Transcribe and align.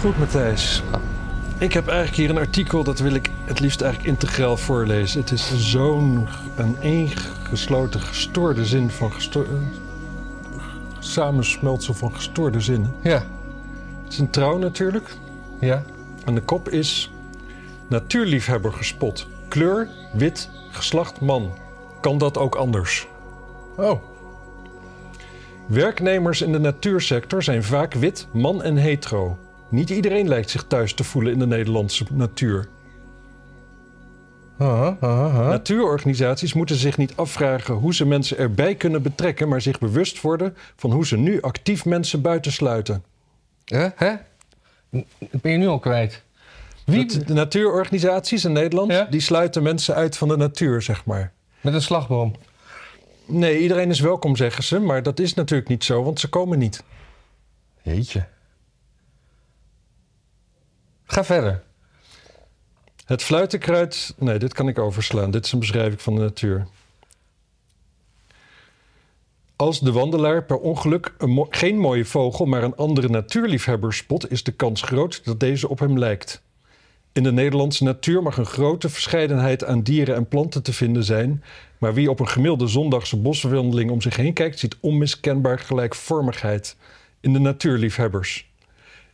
Goed, 0.00 0.18
Matthijs. 0.18 0.82
Ik 1.58 1.72
heb 1.72 1.88
eigenlijk 1.88 2.16
hier 2.16 2.30
een 2.30 2.38
artikel, 2.38 2.84
dat 2.84 2.98
wil 2.98 3.14
ik 3.14 3.30
het 3.44 3.60
liefst 3.60 3.80
eigenlijk 3.80 4.12
integraal 4.12 4.56
voorlezen. 4.56 5.20
Het 5.20 5.30
is 5.30 5.70
zo'n 5.70 6.28
een 6.56 6.76
ingesloten 6.80 8.00
gestoorde 8.00 8.64
zin 8.64 8.90
van 8.90 9.12
gesto 9.12 9.46
samensmeltsel 10.98 11.94
van 11.94 12.14
gestoorde 12.14 12.60
zinnen. 12.60 12.94
Ja. 13.02 13.24
Het 14.04 14.12
is 14.12 14.18
een 14.18 14.30
trouw 14.30 14.58
natuurlijk. 14.58 15.16
Ja. 15.60 15.82
En 16.24 16.34
de 16.34 16.40
kop 16.42 16.68
is 16.68 17.12
natuurliefhebber 17.86 18.72
gespot. 18.72 19.26
Kleur, 19.48 19.88
wit, 20.12 20.50
geslacht 20.70 21.20
man. 21.20 21.52
Kan 22.00 22.18
dat 22.18 22.38
ook 22.38 22.54
anders? 22.54 23.06
Oh. 23.76 24.02
Werknemers 25.66 26.42
in 26.42 26.52
de 26.52 26.58
natuursector 26.58 27.42
zijn 27.42 27.64
vaak 27.64 27.94
wit, 27.94 28.26
man 28.30 28.62
en 28.62 28.76
hetero. 28.76 29.38
Niet 29.70 29.90
iedereen 29.90 30.28
lijkt 30.28 30.50
zich 30.50 30.64
thuis 30.64 30.94
te 30.94 31.04
voelen 31.04 31.32
in 31.32 31.38
de 31.38 31.46
Nederlandse 31.46 32.04
natuur. 32.12 32.68
Natuurorganisaties 35.48 36.52
moeten 36.54 36.76
zich 36.76 36.96
niet 36.96 37.16
afvragen 37.16 37.74
hoe 37.74 37.94
ze 37.94 38.06
mensen 38.06 38.38
erbij 38.38 38.74
kunnen 38.74 39.02
betrekken, 39.02 39.48
maar 39.48 39.60
zich 39.60 39.78
bewust 39.78 40.20
worden 40.20 40.56
van 40.76 40.92
hoe 40.92 41.06
ze 41.06 41.16
nu 41.16 41.40
actief 41.40 41.84
mensen 41.84 42.20
buitensluiten. 42.22 43.04
Hè? 43.64 43.88
Hè? 43.94 44.14
Ben 45.30 45.52
je 45.52 45.58
nu 45.58 45.66
al 45.66 45.78
kwijt? 45.78 46.22
Wie? 46.84 47.06
Dat- 47.06 47.26
de 47.26 47.34
natuurorganisaties 47.34 48.44
in 48.44 48.52
Nederland, 48.52 48.92
Ja? 48.92 49.04
die 49.04 49.20
sluiten 49.20 49.62
mensen 49.62 49.94
uit 49.94 50.16
van 50.16 50.28
de 50.28 50.36
natuur, 50.36 50.82
zeg 50.82 51.04
maar. 51.04 51.32
Met 51.60 51.74
een 51.74 51.82
slagboom. 51.82 52.32
Nee, 53.26 53.58
iedereen 53.58 53.90
is 53.90 54.00
welkom, 54.00 54.36
zeggen 54.36 54.64
ze, 54.64 54.78
maar 54.78 55.02
dat 55.02 55.18
is 55.20 55.34
natuurlijk 55.34 55.68
niet 55.68 55.84
zo, 55.84 56.02
want 56.02 56.20
ze 56.20 56.28
komen 56.28 56.58
niet. 56.58 56.82
Jeetje. 57.82 58.26
Ga 61.06 61.24
verder. 61.24 61.62
Het 63.04 63.22
fluitenkruid. 63.22 64.14
Nee, 64.18 64.38
dit 64.38 64.54
kan 64.54 64.68
ik 64.68 64.78
overslaan. 64.78 65.30
Dit 65.30 65.44
is 65.44 65.52
een 65.52 65.58
beschrijving 65.58 66.02
van 66.02 66.14
de 66.14 66.20
natuur. 66.20 66.66
Als 69.56 69.80
de 69.80 69.92
wandelaar 69.92 70.44
per 70.44 70.58
ongeluk 70.58 71.14
een 71.18 71.46
geen 71.50 71.78
mooie 71.78 72.04
vogel, 72.04 72.46
maar 72.46 72.62
een 72.62 72.76
andere 72.76 73.08
natuurliefhebber 73.08 73.94
spot, 73.94 74.30
is 74.30 74.42
de 74.42 74.52
kans 74.52 74.82
groot 74.82 75.24
dat 75.24 75.40
deze 75.40 75.68
op 75.68 75.78
hem 75.78 75.98
lijkt. 75.98 76.42
In 77.12 77.22
de 77.22 77.32
Nederlandse 77.32 77.84
natuur 77.84 78.22
mag 78.22 78.36
een 78.36 78.46
grote 78.46 78.88
verscheidenheid 78.88 79.64
aan 79.64 79.82
dieren 79.82 80.14
en 80.14 80.28
planten 80.28 80.62
te 80.62 80.72
vinden 80.72 81.04
zijn, 81.04 81.42
maar 81.78 81.94
wie 81.94 82.10
op 82.10 82.20
een 82.20 82.28
gemiddelde 82.28 82.66
zondagse 82.66 83.16
boswandeling 83.16 83.90
om 83.90 84.00
zich 84.00 84.16
heen 84.16 84.32
kijkt, 84.32 84.58
ziet 84.58 84.76
onmiskenbaar 84.80 85.58
gelijkvormigheid 85.58 86.76
in 87.20 87.32
de 87.32 87.38
natuurliefhebbers. 87.38 88.50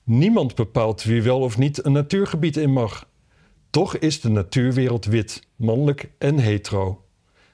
Niemand 0.04 0.54
bepaalt 0.54 1.02
wie 1.02 1.22
wel 1.22 1.40
of 1.40 1.58
niet 1.58 1.84
een 1.84 1.92
natuurgebied 1.92 2.56
in 2.56 2.72
mag. 2.72 3.06
Toch 3.70 3.96
is 3.96 4.20
de 4.20 4.28
natuurwereld 4.28 5.04
wit, 5.04 5.42
mannelijk 5.56 6.10
en 6.18 6.38
hetero. 6.38 7.04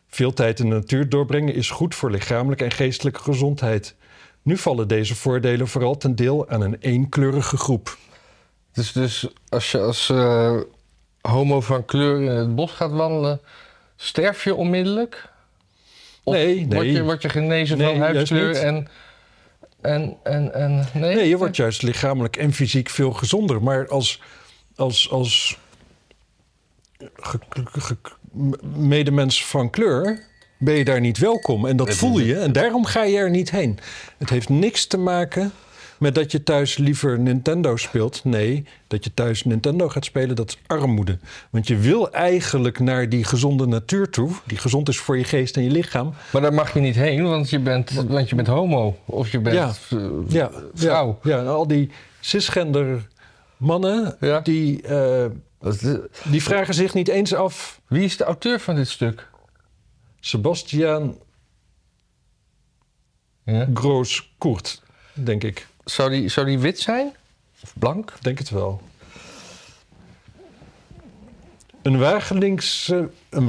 Veel 0.06 0.32
tijd 0.32 0.60
in 0.60 0.68
de 0.68 0.74
natuur 0.74 1.08
doorbrengen 1.08 1.54
is 1.54 1.70
goed 1.70 1.94
voor 1.94 2.10
lichamelijke 2.10 2.64
en 2.64 2.70
geestelijke 2.70 3.22
gezondheid. 3.22 3.94
Nu 4.42 4.56
vallen 4.56 4.88
deze 4.88 5.14
voordelen 5.14 5.68
vooral 5.68 5.96
ten 5.96 6.14
deel 6.14 6.48
aan 6.48 6.60
een 6.60 6.76
eenkleurige 6.80 7.56
groep. 7.56 7.96
Dus, 8.72 8.92
dus 8.92 9.28
als 9.48 9.70
je 9.70 9.80
als 9.80 10.10
eh, 10.10 10.56
homo 11.20 11.60
van 11.60 11.84
kleur 11.84 12.22
in 12.22 12.30
het 12.30 12.54
bos 12.54 12.72
gaat 12.72 12.90
wandelen, 12.90 13.40
sterf 13.96 14.44
je 14.44 14.54
onmiddellijk? 14.54 15.30
Of 16.22 16.34
Nee, 16.34 16.66
Word 16.66 16.80
nee. 16.80 16.92
je, 16.92 17.02
word 17.02 17.22
je 17.22 17.28
genezen 17.28 17.78
Nee, 17.78 17.86
van 17.86 18.00
huidskleur 18.00 18.56
en, 18.56 18.88
en, 19.80 20.16
en, 20.22 20.54
en... 20.54 20.86
Nee, 20.94 21.14
Nee, 21.14 21.28
je 21.28 21.36
wordt 21.36 21.56
juist 21.56 21.82
lichamelijk 21.82 22.36
en 22.36 22.52
fysiek 22.52 22.88
veel 22.88 23.12
gezonder. 23.12 23.62
Maar 23.62 23.88
als, 23.88 24.20
als, 24.76 25.10
als 25.10 25.58
ge- 27.16 27.38
ge- 27.50 27.80
ge- 27.80 27.96
medemens 28.76 29.44
van 29.46 29.70
kleur 29.70 30.26
ben 30.58 30.74
je 30.74 30.84
daar 30.84 31.00
niet 31.00 31.18
welkom. 31.18 31.66
En 31.66 31.76
dat 31.76 31.94
voel 31.94 32.18
je. 32.18 32.38
En 32.38 32.52
daarom 32.52 32.84
ga 32.84 33.02
je 33.02 33.16
er 33.18 33.30
niet 33.30 33.50
heen. 33.50 33.78
Het 34.18 34.30
heeft 34.30 34.48
niks 34.48 34.86
te 34.86 34.98
maken 34.98 35.52
met 35.98 36.14
dat 36.14 36.32
je 36.32 36.42
thuis 36.42 36.76
liever 36.76 37.18
Nintendo 37.18 37.76
speelt. 37.76 38.24
Nee, 38.24 38.64
dat 38.86 39.04
je 39.04 39.14
thuis 39.14 39.44
Nintendo 39.44 39.88
gaat 39.88 40.04
spelen, 40.04 40.36
dat 40.36 40.48
is 40.48 40.58
armoede. 40.66 41.18
Want 41.50 41.66
je 41.68 41.76
wil 41.76 42.12
eigenlijk 42.12 42.78
naar 42.78 43.08
die 43.08 43.24
gezonde 43.24 43.66
natuur 43.66 44.10
toe. 44.10 44.30
Die 44.46 44.58
gezond 44.58 44.88
is 44.88 44.98
voor 44.98 45.18
je 45.18 45.24
geest 45.24 45.56
en 45.56 45.62
je 45.62 45.70
lichaam. 45.70 46.12
Maar 46.32 46.42
daar 46.42 46.54
mag 46.54 46.74
je 46.74 46.80
niet 46.80 46.94
heen, 46.94 47.22
want 47.22 47.50
je 47.50 47.58
bent, 47.58 47.90
want 47.92 48.28
je 48.28 48.34
bent 48.34 48.48
homo. 48.48 48.96
Of 49.04 49.30
je 49.32 49.40
bent 49.40 49.56
Ja. 49.56 49.72
eh, 49.98 50.08
Ja, 50.28 50.50
vrouw. 50.74 51.18
Ja, 51.22 51.30
ja, 51.36 51.38
en 51.40 51.46
al 51.48 51.66
die 51.66 51.90
cisgender 52.20 53.06
mannen, 53.56 54.16
Ja. 54.20 54.40
die, 54.40 54.82
eh, 54.82 55.26
die 56.30 56.42
vragen 56.42 56.74
zich 56.74 56.94
niet 56.94 57.08
eens 57.08 57.34
af... 57.34 57.80
Wie 57.86 58.04
is 58.04 58.16
de 58.16 58.24
auteur 58.24 58.60
van 58.60 58.74
dit 58.74 58.88
stuk? 58.88 59.28
Sebastian 60.20 61.18
Ja. 63.44 63.66
Groos-Koert, 63.74 64.82
denk 65.12 65.44
ik. 65.44 65.66
Zou, 65.90 66.10
die, 66.10 66.28
zou 66.28 66.46
die 66.46 66.58
wit 66.58 66.78
zijn? 66.80 67.12
Of 67.62 67.72
blank? 67.78 68.12
Denk 68.20 68.38
het 68.38 68.50
wel. 68.50 68.80
Een 71.82 71.98
Wageningse, 71.98 73.10
een 73.30 73.46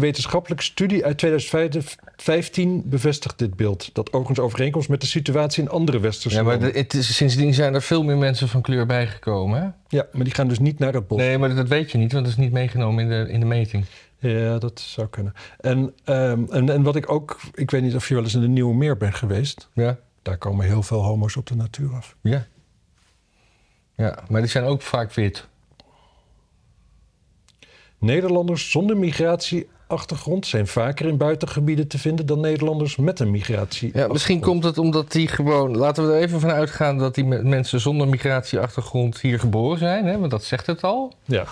wetenschappelijke 0.00 0.64
studie 0.64 1.04
uit 1.04 1.18
2015 1.18 2.82
bevestigt 2.84 3.38
dit 3.38 3.56
beeld. 3.56 3.90
Dat 3.94 4.06
overigens 4.12 4.38
overeenkomst 4.38 4.88
met 4.88 5.00
de 5.00 5.06
situatie 5.06 5.62
in 5.62 5.68
andere 5.68 6.00
westerse 6.00 6.36
Ja, 6.36 6.42
maar 6.42 6.52
landen. 6.52 6.72
de- 6.72 6.78
het 6.78 6.94
is, 6.94 7.16
sindsdien 7.16 7.54
zijn 7.54 7.74
er 7.74 7.82
veel 7.82 8.02
meer 8.04 8.16
mensen 8.18 8.48
van 8.48 8.60
kleur 8.62 8.86
bijgekomen. 8.86 9.60
Hè? 9.62 9.68
Ja, 9.96 10.06
maar 10.12 10.24
die 10.24 10.34
gaan 10.34 10.48
dus 10.48 10.58
niet 10.58 10.78
naar 10.78 10.92
het 10.92 11.06
bos. 11.08 11.18
Nee, 11.18 11.38
maar 11.38 11.54
dat 11.54 11.68
weet 11.68 11.90
je 11.90 11.98
niet, 11.98 12.12
want 12.12 12.24
dat 12.24 12.32
is 12.34 12.40
niet 12.40 12.52
meegenomen 12.52 13.02
in 13.04 13.08
de, 13.24 13.32
in 13.32 13.40
de 13.40 13.46
meting. 13.46 13.84
Ja, 14.18 14.58
dat 14.58 14.80
zou 14.80 15.06
kunnen. 15.08 15.32
En, 15.60 15.94
ehm, 16.04 16.44
en, 16.50 16.70
en 16.70 16.82
wat 16.82 16.96
ik 16.96 17.10
ook... 17.10 17.40
Ik 17.54 17.70
weet 17.70 17.82
niet 17.82 17.94
of 17.94 18.08
je 18.08 18.14
wel 18.14 18.22
eens 18.22 18.34
in 18.34 18.40
de 18.40 18.48
Nieuwe 18.48 18.74
Meer 18.74 18.96
bent 18.96 19.14
geweest. 19.14 19.68
Ja. 19.72 19.98
Daar 20.24 20.38
komen 20.38 20.66
heel 20.66 20.82
veel 20.82 21.02
homo's 21.02 21.36
op 21.36 21.46
de 21.46 21.56
natuur 21.56 21.94
af. 21.94 22.16
Ja. 22.20 22.46
Ja, 23.96 24.18
maar 24.28 24.40
die 24.40 24.50
zijn 24.50 24.64
ook 24.64 24.82
vaak 24.82 25.12
wit. 25.12 25.46
Nederlanders 27.98 28.70
zonder 28.70 28.96
migratieachtergrond 28.96 30.46
zijn 30.46 30.66
vaker 30.66 31.06
in 31.06 31.16
buitengebieden 31.16 31.88
te 31.88 31.98
vinden 31.98 32.26
dan 32.26 32.40
Nederlanders 32.40 32.96
met 32.96 33.20
een 33.20 33.30
migratie. 33.30 33.90
Ja, 33.94 34.08
misschien 34.08 34.40
komt 34.40 34.64
het 34.64 34.78
omdat 34.78 35.12
die 35.12 35.28
gewoon... 35.28 35.76
Laten 35.76 36.06
we 36.06 36.12
er 36.12 36.20
even 36.20 36.40
van 36.40 36.50
uitgaan 36.50 36.98
dat 36.98 37.14
die 37.14 37.24
me- 37.24 37.42
mensen 37.42 37.80
zonder 37.80 38.08
migratieachtergrond 38.08 39.20
hier 39.20 39.38
geboren 39.40 39.78
zijn. 39.78 40.06
Hè? 40.06 40.18
Want 40.18 40.30
dat 40.30 40.44
zegt 40.44 40.66
het 40.66 40.82
al. 40.82 41.12
Ja, 41.24 41.44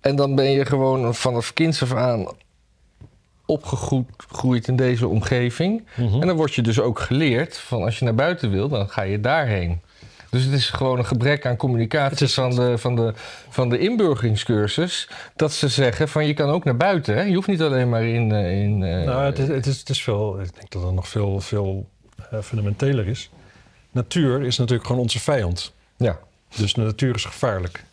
En 0.00 0.16
dan 0.16 0.34
ben 0.34 0.50
je 0.50 0.64
gewoon 0.66 1.14
vanaf 1.14 1.52
kinds 1.52 1.82
af 1.82 1.92
aan 1.94 2.26
opgegroeid 3.46 4.68
in 4.68 4.76
deze 4.76 5.08
omgeving. 5.08 5.84
Mhm. 5.96 6.20
En 6.20 6.26
dan 6.26 6.36
word 6.36 6.54
je 6.54 6.62
dus 6.62 6.80
ook 6.80 6.98
geleerd 6.98 7.58
van 7.58 7.82
als 7.82 7.98
je 7.98 8.04
naar 8.04 8.14
buiten 8.14 8.50
wil, 8.50 8.68
dan 8.68 8.88
ga 8.88 9.02
je 9.02 9.20
daarheen. 9.20 9.80
Dus 10.30 10.44
het 10.44 10.52
is 10.52 10.70
gewoon 10.70 10.98
een 10.98 11.06
gebrek 11.06 11.46
aan 11.46 11.56
communicatie 11.56 12.28
van, 12.28 12.54
de, 12.54 12.78
van, 12.78 12.96
de, 12.96 13.12
van 13.48 13.68
de 13.68 13.78
inburgeringscursus. 13.78 15.08
Dat 15.36 15.52
ze 15.52 15.68
zeggen 15.68 16.08
van 16.08 16.26
je 16.26 16.34
kan 16.34 16.50
ook 16.50 16.64
naar 16.64 16.76
buiten. 16.76 17.14
Hè? 17.14 17.22
Je 17.22 17.34
hoeft 17.34 17.48
niet 17.48 17.62
alleen 17.62 17.88
maar 17.88 18.04
in... 18.04 18.32
eh, 18.32 18.62
in 18.62 18.82
eh, 18.82 19.04
nou, 19.04 19.24
het 19.24 19.38
is, 19.38 19.48
het, 19.48 19.66
is, 19.66 19.78
het 19.78 19.88
is 19.88 20.02
veel... 20.02 20.40
Ik 20.40 20.54
denk 20.54 20.70
dat 20.72 20.82
het 20.82 20.92
nog 20.94 21.08
veel, 21.08 21.40
veel 21.40 21.86
eh, 22.30 22.40
fundamenteler 22.40 23.06
is. 23.06 23.30
Natuur 23.90 24.42
is 24.42 24.58
natuurlijk 24.58 24.86
gewoon 24.86 25.02
onze 25.02 25.20
vijand. 25.20 25.72
Ja, 25.96 26.18
Dus 26.56 26.74
de 26.74 26.80
natuur 26.80 27.14
is 27.14 27.24
gevaarlijk. 27.24 27.84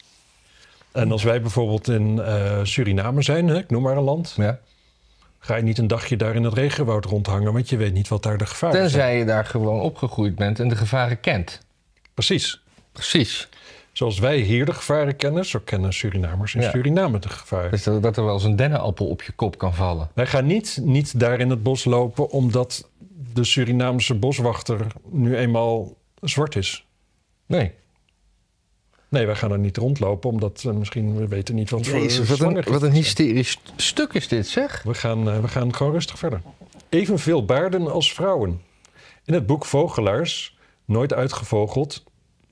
En 0.92 1.12
als 1.12 1.24
wij 1.24 1.42
bijvoorbeeld 1.42 1.88
in 1.88 2.22
Suriname 2.64 3.22
zijn, 3.22 3.48
hè, 3.48 3.58
ik 3.58 3.70
noem 3.70 3.82
maar 3.82 3.98
een 3.98 4.04
land... 4.04 4.34
ja. 4.38 4.60
Ga 5.44 5.56
je 5.56 5.64
niet 5.64 5.78
een 5.78 5.88
dagje 5.88 6.18
daar 6.18 6.36
in 6.36 6.44
het 6.44 6.54
regenwoud 6.54 7.06
rondhangen... 7.06 7.54
want 7.54 7.70
je 7.70 7.78
weet 7.78 7.94
niet 7.94 8.08
wat 8.08 8.24
daar 8.24 8.38
de 8.38 8.46
gevaren 8.46 8.76
zijn. 8.76 8.90
Tenzij 8.90 9.18
je 9.18 9.26
daar 9.26 9.46
gewoon 9.46 9.80
opgegroeid 9.80 10.36
bent 10.36 10.60
en 10.60 10.68
de 10.68 10.76
gevaren 10.76 11.20
kent. 11.20 11.60
Precies. 12.14 12.62
Precies. 12.92 13.50
Zoals 13.92 14.20
wij 14.20 14.38
hier 14.38 14.66
de 14.66 14.74
gevaren 14.74 15.16
kennen, 15.16 15.46
zo 15.46 15.60
kennen 15.64 15.94
Surinamers 15.94 16.56
in 16.56 16.62
Ja. 16.62 16.70
Suriname 16.70 17.20
de 17.20 17.30
gevaren. 17.30 17.72
Dus 17.72 17.84
dat, 17.84 18.04
dat 18.04 18.18
er 18.18 18.26
wel 18.26 18.34
eens 18.34 18.44
een 18.44 18.56
dennenappel 18.56 19.08
op 19.08 19.22
je 19.22 19.32
kop 19.32 19.58
kan 19.58 19.74
vallen. 19.74 20.10
Wij 20.14 20.28
gaan 20.28 20.46
niet, 20.46 20.80
niet 20.82 21.20
daar 21.20 21.40
in 21.40 21.50
het 21.50 21.64
bos 21.64 21.86
lopen 21.86 22.30
omdat 22.30 22.90
de 23.34 23.44
Surinaamse 23.44 24.16
boswachter 24.16 24.88
nu 25.10 25.38
eenmaal 25.38 25.94
zwart 26.22 26.56
is. 26.56 26.86
Nee. 27.46 27.72
Nee, 29.12 29.26
wij 29.26 29.36
gaan 29.36 29.52
er 29.52 29.60
niet 29.60 29.78
rondlopen 29.78 30.30
omdat 30.30 30.64
eh, 30.68 30.74
misschien 30.74 31.16
we 31.16 31.28
weten 31.28 31.56
niet 31.56 31.70
wat 31.70 31.88
voor 31.88 32.28
wat 32.28 32.40
een, 32.40 32.64
wat 32.64 32.82
een 32.82 32.92
hysterisch 32.92 33.60
stuk 33.76 34.14
is 34.14 34.28
dit, 34.28 34.48
zeg. 34.48 34.84
We 34.84 34.94
gaan, 34.94 35.30
eh, 35.30 35.40
we 35.40 35.48
gaan 35.48 35.76
gewoon 35.76 35.92
rustig 35.92 36.18
verder. 36.18 36.42
Evenveel 36.90 37.46
baarden 37.46 37.92
als 37.92 38.14
vrouwen. 38.14 38.62
In 39.26 39.34
het 39.34 39.46
boek 39.46 39.66
Vogelaars, 39.66 40.58
nooit 40.86 41.14
uitgevogeld, 41.14 42.04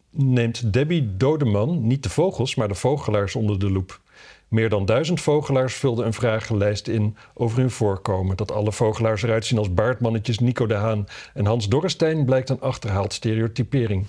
neemt 0.09 0.73
Debbie 0.73 1.15
Dodeman 1.17 1.87
niet 1.87 2.03
de 2.03 2.09
vogels, 2.09 2.55
maar 2.55 2.67
de 2.67 2.75
vogelaars 2.75 3.35
onder 3.35 3.59
de 3.59 3.71
loep. 3.71 4.01
Meer 4.47 4.69
dan 4.69 4.85
duizend 4.85 5.21
vogelaars 5.21 5.73
vulden 5.73 6.05
een 6.05 6.13
vragenlijst 6.13 6.87
in 6.87 7.17
over 7.33 7.59
hun 7.59 7.71
voorkomen. 7.71 8.37
Dat 8.37 8.51
alle 8.51 8.71
vogelaars 8.71 9.23
eruit 9.23 9.45
zien 9.45 9.57
als 9.57 9.73
baardmannetjes 9.73 10.39
Nico 10.39 10.65
de 10.65 10.73
Haan 10.73 11.07
en 11.33 11.45
Hans 11.45 11.69
Dorrestein 11.69 12.25
blijkt 12.25 12.49
een 12.49 12.61
achterhaald 12.61 13.13
stereotypering. 13.13 14.05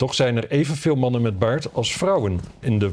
Toch 0.00 0.14
zijn 0.14 0.36
er 0.36 0.50
evenveel 0.50 0.94
mannen 0.94 1.22
met 1.22 1.38
baard 1.38 1.74
als 1.74 1.92
vrouwen 1.92 2.40
in 2.60 2.78
de 2.78 2.90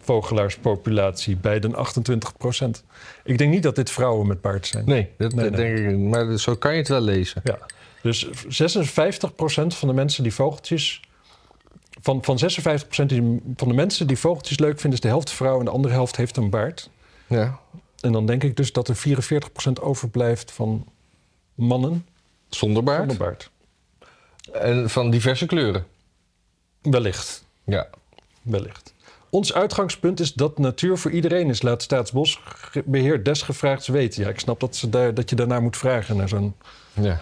vogelaarspopulatie, 0.00 1.36
bij 1.36 1.60
de 1.60 1.76
28 1.76 2.36
procent. 2.36 2.84
Ik 3.24 3.38
denk 3.38 3.50
niet 3.52 3.62
dat 3.62 3.76
dit 3.76 3.90
vrouwen 3.90 4.26
met 4.26 4.40
baard 4.40 4.66
zijn. 4.66 4.84
Nee, 4.86 5.10
dat 5.18 5.34
Nee, 5.34 5.50
dat 5.50 5.58
nee. 5.58 5.74
denk 5.74 5.78
ik 5.78 5.96
niet. 5.96 6.10
Maar 6.10 6.38
zo 6.38 6.54
kan 6.56 6.72
je 6.72 6.78
het 6.78 6.88
wel 6.88 7.00
lezen. 7.00 7.40
Ja. 7.44 7.58
Dus 8.02 8.28
56 8.48 9.34
procent 9.34 9.74
van 9.74 9.88
de 9.88 9.94
mensen 9.94 10.22
die 10.22 10.34
vogeltjes... 10.34 11.00
Van, 12.00 12.24
van 12.24 12.38
56 12.38 12.86
procent 12.88 13.40
van 13.56 13.68
de 13.68 13.74
mensen 13.74 14.06
die 14.06 14.18
vogeltjes 14.18 14.58
leuk 14.58 14.80
vinden... 14.80 14.92
is 14.92 15.00
de 15.00 15.08
helft 15.08 15.30
vrouw 15.30 15.58
en 15.58 15.64
de 15.64 15.70
andere 15.70 15.94
helft 15.94 16.16
heeft 16.16 16.36
een 16.36 16.50
baard. 16.50 16.90
Ja. 17.26 17.58
En 18.00 18.12
dan 18.12 18.26
denk 18.26 18.44
ik 18.44 18.56
dus 18.56 18.72
dat 18.72 18.88
er 18.88 18.96
44 18.96 19.52
procent 19.52 19.80
overblijft 19.80 20.50
van 20.50 20.86
mannen 21.54 22.06
Zonder 22.48 22.82
baard. 22.82 22.98
zonder 22.98 23.16
baard. 23.16 23.50
En 24.52 24.90
van 24.90 25.10
diverse 25.10 25.46
kleuren. 25.46 25.86
Wellicht. 26.82 27.44
Ja. 27.64 27.88
Wellicht. 28.42 28.94
Ons 29.30 29.54
uitgangspunt 29.54 30.20
is 30.20 30.32
dat 30.32 30.58
natuur 30.58 30.98
voor 30.98 31.10
iedereen 31.10 31.48
is. 31.48 31.62
Laat 31.62 31.82
Staatsbosbeheer 31.82 33.22
desgevraagd 33.24 33.86
weten. 33.86 34.22
Ja, 34.22 34.28
ik 34.28 34.40
snap 34.40 34.60
dat, 34.60 34.76
ze 34.76 34.88
daar, 34.88 35.14
dat 35.14 35.30
je 35.30 35.36
daarnaar 35.36 35.62
moet 35.62 35.76
vragen 35.76 36.16
naar 36.16 36.28
zo'n 36.28 36.54
Ja. 36.92 37.20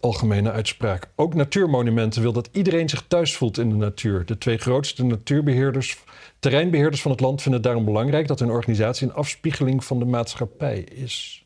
algemene 0.00 0.50
uitspraak. 0.50 1.08
Ook 1.16 1.34
Natuurmonumenten 1.34 2.22
wil 2.22 2.32
dat 2.32 2.48
iedereen 2.52 2.88
zich 2.88 3.04
thuis 3.08 3.36
voelt 3.36 3.58
in 3.58 3.68
de 3.68 3.74
natuur. 3.74 4.24
De 4.26 4.38
twee 4.38 4.58
grootste 4.58 5.04
natuurbeheerders, 5.04 5.98
terreinbeheerders 6.38 7.02
van 7.02 7.10
het 7.10 7.20
land 7.20 7.42
vinden 7.42 7.60
het 7.60 7.68
daarom 7.70 7.84
belangrijk 7.84 8.26
dat 8.26 8.38
hun 8.38 8.50
organisatie 8.50 9.06
een 9.08 9.14
afspiegeling 9.14 9.84
van 9.84 9.98
de 9.98 10.04
maatschappij 10.04 10.78
is. 10.80 11.41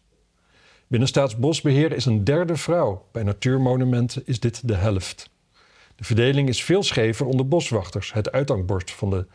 Binnen 0.86 1.08
Staatsbosbeheer 1.08 1.92
is 1.92 2.04
een 2.04 2.24
derde 2.24 2.56
vrouw. 2.56 3.06
Bij 3.12 3.22
Natuurmonumenten 3.22 4.22
is 4.24 4.40
dit 4.40 4.68
de 4.68 4.74
helft. 4.74 5.30
De 5.96 6.04
verdeling 6.04 6.48
is 6.48 6.64
veel 6.64 6.82
schever 6.82 7.26
onder 7.26 7.48
boswachters, 7.48 8.12
het 8.12 8.32
uithangbord 8.32 8.90
van 8.90 9.10
de 9.10 9.26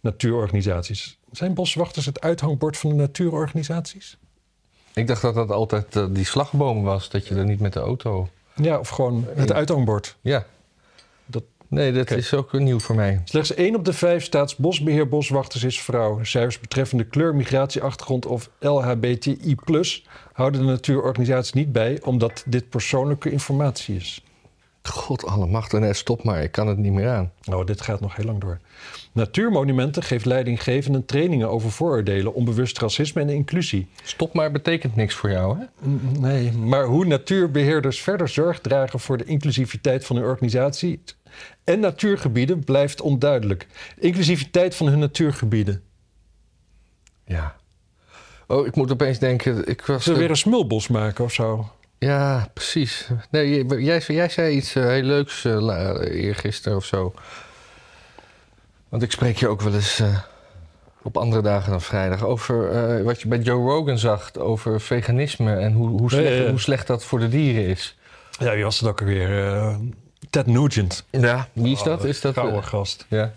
natuurorganisaties. 0.00 1.18
Zijn 1.30 1.54
boswachters 1.54 2.06
het 2.06 2.20
uithangbord 2.20 2.76
van 2.76 2.90
de 2.90 2.96
natuurorganisaties? 2.96 4.16
Ik 4.94 5.06
dacht 5.06 5.22
dat 5.22 5.34
dat 5.34 5.50
altijd 5.50 5.96
eh, 5.96 6.06
die 6.10 6.24
slagboom 6.24 6.82
was. 6.82 7.10
Dat 7.10 7.26
je 7.26 7.34
er 7.34 7.44
niet 7.44 7.60
met 7.60 7.72
de 7.72 7.80
auto... 7.80 8.28
Ja, 8.54 8.78
of 8.78 8.88
gewoon 8.88 9.24
het 9.34 9.52
uithangbord. 9.52 10.16
Ja. 10.20 10.46
Nee, 11.68 11.92
dat 11.92 12.10
is 12.10 12.34
ook 12.34 12.52
nieuw 12.52 12.78
voor 12.78 12.94
mij. 12.94 13.20
Slechts 13.24 13.54
één 13.54 13.74
op 13.74 13.84
de 13.84 13.92
vijf 13.92 14.24
staatsbosbeheer 14.24 15.08
boswachters 15.08 15.64
is 15.64 15.80
vrouw. 15.80 16.24
Cijfers 16.24 16.60
betreffende 16.60 17.04
kleur, 17.04 17.34
migratieachtergrond 17.34 18.26
of 18.26 18.50
LHBTI+, 18.60 19.56
houden 20.32 20.60
de 20.60 20.66
natuurorganisaties 20.66 21.52
niet 21.52 21.72
bij, 21.72 21.98
omdat 22.02 22.44
dit 22.46 22.68
persoonlijke 22.68 23.30
informatie 23.30 23.96
is. 23.96 24.24
God 24.88 25.26
allemachtig. 25.26 25.80
Nee, 25.80 25.92
stop 25.92 26.24
maar. 26.24 26.42
Ik 26.42 26.52
kan 26.52 26.66
het 26.66 26.78
niet 26.78 26.92
meer 26.92 27.08
aan. 27.08 27.32
Nou, 27.42 27.64
dit 27.64 27.80
gaat 27.80 28.00
nog 28.00 28.16
heel 28.16 28.24
lang 28.24 28.40
door. 28.40 28.58
Natuurmonumenten 29.12 30.02
geeft 30.02 30.24
leidinggevenden 30.24 31.04
trainingen 31.04 31.50
over 31.50 31.70
vooroordelen, 31.70 32.34
onbewust 32.34 32.78
racisme 32.78 33.20
en 33.20 33.28
inclusie. 33.28 33.88
Stop 34.02 34.34
maar 34.34 34.50
betekent 34.50 34.96
niks 34.96 35.14
voor 35.14 35.30
jou, 35.30 35.58
hè? 35.58 35.88
Nee, 36.20 36.52
maar 36.52 36.84
hoe 36.84 37.04
natuurbeheerders 37.04 38.00
verder 38.00 38.28
zorg 38.28 38.60
dragen 38.60 39.00
voor 39.00 39.16
de 39.16 39.24
inclusiviteit 39.24 40.06
van 40.06 40.16
hun 40.16 40.24
organisatie 40.24 41.02
en 41.64 41.80
natuurgebieden 41.80 42.64
blijft 42.64 43.00
onduidelijk. 43.00 43.66
Inclusiviteit 43.98 44.74
van 44.74 44.86
hun 44.86 44.98
natuurgebieden. 44.98 45.82
Ja. 47.24 47.56
Oh, 48.46 48.66
ik 48.66 48.74
moet 48.74 48.92
opeens 48.92 49.18
denken... 49.18 49.66
Ik 49.66 49.86
was... 49.86 50.02
Zullen 50.02 50.18
we 50.18 50.24
weer 50.24 50.30
een 50.34 50.40
smulbos 50.40 50.88
maken 50.88 51.24
of 51.24 51.32
zo? 51.32 51.70
Ja, 51.98 52.48
precies. 52.52 53.08
Nee, 53.30 53.64
jij, 53.66 54.00
jij, 54.06 54.28
zei 54.28 54.56
iets 54.56 54.74
eh, 54.74 54.84
heel 54.86 55.02
leuks 55.02 55.42
la- 55.42 55.98
eergisteren 55.98 56.76
of 56.76 56.84
zo. 56.84 57.14
Want 58.88 59.02
ik 59.02 59.10
spreek 59.12 59.36
je 59.36 59.48
ook 59.48 59.60
wel 59.60 59.74
eens 59.74 60.02
op 61.02 61.16
andere 61.16 61.42
dagen 61.42 61.70
dan 61.70 61.80
vrijdag... 61.80 62.22
over 62.24 63.04
wat 63.04 63.20
je 63.22 63.28
bij 63.28 63.38
Joe 63.38 63.70
Rogan 63.70 63.98
zag 63.98 64.34
over 64.34 64.80
veganisme... 64.80 65.56
en 65.56 65.72
hoe, 65.72 65.88
hoe, 65.88 66.10
slecht, 66.10 66.28
Ja, 66.28 66.34
ja, 66.34 66.42
ja. 66.42 66.50
hoe 66.50 66.60
slecht 66.60 66.86
dat 66.86 67.04
voor 67.04 67.18
de 67.18 67.28
dieren 67.28 67.66
is. 67.66 67.96
Ja, 68.38 68.54
wie 68.54 68.64
was 68.64 68.80
het 68.80 68.88
ook 68.88 69.00
alweer? 69.00 69.78
Ted 70.30 70.46
Nugent. 70.46 71.04
Ja, 71.10 71.48
wie 71.52 71.72
is 71.72 71.82
dat? 71.82 72.00
Oh, 72.02 72.06
Is 72.06 72.20
dat 72.20 72.34
Gouden 72.34 72.60
eh, 72.60 72.66
gast. 72.66 73.06
ja. 73.08 73.32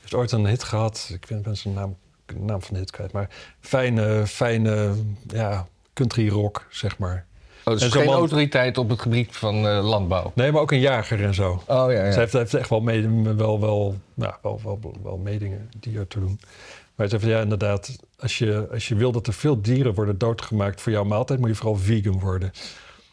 heeft 0.00 0.14
ooit 0.14 0.32
een 0.32 0.46
hit 0.46 0.62
gehad. 0.64 1.10
Ik 1.12 1.42
ben, 1.42 1.56
zijn 1.56 1.74
naam, 1.74 1.96
de 2.26 2.34
naam 2.38 2.62
van 2.62 2.74
de 2.74 2.80
hit 2.80 2.90
kwijt. 2.90 3.12
Maar 3.12 3.28
fijne, 3.60 4.26
fijne 4.26 4.94
ja, 5.26 5.66
country 5.92 6.28
rock, 6.28 6.66
zeg 6.70 6.98
maar. 6.98 7.26
Oh, 7.68 7.74
dus 7.74 7.82
En 7.82 7.92
geen 7.92 8.04
man- 8.06 8.14
autoriteit 8.14 8.78
op 8.78 8.88
het 8.88 9.00
gebied 9.00 9.36
van 9.36 9.66
eh, 9.68 9.88
landbouw. 9.88 10.32
Nee, 10.34 10.52
maar 10.52 10.60
ook 10.60 10.72
een 10.72 10.80
jager 10.80 11.24
en 11.24 11.34
zo. 11.34 11.50
Oh 11.66 11.92
ja, 11.92 12.04
ja. 12.04 12.14
Heeft, 12.14 12.32
heeft 12.32 12.54
echt 12.54 12.68
wel, 12.70 12.80
mee, 12.80 13.08
wel, 13.36 13.60
wel, 13.60 13.96
nou, 14.14 14.34
wel, 14.42 14.60
wel, 14.64 14.80
wel 15.02 15.16
meedingen 15.16 15.70
die 15.80 15.98
er 15.98 16.06
te 16.08 16.18
doen. 16.18 16.38
Maar 16.40 17.06
hij 17.06 17.08
zei 17.08 17.20
van 17.20 17.30
ja, 17.30 17.40
inderdaad, 17.40 17.96
als 18.18 18.38
je, 18.38 18.68
als 18.72 18.88
je 18.88 18.94
wil 18.94 19.12
dat 19.12 19.26
er 19.26 19.32
veel 19.32 19.60
dieren 19.62 19.94
worden 19.94 20.18
doodgemaakt 20.18 20.80
voor 20.80 20.92
jouw 20.92 21.04
maaltijd, 21.04 21.38
moet 21.40 21.48
je 21.48 21.54
vooral 21.54 21.76
vegan 21.76 22.20
worden. 22.20 22.50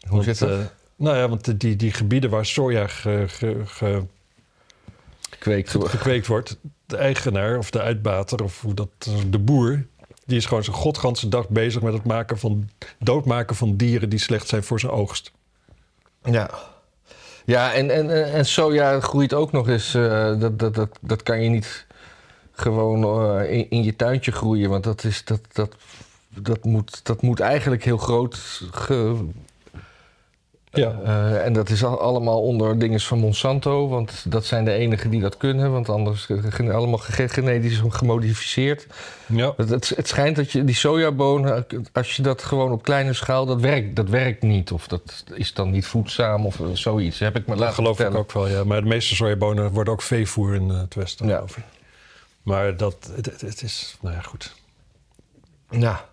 Hoe 0.00 0.10
Want, 0.10 0.24
zit 0.24 0.38
dat? 0.38 0.50
eh, 0.50 0.56
nou 0.96 1.16
ja, 1.16 1.28
want 1.28 1.60
die, 1.60 1.76
die 1.76 1.92
gebieden 1.92 2.30
waar 2.30 2.46
soja 2.46 2.86
ge, 2.86 3.24
ge, 3.28 3.56
ge- 3.64 4.02
Kweekt. 5.38 5.70
ge- 5.70 5.88
gekweekt 5.88 6.26
wordt, 6.26 6.58
de 6.86 6.96
eigenaar 6.96 7.58
of 7.58 7.70
de 7.70 7.80
uitbater 7.80 8.42
of 8.42 8.60
hoe 8.60 8.74
dat, 8.74 8.88
de 9.30 9.38
boer, 9.38 9.86
die 10.26 10.36
is 10.36 10.46
gewoon 10.46 10.64
zijn 10.64 10.76
godganse 10.76 11.28
dag 11.28 11.48
bezig 11.48 11.82
met 11.82 11.92
het 11.92 12.04
maken 12.04 12.38
van, 12.38 12.68
doodmaken 12.98 13.56
van 13.56 13.76
dieren 13.76 14.08
die 14.08 14.18
slecht 14.18 14.48
zijn 14.48 14.62
voor 14.62 14.80
zijn 14.80 14.92
oogst. 14.92 15.32
Ja. 16.24 16.50
Ja, 17.44 17.72
en, 17.72 17.90
en, 17.90 18.32
en 18.32 18.46
soja 18.46 19.00
groeit 19.00 19.34
ook 19.34 19.52
nog 19.52 19.68
eens. 19.68 19.94
eh, 19.94 20.40
dat, 20.40 20.58
dat, 20.58 20.74
dat, 20.74 20.98
dat 21.00 21.22
kan 21.22 21.42
je 21.42 21.48
niet 21.48 21.86
gewoon 22.52 23.04
eh, 23.38 23.52
in, 23.52 23.70
in 23.70 23.82
je 23.82 23.96
tuintje 23.96 24.32
groeien. 24.32 24.70
Want 24.70 24.84
dat, 24.84 25.04
is, 25.04 25.24
dat, 25.24 25.40
dat, 25.52 25.74
dat, 26.28 26.64
moet, 26.64 27.00
dat 27.04 27.22
moet 27.22 27.40
eigenlijk 27.40 27.84
heel 27.84 27.96
groot. 27.96 28.60
Ge, 28.70 29.24
Ja. 30.76 30.98
eh, 31.04 31.44
en 31.44 31.52
dat 31.52 31.68
is 31.68 31.84
al- 31.84 32.00
allemaal 32.00 32.42
onder 32.42 32.78
dingen 32.78 33.00
van 33.00 33.18
Monsanto. 33.18 33.88
Want 33.88 34.24
dat 34.28 34.44
zijn 34.44 34.64
de 34.64 34.72
enigen 34.72 35.10
die 35.10 35.20
dat 35.20 35.36
kunnen. 35.36 35.72
Want 35.72 35.88
anders 35.88 36.26
eh, 36.28 36.36
gen- 36.48 36.70
allemaal 36.72 36.98
ge- 36.98 37.28
genetisch 37.28 37.82
gemodificeerd. 37.88 38.86
Ja. 39.26 39.52
Het, 39.56 39.68
het, 39.68 39.88
het 39.96 40.08
schijnt 40.08 40.36
dat 40.36 40.52
je 40.52 40.64
die 40.64 40.74
sojabonen, 40.74 41.66
als 41.92 42.16
je 42.16 42.22
dat 42.22 42.42
gewoon 42.42 42.72
op 42.72 42.82
kleine 42.82 43.12
schaal, 43.12 43.46
dat 43.46 43.60
werkt, 43.60 43.96
dat 43.96 44.08
werkt 44.08 44.42
niet. 44.42 44.72
Of 44.72 44.88
dat 44.88 45.24
is 45.34 45.54
dan 45.54 45.70
niet 45.70 45.86
voedzaam 45.86 46.46
of 46.46 46.60
eh, 46.60 46.66
zoiets. 46.72 47.18
Heb 47.18 47.36
ik 47.36 47.46
me 47.46 47.56
laten 47.56 47.74
geloof 47.74 48.00
ik 48.00 48.14
ook 48.14 48.32
wel, 48.32 48.48
ja. 48.48 48.64
Maar 48.64 48.80
de 48.82 48.88
meeste 48.88 49.14
sojabonen 49.14 49.70
worden 49.70 49.92
ook 49.92 50.02
veevoer 50.02 50.54
in 50.54 50.70
eh, 50.70 50.78
het 50.80 50.94
westen, 50.94 51.26
Ja. 51.26 51.44
Maar 52.42 52.76
dat, 52.76 53.10
het, 53.16 53.26
het- 53.26 53.40
het 53.40 53.62
is, 53.62 53.96
nou 54.00 54.14
ja, 54.14 54.20
goed. 54.20 54.54
Ja. 55.70 56.04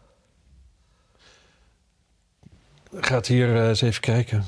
Gaat 2.96 3.28
hier 3.28 3.56
eh, 3.56 3.68
eens 3.68 3.82
even 3.82 4.02
kijken. 4.02 4.46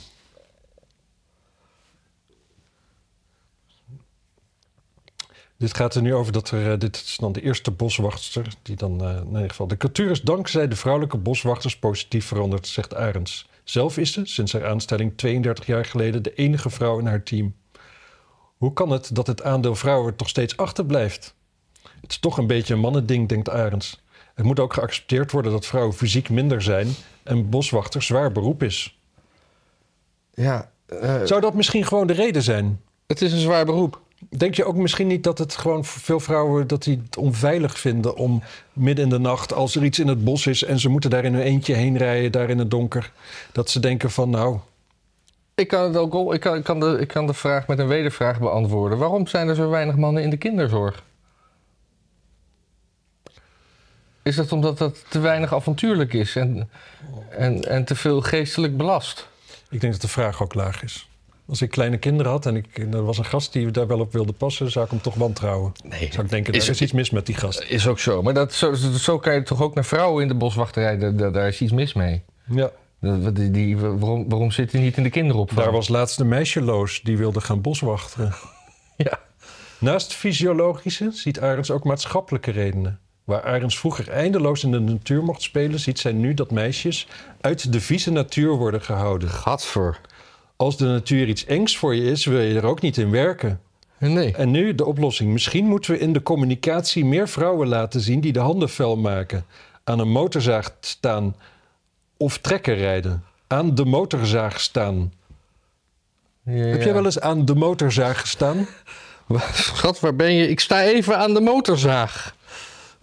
Dit 5.58 5.76
gaat 5.76 5.96
er 5.96 6.02
nu 6.02 6.14
over 6.14 6.32
dat 6.32 6.52
er, 6.52 6.72
eh, 6.72 6.80
dit 6.80 6.96
is 6.96 7.18
dan 7.20 7.32
de 7.32 7.42
eerste 7.42 7.72
boswachter, 7.72 8.54
die 8.62 8.76
dan, 8.76 9.04
eh, 9.04 9.16
in 9.16 9.28
ieder 9.28 9.50
geval... 9.50 9.68
De 9.68 9.78
cultuur 9.78 10.12
is 10.12 10.22
dankzij 10.22 10.68
de 10.68 10.76
vrouwelijke 10.76 11.18
boswachters 11.18 11.80
positief 11.80 12.26
veranderd, 12.26 12.68
zegt 12.68 12.96
Arends. 12.96 13.50
Zelf 13.64 13.98
is 13.98 14.12
ze, 14.12 14.26
sinds 14.26 14.54
haar 14.54 14.68
aanstelling 14.68 15.18
32 15.18 15.66
jaar 15.66 15.86
geleden, 15.86 16.24
de 16.24 16.34
enige 16.34 16.70
vrouw 16.70 17.00
in 17.00 17.06
haar 17.06 17.24
team. 17.24 17.56
Hoe 18.58 18.74
kan 18.74 18.90
het 18.90 19.16
dat 19.16 19.28
het 19.28 19.44
aandeel 19.44 19.76
vrouwen 19.76 20.16
toch 20.16 20.30
steeds 20.30 20.58
achterblijft? 20.58 21.36
Het 22.02 22.12
is 22.12 22.20
toch 22.20 22.38
een 22.38 22.48
beetje 22.48 22.74
een 22.74 22.80
mannending, 22.80 23.30
denkt 23.30 23.50
Arends. 23.50 24.04
Het 24.34 24.46
moet 24.46 24.60
ook 24.60 24.74
geaccepteerd 24.74 25.32
worden 25.32 25.52
dat 25.52 25.66
vrouwen 25.66 25.96
fysiek 25.96 26.30
minder 26.30 26.62
zijn 26.62 26.88
en 27.26 27.50
boswachter 27.50 28.02
zwaar 28.02 28.32
beroep 28.32 28.64
is. 28.64 29.00
Ja. 30.34 30.72
eh, 30.86 31.22
Zou 31.24 31.42
dat 31.42 31.54
misschien 31.54 31.86
gewoon 31.86 32.08
de 32.08 32.14
reden 32.14 32.42
zijn? 32.44 32.82
het 33.08 33.22
is 33.22 33.32
een 33.34 33.40
zwaar 33.40 33.66
beroep. 33.66 34.02
Denk 34.30 34.56
je 34.56 34.66
ook 34.66 34.76
misschien 34.76 35.08
niet 35.08 35.24
dat 35.24 35.38
het 35.38 35.56
gewoon 35.56 35.86
voor 35.86 36.02
veel 36.02 36.20
vrouwen 36.20 36.68
dat 36.68 36.84
die 36.84 37.02
het 37.06 37.18
onveilig 37.18 37.80
vinden 37.80 38.16
om 38.16 38.44
midden 38.74 39.04
in 39.04 39.10
de 39.10 39.20
nacht, 39.20 39.54
als 39.54 39.76
er 39.76 39.84
iets 39.84 40.00
in 40.00 40.08
het 40.08 40.24
bos 40.24 40.48
is 40.48 40.64
en 40.64 40.80
ze 40.80 40.90
moeten 40.90 41.10
daar 41.10 41.24
in 41.26 41.34
hun 41.34 41.44
eentje 41.44 41.74
heen 41.74 41.98
rijden, 41.98 42.32
daar 42.32 42.50
in 42.50 42.60
het 42.60 42.72
donker, 42.72 43.12
dat 43.52 43.70
ze 43.70 43.80
denken 43.80 44.12
van 44.12 44.30
nou, 44.30 44.58
Ik 45.56 45.68
kan, 45.68 45.84
het 45.84 45.98
ook, 45.98 46.14
al- 46.14 46.34
ik, 46.34 46.40
kan, 46.40 46.56
ik, 46.56 46.64
kan 46.64 46.80
de, 46.80 46.98
ik 47.00 47.08
kan 47.08 47.28
de 47.28 47.34
vraag 47.34 47.68
met 47.68 47.80
een 47.80 47.88
wedervraag 47.88 48.40
beantwoorden. 48.40 48.98
Waarom 48.98 49.28
zijn 49.28 49.48
er 49.48 49.56
zo 49.56 49.70
weinig 49.70 49.96
mannen 49.96 50.24
in 50.24 50.30
de 50.30 50.38
kinderzorg? 50.38 51.04
Is 54.26 54.36
dat 54.36 54.52
omdat 54.52 54.78
dat 54.78 55.06
te 55.10 55.20
weinig 55.20 55.54
avontuurlijk 55.54 56.14
is 56.14 56.36
en, 56.36 56.70
en, 57.30 57.64
en 57.70 57.86
te 57.86 57.96
veel 57.96 58.22
geestelijk 58.22 58.78
belast? 58.78 59.28
ik 59.70 59.82
denk 59.82 59.94
dat 59.94 60.02
de 60.02 60.08
vraag 60.08 60.42
ook 60.44 60.54
laag 60.54 60.84
is. 60.84 61.10
Als 61.48 61.62
ik 61.62 61.70
kleine 61.70 61.98
kinderen 61.98 62.32
had 62.32 62.46
en 62.46 62.56
ik, 62.56 62.78
er 62.78 63.04
was 63.04 63.18
een 63.18 63.26
gast 63.26 63.54
die 63.54 63.72
daar 63.72 63.88
wel 63.88 64.00
op 64.00 64.14
wilde 64.14 64.32
passen, 64.34 64.72
zou 64.72 64.86
ik 64.86 64.92
hem 64.92 65.02
toch 65.02 65.14
wantrouwen. 65.16 65.72
Nee, 65.84 66.10
Zou 66.12 66.24
ik 66.26 66.30
denken, 66.30 66.54
Is- 66.54 66.64
er 66.66 66.70
is 66.74 66.82
iets 66.82 66.92
mis 66.92 67.10
met 67.10 67.26
die 67.26 67.36
gast. 67.36 67.64
is 67.68 67.88
ook 67.88 68.00
zo. 68.00 68.22
Maar 68.22 68.34
dat, 68.34 68.54
zo, 68.54 68.74
zo 68.74 69.20
kan 69.20 69.34
je 69.34 69.44
toch 69.44 69.62
ook 69.62 69.74
naar 69.76 69.86
vrouwen 69.86 70.22
in 70.22 70.28
de 70.28 70.34
boswachterij, 70.36 70.98
daar, 70.98 71.16
daar- 71.16 71.32
daar 71.32 71.48
is 71.48 71.62
iets 71.62 71.72
mis 71.72 71.94
mee. 71.94 72.24
Ja, 72.46 72.72
Dat- 73.02 73.36
Die, 73.36 73.52
die, 73.52 73.78
waarom, 73.78 74.30
waarom 74.30 74.52
zit 74.52 74.72
hij 74.72 74.82
niet 74.82 74.98
in 74.98 75.04
de 75.04 75.10
kinderopvang? 75.10 75.62
daar 75.62 75.72
was 75.72 75.88
laatst 75.88 76.20
een 76.20 76.28
meisje 76.28 76.62
loos 76.62 77.02
die 77.02 77.18
wilde 77.18 77.42
gaan 77.42 77.62
boswachteren. 77.62 78.34
Naast 79.80 80.14
fysiologische 80.14 81.10
ziet 81.14 81.40
Arends 81.40 81.72
ook 81.72 81.84
maatschappelijke 81.84 82.52
redenen. 82.52 83.00
Waar 83.26 83.44
Arends 83.44 83.80
vroeger 83.80 84.10
eindeloos 84.10 84.64
in 84.64 84.72
de 84.72 84.80
natuur 84.80 85.24
mocht 85.24 85.42
spelen, 85.42 85.80
ziet 85.80 86.00
zij 86.00 86.12
nu 86.12 86.34
dat 86.34 86.52
meisjes 86.52 87.08
uit 87.42 87.72
de 87.72 87.82
vieze 87.82 88.12
natuur 88.12 88.52
worden 88.52 88.82
gehouden. 88.82 89.30
Gadver. 89.30 90.00
Als 90.56 90.78
de 90.78 90.86
natuur 90.86 91.28
iets 91.28 91.46
engs 91.46 91.78
voor 91.78 91.96
je 91.96 92.04
is, 92.04 92.26
wil 92.26 92.40
je 92.40 92.56
er 92.56 92.66
ook 92.66 92.82
niet 92.82 92.98
in 92.98 93.12
werken. 93.12 93.60
Nee. 93.98 94.36
En 94.36 94.52
nu 94.52 94.76
de 94.76 94.86
oplossing. 94.86 95.32
Misschien 95.32 95.66
moeten 95.66 95.92
we 95.92 96.00
in 96.00 96.14
de 96.14 96.24
communicatie 96.24 97.06
meer 97.06 97.28
vrouwen 97.28 97.68
laten 97.68 98.02
zien 98.02 98.22
die 98.22 98.34
de 98.34 98.40
handen 98.40 98.70
vuil 98.70 98.98
maken. 98.98 99.46
Aan 99.84 100.00
een 100.00 100.12
motorzaag 100.12 100.76
staan 100.80 101.36
of 102.18 102.38
trekker 102.38 102.76
rijden. 102.76 103.24
Aan 103.48 103.76
de 103.76 103.86
motorzaag 103.86 104.60
staan. 104.60 105.14
Heb 106.44 106.84
jij 106.84 106.94
wel 106.94 107.06
eens 107.06 107.20
aan 107.20 107.46
de 107.46 107.56
motorzaag 107.56 108.20
gestaan? 108.20 108.68
Schat, 109.54 110.00
waar 110.00 110.16
ben 110.16 110.34
je? 110.34 110.50
Ik 110.50 110.60
sta 110.60 110.84
even 110.84 111.18
aan 111.18 111.34
de 111.34 111.42
motorzaag. 111.42 112.35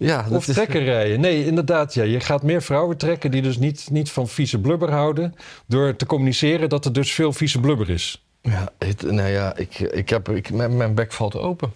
Ja, 0.07 0.27
Of 0.31 0.49
is- 0.49 0.55
trekken 0.55 0.85
rijden. 0.85 1.21
Nee, 1.21 1.47
inderdaad. 1.47 1.95
Ja. 1.95 2.03
Je 2.03 2.21
gaat 2.21 2.43
meer 2.43 2.63
vrouwen 2.63 2.97
trekken 2.97 3.31
die 3.31 3.43
dus 3.43 3.59
niet, 3.59 3.89
niet 3.91 4.11
van 4.11 4.29
vieze 4.29 4.61
blubber 4.61 4.91
houden. 4.91 5.35
Door 5.67 5.97
te 5.97 6.07
communiceren 6.07 6.69
dat 6.69 6.85
er 6.85 6.93
dus 6.93 7.13
veel 7.13 7.33
vieze 7.33 7.61
blubber 7.61 7.91
is. 7.91 8.25
Ja, 8.41 8.69
het, 8.79 9.03
nou 9.03 9.29
ja, 9.29 9.57
ik, 9.57 9.79
ik 9.79 10.09
heb, 10.09 10.29
ik, 10.29 10.51
mijn, 10.51 10.77
mijn 10.77 10.95
bek 10.95 11.13
valt 11.13 11.37
open. 11.37 11.73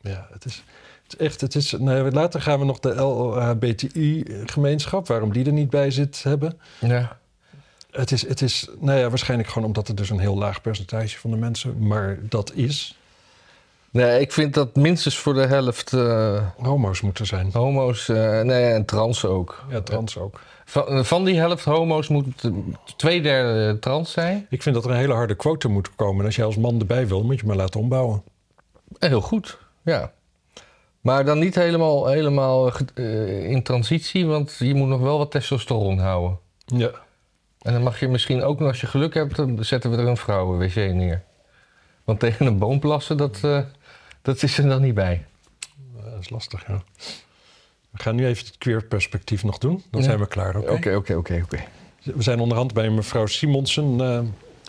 Ja, 0.00 0.28
het 0.32 0.44
is, 0.44 0.64
het 1.02 1.12
is 1.12 1.16
echt. 1.26 1.40
Het 1.40 1.54
is, 1.54 1.72
nou, 1.78 2.10
later 2.10 2.40
gaan 2.42 2.58
we 2.58 2.64
nog 2.64 2.80
de 2.80 2.94
LHBTI-gemeenschap, 2.94 5.06
waarom 5.06 5.32
die 5.32 5.46
er 5.46 5.52
niet 5.52 5.70
bij 5.70 5.90
zit, 5.90 6.22
hebben. 6.22 6.58
Ja. 6.80 7.18
Het 7.90 8.12
is, 8.12 8.28
het 8.28 8.42
is, 8.42 8.68
nou 8.80 8.98
ja, 8.98 9.08
waarschijnlijk 9.08 9.48
gewoon 9.48 9.66
omdat 9.68 9.88
het 9.88 9.96
dus 9.96 10.10
een 10.10 10.18
heel 10.18 10.36
laag 10.36 10.60
percentage 10.60 11.18
van 11.18 11.30
de 11.30 11.36
mensen, 11.36 11.86
maar 11.86 12.18
dat 12.28 12.52
is, 12.54 12.98
Nee, 13.94 14.20
ik 14.20 14.32
vind 14.32 14.54
dat 14.54 14.76
minstens 14.76 15.18
voor 15.18 15.34
de 15.34 15.46
helft 15.46 15.92
eh, 15.92 16.42
homo's 16.56 17.00
moeten 17.00 17.26
zijn. 17.26 17.50
homo's 17.52 18.08
eh, 18.08 18.40
nee, 18.40 18.72
en 18.72 18.84
trans 18.84 19.24
ook. 19.24 19.64
Ja, 19.70 19.80
trans 19.80 20.18
ook. 20.18 20.40
Van, 20.64 21.04
van 21.04 21.24
die 21.24 21.36
helft 21.38 21.64
homo's 21.64 22.08
moet 22.08 22.50
twee 22.96 23.22
derde 23.22 23.78
trans 23.78 24.12
zijn. 24.12 24.46
Ik 24.50 24.62
vind 24.62 24.74
dat 24.74 24.84
er 24.84 24.90
een 24.90 24.96
hele 24.96 25.12
harde 25.14 25.34
quote 25.34 25.68
moet 25.68 25.94
komen. 25.94 26.20
En 26.20 26.26
als 26.26 26.36
jij 26.36 26.44
als 26.44 26.56
man 26.56 26.78
erbij 26.80 27.06
wil, 27.06 27.24
moet 27.24 27.40
je 27.40 27.46
maar 27.46 27.56
laten 27.56 27.80
ombouwen. 27.80 28.22
Eh, 28.98 29.08
Heel 29.08 29.20
goed, 29.20 29.58
ja. 29.82 30.12
Maar 31.00 31.24
dan 31.24 31.38
niet 31.38 31.54
helemaal, 31.54 32.06
helemaal 32.06 32.72
eh, 32.94 33.50
in 33.50 33.62
transitie, 33.62 34.26
want 34.26 34.56
je 34.58 34.74
moet 34.74 34.88
nog 34.88 35.00
wel 35.00 35.18
wat 35.18 35.30
testosteron 35.30 35.98
houden. 35.98 36.38
Ja. 36.66 36.90
En 37.60 37.72
dan 37.72 37.82
mag 37.82 38.00
je 38.00 38.08
misschien 38.08 38.42
ook, 38.42 38.58
nog, 38.58 38.68
als 38.68 38.80
je 38.80 38.86
geluk 38.86 39.14
hebt, 39.14 39.36
dan 39.36 39.64
zetten 39.64 39.90
we 39.90 39.96
er 39.96 40.06
een 40.06 40.16
vrouwen-wc 40.16 40.74
neer. 40.74 41.22
Want 42.04 42.20
tegen 42.20 42.46
een 42.46 42.58
boom 42.58 42.80
plassen, 42.80 43.16
dat, 43.16 43.38
eh, 43.42 43.60
dat 44.24 44.42
is 44.42 44.58
er 44.58 44.68
dan 44.68 44.82
niet 44.82 44.94
bij. 44.94 45.24
Dat 46.04 46.20
is 46.20 46.30
lastig, 46.30 46.66
ja. 46.66 46.82
We 47.90 48.02
gaan 48.02 48.14
nu 48.16 48.26
even 48.26 48.46
het 48.46 48.58
queer 48.58 48.84
perspectief 48.84 49.44
nog 49.44 49.58
doen. 49.58 49.82
Dan 49.90 50.00
Ja. 50.00 50.06
zijn 50.06 50.18
we 50.18 50.26
klaar, 50.26 50.56
oké? 50.56 50.72
Oké, 50.72 50.94
oké, 50.94 51.14
oké, 51.14 51.40
oké. 51.44 51.64
We 52.02 52.22
zijn 52.22 52.40
onderhand 52.40 52.72
bij 52.72 52.90
mevrouw 52.90 53.26
Simonsen 53.26 54.00
eh, 54.00 54.20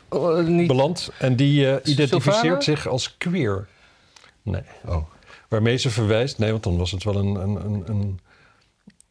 Oh, 0.09 0.39
eh, 0.39 0.45
niet... 0.45 0.67
beland. 0.67 1.11
En 1.19 1.35
die 1.35 1.71
eh, 1.71 1.91
identificeert 1.93 2.63
zich 2.63 2.87
als 2.87 3.17
queer. 3.17 3.67
Nee. 4.41 4.61
Oh. 4.85 5.05
Waarmee 5.47 5.77
ze 5.77 5.89
verwijst... 5.89 6.37
Nee, 6.37 6.51
want 6.51 6.63
dan 6.63 6.77
was 6.77 6.91
het 6.91 7.03
wel 7.03 7.15
een, 7.15 7.35
een, 7.35 7.65
een, 7.65 7.83
een, 7.85 8.19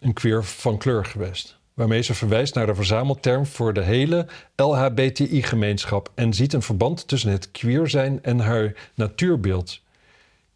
een 0.01 0.13
queer 0.13 0.45
van 0.45 0.79
kleur 0.79 1.05
geweest. 1.05 1.57
Waarmee 1.75 2.03
ze 2.03 2.15
verwijst 2.15 2.55
naar 2.55 2.67
de 2.67 2.75
verzamelterm 2.75 3.47
voor 3.47 3.73
de 3.73 3.83
hele 3.83 4.27
LHBTI-gemeenschap... 4.57 6.11
en 6.15 6.35
ziet 6.35 6.53
een 6.53 6.63
verband 6.63 7.09
tussen 7.09 7.31
het 7.31 7.51
queer 7.51 7.89
zijn 7.89 8.23
en 8.23 8.39
haar 8.39 8.91
natuurbeeld. 8.95 9.81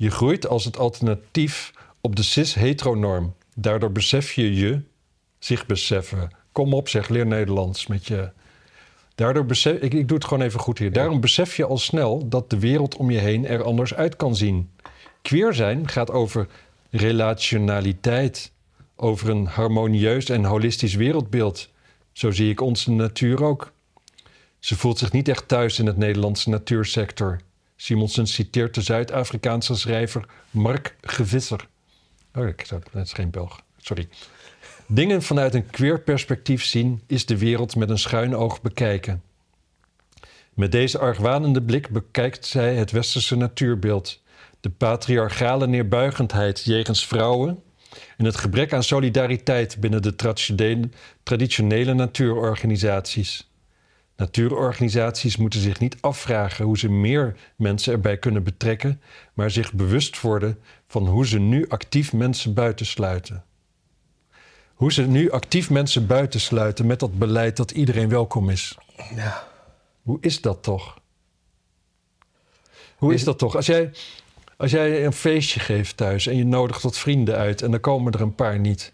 Je 0.00 0.11
groeit 0.11 0.47
als 0.47 0.64
het 0.64 0.78
alternatief 0.78 1.73
op 2.00 2.17
de 2.17 2.23
cis-heteronorm. 2.23 3.35
Daardoor 3.55 3.93
besef 3.93 4.33
je 4.33 4.55
je, 4.55 4.81
zich 5.38 5.67
beseffen. 5.67 6.31
Kom 6.52 6.75
op, 6.75 6.88
zeg, 6.88 7.09
leer 7.09 7.26
Nederlands 7.26 7.87
met 7.87 8.07
je... 8.07 8.31
Daardoor 9.14 9.47
besef, 9.47 9.81
ik, 9.81 9.95
ik 9.95 10.09
doe 10.09 10.17
het 10.17 10.26
gewoon 10.26 10.45
even 10.45 10.61
goed 10.61 10.78
hier. 10.78 10.93
Daarom 10.93 11.21
besef 11.21 11.57
je 11.57 11.64
al 11.64 11.78
snel 11.78 12.28
dat 12.28 12.50
de 12.50 12.59
wereld 12.59 12.97
om 12.97 13.11
je 13.11 13.19
heen 13.19 13.47
er 13.47 13.62
anders 13.62 13.95
uit 13.95 14.17
kan 14.17 14.37
zien. 14.37 14.71
Queer 15.23 15.55
zijn 15.55 15.88
gaat 15.88 16.11
over 16.11 16.49
relationaliteit, 16.90 18.52
over 18.97 19.28
een 19.28 19.47
harmonieus 19.47 20.28
en 20.28 20.45
holistisch 20.45 20.95
wereldbeeld. 20.95 21.69
Zo 22.12 22.31
zie 22.31 22.50
ik 22.50 22.61
onze 22.61 22.90
natuur 22.90 23.45
ook. 23.45 23.73
Ze 24.59 24.76
voelt 24.76 24.99
zich 24.99 25.12
niet 25.12 25.28
echt 25.28 25.49
thuis 25.49 25.78
in 25.78 25.87
het 25.87 25.97
Nederlandse 25.97 26.49
natuursector. 26.49 27.40
Simonsen 27.81 28.27
citeert 28.27 28.75
de 28.75 28.81
Zuid-Afrikaanse 28.81 29.75
schrijver 29.75 30.25
Mark 30.51 30.97
Gevisser. 31.01 31.69
Oh, 32.35 32.47
ik 32.47 32.65
zou- 32.67 32.83
dat 32.93 33.05
is 33.05 33.13
geen 33.13 33.31
Belg, 33.31 33.61
sorry. 33.81 34.09
Dingen 34.87 35.23
vanuit 35.23 35.55
een 35.55 35.71
queer 35.71 36.01
perspectief 36.01 36.65
zien 36.65 37.03
is 37.07 37.27
de 37.27 37.39
wereld 37.39 37.77
met 37.77 37.91
een 37.91 37.99
schuin 37.99 38.37
oog 38.37 38.63
bekijken. 38.63 39.23
Met 40.55 40.73
deze 40.73 40.99
argwanende 40.99 41.63
blik 41.63 41.89
bekijkt 41.89 42.47
zij 42.47 42.77
het 42.77 42.91
westerse 42.91 43.37
natuurbeeld. 43.37 44.23
De 44.61 44.71
patriarchale 44.71 45.67
neerbuigendheid 45.67 46.65
jegens 46.65 47.07
vrouwen 47.07 47.63
en 48.17 48.25
het 48.25 48.37
gebrek 48.37 48.73
aan 48.73 48.83
solidariteit 48.83 49.81
binnen 49.81 50.03
de 50.03 50.17
traditionele, 50.17 50.89
traditionele 51.23 51.95
natuurorganisaties. 51.95 53.48
Natuurorganisaties 54.19 55.37
moeten 55.37 55.61
zich 55.61 55.81
niet 55.81 55.97
afvragen 56.01 56.65
hoe 56.65 56.79
ze 56.79 56.91
meer 56.91 57.37
mensen 57.57 57.93
erbij 57.93 58.19
kunnen 58.19 58.43
betrekken, 58.43 59.01
maar 59.35 59.51
zich 59.51 59.73
bewust 59.73 60.21
worden 60.21 60.59
van 60.89 61.07
hoe 61.07 61.27
ze 61.27 61.39
nu 61.39 61.69
actief 61.69 62.13
mensen 62.13 62.55
buitensluiten. 62.55 63.45
Hoe 64.75 64.93
ze 64.93 65.03
nu 65.03 65.31
actief 65.31 65.71
mensen 65.71 66.07
buitensluiten 66.07 66.87
met 66.87 67.01
dat 67.01 67.19
beleid 67.19 67.57
dat 67.57 67.71
iedereen 67.71 68.09
welkom 68.09 68.51
is. 68.51 68.79
Ja. 69.15 69.47
Hoe 70.03 70.19
is 70.21 70.41
dat 70.41 70.63
toch? 70.63 70.99
Hoe 72.97 73.15
is 73.15 73.25
dat 73.25 73.39
toch? 73.39 73.57
Als 73.57 73.67
jij, 73.67 73.91
als 74.57 74.71
jij 74.71 75.05
een 75.05 75.13
feestje 75.13 75.61
geeft 75.61 75.97
thuis 75.97 76.27
en 76.27 76.37
je 76.37 76.45
nodigt 76.45 76.83
wat 76.83 76.99
vrienden 76.99 77.37
uit 77.37 77.63
en 77.63 77.71
dan 77.71 77.81
komen 77.81 78.13
er 78.13 78.21
een 78.21 78.35
paar 78.35 78.59
niet, 78.59 78.93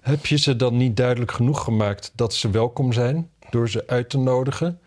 heb 0.00 0.26
je 0.26 0.38
ze 0.38 0.56
dan 0.56 0.76
niet 0.76 0.96
duidelijk 0.96 1.32
genoeg 1.32 1.64
gemaakt 1.64 2.12
dat 2.14 2.34
ze 2.34 2.50
welkom 2.50 2.92
zijn 2.92 3.30
door 3.54 3.68
ze 3.70 3.84
uit 3.86 4.10
te 4.10 4.18
nodigen? 4.18 4.78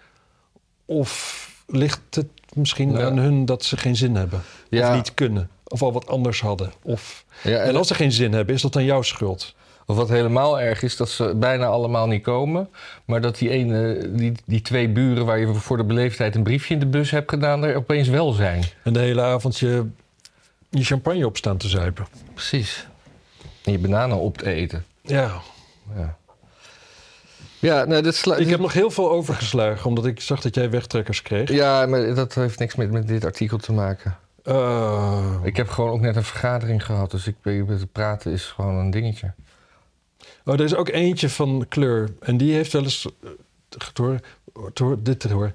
Of 0.85 1.45
ligt 1.67 1.99
het 2.09 2.27
misschien 2.53 2.91
Ja. 2.91 3.05
aan 3.05 3.17
hun 3.17 3.45
dat 3.45 3.63
ze 3.63 3.77
geen 3.77 3.95
zin 3.95 4.15
hebben? 4.15 4.41
Ja. 4.69 4.89
Of 4.89 4.95
niet 4.95 5.13
kunnen? 5.13 5.49
Of 5.63 5.81
al 5.81 5.93
wat 5.93 6.07
anders 6.07 6.41
hadden? 6.41 6.71
Of... 6.81 7.25
Ja, 7.43 7.57
En 7.57 7.75
als 7.75 7.87
ze 7.87 7.93
geen 7.95 8.11
zin 8.11 8.33
hebben, 8.33 8.55
is 8.55 8.61
dat 8.61 8.73
dan 8.73 8.83
jouw 8.83 9.01
schuld? 9.01 9.55
Of 9.85 9.95
wat 9.95 10.09
helemaal 10.09 10.59
erg 10.59 10.81
is, 10.81 10.95
dat 10.97 11.09
ze 11.09 11.33
bijna 11.35 11.65
allemaal 11.65 12.07
niet 12.07 12.23
komen. 12.23 12.69
Maar 13.05 13.21
dat 13.21 13.37
die, 13.37 13.49
ene, 13.49 14.09
die, 14.15 14.31
die 14.45 14.61
twee 14.61 14.89
buren 14.89 15.25
waar 15.25 15.39
je 15.39 15.53
voor 15.53 15.77
de 15.77 15.83
beleefdheid 15.83 16.35
een 16.35 16.43
briefje 16.43 16.73
in 16.73 16.79
de 16.79 16.85
bus 16.85 17.11
hebt 17.11 17.29
gedaan, 17.29 17.63
er 17.63 17.75
opeens 17.75 18.07
wel 18.07 18.31
zijn. 18.31 18.63
En 18.83 18.93
de 18.93 18.99
hele 18.99 19.21
avond 19.21 19.59
je, 19.59 19.85
je 20.69 20.83
champagne 20.83 21.25
op 21.25 21.37
staan 21.37 21.57
te 21.57 21.67
zuipen. 21.67 22.07
Precies. 22.33 22.87
En 23.63 23.71
je 23.71 23.79
bananen 23.79 24.17
op 24.17 24.37
te 24.37 24.51
eten. 24.51 24.85
Ja, 25.01 25.31
Ja, 25.95 26.17
ja 27.59 27.85
nou, 27.85 28.01
dat 28.01 28.15
sla- 28.15 28.35
Ik 28.35 28.49
heb 28.49 28.59
nog 28.59 28.73
heel 28.73 28.91
veel 28.91 29.11
overgeslagen, 29.11 29.85
omdat 29.89 30.05
ik 30.05 30.19
zag 30.21 30.41
dat 30.41 30.55
jij 30.55 30.69
wegtrekkers 30.69 31.21
kreeg. 31.21 31.51
ja 31.51 31.85
maar 31.85 32.13
dat 32.15 32.33
heeft 32.33 32.59
niks 32.59 32.75
met, 32.75 32.91
met 32.91 33.07
dit 33.07 33.25
artikel 33.25 33.57
te 33.57 33.73
maken. 33.73 34.17
Eh, 34.43 35.35
Ik 35.43 35.57
heb 35.57 35.69
gewoon 35.69 35.89
ook 35.91 35.99
net 36.01 36.15
een 36.15 36.23
vergadering 36.23 36.85
gehad, 36.85 37.11
dus 37.11 37.27
ik, 37.27 37.35
het 37.67 37.91
praten 37.91 38.31
is 38.31 38.43
gewoon 38.45 38.75
een 38.75 38.89
dingetje. 38.91 39.33
oh, 40.45 40.53
er 40.53 40.61
is 40.61 40.75
ook 40.75 40.89
eentje 40.89 41.29
van 41.29 41.65
kleur. 41.69 42.09
En 42.19 42.37
die 42.37 42.53
heeft 42.53 42.73
wel 42.73 42.83
eens... 42.83 43.07
eh, 43.23 43.29
Door, 43.93 44.19
door 44.73 45.03
dit 45.03 45.19
te 45.19 45.33
horen. 45.33 45.53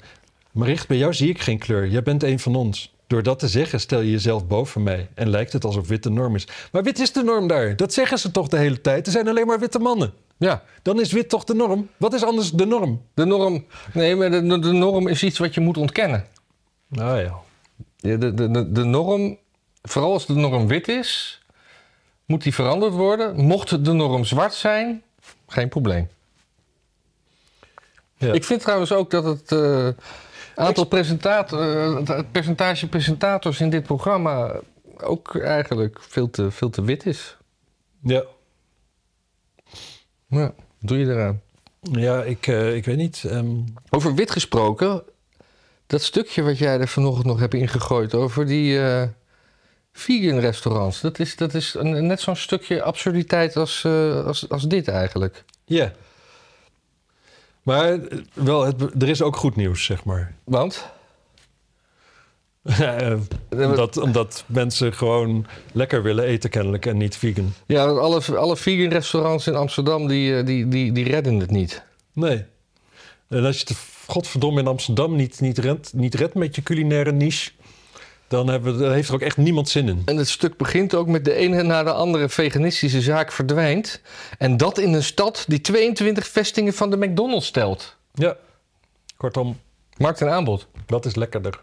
Maricht, 0.52 0.88
bij 0.88 0.96
jou 0.96 1.14
zie 1.14 1.28
ik 1.28 1.40
geen 1.40 1.58
kleur. 1.58 1.86
Jij 1.88 2.02
bent 2.02 2.22
een 2.22 2.38
van 2.38 2.54
ons. 2.56 2.94
Door 3.06 3.22
dat 3.22 3.38
te 3.38 3.48
zeggen 3.48 3.80
stel 3.80 4.00
je 4.00 4.10
jezelf 4.10 4.46
boven 4.46 4.82
mij. 4.82 5.08
En 5.14 5.28
lijkt 5.28 5.52
het 5.52 5.64
alsof 5.64 5.88
wit 5.88 6.02
de 6.02 6.10
norm 6.10 6.34
is. 6.34 6.48
Maar 6.72 6.82
wit 6.82 6.98
is 6.98 7.12
de 7.12 7.22
norm 7.22 7.46
daar. 7.46 7.76
Dat 7.76 7.92
zeggen 7.92 8.18
ze 8.18 8.30
toch 8.30 8.48
de 8.48 8.56
hele 8.56 8.80
tijd. 8.80 9.06
Er 9.06 9.12
zijn 9.12 9.28
alleen 9.28 9.46
maar 9.46 9.58
witte 9.58 9.78
mannen. 9.78 10.12
Ja, 10.42 10.62
Dan 10.82 11.00
is 11.00 11.12
wit 11.12 11.28
toch 11.28 11.44
de 11.44 11.54
norm? 11.54 11.88
Wat 11.96 12.12
is 12.14 12.24
anders 12.24 12.50
de 12.52 12.64
norm? 12.66 13.02
de 13.14 13.24
norm. 13.24 13.66
Nee, 13.92 14.16
maar 14.16 14.30
de, 14.30 14.58
de 14.58 14.72
norm 14.72 15.08
is 15.08 15.22
iets 15.22 15.38
wat 15.38 15.54
je 15.54 15.60
moet 15.60 15.76
ontkennen. 15.76 16.26
Nou 16.88 17.20
ja. 17.20 17.34
Ja, 17.96 18.16
de, 18.16 18.34
de, 18.34 18.50
de, 18.50 18.72
de 18.72 18.84
norm, 18.84 19.38
vooral 19.82 20.12
als 20.12 20.26
de 20.26 20.34
norm 20.34 20.66
wit 20.66 20.88
is, 20.88 21.40
moet 22.26 22.42
die 22.42 22.54
veranderd 22.54 22.92
worden. 22.92 23.36
Mocht 23.40 23.84
de 23.84 23.92
norm 23.92 24.24
zwart 24.24 24.54
zijn, 24.54 25.02
geen 25.46 25.68
probleem. 25.68 26.08
Ja. 28.16 28.32
Ik 28.32 28.44
vind 28.44 28.60
trouwens 28.60 28.92
ook 28.92 29.10
dat 29.10 29.24
het 29.24 29.52
eh, 29.52 29.88
aantal 30.54 30.84
presentator, 30.84 31.60
eh, 31.60 31.94
het- 31.96 32.08
het 32.08 32.32
percentage 32.32 32.88
presentators 32.88 33.60
in 33.60 33.70
dit 33.70 33.82
programma 33.82 34.54
ook 35.00 35.36
eigenlijk 35.36 35.98
veel 36.00 36.30
te, 36.30 36.50
veel 36.50 36.70
te 36.70 36.84
wit 36.84 37.06
is. 37.06 37.36
Ja, 38.02 38.22
Ja, 40.32 40.54
doe 40.80 40.98
je 40.98 41.06
eraan? 41.06 41.40
ja 41.80 42.22
ik, 42.22 42.46
eh, 42.46 42.74
ik 42.74 42.84
weet 42.84 42.96
niet. 42.96 43.24
ehm, 43.24 43.56
Over 43.90 44.14
wit 44.14 44.30
gesproken, 44.30 45.02
dat 45.86 46.02
stukje 46.02 46.42
wat 46.42 46.58
jij 46.58 46.80
er 46.80 46.88
vanochtend 46.88 47.26
nog 47.26 47.38
hebt 47.40 47.54
ingegooid 47.54 48.14
over 48.14 48.46
die, 48.46 48.80
eh, 48.82 49.02
Vegan 49.92 50.38
restaurants. 50.38 51.00
Dat 51.00 51.18
is, 51.18 51.36
dat 51.36 51.54
is 51.54 51.74
een, 51.74 52.06
net 52.06 52.20
zo'n 52.20 52.36
stukje 52.36 52.82
absurditeit 52.82 53.56
als, 53.56 53.84
eh, 53.84 54.26
als, 54.26 54.48
als 54.48 54.62
dit 54.62 54.88
eigenlijk. 54.88 55.44
Ja. 55.64 55.92
Maar 57.62 57.98
wel, 58.34 58.64
het, 58.64 59.02
er 59.02 59.08
is 59.08 59.22
ook 59.22 59.36
goed 59.36 59.56
nieuws, 59.56 59.84
zeg 59.84 60.04
maar. 60.04 60.34
Want? 60.44 60.90
Omdat, 63.50 63.96
omdat 63.96 64.44
mensen 64.46 64.92
gewoon 64.92 65.46
lekker 65.72 66.02
willen 66.02 66.24
eten 66.24 66.50
kennelijk 66.50 66.86
en 66.86 66.96
niet 66.96 67.16
vegan. 67.16 67.52
Ja, 67.66 67.84
alle, 67.84 68.36
alle 68.36 68.56
vegan 68.56 68.92
restaurants 68.92 69.46
in 69.46 69.54
Amsterdam 69.54 70.06
die, 70.06 70.36
eh, 70.36 70.46
die, 70.46 70.68
die, 70.68 70.92
die 70.92 71.04
redden 71.04 71.38
het 71.40 71.50
niet. 71.50 71.82
Nee. 72.12 72.44
En 73.28 73.44
als 73.44 73.58
je 73.58 73.64
het 73.66 73.76
godverdomme 74.06 74.60
in 74.60 74.66
Amsterdam 74.66 75.16
niet, 75.16 75.40
niet, 75.40 75.58
redt, 75.58 75.92
niet 75.92 76.14
redt 76.14 76.34
met 76.34 76.54
je 76.54 76.62
culinaire 76.62 77.12
niche... 77.12 77.50
Dan, 78.28 78.48
hebben, 78.48 78.78
dan 78.78 78.92
heeft 78.92 79.08
er 79.08 79.14
ook 79.14 79.20
echt 79.20 79.36
niemand 79.36 79.68
zin 79.68 79.88
in. 79.88 80.02
En 80.04 80.16
het 80.16 80.28
stuk 80.28 80.56
begint 80.56 80.94
ook 80.94 81.06
met 81.06 81.24
de 81.24 81.34
ene 81.34 81.62
na 81.62 81.82
de 81.82 81.92
andere 81.92 82.28
veganistische 82.28 83.00
zaak 83.00 83.32
verdwijnt. 83.32 84.00
En 84.38 84.56
dat 84.56 84.78
in 84.78 84.92
een 84.92 85.02
stad 85.02 85.44
die 85.48 85.60
22 85.60 86.26
vestingen 86.26 86.72
van 86.72 86.90
de 86.90 86.96
McDonald's 86.96 87.46
stelt. 87.46 87.96
Ja. 88.14 88.36
Kortom, 89.16 89.58
Markt 89.96 90.20
en 90.20 90.30
aanbod. 90.30 90.66
wat 90.86 91.04
is 91.04 91.14
lekkerder? 91.14 91.60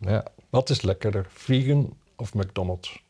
Ja. 0.00 0.24
Wat 0.54 0.70
is 0.70 0.82
lekkerder? 0.82 1.26
Vegan 1.32 1.96
of 2.16 2.34
McDonald's? 2.34 3.02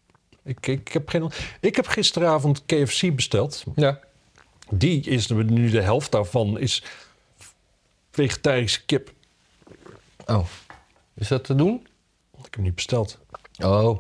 Ik, 0.42 0.66
ik, 0.66 0.88
heb 0.88 1.08
geen, 1.08 1.30
ik 1.60 1.76
heb 1.76 1.86
gisteravond 1.86 2.62
KFC 2.66 3.14
besteld. 3.14 3.64
ja. 3.76 4.00
Die 4.70 5.00
is 5.04 5.26
nu 5.28 5.70
de 5.70 5.80
helft 5.80 6.12
daarvan 6.12 6.58
is 6.58 6.82
vegetarische 8.10 8.84
kip. 8.84 9.12
Oh. 10.26 10.46
Is 11.14 11.28
dat 11.28 11.44
te 11.44 11.54
doen? 11.54 11.86
Ik 12.36 12.44
heb 12.44 12.54
hem 12.54 12.62
niet 12.62 12.74
besteld. 12.74 13.18
Oh. 13.58 13.98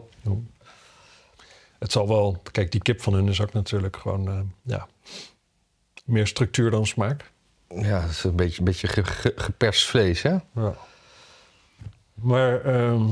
Het 1.78 1.92
zal 1.92 2.08
wel... 2.08 2.42
Kijk, 2.52 2.72
die 2.72 2.82
kip 2.82 3.02
van 3.02 3.12
hun 3.14 3.28
is 3.28 3.40
ook 3.40 3.52
natuurlijk 3.52 3.96
gewoon... 3.96 4.28
eh, 4.28 4.40
ja, 4.62 4.88
meer 6.04 6.26
structuur 6.26 6.70
dan 6.70 6.86
smaak. 6.86 7.30
Ja, 7.68 8.00
dat 8.00 8.10
is 8.10 8.24
een 8.24 8.36
beetje, 8.36 8.58
een 8.58 8.64
beetje 8.64 8.86
ge- 8.88 9.04
ge- 9.04 9.32
geperst 9.36 9.86
vlees, 9.86 10.22
hè? 10.22 10.36
Ja. 10.54 10.76
Maar 12.14 12.64
ehm, 12.64 13.02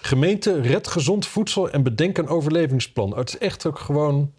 gemeente 0.00 0.60
red 0.60 0.86
gezond 0.88 1.26
voedsel 1.26 1.70
en 1.70 1.82
bedenk 1.82 2.18
een 2.18 2.28
overlevingsplan. 2.28 3.16
Het 3.16 3.28
is 3.28 3.38
echt 3.38 3.66
ook 3.66 3.78
gewoon... 3.78 4.32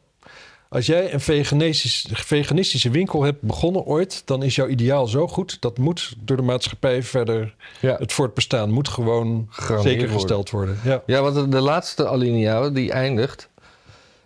Als 0.69 0.85
jij 0.85 1.13
een 1.13 1.19
veganistisch, 1.19 2.07
veganistische 2.11 2.89
winkel 2.89 3.23
hebt 3.23 3.41
begonnen 3.41 3.83
ooit... 3.85 4.21
dan 4.25 4.43
is 4.43 4.55
jouw 4.55 4.67
ideaal 4.67 5.07
zo 5.07 5.27
goed. 5.27 5.61
Dat 5.61 5.77
moet 5.77 6.15
door 6.19 6.37
de 6.37 6.43
maatschappij 6.43 7.03
verder... 7.03 7.55
Ja. 7.81 7.95
Het 7.97 8.13
voortbestaan 8.13 8.71
moet 8.71 8.87
gewoon 8.87 9.49
zeker 9.81 10.09
gesteld 10.09 10.49
worden. 10.49 10.79
Ja. 10.83 11.03
Ja, 11.05 11.21
want 11.21 11.51
de- 11.51 11.59
laatste 11.61 12.07
alinea 12.07 12.69
die 12.69 12.91
eindigt. 12.91 13.49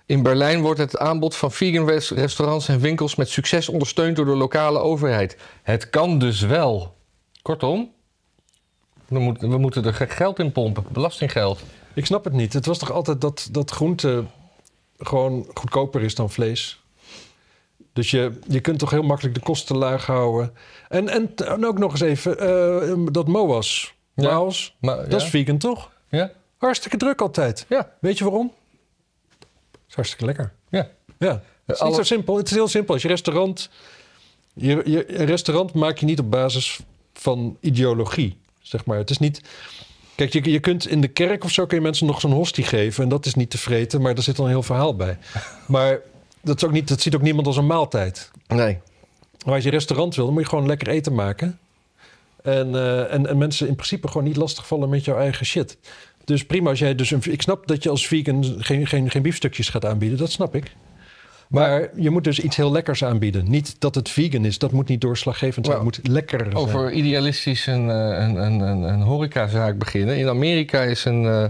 In 0.05 0.23
Berlijn 0.23 0.61
wordt 0.61 0.79
het 0.79 0.97
aanbod 0.97 1.35
van 1.35 1.51
vegan 1.51 1.87
res- 1.89 2.11
restaurants 2.11 2.67
en 2.67 2.79
winkels 2.79 3.15
met 3.15 3.29
succes 3.29 3.69
ondersteund 3.69 4.15
door 4.15 4.25
de 4.25 4.35
lokale 4.35 4.79
overheid. 4.79 5.37
Het 5.63 5.89
kan 5.89 6.19
dus 6.19 6.41
wel. 6.41 6.95
Kortom, 7.41 7.91
we 9.11 9.19
moeten, 9.19 9.49
we 9.49 9.57
moeten 9.57 9.85
er 9.85 9.93
geld 9.93 10.39
in 10.39 10.51
pompen, 10.51 10.83
belastinggeld. 10.91 11.61
Ik 11.93 12.05
snap 12.05 12.23
het 12.23 12.33
niet. 12.33 12.53
Het 12.53 12.65
was 12.65 12.77
toch 12.77 12.91
altijd 12.91 13.21
dat, 13.21 13.47
dat 13.51 13.71
groente 13.71 14.23
gewoon 14.97 15.47
goedkoper 15.53 16.01
is 16.01 16.15
dan 16.15 16.29
vlees. 16.29 16.81
Dus 17.93 18.11
je, 18.11 18.39
je 18.47 18.59
kunt 18.59 18.79
toch 18.79 18.89
heel 18.89 19.03
makkelijk 19.03 19.35
de 19.35 19.41
kosten 19.41 19.77
laag 19.77 20.05
houden. 20.05 20.53
En, 20.89 21.09
en, 21.09 21.35
en 21.35 21.65
ook 21.65 21.77
nog 21.77 21.91
eens 21.91 22.01
even 22.01 22.39
eh, 22.39 22.97
dat 23.11 23.27
MOAS. 23.27 23.93
Ja. 24.13 24.33
MOAS, 24.33 24.75
Maar, 24.79 24.97
dat 24.97 25.11
ja? 25.11 25.25
is 25.25 25.31
vegan 25.31 25.57
toch? 25.57 25.91
Ja? 26.09 26.31
Hartstikke 26.57 26.97
druk 26.97 27.21
altijd. 27.21 27.65
Ja. 27.69 27.91
Weet 27.99 28.17
je 28.17 28.23
waarom? 28.23 28.53
Het 29.39 29.47
is 29.89 29.95
hartstikke 29.95 30.25
lekker. 30.25 30.53
Ja. 30.69 30.89
Ja. 31.19 31.43
Het 31.65 31.75
is 31.75 31.79
alle- 31.79 31.89
niet 31.89 31.99
zo 31.99 32.03
simpel. 32.03 32.37
Het 32.37 32.45
is 32.47 32.53
heel 32.53 32.67
simpel. 32.67 32.93
Als 32.93 33.03
je 33.03 33.07
restaurant... 33.07 33.69
Je, 34.53 34.81
je, 34.85 35.19
een 35.19 35.25
restaurant 35.25 35.73
maak 35.73 35.97
je 35.97 36.05
niet 36.05 36.19
op 36.19 36.31
basis 36.31 36.79
van 37.13 37.57
ideologie, 37.59 38.37
zeg 38.71 38.85
maar. 38.85 38.97
Het 38.97 39.09
is 39.09 39.17
niet... 39.17 39.41
Kijk, 40.15 40.33
je, 40.33 40.51
je 40.51 40.59
kunt 40.59 40.87
in 40.87 41.01
de 41.01 41.07
kerk 41.07 41.43
of 41.43 41.51
zo 41.51 41.65
kun 41.65 41.77
je 41.77 41.83
mensen 41.83 42.07
nog 42.07 42.19
zo'n 42.19 42.31
hostie 42.31 42.63
geven... 42.63 43.03
en 43.03 43.09
dat 43.09 43.25
is 43.25 43.35
niet 43.35 43.49
te 43.49 43.57
vreten, 43.57 44.01
maar 44.01 44.15
er 44.15 44.23
zit 44.23 44.35
dan 44.35 44.45
een 44.45 44.51
heel 44.51 44.63
verhaal 44.63 44.95
bij. 44.95 45.17
Maar 45.67 45.99
dat, 46.41 46.55
is 46.55 46.63
ook 46.63 46.71
niet, 46.71 46.87
dat 46.87 47.01
ziet 47.01 47.15
ook 47.15 47.21
niemand 47.21 47.47
als 47.47 47.57
een 47.57 47.65
maaltijd. 47.65 48.31
Nee. 48.47 48.77
Maar 49.45 49.53
als 49.53 49.63
je 49.63 49.69
restaurant 49.69 50.15
wil, 50.15 50.25
dan 50.25 50.33
moet 50.33 50.43
je 50.43 50.49
gewoon 50.49 50.67
lekker 50.67 50.87
eten 50.87 51.13
maken. 51.13 51.59
En, 52.43 52.75
eh, 52.75 53.13
en, 53.13 53.27
en 53.27 53.37
mensen 53.37 53.67
in 53.67 53.75
principe 53.75 54.07
gewoon 54.07 54.23
niet 54.23 54.35
lastigvallen 54.35 54.89
met 54.89 55.05
jouw 55.05 55.17
eigen 55.17 55.45
shit. 55.45 55.77
Dus 56.25 56.45
prima 56.45 56.69
als 56.69 56.79
jij 56.79 56.95
dus 56.95 57.11
een... 57.11 57.21
Ik 57.23 57.41
snap 57.41 57.67
dat 57.67 57.83
je 57.83 57.89
als 57.89 58.07
vegan 58.07 58.55
geen, 58.57 58.87
geen, 58.87 59.09
geen 59.09 59.21
biefstukjes 59.21 59.69
gaat 59.69 59.85
aanbieden. 59.85 60.17
Dat 60.17 60.31
snap 60.31 60.55
ik. 60.55 60.71
Maar 61.51 61.89
je 61.95 62.09
moet 62.09 62.23
dus 62.23 62.39
iets 62.39 62.55
heel 62.55 62.71
lekkers 62.71 63.03
aanbieden. 63.03 63.49
Niet 63.49 63.75
dat 63.79 63.95
het 63.95 64.09
vegan 64.09 64.45
is. 64.45 64.57
Dat 64.57 64.71
moet 64.71 64.87
niet 64.87 65.01
doorslaggevend 65.01 65.65
zijn. 65.65 65.77
Het 65.77 65.85
moet 65.85 66.07
lekker 66.07 66.39
zijn. 66.39 66.55
Over 66.55 66.91
idealistisch 66.91 67.65
een, 67.65 67.89
eh, 67.89 67.95
een, 67.97 68.35
een, 68.35 68.59
een, 68.59 68.81
een 68.81 69.01
horecazaak 69.01 69.77
beginnen. 69.77 70.17
In 70.17 70.27
Amerika 70.27 70.81
is 70.81 71.05
een, 71.05 71.25
eh, 71.25 71.43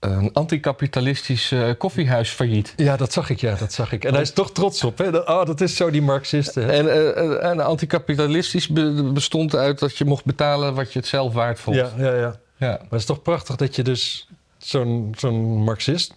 een 0.00 0.32
anticapitalistisch 0.32 1.52
eh, 1.52 1.68
koffiehuis 1.78 2.30
failliet. 2.30 2.72
Ja, 2.76 2.96
dat 2.96 3.12
zag 3.12 3.30
ik. 3.30 3.40
Ja, 3.40 3.54
dat 3.54 3.72
zag 3.72 3.92
ik. 3.92 4.04
En 4.04 4.12
hij 4.12 4.22
is 4.22 4.30
toch 4.32 4.52
trots 4.52 4.84
op. 4.84 4.98
Hè? 4.98 5.10
Dat- 5.10 5.28
Oh, 5.28 5.44
dat 5.46 5.60
is 5.60 5.76
zo 5.76 5.90
die 5.90 6.02
Marxisten. 6.02 6.64
Hè? 6.64 6.72
En, 6.72 6.88
eh, 6.88 7.50
en 7.50 7.60
anticapitalistisch 7.60 8.68
be- 8.68 9.10
bestond 9.14 9.54
uit 9.54 9.78
dat 9.78 9.96
je 9.96 10.04
mocht 10.04 10.24
betalen 10.24 10.74
wat 10.74 10.92
je 10.92 10.98
het 10.98 11.08
zelf 11.08 11.32
waard 11.32 11.60
vond. 11.60 11.76
Ja, 11.76 11.90
ja, 11.98 12.14
ja. 12.14 12.36
Ja. 12.58 12.68
Maar 12.68 12.78
het 12.90 13.00
is 13.00 13.04
toch 13.04 13.22
prachtig 13.22 13.56
dat 13.56 13.76
je 13.76 13.82
dus 13.82 14.28
zo'n 14.58 15.14
zo'n 15.18 15.62
Marxist... 15.64 16.12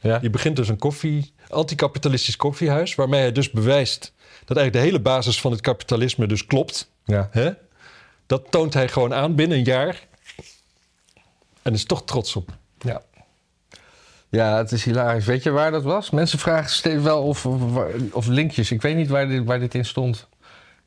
Ja. 0.00 0.18
Die 0.18 0.30
begint 0.30 0.56
dus 0.56 0.68
een 0.68 0.78
koffie, 0.78 1.32
anticapitalistisch 1.48 2.36
koffiehuis... 2.36 2.94
waarmee 2.94 3.20
hij 3.20 3.32
dus 3.32 3.50
bewijst 3.50 4.12
dat 4.44 4.56
eigenlijk 4.56 4.72
de 4.72 4.90
hele 4.90 5.00
basis 5.00 5.40
van 5.40 5.50
het 5.50 5.60
kapitalisme 5.60 6.26
dus 6.26 6.46
klopt. 6.46 6.90
Ja. 7.04 7.28
Hè? 7.30 7.50
Dat 8.26 8.50
toont 8.50 8.74
hij 8.74 8.88
gewoon 8.88 9.14
aan 9.14 9.34
binnen 9.34 9.58
een 9.58 9.64
jaar. 9.64 10.06
En 11.62 11.72
is 11.72 11.84
toch 11.84 12.04
trots 12.04 12.36
op. 12.36 12.56
Ja. 12.78 13.02
Ja, 14.28 14.56
het 14.56 14.72
is 14.72 14.84
hilarisch. 14.84 15.24
Weet 15.24 15.42
je 15.42 15.50
waar 15.50 15.70
dat 15.70 15.82
was? 15.82 16.10
Mensen 16.10 16.38
vragen 16.38 16.70
steeds 16.70 17.02
wel 17.02 17.22
of, 17.22 17.46
of, 17.46 17.60
of 18.12 18.26
linkjes. 18.26 18.70
Ik 18.70 18.82
weet 18.82 18.96
niet 18.96 19.08
waar 19.08 19.28
dit, 19.28 19.44
waar 19.44 19.58
dit 19.58 19.74
in 19.74 19.84
stond. 19.84 20.28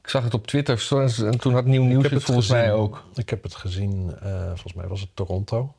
Ik 0.02 0.10
zag 0.10 0.24
het 0.24 0.34
op 0.34 0.48
Twitter 0.48 0.88
en 1.26 1.40
toen 1.40 1.54
had 1.54 1.66
Nieuw 1.66 1.84
Nieuws 1.84 2.10
het 2.10 2.24
volgens 2.24 2.48
mij 2.48 2.74
ook. 2.74 3.04
Ik 3.16 3.30
heb 3.30 3.44
het 3.44 3.56
gezien, 3.56 4.16
eh, 4.22 4.46
volgens 4.46 4.74
mij 4.74 4.88
was 4.88 5.02
het 5.02 5.10
Toronto. 5.14 5.74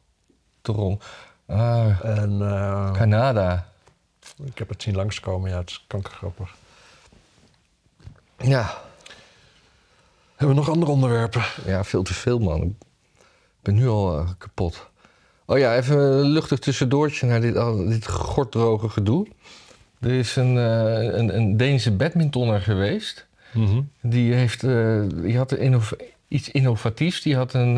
Toron. 0.63 1.01
Ah, 1.47 2.05
En 2.05 2.41
eh, 2.43 2.93
Canada. 2.93 3.69
ik 4.45 4.59
heb 4.59 4.69
het 4.69 4.83
zien 4.83 4.95
langskomen. 4.95 5.51
Ja, 5.51 5.57
het 5.59 5.71
is 5.71 5.85
kankergrappig. 5.87 6.55
Ja. 8.39 8.83
Hebben 10.37 10.57
we 10.57 10.63
nog 10.63 10.71
andere 10.71 10.93
onderwerpen? 10.93 11.43
ja, 11.67 11.85
veel 11.85 12.03
te 12.03 12.15
veel 12.15 12.39
man. 12.39 12.63
Ik 12.63 13.63
ben 13.63 13.75
nu 13.75 13.89
al 13.89 14.19
eh, 14.19 14.29
kapot. 14.39 14.89
Oh 15.47 15.59
ja, 15.59 15.77
even 15.77 15.99
een 15.99 16.27
luchtig 16.27 16.59
tussendoortje 16.59 17.27
naar 17.27 17.41
dit, 17.41 17.57
al- 17.57 17.89
dit 17.89 18.07
gorddroge 18.09 18.89
gedoe. 18.89 19.27
Er 20.01 20.13
is 20.13 20.37
een, 20.37 20.59
eh, 20.59 21.03
een, 21.19 21.37
een 21.37 21.57
Deense 21.57 21.93
badmintonner 21.93 22.61
geweest. 22.61 23.27
Die, 24.01 24.35
heeft, 24.35 24.61
die 25.23 25.37
had 25.37 25.57
iets 26.29 26.51
innovatiefs. 26.51 27.23
Die 27.23 27.37
had 27.37 27.53
een, 27.55 27.77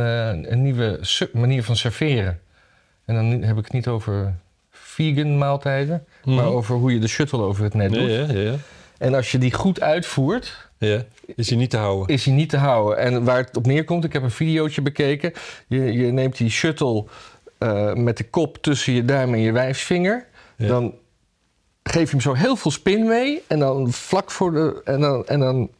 een 0.52 0.62
nieuwe 0.62 1.00
manier 1.32 1.64
van 1.64 1.76
serveren. 1.76 2.40
En 3.06 3.14
dan 3.14 3.42
heb 3.42 3.56
ik 3.56 3.64
het 3.64 3.72
niet 3.72 3.88
over 3.88 4.34
vegan 4.70 5.38
maaltijden, 5.38 6.06
maar 6.24 6.46
over 6.46 6.76
hoe 6.76 6.92
je 6.92 6.98
de 6.98 7.08
shuttle 7.08 7.42
over 7.42 7.64
het 7.64 7.74
net 7.74 7.92
doet. 7.92 8.10
ja, 8.10 8.32
ja, 8.32 8.40
ja. 8.40 8.54
En 8.98 9.14
als 9.14 9.32
je 9.32 9.38
die 9.38 9.52
goed 9.52 9.80
uitvoert, 9.80 10.68
ja. 10.78 11.04
Is 11.36 11.48
hij 11.48 11.58
niet 11.58 11.70
te 11.70 11.76
houden? 11.76 12.14
is 12.14 12.24
hij 12.24 12.34
niet 12.34 12.48
te 12.48 12.56
houden. 12.56 12.98
En 12.98 13.24
waar 13.24 13.38
het 13.38 13.56
op 13.56 13.66
neerkomt, 13.66 14.04
ik 14.04 14.12
heb 14.12 14.22
een 14.22 14.30
videootje 14.30 14.82
bekeken. 14.82 15.32
Je, 15.66 15.92
je 15.92 16.12
neemt 16.12 16.36
die 16.36 16.50
shuttle 16.50 17.04
eh, 17.58 17.94
met 17.94 18.16
de 18.16 18.24
kop 18.24 18.56
tussen 18.56 18.92
je 18.92 19.04
duim 19.04 19.34
en 19.34 19.40
je 19.40 19.52
wijsvinger. 19.52 20.26
Ja. 20.56 20.66
Dan 20.66 20.94
geef 21.82 22.04
je 22.04 22.10
hem 22.10 22.20
zo 22.20 22.32
heel 22.32 22.56
veel 22.56 22.70
spin 22.70 23.06
mee. 23.06 23.42
En 23.46 23.58
dan 23.58 23.92
vlak 23.92 24.30
voor 24.30 24.52
de. 24.52 24.80
En 24.84 25.00
dan, 25.00 25.26
en 25.26 25.40
dan 25.40 25.70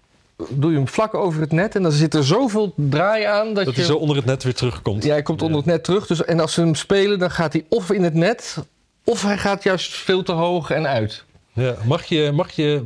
doe 0.51 0.71
je 0.71 0.77
hem 0.77 0.89
vlak 0.89 1.15
over 1.15 1.41
het 1.41 1.53
net. 1.53 1.75
En 1.77 1.83
dan 1.83 1.93
zit 1.93 2.15
er 2.15 2.25
zoveel 2.25 2.73
draai 2.77 3.25
aan 3.25 3.55
dat, 3.55 3.65
Dat 3.65 3.75
je. 3.75 3.81
hij 3.81 3.91
zo 3.91 3.97
onder 3.97 4.17
het 4.17 4.25
net 4.25 4.43
weer 4.43 4.55
terugkomt. 4.55 5.05
Ja, 5.05 5.11
hij 5.13 5.23
komt 5.23 5.43
onder 5.43 5.57
het 5.57 5.67
net 5.67 5.85
terug. 5.85 6.07
Dus, 6.07 6.25
en 6.25 6.41
als 6.41 6.53
ze 6.53 6.61
hem 6.61 6.75
spelen, 6.75 7.19
dan 7.19 7.31
gaat 7.31 7.53
hij 7.53 7.65
of 7.69 7.91
in 7.91 8.03
het 8.03 8.15
net. 8.15 8.57
Of 9.05 9.23
hij 9.23 9.39
gaat 9.39 9.63
juist 9.63 9.95
veel 9.95 10.23
te 10.23 10.33
hoog 10.33 10.71
en 10.71 10.87
uit. 10.87 11.25
Ja. 11.53 11.75
Mag, 11.85 12.05
je, 12.05 12.33
mag 12.33 12.51
je 12.51 12.85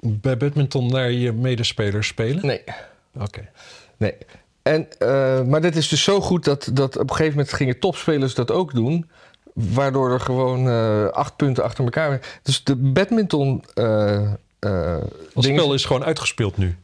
bij 0.00 0.36
badminton 0.36 0.86
naar 0.86 1.10
je 1.10 1.32
medespelers 1.32 2.06
spelen? 2.06 2.46
Nee. 2.46 2.62
Oké. 3.20 3.48
Nee. 3.96 4.14
En, 4.62 4.86
eh, 4.98 5.42
maar 5.42 5.60
dit 5.60 5.76
is 5.76 5.88
dus 5.88 6.02
zo 6.02 6.20
goed 6.20 6.44
dat, 6.44 6.70
dat 6.72 6.94
op 6.96 7.02
een 7.10 7.16
gegeven 7.16 7.36
moment 7.36 7.52
gingen 7.54 7.78
topspelers 7.78 8.34
dat 8.34 8.50
ook 8.50 8.74
doen. 8.74 9.10
Waardoor 9.54 10.10
er 10.12 10.20
gewoon 10.20 10.68
eh, 10.68 11.04
acht 11.06 11.36
punten 11.36 11.64
achter 11.64 11.84
elkaar. 11.84 12.38
Dus 12.42 12.64
de 12.64 12.76
badminton. 12.76 13.64
eh, 13.74 14.32
Het 14.58 15.44
spel 15.44 15.74
is 15.74 15.84
gewoon 15.84 16.04
uitgespeeld 16.04 16.56
nu. 16.56 16.76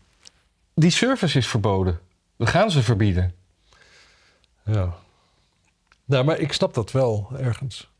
Die 0.79 0.91
service 0.91 1.39
is 1.39 1.47
verboden. 1.47 2.01
We 2.37 2.47
gaan 2.47 2.71
ze 2.71 2.83
verbieden. 2.83 3.35
Ja. 4.65 4.95
Nou, 6.05 6.25
maar 6.25 6.39
ik 6.39 6.53
snap 6.53 6.75
dat 6.75 6.93
wel 6.93 7.29
ergens. 7.39 7.91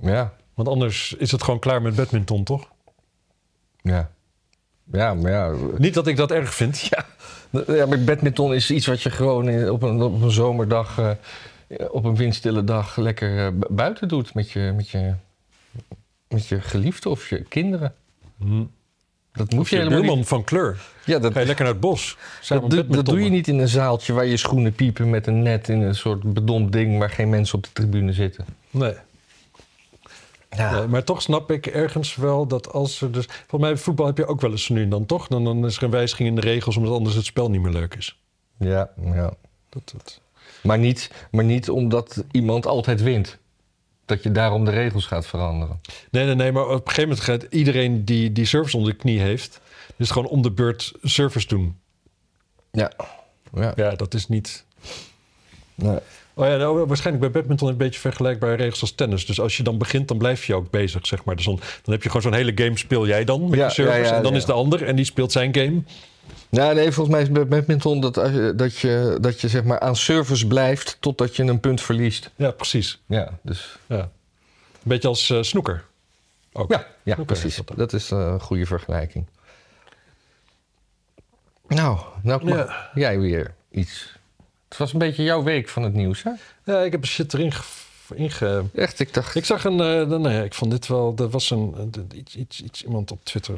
Ja, 0.00 0.34
Want 0.54 0.68
anders 0.68 1.12
is 1.12 1.30
het 1.32 1.42
gewoon 1.42 1.60
klaar 1.60 1.82
met 1.82 1.94
badminton, 1.96 2.44
toch? 2.44 2.68
ja. 3.82 4.10
Ja, 4.92 5.14
maar 5.14 5.30
ja. 5.32 5.54
Niet 5.78 5.94
dat 5.94 6.06
ik 6.06 6.16
dat 6.16 6.30
erg 6.30 6.54
vind. 6.54 6.80
Ja, 6.80 7.04
ja 7.66 7.86
maar 7.86 8.00
badminton 8.04 8.54
is 8.54 8.70
iets 8.70 8.86
wat 8.86 9.02
je 9.02 9.10
gewoon 9.10 9.68
op 9.70 9.82
een, 9.82 10.02
op 10.02 10.22
een 10.22 10.30
zomerdag, 10.30 10.98
eh, 10.98 11.10
op 11.90 12.04
een 12.04 12.16
windstille 12.16 12.64
dag, 12.64 12.96
lekker 12.96 13.46
eh, 13.46 13.52
bu- 13.52 13.74
buiten 13.74 14.08
doet 14.08 14.34
met 14.34 14.50
je, 14.50 14.72
met, 14.76 14.88
je, 14.88 15.14
met 16.28 16.46
je 16.46 16.60
geliefde 16.60 17.08
of 17.08 17.28
je 17.28 17.42
kinderen. 17.42 17.94
Dat 19.36 19.50
moet 19.50 19.60
Of 19.60 19.68
je 19.70 19.74
je 19.76 19.80
helemaal 19.82 20.00
buurman 20.00 20.18
niet. 20.18 20.28
van 20.28 20.44
kleur. 20.44 20.80
Ja, 21.04 21.18
dat, 21.18 21.32
Ga 21.32 21.40
je 21.40 21.46
lekker 21.46 21.64
naar 21.64 21.72
het 21.72 21.82
bos. 21.82 22.16
Dat, 22.48 22.48
doe, 22.48 22.58
dat 22.60 22.68
badmintonnen. 22.68 23.04
doe 23.04 23.22
je 23.24 23.30
niet 23.30 23.48
in 23.48 23.58
een 23.58 23.68
zaaltje 23.68 24.12
waar 24.12 24.26
je 24.26 24.36
schoenen 24.36 24.72
piepen 24.72 25.10
met 25.10 25.26
een 25.26 25.42
net 25.42 25.68
in 25.68 25.80
een 25.80 25.94
soort 25.94 26.32
bedompt 26.34 26.72
ding 26.72 26.98
waar 26.98 27.10
geen 27.10 27.28
mensen 27.30 27.56
op 27.58 27.64
de 27.64 27.70
tribune 27.72 28.12
zitten. 28.12 28.44
Nee. 28.70 28.94
Ja, 30.50 30.78
Nee, 30.78 30.86
maar 30.86 31.04
toch 31.04 31.22
snap 31.22 31.50
ik 31.50 31.66
ergens 31.66 32.14
wel 32.16 32.46
dat 32.46 32.72
als 32.72 33.00
er 33.00 33.12
dus... 33.12 33.26
Volgens 33.26 33.70
mij 33.70 33.76
voetbal 33.76 34.06
heb 34.06 34.16
je 34.16 34.26
ook 34.26 34.40
wel 34.40 34.50
eens 34.50 34.68
nu 34.68 34.82
en 34.82 34.88
dan, 34.88 35.06
toch? 35.06 35.26
Dan, 35.28 35.44
dan 35.44 35.64
is 35.66 35.76
er 35.76 35.82
een 35.82 35.90
wijziging 35.90 36.28
in 36.28 36.34
de 36.34 36.40
regels 36.40 36.76
omdat 36.76 36.92
anders 36.92 37.14
het 37.16 37.24
spel 37.24 37.50
niet 37.50 37.60
meer 37.62 37.72
leuk 37.72 37.94
is. 37.94 38.18
ja, 38.58 38.90
ja. 39.04 39.34
Dat, 39.68 39.92
dat... 39.96 40.20
Maar, 40.62 40.78
niet, 40.78 41.10
maar 41.30 41.44
niet 41.44 41.70
omdat 41.70 42.24
iemand 42.30 42.66
altijd 42.66 43.02
wint. 43.02 43.38
Dat 44.06 44.22
je 44.22 44.32
daarom 44.32 44.64
de 44.64 44.70
regels 44.70 45.06
gaat 45.06 45.26
veranderen. 45.26 45.80
Nee, 46.10 46.24
nee, 46.24 46.34
nee, 46.34 46.52
maar 46.52 46.64
op 46.64 46.70
een 46.70 46.78
gegeven 46.78 47.02
moment 47.02 47.20
gaat 47.20 47.46
iedereen 47.50 48.04
die, 48.04 48.32
die 48.32 48.44
service 48.44 48.76
onder 48.76 48.92
de 48.92 48.98
knie 48.98 49.20
heeft... 49.20 49.60
dus 49.96 50.10
gewoon 50.10 50.28
om 50.28 50.42
de 50.42 50.50
beurt 50.50 50.92
service 51.02 51.46
doen. 51.46 51.76
Ja. 52.72 52.92
ja. 53.54 53.72
Ja, 53.76 53.90
dat 53.90 54.14
is 54.14 54.28
niet... 54.28 54.64
Nee. 55.74 55.98
Oh 56.34 56.46
ja, 56.46 56.56
nou, 56.56 56.86
waarschijnlijk 56.86 57.32
bij 57.32 57.40
badminton 57.40 57.68
een 57.68 57.76
beetje 57.76 58.00
vergelijkbare 58.00 58.54
regels 58.54 58.80
als 58.80 58.92
tennis. 58.92 59.26
Dus 59.26 59.40
als 59.40 59.56
je 59.56 59.62
dan 59.62 59.78
begint, 59.78 60.08
dan 60.08 60.18
blijf 60.18 60.44
je 60.44 60.54
ook 60.54 60.70
bezig, 60.70 61.06
zeg 61.06 61.24
maar. 61.24 61.36
Dus 61.36 61.44
dan, 61.44 61.60
dan 61.82 61.94
heb 61.94 62.02
je 62.02 62.08
gewoon 62.08 62.22
zo'n 62.22 62.32
hele 62.34 62.52
game 62.54 62.78
speel 62.78 63.06
jij 63.06 63.24
dan 63.24 63.48
met 63.48 63.58
Ja, 63.58 63.64
je 63.64 63.70
service. 63.70 63.98
ja, 63.98 64.04
ja, 64.04 64.16
en 64.16 64.22
dan 64.22 64.32
ja. 64.32 64.38
is 64.38 64.44
de 64.44 64.52
ander 64.52 64.82
en 64.82 64.96
die 64.96 65.04
speelt 65.04 65.32
zijn 65.32 65.54
game. 65.54 65.82
Ja, 66.48 66.72
nee, 66.72 66.92
volgens 66.92 67.14
mij 67.14 67.22
is 67.24 67.30
bij 67.30 67.46
badminton 67.46 68.00
dat, 68.00 68.14
je- 68.14 68.52
dat 68.56 68.76
je, 68.76 69.18
dat 69.20 69.40
je 69.40 69.48
zeg 69.48 69.64
maar 69.64 69.80
aan 69.80 69.96
service 69.96 70.46
blijft 70.46 70.96
totdat 71.00 71.36
je 71.36 71.42
een 71.42 71.60
punt 71.60 71.80
verliest. 71.80 72.30
Ja, 72.36 72.50
precies. 72.50 73.00
Ja, 73.06 73.38
dus... 73.42 73.78
Ja. 73.86 73.98
Een 73.98 74.92
beetje 74.92 75.08
als 75.08 75.30
eh, 75.30 75.42
snoeker. 75.42 75.84
Ook. 76.52 76.70
Ja, 76.72 76.86
ja 77.02 77.16
precies. 77.24 77.60
dat 77.76 77.92
is 77.92 78.10
eh, 78.10 78.18
een 78.18 78.40
goede 78.40 78.66
vergelijking. 78.66 79.26
Nou, 81.68 81.98
nou 82.22 82.48
Ja. 82.48 82.90
jij 82.94 83.18
weer 83.20 83.54
iets. 83.70 84.14
Het 84.68 84.78
was 84.78 84.92
een 84.92 84.98
beetje 84.98 85.22
jouw 85.22 85.42
week 85.42 85.68
van 85.68 85.82
het 85.82 85.92
nieuws, 85.92 86.22
hè? 86.22 86.30
Ja, 86.64 86.80
ik 86.80 86.92
heb 86.92 87.00
een 87.02 87.06
shit 87.08 87.34
erin 87.34 87.52
ge... 87.52 87.62
inge- 88.14 88.64
Echt, 88.74 89.00
ik 89.00 89.14
dacht... 89.14 89.34
Ik 89.34 89.44
zag 89.44 89.64
een... 89.64 89.80
eh, 89.80 90.06
nou 90.06 90.30
ja, 90.30 90.42
ik 90.42 90.54
vond 90.54 90.70
dit 90.70 90.86
wel... 90.86 91.14
Er 91.18 91.28
was 91.28 91.50
een... 91.50 91.74
een- 91.76 92.10
iets, 92.14 92.36
iets, 92.36 92.62
iets 92.62 92.82
iemand 92.84 93.10
op 93.10 93.24
Twitter... 93.24 93.56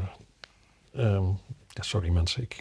Ehm, 0.94 1.24
ja, 1.78 1.84
sorry 1.84 2.08
mensen. 2.08 2.42
Ik, 2.42 2.60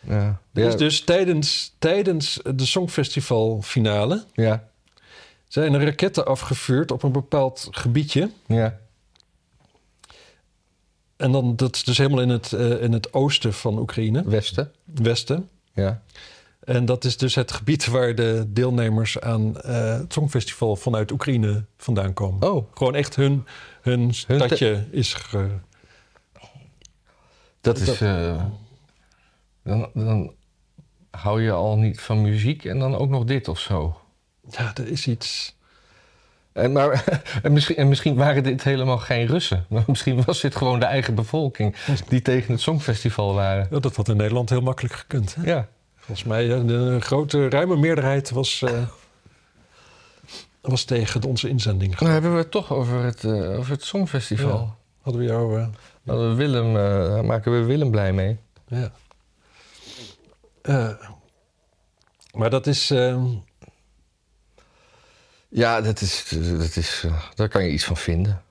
Ja, 0.00 0.40
ja, 0.52 0.66
is 0.66 0.76
dus 0.76 1.00
tijdens, 1.00 1.74
tijdens 1.78 2.40
de 2.54 2.66
Songfestival 2.66 3.62
finale... 3.62 4.24
ja, 4.32 4.68
zijn 5.48 5.74
er 5.74 5.84
raketten 5.84 6.26
afgevuurd 6.26 6.90
op 6.90 7.02
een 7.02 7.12
bepaald 7.12 7.68
gebiedje. 7.70 8.30
ja, 8.46 8.78
En 11.16 11.32
dan, 11.32 11.56
dat 11.56 11.74
is 11.74 11.84
dus 11.84 11.98
helemaal 11.98 12.20
in 12.20 12.28
het, 12.28 12.52
eh, 12.52 12.82
in 12.82 12.92
het 12.92 13.12
oosten 13.12 13.52
van 13.52 13.78
Oekraïne, 13.78 14.22
Westen. 14.24 14.72
westen. 14.84 15.48
Ja. 15.72 16.02
En 16.60 16.84
dat 16.84 17.04
is 17.04 17.16
dus 17.16 17.34
het 17.34 17.52
gebied 17.52 17.86
waar 17.86 18.14
de 18.14 18.44
deelnemers 18.48 19.20
aan 19.20 19.60
eh, 19.60 19.98
het 19.98 20.12
Songfestival 20.12 20.76
vanuit 20.76 21.10
Oekraïne 21.10 21.64
vandaan 21.76 22.12
komen. 22.12 22.50
Oh, 22.50 22.66
Gewoon 22.74 22.94
echt 22.94 23.16
hun, 23.16 23.46
hun 23.80 24.14
stadje 24.14 24.84
is... 24.90 25.14
Ge... 25.14 25.48
dat 27.74 27.78
is... 27.78 28.00
eh, 28.00 28.42
dan, 29.62 29.90
dan 29.94 30.32
hou 31.10 31.42
je 31.42 31.50
al 31.52 31.76
niet 31.76 32.00
van 32.00 32.22
muziek 32.22 32.64
en 32.64 32.78
dan 32.78 32.96
ook 32.96 33.08
nog 33.08 33.24
dit 33.24 33.48
of 33.48 33.58
zo. 33.58 34.00
Ja, 34.50 34.72
er 34.74 34.88
is 34.88 35.06
iets... 35.06 35.54
En, 36.52 36.72
maar, 36.72 37.04
en, 37.42 37.52
misschien, 37.52 37.76
en 37.76 37.88
misschien 37.88 38.14
waren 38.14 38.42
dit 38.42 38.62
helemaal 38.62 38.98
geen 38.98 39.26
Russen. 39.26 39.66
Maar 39.70 39.84
misschien 39.86 40.24
was 40.24 40.40
dit 40.40 40.56
gewoon 40.56 40.80
de 40.80 40.86
eigen 40.86 41.14
bevolking 41.14 41.76
die 42.08 42.22
tegen 42.22 42.52
het 42.52 42.60
Songfestival 42.60 43.34
waren. 43.34 43.66
Ja, 43.70 43.78
dat 43.78 43.96
had 43.96 44.08
in 44.08 44.16
Nederland 44.16 44.50
heel 44.50 44.60
makkelijk 44.60 44.94
gekund. 44.94 45.34
Hè? 45.34 45.42
Ja, 45.42 45.68
Volgens 45.96 46.26
mij 46.26 46.46
de 46.64 46.96
grote, 47.00 47.48
ruime 47.48 47.76
meerderheid 47.76 48.30
was, 48.30 48.62
eh, 48.62 48.82
was 50.60 50.84
tegen 50.84 51.24
onze 51.24 51.48
inzending. 51.48 51.96
dan 51.96 52.08
hebben 52.08 52.32
we 52.32 52.38
het 52.38 52.50
toch 52.50 52.72
over 52.72 53.02
het, 53.02 53.24
eh, 53.24 53.58
over 53.58 53.70
het 53.72 53.84
Songfestival. 53.84 54.60
Ja. 54.60 54.74
Hadden 55.02 55.22
we 55.22 55.28
jou... 55.28 55.68
we 56.06 56.34
Willem, 56.34 56.66
eh, 56.76 56.82
daar 57.08 57.24
maken 57.24 57.52
we 57.52 57.64
Willem 57.66 57.90
blij 57.90 58.12
mee. 58.12 58.38
Ja. 58.66 58.92
Eh, 60.62 60.90
maar 62.32 62.50
dat 62.50 62.66
is. 62.66 62.90
eh, 62.90 63.24
Ja, 65.48 65.80
dat 65.80 66.00
is, 66.00 66.28
dat 66.58 66.76
is, 66.76 67.02
eh, 67.04 67.22
daar 67.34 67.48
kan 67.48 67.64
je 67.64 67.70
iets 67.70 67.84
van 67.84 67.96
vinden. 67.96 68.42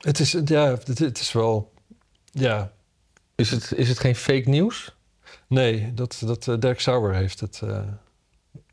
het, 0.00 0.18
is 0.18 0.36
ja, 0.44 0.64
het, 0.70 0.98
het 0.98 1.18
is 1.20 1.32
wel. 1.32 1.72
Ja, 2.32 2.72
Is 3.34 3.50
het, 3.50 3.72
is 3.72 3.88
het 3.88 3.98
geen 3.98 4.16
fake 4.16 4.48
nieuws? 4.48 4.96
nee, 5.46 5.94
dat, 5.94 6.22
dat 6.24 6.60
Dirk 6.60 6.80
Sauer 6.80 7.14
heeft 7.14 7.40
het. 7.40 7.62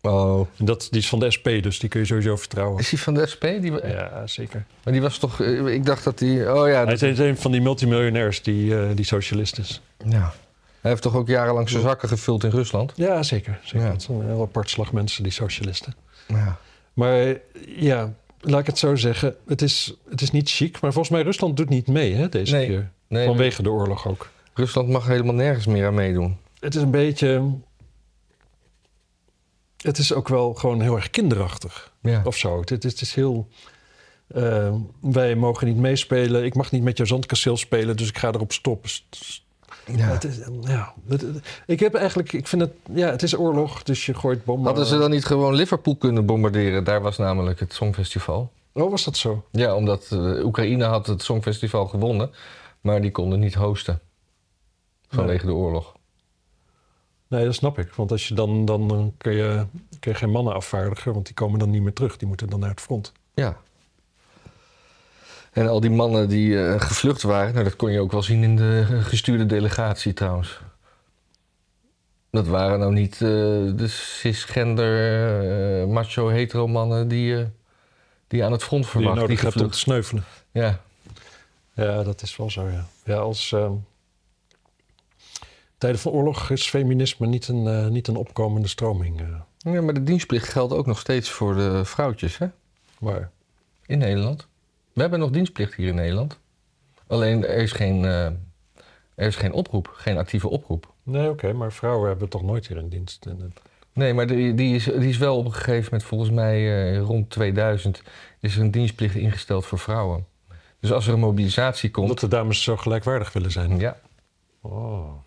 Oh. 0.06 0.48
dat, 0.58 0.88
die 0.92 1.00
is 1.02 1.10
van 1.10 1.20
de 1.20 1.32
SP, 1.36 1.48
dus 1.62 1.80
die 1.80 1.90
kun 1.90 2.00
je 2.00 2.06
sowieso 2.06 2.36
vertrouwen. 2.36 2.80
Is 2.80 2.90
hij 2.90 3.00
van 3.00 3.14
de 3.14 3.26
SP? 3.34 3.44
Die, 3.62 3.72
Ja, 3.88 4.28
zeker. 4.28 4.66
Maar 4.84 4.94
die 4.94 5.02
was 5.02 5.18
toch... 5.18 5.42
eh, 5.42 5.66
Ik 5.74 5.86
dacht 5.86 6.04
dat 6.04 6.18
die... 6.18 6.54
Oh 6.54 6.68
ja, 6.68 6.74
Hij 6.74 6.86
dat, 6.86 7.02
is 7.02 7.20
een 7.20 7.38
van 7.38 7.52
die 7.52 7.62
multimiljonairs 7.62 8.42
die, 8.42 8.78
eh, 8.80 8.88
die 8.96 9.06
socialist 9.06 9.58
is. 9.58 9.82
ja. 10.10 10.34
Hij 10.82 10.94
heeft 10.94 11.04
toch 11.04 11.16
ook 11.16 11.28
jarenlang 11.28 11.70
zijn 11.70 11.82
zakken 11.82 12.08
gevuld 12.10 12.44
in 12.44 12.50
Rusland? 12.50 12.92
Ja, 12.96 13.24
zeker. 13.24 13.60
zeker. 13.64 13.86
Ja. 13.86 13.92
Het 13.94 14.02
is 14.02 14.08
een 14.08 14.26
heel 14.26 14.42
apart 14.42 14.70
slag 14.70 14.92
mensen, 14.92 15.24
die 15.24 15.32
socialisten. 15.32 15.96
Ja. 16.28 16.58
Maar 16.94 17.20
eh, 17.22 17.36
ja, 17.78 18.14
laat 18.40 18.60
ik 18.60 18.66
het 18.66 18.78
zo 18.78 18.96
zeggen. 18.96 19.36
Het 19.48 19.62
is, 19.62 19.94
het 20.10 20.22
is 20.22 20.32
niet 20.32 20.50
chic, 20.50 20.80
maar 20.82 20.92
volgens 20.92 21.14
mij 21.14 21.22
Rusland 21.24 21.58
doet 21.58 21.70
niet 21.70 21.88
mee 21.88 22.14
hè, 22.14 22.30
deze 22.30 22.56
Nee. 22.56 22.68
keer. 22.68 22.90
Nee, 23.08 23.26
Vanwege 23.26 23.64
de 23.64 23.70
oorlog 23.72 24.08
ook. 24.08 24.30
Rusland 24.54 24.90
mag 24.90 25.08
helemaal 25.08 25.34
nergens 25.36 25.66
meer 25.66 25.86
aan 25.88 25.94
meedoen. 25.94 26.38
Het 26.60 26.76
is 26.76 26.82
een 26.82 26.92
beetje. 26.92 27.42
Het 29.86 29.98
is 29.98 30.14
ook 30.14 30.28
wel 30.28 30.54
gewoon 30.54 30.82
heel 30.82 30.96
erg 30.96 31.10
kinderachtig 31.10 31.94
Ja. 32.02 32.22
of 32.24 32.36
zo. 32.38 32.60
Het, 32.60 32.70
het 32.70 33.02
is, 33.02 33.14
heel. 33.16 33.48
eh, 34.28 34.74
wij 35.02 35.36
mogen 35.36 35.68
niet 35.68 35.78
meespelen. 35.78 36.44
Ik 36.46 36.56
mag 36.56 36.72
niet 36.72 36.84
met 36.84 36.98
jouw 36.98 37.06
zandkasteel 37.06 37.58
spelen, 37.58 37.98
dus 37.98 38.10
ik 38.10 38.18
ga 38.18 38.28
erop 38.28 38.52
stoppen. 38.52 38.90
Ja. 39.96 40.08
Het 40.08 40.24
is, 40.24 40.38
ja, 40.62 40.94
het- 41.08 41.22
het- 41.22 41.48
ik 41.66 41.80
heb 41.80 41.94
eigenlijk. 41.94 42.34
Ik 42.34 42.48
vind 42.48 42.62
het. 42.62 42.72
Ja, 42.94 43.10
het 43.10 43.24
is 43.24 43.38
oorlog, 43.38 43.84
dus 43.84 44.06
je 44.06 44.14
gooit 44.14 44.46
bommen. 44.46 44.66
Hadden 44.66 44.86
ze 44.86 44.98
dan 44.98 45.10
niet 45.12 45.26
gewoon 45.26 45.54
Liverpool 45.56 45.96
kunnen 45.96 46.26
bombarderen? 46.26 46.84
Daar 46.84 47.02
was 47.02 47.18
namelijk 47.18 47.60
het 47.60 47.74
Songfestival. 47.74 48.52
Oh, 48.74 48.90
was 48.92 49.04
dat 49.04 49.18
zo? 49.18 49.46
Ja, 49.52 49.76
omdat 49.76 50.08
eh, 50.12 50.46
Oekraïne 50.46 50.84
had 50.86 51.08
het 51.08 51.24
Songfestival 51.24 51.88
gewonnen, 51.88 52.32
maar 52.82 53.02
die 53.02 53.12
konden 53.12 53.40
niet 53.40 53.54
hosten. 53.54 54.00
Vanwege 55.10 55.46
de 55.46 55.54
oorlog. 55.54 55.95
Nee, 57.28 57.46
dat 57.46 57.56
snap 57.56 57.80
ik. 57.80 57.94
Want 57.94 58.12
als 58.12 58.28
je 58.28 58.34
dan. 58.34 58.66
dan 58.66 59.14
kun, 59.18 59.34
je, 59.34 59.66
kun 60.00 60.12
je 60.12 60.18
geen 60.18 60.32
mannen 60.32 60.54
afvaardigen, 60.54 61.14
want 61.14 61.26
die 61.26 61.36
komen 61.36 61.60
dan 61.60 61.70
niet 61.70 61.82
meer 61.82 61.94
terug. 61.94 62.18
Die 62.18 62.28
moeten 62.28 62.50
dan 62.50 62.60
naar 62.60 62.70
het 62.70 62.82
front. 62.82 63.12
Ja. 63.34 63.58
En 65.52 65.68
al 65.68 65.80
die 65.80 65.90
mannen 65.90 66.30
die 66.30 66.66
eh, 66.66 66.82
gevlucht 66.82 67.22
waren, 67.22 67.54
nou, 67.54 67.64
dat 67.64 67.76
kon 67.76 67.92
je 67.92 68.00
ook 68.00 68.12
wel 68.12 68.24
zien 68.24 68.44
in 68.44 68.56
de 68.56 68.86
gestuurde 69.02 69.46
delegatie 69.46 70.14
trouwens. 70.14 70.60
Dat 72.32 72.48
waren 72.48 72.80
nou 72.80 72.94
niet 72.94 73.14
eh, 73.14 73.20
de 73.20 73.88
cisgender, 73.88 75.82
eh, 75.82 75.88
macho, 75.88 76.28
hetero 76.28 76.68
mannen 76.68 77.08
die, 77.08 77.46
die 78.28 78.44
aan 78.44 78.52
het 78.52 78.64
front 78.64 78.84
Die 78.84 78.92
je 78.92 78.98
verwacht. 78.98 79.20
Die 79.20 79.28
nodig 79.28 79.42
hebt 79.42 79.62
om 79.62 79.72
te 79.72 79.78
sneuvelen. 79.78 80.24
Ja. 80.52 80.80
Ja, 81.76 82.04
dat 82.04 82.22
is 82.22 82.36
wel 82.36 82.50
zo, 82.50 82.68
ja. 82.70 82.86
Ja, 83.04 83.18
als 83.18 83.52
ehm, 83.52 83.72
tijden 85.86 86.04
van 86.04 86.12
oorlog 86.12 86.50
is 86.50 86.70
feminisme 86.70 87.28
niet 87.28 87.48
een, 87.48 87.68
eh, 87.68 87.88
niet 87.88 88.08
een 88.08 88.16
opkomende 88.16 88.68
stroming. 88.68 89.22
eh, 89.22 89.74
ja, 89.74 89.82
maar 89.82 89.94
de 89.94 90.04
dienstplicht 90.04 90.48
geldt 90.48 90.74
ook 90.74 90.86
nog 90.86 91.00
steeds 91.00 91.30
voor 91.30 91.56
de 91.56 91.86
vrouwtjes 91.86 92.38
hè? 92.38 92.48
maar 93.00 93.32
in 93.86 93.98
Nederland. 93.98 94.48
We 94.94 95.02
hebben 95.02 95.20
nog 95.20 95.30
dienstplicht 95.30 95.74
hier 95.74 95.88
in 95.88 95.96
Nederland. 95.96 96.40
Alleen 97.08 97.46
er 97.46 97.58
is 97.58 97.72
geen, 97.72 98.06
eh, 98.06 98.26
er 99.16 99.28
is 99.28 99.36
geen 99.36 99.54
oproep, 99.54 99.94
geen 99.94 100.18
actieve 100.18 100.50
oproep. 100.50 100.94
nee, 101.04 101.30
oké, 101.30 101.54
maar 101.54 101.72
vrouwen 101.72 102.08
hebben 102.08 102.30
toch 102.30 102.44
nooit 102.44 102.68
hier 102.68 102.78
in 102.78 102.90
dienst. 102.90 103.26
En, 103.26 103.54
Nee, 103.94 104.14
maar 104.14 104.28
die, 104.28 104.54
die, 104.54 104.76
is, 104.76 104.84
die 104.84 105.10
is 105.10 105.18
wel 105.18 105.38
op 105.38 105.46
een 105.46 105.54
gegeven 105.54 105.84
moment, 105.84 106.04
volgens 106.04 106.30
mij 106.30 106.96
rond 106.98 107.30
2000, 107.30 108.02
is 108.40 108.56
er 108.56 108.62
een 108.62 108.72
dienstplicht 108.72 109.16
ingesteld 109.16 109.66
voor 109.66 109.80
vrouwen. 109.80 110.26
Dus 110.80 110.92
als 110.92 111.08
er 111.08 111.14
een 111.14 111.20
mobilisatie 111.20 111.92
komt. 111.92 112.06
omdat 112.06 112.20
de 112.20 112.28
dames 112.28 112.64
zo 112.64 112.78
gelijkwaardig 112.78 113.34
willen 113.34 113.52
zijn. 113.52 113.80
Ja. 113.80 113.98
Oh. 114.62 115.24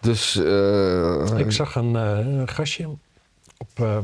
Dus. 0.00 0.36
eh, 0.36 1.38
Ik 1.38 1.52
zag 1.52 1.74
een, 1.74 1.94
een 1.94 2.48
gastje 2.48 2.88
op, 3.58 3.68
eh, 3.74 3.98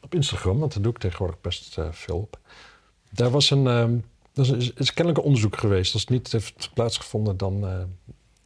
op 0.00 0.14
Instagram, 0.14 0.58
want 0.58 0.72
daar 0.74 0.82
doe 0.82 0.92
ik 0.92 0.98
tegenwoordig 0.98 1.40
best 1.40 1.76
veel 1.90 2.16
op. 2.16 2.38
Daar 3.10 3.30
was 3.30 3.50
een, 3.50 3.66
ehm, 3.66 3.96
dat 4.32 4.46
is, 4.56 4.72
is, 4.72 4.94
kennelijk 4.94 5.18
een 5.18 5.28
onderzoek 5.28 5.56
geweest. 5.56 5.92
Als 5.92 6.02
het 6.02 6.10
niet 6.10 6.32
heeft 6.32 6.70
plaatsgevonden, 6.74 7.36
dan, 7.36 7.64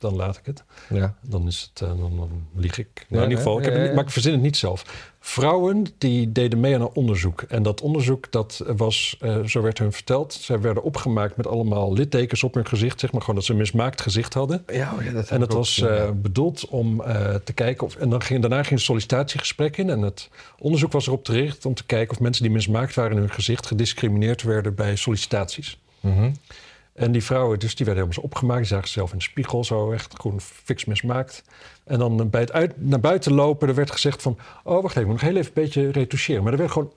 dan 0.03 0.17
laat 0.17 0.37
ik 0.37 0.47
het. 0.47 0.65
Ja. 0.89 1.15
Dan, 1.21 1.47
is 1.47 1.71
het, 1.73 1.83
eh, 1.83 1.89
dan, 1.89 2.17
dan 2.17 2.47
lieg 2.55 2.79
ik. 2.79 3.07
Nou, 3.09 3.23
in 3.23 3.29
ieder 3.29 3.45
geval, 3.45 3.59
ik 3.59 3.65
heb 3.65 3.75
het 3.75 3.83
niet, 3.83 3.95
maar 3.95 4.05
ik 4.05 4.11
verzin 4.11 4.33
het 4.33 4.43
niet 4.43 4.57
zelf. 4.57 5.11
Vrouwen 5.25 5.87
die 5.99 6.33
deden 6.33 6.61
mee 6.61 6.75
aan 6.75 6.81
een 6.81 6.91
onderzoek. 6.95 7.43
En 7.43 7.63
dat 7.63 7.81
onderzoek, 7.81 8.33
dat 8.33 8.65
was, 8.77 9.17
eh, 9.21 9.45
zo 9.45 9.63
werd 9.63 9.79
hun 9.79 9.93
verteld... 9.93 10.33
zij 10.33 10.61
werden 10.61 10.83
opgemaakt 10.83 11.37
met 11.37 11.47
allemaal 11.47 11.93
littekens 11.93 12.43
op 12.43 12.55
hun 12.55 12.67
gezicht. 12.67 13.01
Zeg 13.01 13.13
maar 13.13 13.21
gewoon 13.21 13.37
dat 13.37 13.45
ze 13.45 13.53
een 13.53 13.59
mismaakt 13.59 14.01
gezicht 14.01 14.35
hadden. 14.35 14.65
Ja, 14.67 14.93
oh 14.99 15.05
ja, 15.05 15.13
dat 15.13 15.29
En 15.29 15.41
dat 15.41 15.53
was 15.53 15.81
eh, 15.81 16.11
bedoeld 16.15 16.69
om 16.69 17.03
eh, 17.03 17.35
te 17.35 17.53
kijken 17.53 17.87
of. 17.87 17.97
En 17.97 18.11
dan 18.11 18.23
ging, 18.23 18.41
daarna 18.41 18.63
ging 18.63 18.73
een 18.73 18.79
sollicitatiegesprek 18.79 19.77
in. 19.77 19.91
En 19.91 20.01
het 20.03 20.29
onderzoek 20.59 20.93
was 20.93 21.07
erop 21.07 21.27
gericht 21.27 21.67
om 21.67 21.75
te 21.75 21.87
kijken 21.87 22.15
of 22.15 22.21
mensen 22.21 22.43
die 22.43 22.53
mismaakt 22.53 22.95
waren 22.95 23.13
in 23.13 23.19
hun 23.19 23.31
gezicht 23.31 23.67
gediscrimineerd 23.67 24.43
werden 24.43 24.75
bij 24.75 24.97
sollicitaties. 24.97 25.79
Mhm. 26.01 26.31
En 26.95 27.13
die 27.13 27.25
vrouwen, 27.25 27.59
dus 27.59 27.75
die 27.75 27.87
werden 27.87 28.05
helemaal 28.05 28.25
opgemaakt. 28.25 28.61
Die 28.61 28.69
zagen 28.69 28.87
zichzelf 28.87 29.13
in 29.13 29.19
de 29.19 29.25
spiegel, 29.25 29.65
zo 29.65 29.93
echt 29.93 30.21
gewoon 30.21 30.41
fix 30.41 30.85
mismaakt. 30.85 31.45
En 31.85 31.99
dan 31.99 32.21
eh, 32.21 32.27
bij 32.27 32.41
het 32.41 32.53
uit, 32.53 32.73
naar 32.77 33.01
buiten 33.01 33.33
lopen, 33.33 33.69
er 33.69 33.75
werd 33.75 33.91
gezegd 33.91 34.23
van... 34.23 34.39
oh, 34.65 34.83
wacht 34.83 34.97
even, 34.97 35.01
ik 35.01 35.07
moet 35.07 35.21
nog 35.21 35.31
heel 35.31 35.37
even 35.37 35.53
een 35.55 35.63
beetje 35.63 35.91
retoucheren. 35.91 36.43
Maar 36.43 36.53
er 36.53 36.59
werd 36.59 36.71
gewoon 36.71 36.93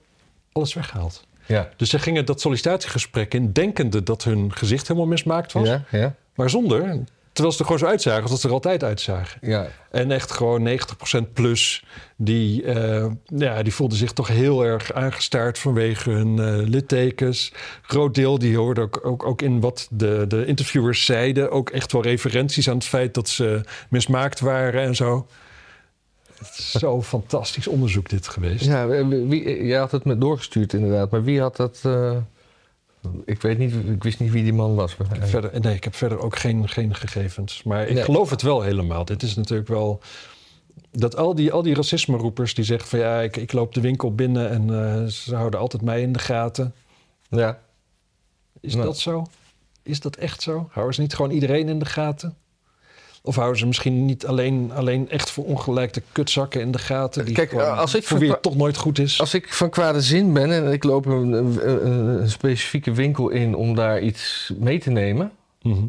alles 0.51 0.73
weggehaald. 0.73 1.27
Ja. 1.45 1.69
Dus 1.75 1.89
ze 1.89 1.99
gingen 1.99 2.25
dat 2.25 2.41
sollicitatiegesprek 2.41 3.33
in... 3.33 3.51
denkende 3.51 4.03
dat 4.03 4.23
hun 4.23 4.53
gezicht 4.53 4.87
helemaal 4.87 5.09
mismaakt 5.09 5.51
was. 5.51 5.67
Ja, 5.67 5.83
ja, 5.91 6.15
Maar 6.35 6.49
zonder, 6.49 6.99
terwijl 7.35 7.55
ze 7.55 7.59
er 7.59 7.65
gewoon 7.65 7.79
zo 7.79 7.85
uitzagen 7.85 8.21
als 8.21 8.31
dat 8.31 8.39
ze 8.39 8.47
er 8.47 8.53
altijd 8.53 8.83
uitzagen. 8.83 9.39
ja. 9.41 9.67
En 9.91 10.11
echt 10.11 10.31
gewoon 10.31 10.67
90% 10.67 11.33
plus, 11.33 11.83
die, 12.15 12.63
eh, 12.63 13.05
ja, 13.25 13.63
die 13.63 13.73
voelden 13.73 13.97
zich 13.97 14.11
toch 14.11 14.27
heel 14.27 14.65
erg 14.65 14.93
aangestaard 14.93 15.59
vanwege 15.59 16.09
hun 16.09 16.39
eh, 16.39 16.67
littekens. 16.67 17.53
Groot 17.81 18.15
deel, 18.15 18.39
die 18.39 18.57
hoorde 18.57 18.81
ook, 18.81 18.99
ook, 19.05 19.25
ook 19.25 19.41
in 19.41 19.59
wat 19.59 19.87
de, 19.91 20.25
de 20.27 20.45
interviewers 20.45 21.05
zeiden. 21.05 21.51
Ook 21.51 21.69
echt 21.69 21.91
wel 21.91 22.01
referenties 22.01 22.69
aan 22.69 22.75
het 22.75 22.85
feit 22.85 23.13
dat 23.13 23.29
ze 23.29 23.61
mismaakt 23.89 24.39
waren 24.39 24.81
en 24.81 24.95
zo. 24.95 25.27
Het 26.37 26.57
is 26.57 26.71
zo 26.71 27.01
fantastisch 27.15 27.67
onderzoek 27.67 28.09
dit 28.09 28.27
geweest. 28.27 28.65
Ja, 28.65 28.87
wie, 29.07 29.65
jij 29.65 29.79
had 29.79 29.91
het 29.91 30.05
me 30.05 30.17
doorgestuurd 30.17 30.73
inderdaad, 30.73 31.11
maar 31.11 31.23
wie 31.23 31.41
had 31.41 31.55
dat... 31.55 31.79
eh, 31.83 32.17
ik 33.25 33.41
weet 33.41 33.57
niet, 33.57 33.73
ik 33.73 34.03
wist 34.03 34.19
niet 34.19 34.31
wie 34.31 34.43
die 34.43 34.53
man 34.53 34.75
was. 34.75 34.95
Verder, 35.19 35.59
nee, 35.61 35.75
ik 35.75 35.83
heb 35.83 35.95
verder 35.95 36.19
ook 36.19 36.35
geen, 36.37 36.69
geen 36.69 36.95
gegevens. 36.95 37.63
Maar 37.63 37.87
ik 37.87 37.93
Nee. 37.93 38.03
geloof 38.03 38.29
het 38.29 38.41
wel 38.41 38.61
helemaal. 38.61 39.05
Dit 39.05 39.23
is 39.23 39.35
natuurlijk 39.35 39.67
wel... 39.69 39.99
Dat 40.91 41.15
al 41.15 41.35
die, 41.35 41.51
al 41.51 41.61
die 41.61 41.75
racisme-roepers 41.75 42.53
die 42.53 42.65
zeggen 42.65 42.89
van... 42.89 42.99
ja, 42.99 43.21
ik, 43.21 43.37
ik 43.37 43.51
loop 43.53 43.73
de 43.73 43.81
winkel 43.81 44.15
binnen 44.15 44.49
en 44.49 44.69
eh, 45.03 45.05
ze 45.05 45.35
houden 45.35 45.59
altijd 45.59 45.81
mij 45.81 46.01
in 46.01 46.11
de 46.13 46.19
gaten. 46.19 46.73
Ja. 47.29 47.59
Is 48.59 48.73
Nou. 48.73 48.85
dat 48.85 48.97
zo? 48.99 49.25
Is 49.83 49.99
dat 49.99 50.15
echt 50.15 50.41
zo? 50.41 50.67
Houden 50.71 50.95
ze 50.95 51.01
niet 51.01 51.15
gewoon 51.15 51.31
iedereen 51.31 51.69
in 51.69 51.79
de 51.79 51.85
gaten? 51.85 52.35
Of 53.25 53.35
houden 53.35 53.59
ze 53.59 53.65
misschien 53.65 54.05
niet 54.05 54.25
alleen, 54.25 54.71
alleen 54.73 55.09
echt 55.09 55.31
voor 55.31 55.45
ongelijkte 55.45 56.01
kutzakken 56.11 56.61
in 56.61 56.71
de 56.71 56.77
gaten? 56.77 57.25
Die 57.25 57.33
Kijk, 57.33 57.49
gewoon- 57.49 57.77
als 57.77 57.95
ik 57.95 58.03
voor 58.03 58.19
wie 58.19 58.31
het 58.31 58.41
toch 58.41 58.55
nooit 58.55 58.77
goed 58.77 58.99
is. 58.99 59.19
Als 59.19 59.33
ik 59.33 59.53
van 59.53 59.69
kwade 59.69 60.01
zin 60.01 60.33
ben 60.33 60.51
en 60.51 60.71
ik 60.71 60.83
loop 60.83 61.05
een, 61.05 61.31
een, 61.33 61.87
een 62.21 62.29
specifieke 62.29 62.91
winkel 62.91 63.29
in 63.29 63.55
om 63.55 63.75
daar 63.75 64.01
iets 64.01 64.51
mee 64.59 64.79
te 64.79 64.89
nemen... 64.89 65.31
Mhm. 65.61 65.85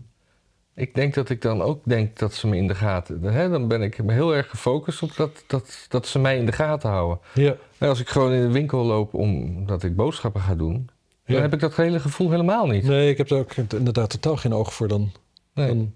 Ik 0.75 0.95
denk 0.95 1.15
dat 1.15 1.29
ik 1.29 1.43
dan 1.43 1.63
ook 1.63 1.81
denk 1.85 2.19
dat 2.19 2.35
ze 2.35 2.47
me 2.47 2.57
in 2.57 2.67
de 2.67 2.75
gaten... 2.75 3.23
Hè, 3.23 3.49
dan 3.49 3.69
ben 3.69 3.83
ik 3.83 4.01
heel 4.07 4.35
erg 4.35 4.51
gefocust 4.51 5.03
op 5.03 5.17
dat, 5.17 5.45
dat, 5.47 5.87
dat 5.89 6.07
ze 6.07 6.19
mij 6.19 6.39
in 6.39 6.47
de 6.47 6.53
gaten 6.53 6.91
houden. 6.91 7.19
Ja. 7.35 7.55
En 7.79 7.89
als 7.89 8.01
ik 8.01 8.09
gewoon 8.09 8.33
in 8.33 8.41
de 8.43 8.53
winkel 8.53 8.85
loop 8.85 9.15
omdat 9.15 9.83
ik 9.83 9.97
boodschappen 9.97 10.41
ga 10.41 10.55
doen... 10.55 10.89
dan 11.27 11.41
heb 11.41 11.53
ik 11.53 11.61
dat 11.61 11.77
hele 11.77 12.01
gevoel 12.01 12.31
helemaal 12.31 12.67
niet. 12.67 12.85
Nee, 12.85 13.11
ik 13.11 13.17
heb 13.17 13.31
er 13.31 13.39
ook 13.39 13.53
inderdaad 13.57 14.11
totaal 14.11 14.37
geen 14.37 14.55
oog 14.55 14.75
voor 14.75 14.89
dan. 14.89 15.13
Nee. 15.55 15.67
Dan, 15.67 15.95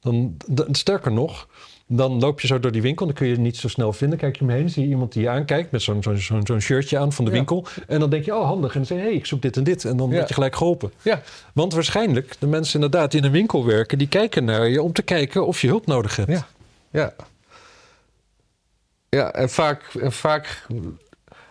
dan, 0.00 0.36
sterker 0.70 1.12
nog, 1.12 1.48
dan 1.86 2.20
loop 2.20 2.40
je 2.40 2.46
zo 2.46 2.60
door 2.60 2.72
die 2.72 2.82
winkel. 2.82 3.06
Dan 3.06 3.14
kun 3.14 3.26
je 3.26 3.32
het 3.32 3.40
niet 3.40 3.56
zo 3.56 3.68
snel 3.68 3.92
vinden. 3.92 4.18
Kijk 4.18 4.36
je 4.36 4.42
omheen, 4.42 4.70
zie 4.70 4.82
je 4.82 4.88
iemand 4.88 5.12
die 5.12 5.22
je 5.22 5.28
aankijkt 5.28 5.70
met 5.70 5.82
zo'n 5.82 6.02
zo'n 6.44 6.60
shirtje 6.60 6.98
aan 6.98 7.12
van 7.12 7.24
de 7.24 7.30
Ja. 7.30 7.36
winkel. 7.36 7.66
En 7.86 8.00
dan 8.00 8.10
denk 8.10 8.24
je, 8.24 8.34
oh 8.34 8.44
handig. 8.46 8.70
En 8.72 8.76
dan 8.78 8.86
zeg 8.86 8.96
je, 8.98 9.02
hé, 9.02 9.08
hey, 9.10 9.18
ik 9.18 9.26
zoek 9.26 9.42
dit 9.42 9.56
en 9.56 9.64
dit. 9.64 9.84
En 9.84 9.96
dan 9.96 10.08
Ja. 10.08 10.14
word 10.14 10.28
je 10.28 10.34
gelijk 10.34 10.56
geholpen. 10.56 10.92
Ja, 11.02 11.22
Want 11.54 11.72
waarschijnlijk, 11.74 12.36
de 12.38 12.46
mensen 12.46 12.74
inderdaad 12.74 13.10
die 13.10 13.20
in 13.20 13.26
een 13.26 13.32
winkel 13.32 13.64
werken... 13.66 13.98
die 13.98 14.08
kijken 14.08 14.44
naar 14.44 14.68
je 14.68 14.82
om 14.82 14.92
te 14.92 15.02
kijken 15.02 15.46
of 15.46 15.60
je 15.60 15.68
hulp 15.68 15.86
nodig 15.86 16.16
hebt. 16.16 16.30
Ja. 16.30 16.46
ja. 16.90 17.14
Ja, 19.08 19.32
en 19.32 19.50
vaak, 19.50 19.94
en 20.00 20.12
vaak 20.12 20.66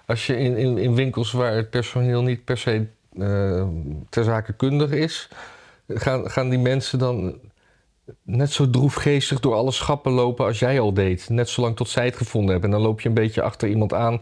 als 0.05 0.25
je 0.27 0.37
in, 0.37 0.57
in, 0.57 0.77
in 0.77 0.95
winkels 0.95 1.31
waar 1.31 1.55
het 1.55 1.69
personeel 1.69 2.21
niet 2.21 2.43
per 2.45 2.57
se 2.57 2.85
eh, 3.19 3.63
ter 4.09 4.23
zake 4.23 4.53
kundig 4.53 4.91
is... 4.91 5.27
Gaan, 5.93 6.29
gaan 6.31 6.49
die 6.49 6.59
mensen 6.59 6.99
dan 6.99 7.35
net 8.23 8.51
zo 8.51 8.69
droefgeestig 8.69 9.39
door 9.39 9.53
alle 9.55 9.71
schappen 9.71 10.11
lopen 10.11 10.45
als 10.45 10.59
jij 10.59 10.79
al 10.79 10.93
deed. 10.93 11.29
Net 11.29 11.49
zolang 11.49 11.75
tot 11.75 11.89
zij 11.89 12.05
het 12.05 12.15
gevonden 12.17 12.51
hebben. 12.51 12.69
En 12.69 12.75
dan 12.77 12.85
loop 12.85 13.01
je 13.01 13.07
een 13.07 13.13
beetje 13.15 13.41
achter 13.41 13.69
iemand 13.69 13.93
aan 13.93 14.21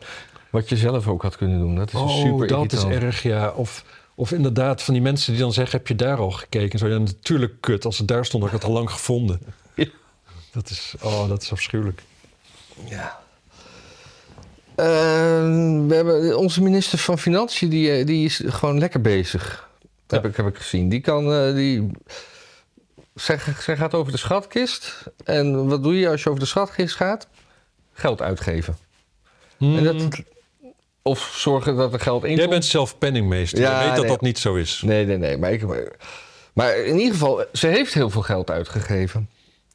wat 0.49 0.69
je 0.69 0.77
zelf 0.77 1.07
ook 1.07 1.21
had 1.21 1.37
kunnen 1.37 1.59
doen. 1.59 1.75
Dat 1.75 1.87
is 1.93 1.99
Oh, 1.99 2.09
super 2.09 2.47
dat 2.47 2.71
is 2.71 2.83
erg, 2.83 3.23
ja. 3.23 3.49
Of, 3.55 3.83
of 4.15 4.31
inderdaad 4.31 4.83
van 4.83 4.93
die 4.93 5.03
mensen 5.03 5.31
die 5.33 5.41
dan 5.41 5.53
zeggen... 5.53 5.77
heb 5.77 5.87
je 5.87 5.95
daar 5.95 6.17
al 6.17 6.31
gekeken? 6.31 6.79
Zo, 6.79 6.87
ja, 6.87 6.97
natuurlijk 6.97 7.53
kut. 7.59 7.85
Als 7.85 7.97
het 7.97 8.07
daar 8.07 8.25
stond, 8.25 8.43
had 8.43 8.53
ik 8.53 8.59
het 8.59 8.67
al 8.67 8.75
lang 8.75 8.91
gevonden. 8.91 9.39
Ja. 9.75 9.85
Dat 10.51 10.69
is, 10.69 10.95
oh, 11.01 11.27
dat 11.27 11.41
is 11.41 11.51
afschuwelijk. 11.51 12.01
Ja. 12.89 13.19
Eh, 14.75 14.85
we 15.87 15.93
hebben 15.95 16.37
onze 16.37 16.63
minister 16.63 16.97
van 16.97 17.19
Financiën, 17.19 17.69
die, 17.69 17.91
eh, 17.91 18.05
die 18.05 18.25
is 18.25 18.41
gewoon 18.45 18.79
lekker 18.79 19.01
bezig. 19.01 19.69
Heb, 20.07 20.25
ik, 20.25 20.35
heb 20.35 20.47
ik 20.47 20.57
gezien. 20.57 20.89
Die 20.89 20.99
kan. 21.01 21.33
eh, 21.33 21.53
die, 21.55 21.91
zij, 23.21 23.39
zij 23.59 23.77
gaat 23.77 23.93
over 23.93 24.11
de 24.11 24.17
schatkist. 24.17 25.03
En 25.23 25.67
wat 25.67 25.83
doe 25.83 25.99
je 25.99 26.09
als 26.09 26.23
je 26.23 26.29
over 26.29 26.41
de 26.41 26.47
schatkist 26.47 26.95
gaat? 26.95 27.27
Geld 27.93 28.21
uitgeven. 28.21 28.77
En 29.59 29.83
dat, 29.83 30.21
of 31.01 31.33
zorgen 31.37 31.75
dat 31.75 31.93
er 31.93 31.99
geld 31.99 32.23
in 32.23 32.35
Jij 32.35 32.49
bent 32.49 32.65
zelf 32.65 32.97
penningmeester. 32.97 33.59
Ja, 33.59 33.77
je 33.79 33.85
weet 33.85 33.95
dat 33.95 34.03
nee. 34.03 34.11
dat 34.11 34.21
niet 34.21 34.39
zo 34.39 34.55
is. 34.55 34.81
Nee, 34.85 35.05
nee, 35.05 35.17
nee. 35.17 35.37
Maar, 35.37 35.51
ik, 35.51 35.63
maar 36.53 36.77
in 36.77 36.95
ieder 36.97 37.13
geval, 37.13 37.45
ze 37.53 37.67
heeft 37.67 37.93
heel 37.93 38.09
veel 38.09 38.21
geld 38.21 38.49
uitgegeven. 38.51 39.29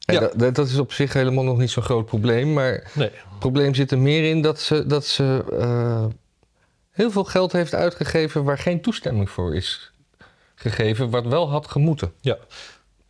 En 0.05 0.13
Ja. 0.13 0.19
dat- 0.19 0.39
dat, 0.39 0.55
dat 0.55 0.67
is 0.67 0.77
op 0.77 0.93
zich 0.93 1.13
helemaal 1.13 1.43
nog 1.43 1.57
niet 1.57 1.69
zo'n 1.71 1.83
groot 1.83 2.05
probleem. 2.05 2.53
Maar 2.53 2.91
Nee. 2.93 3.09
het 3.29 3.39
probleem 3.39 3.75
zit 3.75 3.91
er 3.91 3.99
meer 3.99 4.29
in 4.29 4.41
dat 4.41 4.59
ze, 4.59 4.85
dat 4.87 5.05
ze 5.05 5.43
eh, 5.59 6.05
heel 6.91 7.11
veel 7.11 7.23
geld 7.23 7.51
heeft 7.51 7.73
uitgegeven 7.73 8.43
waar 8.43 8.57
geen 8.57 8.81
toestemming 8.81 9.29
voor 9.29 9.55
is 9.55 9.91
gegeven, 10.55 11.09
wat 11.09 11.25
wel 11.25 11.49
had 11.49 11.67
gemoeten. 11.67 12.13
Ja. 12.21 12.37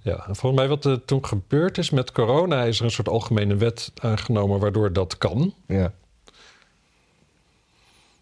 Ja, 0.03 0.27
en 0.27 0.35
volgens 0.35 0.61
mij 0.61 0.67
wat 0.69 0.85
er 0.85 1.05
toen 1.05 1.25
gebeurd 1.25 1.77
is 1.77 1.89
met 1.89 2.11
corona... 2.11 2.63
is 2.63 2.79
er 2.79 2.85
een 2.85 2.91
soort 2.91 3.09
algemene 3.09 3.55
wet 3.55 3.91
aangenomen 4.01 4.59
waardoor 4.59 4.93
dat 4.93 5.17
kan. 5.17 5.53
Ja. 5.67 5.93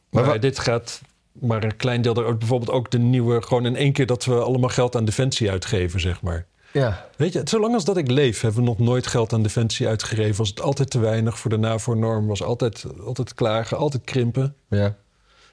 Maar, 0.10 0.39
dit 0.39 0.60
gaat 0.60 1.02
maar 1.32 1.63
een 1.63 1.76
klein 1.76 2.02
deel... 2.02 2.15
Er, 2.15 2.38
bijvoorbeeld 2.38 2.72
ook 2.72 2.91
de 2.91 3.00
nieuwe... 3.00 3.41
gewoon 3.41 3.65
in 3.65 3.76
één 3.76 3.94
keer 3.94 4.06
dat 4.06 4.26
we 4.26 4.44
allemaal 4.44 4.70
geld 4.70 4.96
aan 4.96 5.06
defensie 5.06 5.50
uitgeven, 5.50 6.00
zeg 6.00 6.22
maar. 6.22 6.46
Ja. 6.74 7.10
Weet 7.17 7.34
je, 7.34 7.41
zolang 7.44 7.74
als 7.74 7.86
dat 7.86 7.98
ik 7.98 8.12
leef, 8.12 8.41
hebben 8.41 8.62
we 8.62 8.67
nog 8.67 8.80
nooit 8.80 9.08
geld 9.08 9.34
aan 9.34 9.44
defensie 9.44 9.88
uitgegeven. 9.88 10.38
Was 10.38 10.50
het 10.50 10.62
altijd 10.62 10.89
te 10.89 11.00
weinig 11.00 11.39
voor 11.39 11.50
de 11.50 11.58
NAVO-norm. 11.58 12.28
Was 12.28 12.44
altijd, 12.44 12.86
altijd 13.00 13.34
klagen, 13.34 13.78
altijd 13.78 14.04
krimpen. 14.04 14.56
Ja. 14.70 14.96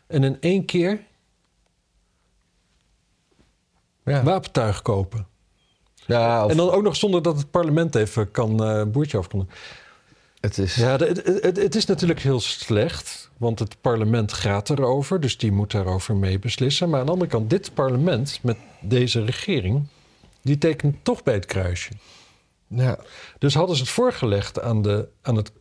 En 0.07 0.25
in 0.25 0.37
één 0.41 0.65
keer 0.65 1.01
Ja. 4.05 4.23
wapentuig 4.23 4.83
kopen. 4.83 5.27
Ja 6.09 6.45
of- 6.45 6.51
En 6.51 6.57
dan 6.57 6.71
ook 6.71 6.83
nog 6.83 6.97
zonder 6.97 7.23
dat 7.23 7.37
het 7.37 7.51
parlement 7.51 7.95
even 7.95 8.31
kan 8.31 8.65
eh, 8.65 8.79
een 8.79 8.91
boertje 8.91 9.19
af 9.19 9.29
kan. 9.29 9.49
het 10.41 10.59
is. 10.59 10.75
Ja, 10.75 10.97
het, 10.97 11.27
het 11.57 11.75
is 11.75 11.85
natuurlijk 11.87 12.21
heel 12.21 12.41
slecht, 12.41 13.31
want 13.37 13.59
het 13.59 13.81
parlement 13.81 14.33
gaat 14.33 14.71
erover, 14.71 15.21
dus 15.21 15.39
die 15.39 15.53
moet 15.53 15.71
daarover 15.71 16.17
mee 16.17 16.39
beslissen. 16.39 16.89
Maar 16.91 17.01
aan 17.01 17.07
de 17.07 17.13
andere 17.13 17.31
kant, 17.31 17.51
dit 17.51 17.75
parlement 17.75 18.39
met 18.43 18.57
deze 18.81 19.25
regering, 19.25 19.87
die 20.43 20.59
tekent 20.59 20.97
toch 21.05 21.23
bij 21.23 21.35
het 21.35 21.47
kruisje. 21.47 21.91
Ja. 22.67 22.99
Dus 23.39 23.55
hadden 23.55 23.77
ze 23.77 23.83
het 23.83 23.91
voorgelegd 23.91 24.61
aan 24.61 24.83
de, 24.83 25.09
aan 25.23 25.37
het, 25.37 25.53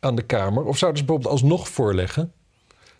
aan 0.00 0.14
de 0.14 0.22
Kamer, 0.22 0.64
of 0.64 0.78
zouden 0.78 1.00
ze 1.00 1.06
bijvoorbeeld 1.06 1.34
alsnog 1.42 1.68
voorleggen, 1.68 2.32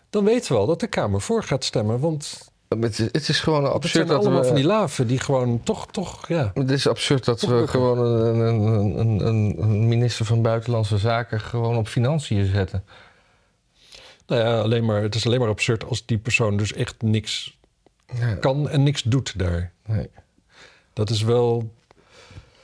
dan 0.09 0.23
weten 0.23 0.51
we 0.53 0.57
al 0.57 0.65
dat 0.65 0.79
de 0.79 0.87
Kamer 0.87 1.21
voor 1.21 1.43
gaat 1.43 1.63
stemmen. 1.63 1.99
Want 1.99 2.50
Het, 2.79 2.99
is, 2.99 3.05
het 3.11 3.29
is 3.29 3.39
gewoon 3.39 3.63
het 3.63 3.73
absurd 3.73 3.93
zijn 3.93 4.07
dat 4.07 4.17
allemaal 4.17 4.41
we, 4.41 4.47
van 4.47 4.55
die 4.55 4.65
laven 4.65 5.07
die 5.07 5.19
gewoon 5.19 5.63
toch, 5.63 5.87
toch, 5.91 6.27
ja. 6.27 6.51
Het 6.53 6.71
is 6.71 6.87
absurd 6.87 7.25
dat 7.25 7.41
we 7.41 7.67
gewoon 7.67 7.97
een, 7.97 8.39
een, 8.39 8.99
een, 8.99 9.27
een, 9.27 9.55
een 9.61 9.87
minister 9.87 10.25
van 10.25 10.41
Buitenlandse 10.41 10.97
Zaken 10.97 11.39
gewoon 11.41 11.77
op 11.77 11.87
financiën 11.87 12.45
zetten. 12.45 12.83
Nou 14.27 14.41
ja, 14.41 14.59
alleen 14.59 14.85
maar, 14.85 15.01
het 15.01 15.15
is 15.15 15.25
alleen 15.25 15.39
maar 15.39 15.49
absurd 15.49 15.83
als 15.83 16.05
die 16.05 16.17
persoon 16.17 16.57
dus 16.57 16.73
echt 16.73 17.01
niks 17.01 17.57
Ja. 18.13 18.35
kan 18.35 18.69
en 18.69 18.83
niks 18.83 19.03
doet 19.03 19.39
daar. 19.39 19.71
Nee. 19.85 20.09
Dat 20.93 21.09
is 21.09 21.21
wel. 21.21 21.71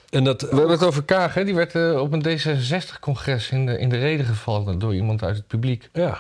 En 0.10 0.24
dat. 0.24 0.42
We 0.42 0.48
hebben 0.48 0.70
het 0.70 0.84
over 0.84 1.04
Kaag, 1.04 1.34
hè? 1.34 1.44
die 1.44 1.56
werd 1.56 1.76
eh, 1.76 2.00
op 2.00 2.12
een 2.14 2.24
D66-congres 2.24 3.52
in 3.52 3.66
de, 3.66 3.80
in 3.80 3.90
de 3.90 3.98
reden 3.98 4.26
gevallen 4.26 4.80
door 4.80 4.96
iemand 4.96 5.24
uit 5.24 5.36
het 5.36 5.48
publiek. 5.48 5.90
Ja. 5.94 6.18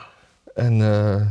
En 0.56 0.82
eh, 0.82 1.26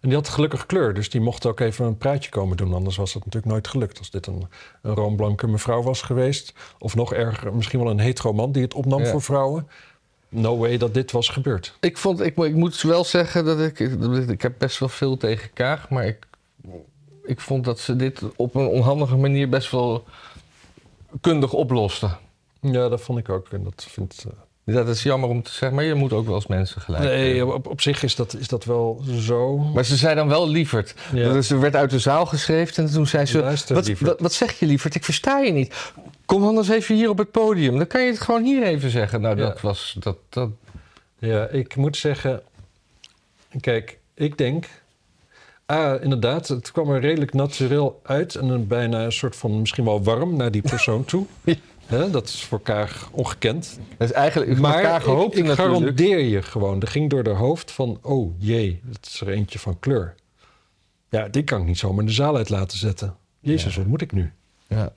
En 0.00 0.08
die 0.08 0.18
had 0.18 0.28
gelukkig 0.28 0.66
kleur, 0.66 0.94
dus 0.94 1.10
die 1.10 1.20
mocht 1.20 1.46
ook 1.46 1.60
even 1.60 1.86
een 1.86 1.96
praatje 1.96 2.30
komen 2.30 2.56
doen. 2.56 2.74
Anders 2.74 2.96
was 2.96 3.12
dat 3.12 3.24
natuurlijk 3.24 3.52
nooit 3.52 3.68
gelukt. 3.68 3.98
Als 3.98 4.10
dit 4.10 4.26
een, 4.26 4.46
een 4.82 4.94
roomblanke 4.94 5.46
mevrouw 5.46 5.82
was 5.82 6.02
geweest... 6.02 6.54
of 6.78 6.94
nog 6.94 7.12
erger, 7.12 7.54
misschien 7.54 7.80
wel 7.80 7.90
een 7.90 7.98
hetero 7.98 8.32
man 8.32 8.52
die 8.52 8.62
het 8.62 8.74
opnam 8.74 9.00
Ja. 9.02 9.10
voor 9.10 9.22
vrouwen... 9.22 9.68
no 10.28 10.56
way 10.58 10.76
dat 10.76 10.94
dit 10.94 11.12
was 11.12 11.28
gebeurd. 11.28 11.76
Ik, 11.80 11.98
vond, 11.98 12.20
ik, 12.20 12.36
mo- 12.36 12.44
ik 12.44 12.54
moet 12.54 12.82
wel 12.82 13.04
zeggen 13.04 13.44
dat 13.44 13.60
ik, 13.60 13.78
ik... 14.28 14.42
Heb 14.42 14.54
best 14.58 14.78
wel 14.78 14.88
veel 14.88 15.16
tegen 15.16 15.52
Kaag, 15.52 15.88
maar 15.90 16.06
ik, 16.06 16.26
ik 17.24 17.40
vond 17.40 17.64
dat 17.64 17.78
ze 17.78 17.96
dit 17.96 18.22
op 18.36 18.54
een 18.54 18.66
onhandige 18.66 19.16
manier 19.16 19.48
best 19.48 19.70
wel 19.70 20.04
kundig 21.20 21.52
oplosten. 21.52 22.18
Ja, 22.60 22.88
dat 22.88 23.00
vond 23.00 23.18
ik 23.18 23.28
ook. 23.28 23.48
En 23.48 23.64
dat 23.64 23.86
vindt... 23.88 24.26
eh, 24.68 24.74
Dat 24.74 24.88
is 24.88 25.02
jammer 25.02 25.28
om 25.28 25.42
te 25.42 25.50
zeggen, 25.50 25.74
maar 25.74 25.84
je 25.84 25.94
moet 25.94 26.12
ook 26.12 26.26
wel 26.26 26.34
als 26.34 26.46
mensen 26.46 26.80
gelijk 26.80 27.04
Nee, 27.04 27.46
op, 27.46 27.66
op 27.66 27.80
zich 27.80 28.02
is 28.02 28.14
dat, 28.14 28.34
is 28.34 28.48
dat 28.48 28.64
wel 28.64 29.04
zo. 29.18 29.56
Maar 29.58 29.84
ze 29.84 29.96
zei 29.96 30.14
dan 30.14 30.28
wel 30.28 30.48
lieverd. 30.48 30.94
Ja. 31.12 31.32
Dus 31.32 31.50
er 31.50 31.60
werd 31.60 31.76
uit 31.76 31.90
de 31.90 31.98
zaal 31.98 32.26
geschreven 32.26 32.84
en 32.84 32.92
toen 32.92 33.06
zei 33.06 33.26
ze... 33.26 33.38
Luister, 33.38 33.74
Wat, 33.74 33.98
wat, 33.98 34.20
wat 34.20 34.32
zeg 34.32 34.58
je 34.58 34.66
lieverd? 34.66 34.94
Ik 34.94 35.04
versta 35.04 35.38
je 35.38 35.52
niet. 35.52 35.74
Kom 36.24 36.44
anders 36.44 36.68
even 36.68 36.94
hier 36.94 37.08
op 37.08 37.18
het 37.18 37.30
podium. 37.30 37.76
Dan 37.76 37.86
kan 37.86 38.02
je 38.02 38.10
het 38.10 38.20
gewoon 38.20 38.44
hier 38.44 38.62
even 38.62 38.90
zeggen. 38.90 39.20
Nou, 39.20 39.36
Ja. 39.36 39.44
dat 39.46 39.60
was... 39.60 39.96
Dat, 39.98 40.16
dat, 40.28 40.50
Ja, 41.18 41.46
ik 41.46 41.76
moet 41.76 41.96
zeggen... 41.96 42.42
Kijk, 43.60 43.98
ik 44.14 44.38
denk... 44.38 44.66
Ah, 45.66 46.02
inderdaad, 46.02 46.48
het 46.48 46.72
kwam 46.72 46.90
er 46.90 47.00
redelijk 47.00 47.32
natuurlijk 47.32 47.94
uit... 48.02 48.34
en 48.34 48.48
een 48.48 48.66
bijna 48.66 49.04
een 49.04 49.12
soort 49.12 49.36
van 49.36 49.60
misschien 49.60 49.84
wel 49.84 50.02
warm 50.02 50.36
naar 50.36 50.50
die 50.50 50.62
persoon 50.62 51.04
toe. 51.04 51.26
Dat 51.88 52.28
is 52.28 52.44
voor 52.44 52.60
Kaag 52.62 53.08
ongekend. 53.12 53.78
dat 53.98 54.08
is 54.08 54.14
eigenlijk... 54.14 54.58
Maar 54.58 54.82
ik, 54.82 55.02
ik 55.02 55.06
natuurlijk. 55.06 55.54
garandeer 55.54 56.18
je 56.20 56.42
gewoon... 56.42 56.80
er 56.80 56.88
ging 56.88 57.10
door 57.10 57.24
haar 57.24 57.34
hoofd 57.34 57.70
van... 57.70 57.98
oh 58.02 58.34
jee, 58.38 58.80
het 58.92 59.06
is 59.06 59.20
er 59.20 59.28
eentje 59.28 59.58
van 59.58 59.78
kleur. 59.78 60.14
Ja, 61.10 61.28
die 61.28 61.44
kan 61.44 61.60
ik 61.60 61.66
niet 61.66 61.78
zomaar 61.78 62.04
de 62.04 62.12
zaal 62.12 62.36
uit 62.36 62.48
laten 62.48 62.78
zetten. 62.78 63.16
Jezus, 63.40 63.74
Ja. 63.74 63.80
wat 63.80 63.88
moet 63.88 64.00
ik 64.00 64.12
nu? 64.12 64.32
Ja. 64.66 64.92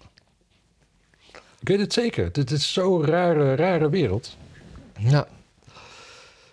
Ik 1.59 1.67
weet 1.67 1.79
het 1.79 1.93
zeker. 1.93 2.31
Dit 2.31 2.51
is 2.51 2.73
zo'n 2.73 3.05
rare, 3.05 3.55
rare 3.55 3.89
wereld. 3.89 4.37
Ja. 4.97 5.27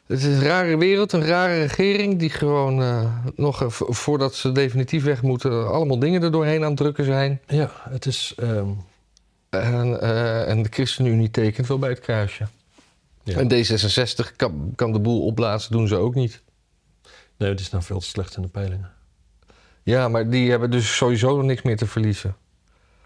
Het 0.07 0.19
is 0.19 0.25
een 0.25 0.43
rare 0.43 0.77
wereld, 0.77 1.13
een 1.13 1.25
rare 1.27 1.61
regering 1.61 2.19
die 2.19 2.31
gewoon 2.31 2.83
eh, 2.83 3.13
nog 3.37 3.65
vo- 3.67 3.93
voordat 3.93 4.35
ze 4.35 4.53
definitief 4.53 5.05
weg 5.05 5.23
moeten, 5.23 5.69
allemaal 5.73 5.99
dingen 5.99 6.23
er 6.23 6.31
doorheen 6.33 6.63
aan 6.63 6.69
het 6.69 6.77
drukken 6.77 7.05
zijn. 7.05 7.41
Ja, 7.47 7.71
het 7.89 8.07
is... 8.07 8.33
ehm, 8.37 8.69
En, 9.51 10.01
eh, 10.01 10.49
en 10.49 10.63
de 10.63 10.69
ChristenUnie 10.73 11.31
tekent 11.31 11.67
wel 11.67 11.79
bij 11.79 11.89
het 11.89 12.01
kruisje. 12.01 12.47
ja. 13.23 13.39
En 13.39 13.49
D66 13.49 14.37
kan, 14.37 14.73
kan 14.75 14.93
de 14.93 15.01
boel 15.01 15.25
opblazen, 15.25 15.73
doen 15.73 15.89
ze 15.89 15.97
ook 15.97 16.15
niet. 16.15 16.43
Nee, 17.37 17.51
het 17.51 17.61
is 17.61 17.71
nou 17.71 17.85
veel 17.85 17.99
te 17.99 18.07
slecht 18.07 18.37
in 18.37 18.43
de 18.43 18.49
peilingen. 18.49 18.91
Ja, 19.83 20.09
maar 20.09 20.31
die 20.31 20.51
hebben 20.51 20.71
dus 20.71 20.97
sowieso 20.97 21.37
nog 21.37 21.45
niks 21.45 21.63
meer 21.63 21.77
te 21.77 21.87
verliezen. 21.87 22.37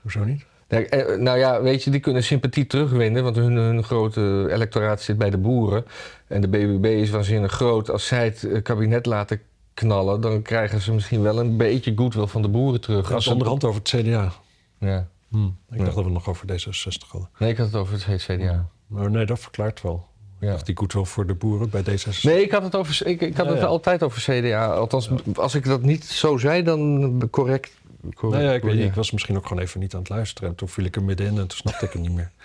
Hoezo 0.01 0.25
niet? 0.25 0.45
Eh, 0.67 1.17
nou 1.17 1.39
ja, 1.39 1.63
weet 1.63 1.85
je, 1.85 1.91
die 1.91 2.01
kunnen 2.01 2.25
sympathie 2.25 2.67
terugwinnen, 2.67 3.23
want 3.23 3.37
hun, 3.37 3.57
hun 3.57 3.85
grote 3.85 4.47
electoraat 4.51 5.03
zit 5.03 5.19
bij 5.19 5.31
de 5.31 5.39
boeren. 5.39 5.85
En 6.27 6.41
de 6.41 6.49
BBB 6.49 6.85
is 6.85 7.11
waanzinnig 7.11 7.53
groot. 7.53 7.91
Als 7.91 8.07
zij 8.07 8.25
het 8.25 8.45
eh, 8.45 8.63
kabinet 8.63 9.07
laten 9.07 9.41
knallen, 9.75 10.21
dan 10.21 10.43
krijgen 10.43 10.81
ze 10.81 10.93
misschien 10.93 11.23
wel 11.23 11.39
een 11.39 11.57
beetje 11.57 11.93
goodwill 11.97 12.27
van 12.27 12.43
de 12.43 12.49
boeren 12.49 12.81
terug. 12.81 13.13
Als 13.13 13.25
het 13.25 13.33
onderhand 13.33 13.65
over 13.65 13.81
het 13.85 13.89
CDA. 13.89 14.33
Ja. 14.79 15.09
Ik 15.33 15.39
Ja. 15.79 15.85
dacht 15.85 15.85
dat 15.85 15.95
we 15.95 16.03
het 16.03 16.13
nog 16.13 16.29
over 16.29 16.47
D66 16.47 17.09
hadden. 17.09 17.31
Nee, 17.39 17.51
ik 17.51 17.57
had 17.57 17.67
het 17.67 17.75
over 17.77 18.07
het 18.07 18.23
CDA. 18.23 18.69
Maar 18.87 19.11
nee, 19.11 19.27
dat 19.27 19.39
verklaart 19.39 19.83
wel. 19.83 20.07
Ja. 20.41 20.57
Die 20.57 20.77
goed 20.77 20.93
wel 20.93 21.05
voor 21.05 21.27
de 21.27 21.35
boeren 21.35 21.71
bij 21.71 21.83
D66. 21.83 22.23
Nee, 22.23 22.43
ik 22.43 22.51
had 22.51 22.63
het, 22.63 22.77
over, 22.77 23.07
ik, 23.07 23.21
ik 23.21 23.37
had 23.37 23.47
Ja, 23.47 23.53
het 23.53 23.61
ja. 23.61 23.67
altijd 23.67 24.03
over 24.03 24.21
CDA. 24.23 24.67
Althans, 24.75 25.11
als 25.35 25.55
ik 25.55 25.65
dat 25.65 25.83
niet 25.83 26.05
zo 26.05 26.37
zei, 26.37 26.63
dan 26.63 27.23
correct. 27.31 27.71
correct 28.15 28.43
Nou 28.43 28.43
ja, 28.45 28.53
ik 28.53 28.63
weet. 28.63 28.79
Ik 28.85 28.95
was 28.95 29.11
misschien 29.11 29.37
ook 29.37 29.47
gewoon 29.47 29.63
even 29.63 29.81
niet 29.81 29.95
aan 29.95 30.01
het 30.01 30.09
luisteren. 30.09 30.49
En 30.51 30.55
toen 30.55 30.69
viel 30.69 30.85
ik 30.85 30.97
er 30.97 31.03
middenin 31.03 31.39
en 31.39 31.47
toen 31.47 31.59
snapte 31.59 31.85
ik 31.87 31.93
het 31.93 32.03
niet 32.03 32.13
meer. 32.13 32.31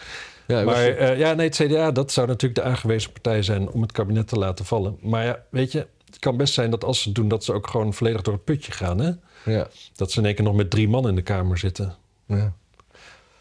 Ja, 0.48 0.56
maar 0.56 0.66
was- 0.66 0.76
eh, 0.78 1.18
ja, 1.18 1.34
nee, 1.34 1.48
het 1.48 1.56
CDA, 1.56 1.92
dat 1.92 2.12
zou 2.12 2.28
natuurlijk 2.28 2.56
de 2.56 2.66
aangewezen 2.66 3.12
partij 3.12 3.42
zijn 3.44 3.70
om 3.70 3.82
het 3.82 3.92
kabinet 3.92 4.28
te 4.28 4.36
laten 4.38 4.66
vallen. 4.66 4.98
Maar 5.02 5.24
ja, 5.26 5.40
weet 5.50 5.72
je, 5.72 5.88
het 6.06 6.20
kan 6.20 6.38
best 6.38 6.54
zijn 6.54 6.70
dat 6.72 6.84
als 6.84 7.02
ze 7.02 7.08
het 7.08 7.16
doen, 7.18 7.28
dat 7.28 7.44
ze 7.44 7.54
ook 7.54 7.68
gewoon 7.68 7.94
volledig 7.94 8.22
door 8.22 8.34
het 8.34 8.44
putje 8.44 8.72
gaan. 8.72 9.00
Hè? 9.00 9.12
ja, 9.46 9.68
Dat 9.96 10.12
ze 10.12 10.20
in 10.20 10.26
één 10.26 10.36
keer 10.36 10.44
nog 10.44 10.56
met 10.56 10.70
drie 10.70 10.88
man 10.90 11.08
in 11.08 11.16
de 11.16 11.22
Kamer 11.22 11.58
zitten. 11.58 11.96
ja. 12.26 12.54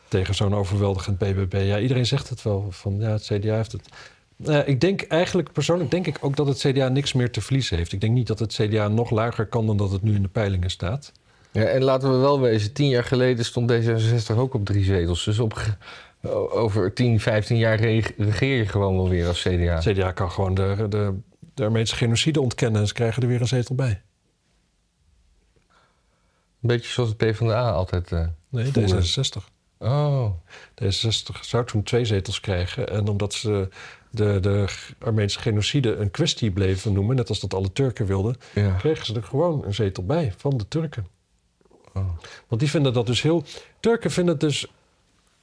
Tegen 0.08 0.34
zo'n 0.34 0.54
overweldigend 0.54 1.18
BBB. 1.18 1.60
Ja, 1.64 1.78
iedereen 1.78 2.06
zegt 2.06 2.28
het 2.28 2.42
wel. 2.42 2.66
Van 2.70 2.96
ja, 3.00 3.10
het 3.10 3.22
CDA 3.32 3.54
heeft 3.56 3.72
het. 3.72 3.88
Eh, 4.44 4.68
ik 4.68 4.80
denk 4.80 5.02
eigenlijk, 5.02 5.52
persoonlijk 5.52 5.90
denk 5.90 6.06
ik 6.06 6.18
ook 6.20 6.36
dat 6.36 6.46
het 6.46 6.58
CDA 6.58 6.88
niks 6.88 7.12
meer 7.12 7.30
te 7.30 7.40
verliezen 7.40 7.76
heeft. 7.76 7.92
Ik 7.92 8.00
denk 8.00 8.12
niet 8.12 8.26
dat 8.26 8.38
het 8.38 8.52
CDA 8.52 8.88
nog 8.88 9.10
lager 9.10 9.46
kan 9.46 9.66
dan 9.66 9.76
dat 9.76 9.90
het 9.90 10.02
nu 10.02 10.14
in 10.14 10.22
de 10.22 10.28
peilingen 10.28 10.70
staat. 10.70 11.12
Ja, 11.52 11.62
en 11.62 11.82
laten 11.84 12.10
we 12.10 12.16
wel 12.16 12.40
wezen, 12.40 12.72
tien 12.72 12.88
jaar 12.88 13.04
geleden 13.04 13.44
stond 13.44 13.72
D66 13.72 14.36
ook 14.36 14.54
op 14.54 14.64
drie 14.64 14.84
zetels. 14.84 15.24
Dus 15.24 15.38
op, 15.38 15.76
over 16.50 16.92
10, 16.94 17.20
15 17.20 17.56
jaar 17.56 17.78
reg- 17.80 18.12
regeer 18.18 18.56
je 18.56 18.66
gewoon 18.66 18.96
wel 18.96 19.08
weer 19.08 19.26
als 19.26 19.42
CDA. 19.42 19.74
Het 19.74 19.84
CDA 19.84 20.12
kan 20.12 20.30
gewoon 20.30 20.54
de, 20.54 20.86
de, 20.88 21.14
de 21.54 21.64
Armeense 21.64 21.96
genocide 21.96 22.40
ontkennen 22.40 22.80
en 22.80 22.86
ze 22.86 22.92
krijgen 22.94 23.22
er 23.22 23.28
weer 23.28 23.40
een 23.40 23.46
zetel 23.48 23.74
bij. 23.74 24.02
Een 26.62 26.68
beetje 26.68 26.90
zoals 26.90 27.08
het 27.08 27.18
PvdA 27.18 27.70
altijd. 27.70 28.12
eh 28.12 28.26
Nee, 28.48 28.72
voeren. 28.72 29.02
D66. 29.04 29.55
Oh, 29.78 30.30
D66 30.82 31.40
zou 31.40 31.66
toen 31.66 31.82
twee 31.82 32.04
zetels 32.04 32.40
krijgen. 32.40 32.88
En 32.88 33.08
omdat 33.08 33.34
ze 33.34 33.68
de, 34.10 34.40
de 34.40 34.64
Armeense 34.98 35.38
genocide 35.38 35.96
een 35.96 36.10
kwestie 36.10 36.50
bleven 36.50 36.92
noemen, 36.92 37.16
net 37.16 37.28
als 37.28 37.40
dat 37.40 37.54
alle 37.54 37.72
Turken 37.72 38.06
wilden, 38.06 38.36
ja. 38.54 38.70
kregen 38.70 39.06
ze 39.06 39.14
er 39.14 39.22
gewoon 39.22 39.64
een 39.64 39.74
zetel 39.74 40.04
bij 40.04 40.34
van 40.36 40.56
de 40.56 40.68
Turken. 40.68 41.06
Oh. 41.94 42.08
Want 42.48 42.60
die 42.60 42.70
vinden 42.70 42.92
dat 42.92 43.06
dus 43.06 43.22
heel. 43.22 43.44
Turken 43.80 44.10
vinden 44.10 44.32
het 44.32 44.42
dus. 44.42 44.66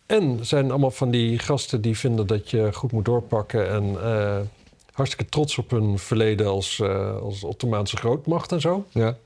En 0.06 0.46
zijn 0.46 0.69
allemaal 0.69 0.91
van 0.91 1.12
die 1.12 1.39
gasten 1.39 1.82
die 1.82 1.98
vinden 1.98 2.28
dat 2.28 2.50
je 2.50 2.74
goed 2.74 2.91
moet 2.91 3.06
doorpakken. 3.06 3.69
En 3.69 4.04
eh, 4.04 4.39
hartstikke 4.91 5.32
trots 5.32 5.58
op 5.58 5.69
hun 5.69 6.00
verleden 6.00 6.48
als, 6.48 6.80
eh, 6.80 7.17
als 7.17 7.43
Ottomaanse 7.43 7.98
grootmacht 7.98 8.52
en 8.52 8.62
zo. 8.62 8.86
Ja. 8.89 9.17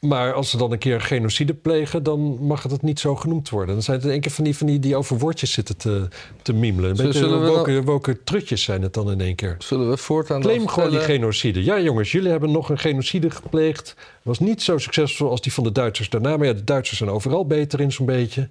Maar 0.00 0.32
als 0.32 0.50
ze 0.50 0.56
dan 0.56 0.72
een 0.72 0.78
keer 0.78 1.00
genocide 1.00 1.54
plegen, 1.54 2.02
dan 2.02 2.46
mag 2.46 2.62
het 2.62 2.82
niet 2.82 3.00
zo 3.00 3.16
genoemd 3.16 3.48
worden. 3.48 3.74
Dan 3.74 3.82
zijn 3.84 3.96
het 3.96 4.06
in 4.06 4.12
één 4.12 4.20
keer 4.20 4.30
van 4.30 4.44
die, 4.44 4.56
van 4.56 4.66
die 4.66 4.78
die 4.78 4.96
over 4.96 5.18
woordjes 5.18 5.52
zitten 5.52 5.76
te, 5.76 6.08
te 6.42 6.52
miemelen. 6.52 6.90
Een 6.90 6.96
Zullen- 6.96 7.12
beetje 7.12 7.28
zullen 7.28 7.42
we 7.44 7.48
woke, 7.56 7.82
woke 7.82 8.22
trutjes 8.24 8.62
zijn 8.62 8.82
het 8.82 8.94
dan 8.94 9.10
in 9.10 9.20
één 9.20 9.34
keer. 9.34 9.54
Zullen 9.58 9.90
we 9.90 9.96
voortaan 9.96 10.40
Claim 10.40 10.68
gewoon 10.68 10.90
die 10.90 10.98
genocide. 11.00 11.64
Ja, 11.64 11.80
jongens, 11.80 12.12
jullie 12.12 12.30
hebben 12.30 12.50
nog 12.50 12.68
een 12.70 12.78
genocide 12.78 13.30
gepleegd. 13.30 13.94
Was 14.22 14.38
niet 14.38 14.62
zo 14.62 14.78
succesvol 14.78 15.30
als 15.30 15.40
die 15.40 15.52
van 15.52 15.64
de 15.64 15.72
Duitsers 15.72 16.08
daarna. 16.08 16.36
Maar 16.36 16.46
ja, 16.46 16.52
de 16.52 16.64
Duitsers 16.64 16.98
zijn 16.98 17.10
overal 17.10 17.46
beter 17.46 17.80
in 17.80 17.92
zo'n 17.92 18.06
beetje. 18.06 18.48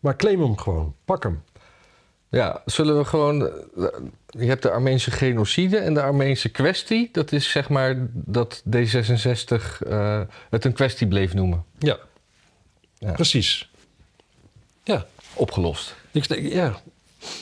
Maar 0.00 0.16
claim 0.16 0.40
hem 0.42 0.58
gewoon. 0.58 0.94
Pak 1.04 1.22
hem. 1.22 1.42
Ja, 2.28 2.62
zullen 2.64 2.98
we 2.98 3.04
gewoon... 3.04 3.42
eh, 3.48 3.84
Je 4.28 4.46
hebt 4.46 4.62
de 4.62 4.70
Armeense 4.70 5.10
genocide 5.10 5.76
en 5.76 5.94
de 5.94 6.02
Armeense 6.02 6.48
kwestie. 6.48 7.08
Dat 7.12 7.32
is 7.32 7.50
zeg 7.50 7.68
maar 7.68 7.96
dat 8.12 8.62
D66 8.76 9.86
eh, 9.88 10.20
het 10.50 10.64
een 10.64 10.72
kwestie 10.72 11.06
bleef 11.06 11.34
noemen. 11.34 11.64
Ja, 11.78 11.98
Ja. 12.98 13.12
precies. 13.12 13.70
Ja. 14.84 15.06
Opgelost. 15.34 15.94
Ik, 16.12 16.24
ja. 16.52 16.74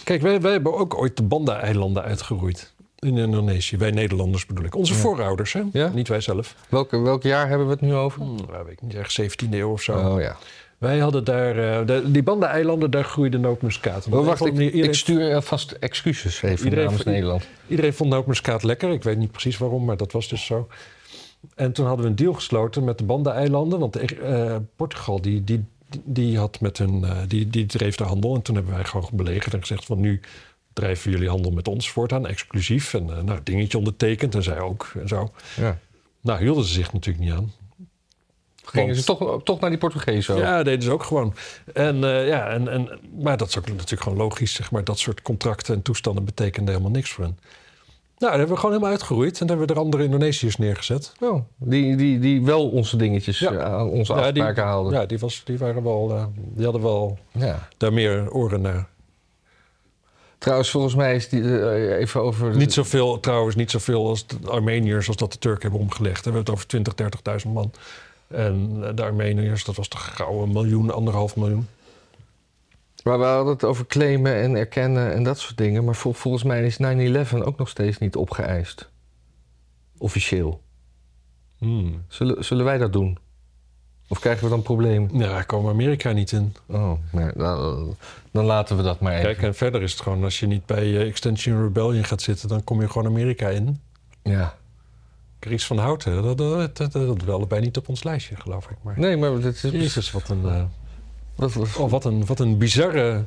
Kijk, 0.04 0.22
wij, 0.22 0.40
wij 0.40 0.52
hebben 0.52 0.74
ook 0.74 0.94
ooit 0.98 1.16
de 1.16 1.22
Banda-eilanden 1.22 2.02
uitgeroeid. 2.02 2.72
In 2.98 3.18
Indonesië. 3.18 3.76
Wij 3.76 3.90
Nederlanders 3.90 4.46
bedoel 4.46 4.64
ik. 4.64 4.74
Onze 4.74 4.92
Ja. 4.94 4.98
voorouders, 4.98 5.52
hè? 5.52 5.62
Ja? 5.72 5.88
Niet 5.88 6.08
wij 6.08 6.20
zelf. 6.20 6.54
Welke, 6.68 6.98
welk 6.98 7.22
jaar 7.22 7.48
hebben 7.48 7.66
we 7.66 7.72
het 7.72 7.80
nu 7.80 7.94
over? 7.94 8.20
Hmm, 8.20 8.38
ja, 8.50 8.64
weet 8.64 8.72
ik 8.72 8.80
niet, 8.82 8.94
ergens 8.94 9.20
17e 9.44 9.48
eeuw 9.50 9.70
of 9.70 9.82
zo. 9.82 9.98
Oh 9.98 10.20
ja. 10.20 10.36
Wij 10.84 10.98
hadden 10.98 11.24
daar... 11.24 11.58
eh, 11.80 11.86
de, 11.86 12.10
die 12.10 12.22
Banda-eilanden, 12.22 12.90
daar 12.90 13.04
groeide 13.04 13.38
nootmuskaat. 13.38 14.06
Oh, 14.10 14.24
wacht, 14.26 14.44
ik, 14.46 14.52
iedereen, 14.52 14.84
ik 14.84 14.94
stuur 14.94 15.34
alvast 15.34 15.70
excuses 15.72 16.42
even 16.42 16.64
Iedereen- 16.64 16.84
namens 16.84 17.04
Nederland. 17.04 17.46
iedereen 17.66 17.94
vond 17.94 18.10
nootmuskaat 18.10 18.62
lekker. 18.62 18.90
Ik 18.92 19.02
weet 19.02 19.18
niet 19.18 19.30
precies 19.30 19.58
waarom, 19.58 19.84
maar 19.84 19.96
dat 19.96 20.12
was 20.12 20.28
dus 20.28 20.44
zo. 20.46 20.68
En 21.54 21.72
toen 21.72 21.86
hadden 21.86 22.04
we 22.04 22.10
een 22.10 22.16
deal 22.16 22.32
gesloten 22.32 22.84
met 22.84 22.98
de 22.98 23.04
Banda-eilanden. 23.04 23.78
Want 23.78 23.96
eh, 23.96 24.56
Portugal, 24.76 25.20
die, 25.20 25.44
die, 25.44 25.64
die, 26.04 26.38
had 26.38 26.60
met 26.60 26.78
hun, 26.78 27.04
eh, 27.04 27.16
die, 27.28 27.50
die 27.50 27.66
dreef 27.66 27.96
de 27.96 28.04
handel. 28.04 28.34
En 28.34 28.42
toen 28.42 28.54
hebben 28.54 28.74
wij 28.74 28.84
gewoon 28.84 29.08
belegerd 29.12 29.54
en 29.54 29.60
gezegd 29.60 29.84
van 29.84 30.00
nu 30.00 30.20
drijven 30.72 31.10
jullie 31.10 31.28
handel 31.28 31.50
met 31.50 31.68
ons 31.68 31.90
voortaan, 31.90 32.26
exclusief. 32.26 32.94
En 32.94 33.04
nou, 33.24 33.38
dingetje 33.42 33.78
ondertekend 33.78 34.34
en 34.34 34.42
zij 34.42 34.60
ook 34.60 34.92
en 35.00 35.08
zo. 35.08 35.30
Ja. 35.56 35.78
Nou, 36.20 36.40
hielden 36.42 36.64
ze 36.64 36.72
zich 36.72 36.92
natuurlijk 36.92 37.24
niet 37.24 37.34
aan. 37.34 37.52
Gingen 38.64 38.94
ze 38.96 39.04
toch, 39.04 39.42
toch 39.42 39.60
naar 39.60 39.70
die 39.70 39.78
Portugezen? 39.78 40.36
Ja, 40.36 40.62
deden 40.62 40.82
ze 40.82 40.90
ook 40.92 41.02
gewoon. 41.02 41.34
En, 41.74 42.04
eh, 42.04 42.28
ja, 42.28 42.46
en, 42.48 42.68
en, 42.68 42.98
maar 43.22 43.36
dat 43.36 43.48
is 43.48 43.58
ook 43.58 43.66
natuurlijk 43.68 44.02
gewoon 44.02 44.18
logisch, 44.18 44.52
zeg 44.54 44.70
maar. 44.70 44.84
Dat 44.84 44.98
soort 44.98 45.22
contracten 45.22 45.74
en 45.74 45.82
toestanden 45.82 46.24
betekenden 46.24 46.72
helemaal 46.74 46.92
niks 46.94 47.10
voor 47.10 47.24
hen. 47.24 47.38
Nou, 48.18 48.30
dat 48.30 48.30
hebben 48.30 48.48
we 48.48 48.56
gewoon 48.56 48.70
helemaal 48.70 48.92
uitgeroeid. 48.94 49.40
En 49.40 49.46
dan 49.46 49.48
hebben 49.48 49.66
we 49.66 49.72
er 49.80 49.86
andere 49.86 50.04
Indonesiërs 50.04 50.56
neergezet. 50.56 51.12
Oh, 51.20 51.44
die, 51.56 51.96
die, 51.96 52.18
die 52.18 52.42
wel 52.44 52.68
onze 52.68 52.96
dingetjes, 52.96 53.38
Ja. 53.38 53.52
eh, 53.52 53.64
aan 53.64 53.88
onze 53.88 54.12
Ja, 54.14 54.18
die- 54.32 54.42
afspraken 54.42 54.62
haalden. 54.70 54.92
Ja, 54.92 55.06
die, 55.06 55.18
was, 55.18 55.42
die, 55.44 55.58
waren 55.58 55.82
wel, 55.82 56.10
eh, 56.10 56.24
die 56.36 56.64
hadden 56.64 56.82
wel 56.82 57.18
Ja. 57.32 57.68
daar 57.76 57.92
meer 57.92 58.30
oren 58.32 58.60
naar. 58.60 58.86
Trouwens, 60.38 60.70
volgens 60.70 60.94
mij 60.94 61.14
is 61.14 61.28
die 61.28 61.96
even 61.96 62.20
over... 62.22 62.56
Niet 62.56 62.72
zoveel, 62.72 63.20
trouwens, 63.20 63.54
niet 63.56 63.70
zoveel 63.70 64.06
als 64.08 64.26
de 64.26 64.36
Armeniërs 64.48 65.08
als 65.08 65.16
dat 65.16 65.32
de 65.32 65.38
Turken 65.38 65.62
hebben 65.62 65.80
omgelegd. 65.80 66.16
We 66.16 66.22
hebben 66.22 66.40
het 66.40 66.50
over 66.50 66.66
20, 66.66 66.94
30.000 67.46 67.52
man. 67.52 67.72
En 68.34 68.80
de 68.94 69.02
Armeniërs, 69.02 69.64
dat 69.64 69.76
was 69.76 69.88
toch 69.88 70.16
gauw 70.16 70.42
een 70.42 70.52
miljoen, 70.52 70.90
anderhalf 70.90 71.36
miljoen. 71.36 71.68
Maar 73.04 73.18
we 73.18 73.24
hadden 73.24 73.52
het 73.52 73.64
over 73.64 73.86
claimen 73.86 74.34
en 74.34 74.56
erkennen 74.56 75.12
en 75.12 75.22
dat 75.22 75.38
soort 75.38 75.56
dingen. 75.56 75.84
Maar 75.84 75.94
vol- 75.96 76.12
volgens 76.12 76.42
mij 76.42 76.66
is 76.66 76.78
9-11 76.78 77.42
ook 77.44 77.58
nog 77.58 77.68
steeds 77.68 77.98
niet 77.98 78.16
opgeëist. 78.16 78.88
Officieel. 79.98 80.60
Hmm. 81.58 82.04
Zullen, 82.08 82.44
zullen 82.44 82.64
wij 82.64 82.78
dat 82.78 82.92
doen? 82.92 83.18
Of 84.08 84.18
krijgen 84.18 84.44
we 84.44 84.50
dan 84.50 84.62
problemen? 84.62 85.18
Ja, 85.18 85.26
daar 85.28 85.46
komen 85.46 85.70
Amerika 85.72 86.12
niet 86.12 86.32
in. 86.32 86.54
Oh, 86.66 86.92
nee, 87.12 87.30
dan, 87.36 87.96
dan 88.30 88.44
laten 88.44 88.76
we 88.76 88.82
dat 88.82 89.00
maar 89.00 89.12
even. 89.12 89.24
Kijk, 89.24 89.42
en 89.42 89.54
verder 89.54 89.82
is 89.82 89.92
het 89.92 90.00
gewoon, 90.00 90.24
als 90.24 90.40
je 90.40 90.46
niet 90.46 90.66
bij 90.66 90.82
eh, 90.82 91.06
Extension 91.06 91.62
Rebellion 91.62 92.04
gaat 92.04 92.22
zitten, 92.22 92.48
dan 92.48 92.64
kom 92.64 92.80
je 92.80 92.88
gewoon 92.88 93.06
Amerika 93.12 93.48
in. 93.48 93.80
Ja. 94.22 94.54
Chris 95.44 95.66
van 95.66 95.78
Houten, 95.78 96.22
dat, 96.22 96.38
dat, 96.76 96.92
dat, 96.92 97.28
allebei 97.28 97.60
niet 97.60 97.76
op 97.76 97.88
ons 97.88 98.02
lijstje, 98.02 98.36
geloof 98.36 98.64
ik. 98.70 98.76
Maar 98.82 98.98
Nee, 98.98 99.16
maar 99.16 99.40
dit 99.40 99.64
is... 99.64 99.70
Jezus, 99.70 100.10
wat 100.10 100.28
een, 100.28 100.68
Wat, 101.36 101.52
wat- 101.52 101.76
oh, 101.76 101.90
wat 101.90 102.04
een, 102.04 102.26
wat 102.26 102.38
een 102.40 102.58
bizarre, 102.58 103.24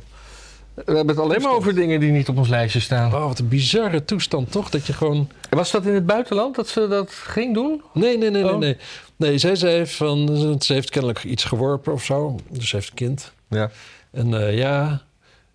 we 0.73 0.83
hebben 0.85 1.07
het 1.07 1.19
alleen 1.19 1.41
maar 1.41 1.51
over 1.53 1.75
dingen 1.75 1.99
die 1.99 2.11
niet 2.11 2.29
op 2.29 2.37
ons 2.37 2.47
lijstje 2.49 2.79
staan. 2.79 3.13
oh, 3.13 3.25
wat 3.27 3.39
een 3.39 3.47
bizarre 3.47 4.03
toestand, 4.05 4.51
toch? 4.51 4.69
Dat 4.69 4.85
je 4.85 4.93
gewoon 4.93 5.29
Was 5.49 5.71
dat 5.71 5.85
in 5.85 5.93
het 5.93 6.05
buitenland 6.05 6.55
dat 6.55 6.67
ze 6.67 6.87
dat 6.87 7.11
ging 7.11 7.53
doen? 7.53 7.81
Nee, 7.93 8.17
nee, 8.17 8.29
nee, 8.29 8.43
nee, 8.43 8.51
Oh. 8.53 8.57
nee. 8.59 8.77
Nee, 9.15 9.37
zij 9.37 9.55
zei 9.55 9.85
van, 9.87 10.27
ze 10.61 10.73
heeft 10.73 10.89
kennelijk 10.89 11.23
iets 11.23 11.43
geworpen 11.43 11.93
of 11.93 12.03
zo. 12.03 12.35
Dus 12.49 12.69
ze 12.69 12.75
heeft 12.75 12.89
een 12.89 12.95
kind. 12.95 13.31
Ja. 13.49 13.69
En 14.11 14.33
eh, 14.47 14.57
ja, 14.57 15.01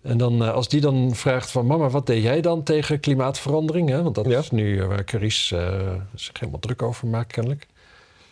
en 0.03 0.17
dan 0.17 0.43
eh, 0.43 0.53
als 0.53 0.67
die 0.69 0.81
dan 0.81 1.15
vraagt 1.15 1.51
van... 1.51 1.65
mama, 1.65 1.89
wat 1.89 2.05
deed 2.07 2.23
jij 2.23 2.41
dan 2.41 2.63
tegen 2.63 2.99
klimaatverandering? 2.99 3.89
Hè? 3.89 4.03
Want 4.03 4.15
dat 4.15 4.25
Ja. 4.25 4.39
is 4.39 4.51
nu 4.51 4.79
eh, 4.79 4.87
waar 4.87 5.03
Carice 5.03 5.57
eh, 5.57 5.91
zich 6.15 6.39
helemaal 6.39 6.59
druk 6.59 6.81
over 6.81 7.07
maakt 7.07 7.31
kennelijk. 7.31 7.67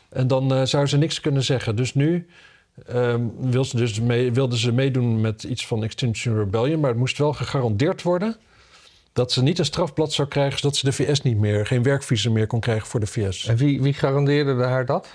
En 0.10 0.28
dan 0.28 0.54
eh, 0.54 0.64
zou 0.64 0.86
ze 0.88 0.98
niks 0.98 1.20
kunnen 1.22 1.44
zeggen. 1.44 1.76
Dus 1.76 1.94
nu 1.94 2.28
ehm, 2.88 3.22
wil 3.40 3.66
ze 3.66 3.76
dus 3.76 4.00
mee, 4.00 4.32
wilde 4.32 4.58
ze 4.58 4.72
meedoen 4.72 5.22
met 5.22 5.44
iets 5.44 5.68
van 5.68 5.84
Extinction 5.84 6.38
Rebellion... 6.38 6.80
maar 6.80 6.90
het 6.90 7.00
moest 7.00 7.18
wel 7.18 7.34
gegarandeerd 7.34 8.02
worden... 8.02 8.36
dat 9.14 9.32
ze 9.32 9.42
niet 9.44 9.60
een 9.60 9.66
strafblad 9.66 10.14
zou 10.14 10.28
krijgen... 10.28 10.60
zodat 10.60 10.76
ze 10.78 10.86
de 10.86 10.94
VS 10.94 11.22
niet 11.22 11.38
meer, 11.38 11.66
geen 11.66 11.84
werkvisum 11.84 12.32
meer 12.34 12.48
kon 12.48 12.60
krijgen 12.60 12.88
voor 12.88 13.00
de 13.00 13.08
VS. 13.08 13.46
En 13.48 13.56
wie, 13.56 13.82
wie 13.82 13.94
garandeerde 13.94 14.64
haar 14.64 14.86
dat? 14.86 15.08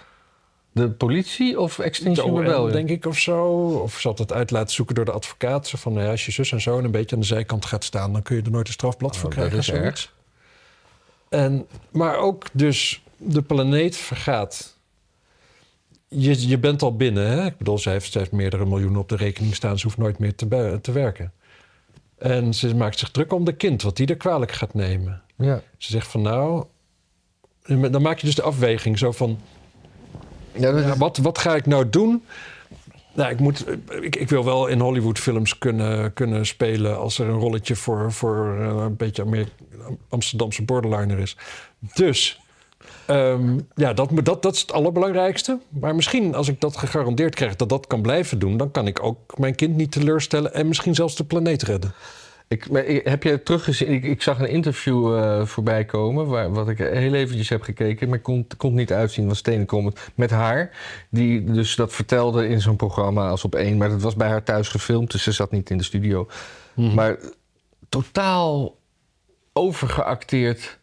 De 0.77 0.91
politie 0.91 1.61
of 1.61 1.79
Extinction 1.79 2.27
De 2.27 2.33
OM, 2.33 2.41
Rebellion? 2.41 2.73
denk 2.73 2.89
ik, 2.89 3.07
of 3.07 3.19
zo. 3.19 3.45
Of 3.83 3.99
ze 4.01 4.09
had 4.09 4.19
het 4.19 4.33
uit 4.33 4.51
laten 4.51 4.75
zoeken 4.75 4.95
door 4.95 5.05
de 5.05 5.13
advocaat. 5.13 5.67
Zo 5.67 5.77
van, 5.79 5.93
nou 5.93 6.05
ja, 6.05 6.11
als 6.11 6.27
je 6.27 6.33
zus 6.33 6.53
en 6.53 6.61
zo 6.61 6.79
en 6.79 6.85
een 6.85 6.91
beetje 6.91 7.15
aan 7.15 7.21
de 7.21 7.27
zijkant 7.27 7.65
gaat 7.67 7.85
staan... 7.85 8.13
dan 8.13 8.23
kun 8.23 8.37
je 8.37 8.43
er 8.43 8.51
nooit 8.51 8.67
een 8.67 8.73
strafblad 8.73 9.15
Oh, 9.15 9.21
voor 9.21 9.29
dat 9.31 9.39
krijgen. 9.39 9.59
is 9.59 9.67
zoiets. 9.67 10.13
En, 11.29 11.67
maar 11.91 12.17
ook 12.17 12.47
dus, 12.53 13.03
de 13.17 13.43
planeet 13.43 13.97
vergaat. 13.97 14.77
Je, 16.09 16.49
je 16.49 16.59
bent 16.59 16.83
al 16.83 16.97
binnen, 16.97 17.27
hè? 17.29 17.47
Ik 17.47 17.57
bedoel, 17.57 17.79
ze 17.79 17.91
heeft, 17.91 18.13
ze 18.13 18.19
heeft 18.19 18.33
meerdere 18.33 18.67
miljoenen 18.67 19.01
op 19.01 19.09
de 19.09 19.17
rekening 19.17 19.55
staan. 19.55 19.79
Ze 19.79 19.85
hoeft 19.87 19.99
nooit 19.99 20.19
meer 20.19 20.35
te, 20.35 20.79
te 20.83 20.93
werken. 20.93 21.33
En 22.19 22.55
ze 22.55 22.75
maakt 22.75 22.99
zich 22.99 23.11
druk 23.11 23.33
om 23.33 23.45
de 23.45 23.53
kind, 23.57 23.83
wat 23.83 23.97
die 23.97 24.07
er 24.07 24.17
kwalijk 24.17 24.53
gaat 24.53 24.75
nemen. 24.75 25.23
Ja. 25.37 25.63
Ze 25.79 25.91
zegt 25.91 26.07
van, 26.09 26.23
nou... 26.23 26.65
Dan 27.91 28.03
maak 28.03 28.19
je 28.19 28.27
dus 28.27 28.35
de 28.35 28.43
afweging 28.43 28.99
zo 28.99 29.13
van... 29.13 29.39
Ja, 30.59 30.97
wat, 30.97 31.17
wat 31.17 31.39
ga 31.39 31.55
ik 31.55 31.67
nou 31.67 31.89
doen? 31.91 32.23
Nou, 33.17 33.31
ik, 33.31 33.41
moet, 33.41 33.65
ik, 34.01 34.17
ik 34.17 34.29
wil 34.29 34.45
wel 34.45 34.67
in 34.67 34.81
Hollywoodfilms 34.81 35.59
kunnen, 35.59 36.13
kunnen 36.13 36.47
spelen 36.47 36.99
als 36.99 37.19
er 37.19 37.29
een 37.29 37.39
rolletje 37.39 37.77
voor, 37.77 38.13
voor 38.13 38.57
eh, 38.61 38.67
een 38.67 38.97
beetje 38.97 39.23
Amer- 39.23 39.49
Amsterdamse 40.09 40.63
borderliner 40.63 41.19
is. 41.19 41.37
Dus 41.95 42.41
ehm, 43.07 43.59
ja, 43.75 43.93
dat, 43.93 44.11
dat, 44.23 44.43
dat 44.43 44.55
is 44.55 44.61
het 44.61 44.73
allerbelangrijkste. 44.73 45.59
Maar 45.69 45.95
misschien 45.95 46.35
als 46.35 46.49
ik 46.49 46.61
dat 46.61 46.77
gegarandeerd 46.77 47.35
krijg 47.35 47.57
dat 47.57 47.69
dat 47.69 47.87
kan 47.87 48.03
blijven 48.03 48.39
doen, 48.39 48.57
dan 48.57 48.71
kan 48.71 48.87
ik 48.87 49.03
ook 49.03 49.39
mijn 49.39 49.55
kind 49.55 49.77
niet 49.77 49.93
teleurstellen 49.93 50.55
en 50.55 50.69
misschien 50.69 50.95
zelfs 50.95 51.17
de 51.17 51.25
planeet 51.25 51.63
redden. 51.63 51.93
Ik, 52.49 52.67
heb 53.05 53.23
je 53.23 53.43
teruggezien? 53.43 53.89
Ik, 53.89 54.05
ik 54.05 54.23
zag 54.23 54.39
een 54.39 54.49
interview 54.49 55.17
eh, 55.17 55.47
voorbij 55.47 55.85
komen, 55.85 56.27
waar, 56.27 56.53
wat 56.53 56.69
ik 56.69 56.79
heel 56.79 57.15
eventjes 57.15 57.49
heb 57.49 57.63
gekeken, 57.63 58.09
maar 58.09 58.19
kon, 58.19 58.47
kon 58.57 58.75
niet 58.75 58.93
uitzien, 58.93 59.29
was 59.29 59.39
Stenen 59.39 59.95
met 60.15 60.31
haar. 60.31 60.71
Die 61.11 61.45
dus 61.45 61.75
dat 61.75 61.93
vertelde 61.93 62.49
in 62.49 62.61
zo'n 62.61 62.77
programma 62.77 63.29
als 63.29 63.45
op 63.45 63.55
één, 63.55 63.77
maar 63.77 63.89
dat 63.89 64.03
was 64.03 64.17
bij 64.17 64.29
haar 64.29 64.43
thuis 64.43 64.69
gefilmd, 64.69 65.11
dus 65.11 65.23
ze 65.23 65.33
zat 65.33 65.51
niet 65.51 65.71
in 65.71 65.79
de 65.79 65.85
studio. 65.85 66.29
Maar 66.75 67.19
totaal 67.89 68.77
overgeacteerd. 69.53 70.79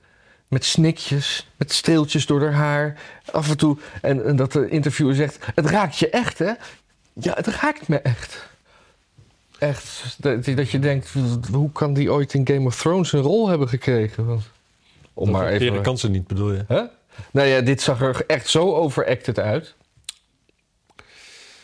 Met 0.48 0.66
snikjes, 0.66 1.52
met 1.58 1.72
steeltjes 1.72 2.26
door 2.26 2.42
haar 2.42 2.54
haar. 2.54 3.00
Af 3.32 3.50
en 3.50 3.58
toe. 3.58 3.78
En, 4.02 4.26
en 4.26 4.36
dat 4.36 4.52
de 4.52 4.70
interviewer 4.70 5.16
zegt: 5.16 5.46
Het 5.56 5.66
raakt 5.66 5.98
je 5.98 6.10
echt, 6.10 6.40
hè? 6.40 6.52
Ja, 7.14 7.34
het 7.34 7.48
raakt 7.48 7.88
me 7.88 8.00
echt. 8.00 8.52
Echt. 9.64 10.16
Dat, 10.18 10.72
je 10.72 10.80
denkt: 10.80 11.14
hoe 11.52 11.72
kan 11.72 11.94
die 11.94 12.12
ooit 12.12 12.34
in 12.34 12.48
Game 12.48 12.66
of 12.66 12.82
Thrones 12.82 13.12
een 13.12 13.22
rol 13.22 13.48
hebben 13.48 13.70
gekregen? 13.70 14.26
Want, 14.26 14.44
om 15.14 15.32
maar 15.32 15.48
even. 15.48 15.66
Leren 15.66 15.82
kan 15.82 15.98
ze 15.98 16.10
niet, 16.10 16.28
bedoel 16.28 16.52
je? 16.52 16.64
Hè? 16.68 16.82
Nou 17.32 17.48
ja, 17.48 17.62
dit 17.62 17.82
zag 17.82 18.02
er 18.02 18.24
echt 18.28 18.50
zo 18.50 18.74
overacted 18.74 19.40
uit. 19.40 19.76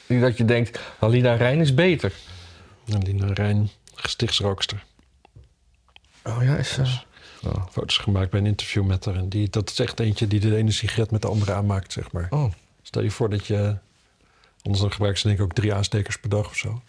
Dat 0.08 0.38
je 0.38 0.46
denkt: 0.46 0.80
Halina 1.00 1.34
Rijn 1.34 1.60
is 1.60 1.74
beter. 1.74 2.14
Lina 2.86 3.34
Rijn, 3.34 3.70
gestichtsrookster. 3.94 4.84
Oh 6.24 6.44
ja, 6.44 6.56
is 6.56 6.74
ze. 6.74 6.82
Oh. 7.44 7.68
Foto's 7.72 7.98
gemaakt 7.98 8.30
bij 8.30 8.40
een 8.40 8.46
interview 8.46 8.86
met 8.86 9.06
haar. 9.06 9.16
En 9.16 9.30
die, 9.30 9.50
dat 9.50 9.70
is 9.70 9.80
echt 9.80 10.00
eentje 10.00 10.28
die 10.28 10.40
de 10.40 10.56
ene 10.56 10.72
sigaret 10.72 11.12
met 11.12 11.22
de 11.22 11.28
andere 11.28 11.54
aanmaakt, 11.54 11.92
zeg 11.92 12.12
maar. 12.12 12.28
oh. 12.30 12.52
Stel 12.82 13.02
je 13.02 13.12
voor 13.12 13.30
dat 13.30 13.48
je... 13.48 13.78
Anders 14.62 14.82
dan 14.82 14.92
gebruiken 14.92 15.22
ze 15.22 15.28
denk 15.28 15.40
ik 15.40 15.46
ook 15.46 15.54
drie 15.54 15.74
aanstekers 15.74 16.20
per 16.20 16.30
dag 16.30 16.48
of 16.48 16.58
zo. 16.58 16.82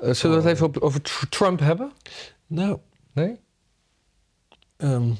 Eh, 0.00 0.12
zullen 0.12 0.36
we 0.36 0.42
het 0.42 0.52
even 0.54 0.66
op- 0.66 0.78
over 0.78 1.02
Tr- 1.02 1.26
Trump 1.28 1.60
hebben? 1.60 1.92
Nou, 2.46 2.78
Nee? 3.12 3.40
ehm, 4.76 5.10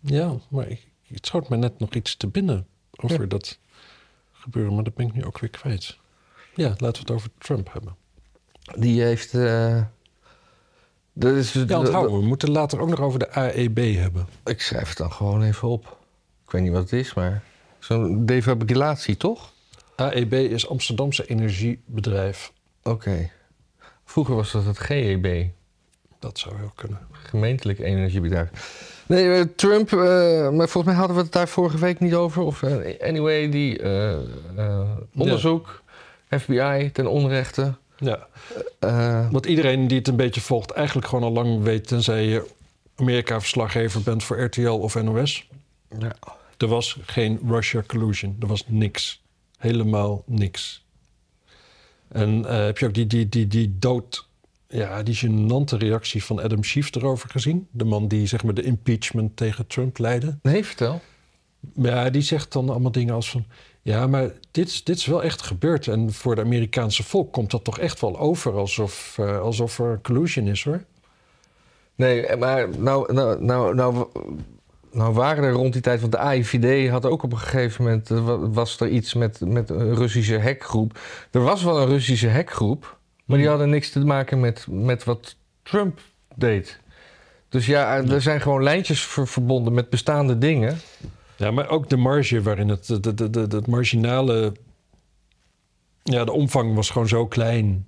ja, 0.00 0.34
maar 0.48 0.68
ik, 0.68 0.88
het 1.06 1.26
schoot 1.26 1.48
me 1.48 1.56
net 1.56 1.78
nog 1.78 1.94
iets 1.94 2.16
te 2.16 2.26
binnen 2.26 2.66
over 2.96 3.20
Ja. 3.20 3.26
dat 3.26 3.58
gebeuren. 4.32 4.74
Maar 4.74 4.84
dat 4.84 4.94
ben 4.94 5.06
ik 5.06 5.12
nu 5.14 5.24
ook 5.24 5.38
weer 5.38 5.50
kwijt. 5.50 5.98
Ja, 6.54 6.68
laten 6.68 6.92
we 6.92 6.98
het 6.98 7.10
over 7.10 7.30
Trump 7.38 7.72
hebben. 7.72 7.96
Die 8.76 9.02
heeft. 9.02 9.34
eh, 9.34 9.82
dat 11.12 11.34
is, 11.34 11.52
Ja, 11.52 11.78
onthouden. 11.78 12.18
We 12.20 12.26
moeten 12.26 12.50
later 12.50 12.80
ook 12.80 12.88
nog 12.88 13.00
over 13.00 13.18
de 13.18 13.30
AEB 13.30 13.78
hebben. 13.96 14.26
Ik 14.44 14.60
schrijf 14.60 14.88
het 14.88 14.96
dan 14.98 15.12
gewoon 15.12 15.42
even 15.42 15.68
op. 15.68 15.98
Ik 16.44 16.50
weet 16.50 16.62
niet 16.62 16.72
wat 16.72 16.82
het 16.82 16.92
is, 16.92 17.14
maar. 17.14 17.42
Zo'n 17.78 18.26
defibrillatie, 18.26 19.16
toch? 19.16 19.52
AEB 19.96 20.32
is 20.32 20.68
Amsterdamse 20.68 21.26
Energiebedrijf. 21.26 22.52
Oké. 22.82 23.30
Vroeger 24.04 24.34
was 24.34 24.52
dat 24.52 24.64
het 24.64 24.78
GEB, 24.78 25.46
Dat 26.18 26.38
zou 26.38 26.56
heel 26.56 26.72
kunnen. 26.74 26.98
gemeentelijk 27.12 27.78
energiebedrijf. 27.78 28.50
Nee, 29.06 29.32
eh, 29.32 29.44
Trump, 29.56 29.92
eh, 29.92 29.98
maar 30.50 30.68
volgens 30.68 30.84
mij 30.84 30.94
hadden 30.94 31.16
we 31.16 31.22
het 31.22 31.32
daar 31.32 31.48
vorige 31.48 31.78
week 31.78 32.00
niet 32.00 32.14
over. 32.14 32.42
Of 32.42 32.62
eh, 32.62 33.08
anyway, 33.08 33.50
die 33.50 33.80
onderzoek, 35.14 35.82
FBI 36.30 36.90
ten 36.92 37.06
onrechte. 37.06 37.74
Ja, 37.96 38.26
wat 39.30 39.46
iedereen 39.46 39.88
die 39.88 39.98
het 39.98 40.08
een 40.08 40.16
beetje 40.16 40.40
volgt 40.40 40.70
eigenlijk 40.70 41.06
gewoon 41.06 41.24
al 41.24 41.32
lang 41.32 41.62
weet... 41.62 41.86
tenzij 41.86 42.24
je 42.24 42.46
Amerika-verslaggever 42.96 44.02
bent 44.02 44.24
voor 44.24 44.40
RTL 44.40 44.68
of 44.68 45.02
NOS... 45.02 45.48
ja. 45.98 46.16
Er 46.56 46.66
was 46.66 46.98
geen 47.06 47.40
Russia 47.48 47.82
collusion. 47.86 48.36
Er 48.40 48.46
was 48.46 48.64
niks. 48.66 49.22
Helemaal 49.56 50.22
niks. 50.26 50.84
En 52.08 52.44
eh, 52.44 52.64
heb 52.64 52.78
je 52.78 52.86
ook 52.86 52.94
die, 52.94 53.06
die, 53.06 53.28
die, 53.28 53.46
die 53.46 53.76
dood... 53.78 54.28
Ja, 54.68 55.02
die 55.02 55.14
gênante 55.16 55.76
reactie 55.78 56.24
van 56.24 56.40
Adam 56.42 56.64
Schiff 56.64 56.94
erover 56.94 57.30
gezien? 57.30 57.68
De 57.70 57.84
man 57.84 58.08
die 58.08 58.26
zeg 58.26 58.44
maar 58.44 58.54
de 58.54 58.62
impeachment 58.62 59.36
tegen 59.36 59.66
Trump 59.66 59.98
leidde. 59.98 60.38
Nee, 60.42 60.64
vertel. 60.64 61.00
Maar 61.74 61.90
ja, 61.90 62.10
die 62.10 62.22
zegt 62.22 62.52
dan 62.52 62.70
allemaal 62.70 62.92
dingen 62.92 63.14
als 63.14 63.30
van... 63.30 63.44
Ja, 63.82 64.06
maar 64.06 64.30
dit, 64.50 64.68
is- 64.68 64.84
dit 64.84 64.96
is 64.96 65.06
wel 65.06 65.22
echt 65.22 65.42
gebeurd. 65.42 65.86
En 65.88 66.12
voor 66.12 66.34
de 66.34 66.40
Amerikaanse 66.40 67.02
volk 67.02 67.32
komt 67.32 67.50
dat 67.50 67.64
toch 67.64 67.78
echt 67.78 68.00
wel 68.00 68.18
over... 68.18 68.52
alsof, 68.52 69.16
eh, 69.18 69.40
alsof 69.40 69.78
er 69.78 70.00
collusion 70.02 70.46
is, 70.46 70.64
hoor. 70.64 70.84
Nee, 71.94 72.36
maar 72.36 72.68
nou, 72.78 73.12
nou, 73.12 73.44
nou, 73.44 73.74
nou, 73.74 74.06
nou 74.96 75.12
waren 75.14 75.44
er 75.44 75.52
rond 75.52 75.72
die 75.72 75.82
tijd... 75.82 76.00
want 76.00 76.12
de 76.12 76.18
AIVD 76.18 76.90
had 76.90 77.06
ook 77.06 77.22
op 77.22 77.32
een 77.32 77.38
gegeven 77.38 77.84
moment... 77.84 78.10
eh, 78.10 78.24
wa- 78.24 78.38
was 78.48 78.80
er 78.80 78.88
iets 78.88 79.14
met, 79.14 79.40
met 79.40 79.70
een 79.70 79.94
Russische 79.94 80.40
hackgroep. 80.40 80.98
Er 81.30 81.40
was 81.42 81.62
wel 81.62 81.80
een 81.80 81.86
Russische 81.88 82.30
hackgroep... 82.30 82.98
maar 83.24 83.36
die 83.36 83.46
Hmm. 83.46 83.56
hadden 83.56 83.70
niks 83.70 83.90
te 83.90 84.04
maken 84.04 84.40
met, 84.40 84.66
met 84.70 85.04
wat 85.04 85.36
Trump 85.62 86.00
deed. 86.34 86.80
Dus 87.48 87.66
ja, 87.66 87.96
er 87.96 88.22
zijn 88.22 88.40
gewoon 88.40 88.62
lijntjes 88.62 89.00
ver- 89.04 89.28
verbonden 89.28 89.72
met 89.72 89.90
bestaande 89.90 90.38
dingen. 90.38 90.78
Ja, 91.36 91.50
maar 91.50 91.68
ook 91.68 91.88
de 91.88 91.96
marge 91.96 92.42
waarin 92.42 92.68
het, 92.68 92.88
het 93.52 93.66
marginale, 93.66 94.52
ja, 96.02 96.24
de 96.24 96.32
omvang 96.32 96.74
was 96.74 96.90
gewoon 96.90 97.08
zo 97.08 97.26
klein. 97.26 97.86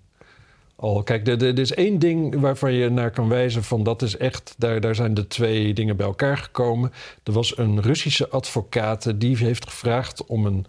Al. 0.80 1.02
Kijk, 1.02 1.28
er, 1.28 1.42
er 1.42 1.58
is 1.58 1.74
één 1.74 1.98
ding 1.98 2.40
waarvan 2.40 2.72
je 2.72 2.88
naar 2.88 3.10
kan 3.10 3.28
wijzen 3.28 3.64
van 3.64 3.82
dat 3.82 4.02
is 4.02 4.16
echt, 4.16 4.54
daar, 4.58 4.80
daar 4.80 4.94
zijn 4.94 5.14
de 5.14 5.26
twee 5.26 5.74
dingen 5.74 5.96
bij 5.96 6.06
elkaar 6.06 6.38
gekomen. 6.38 6.92
Er 7.22 7.32
was 7.32 7.58
een 7.58 7.82
Russische 7.82 8.28
advocaat 8.28 9.20
die 9.20 9.36
heeft 9.36 9.68
gevraagd 9.68 10.26
om 10.26 10.46
een 10.46 10.66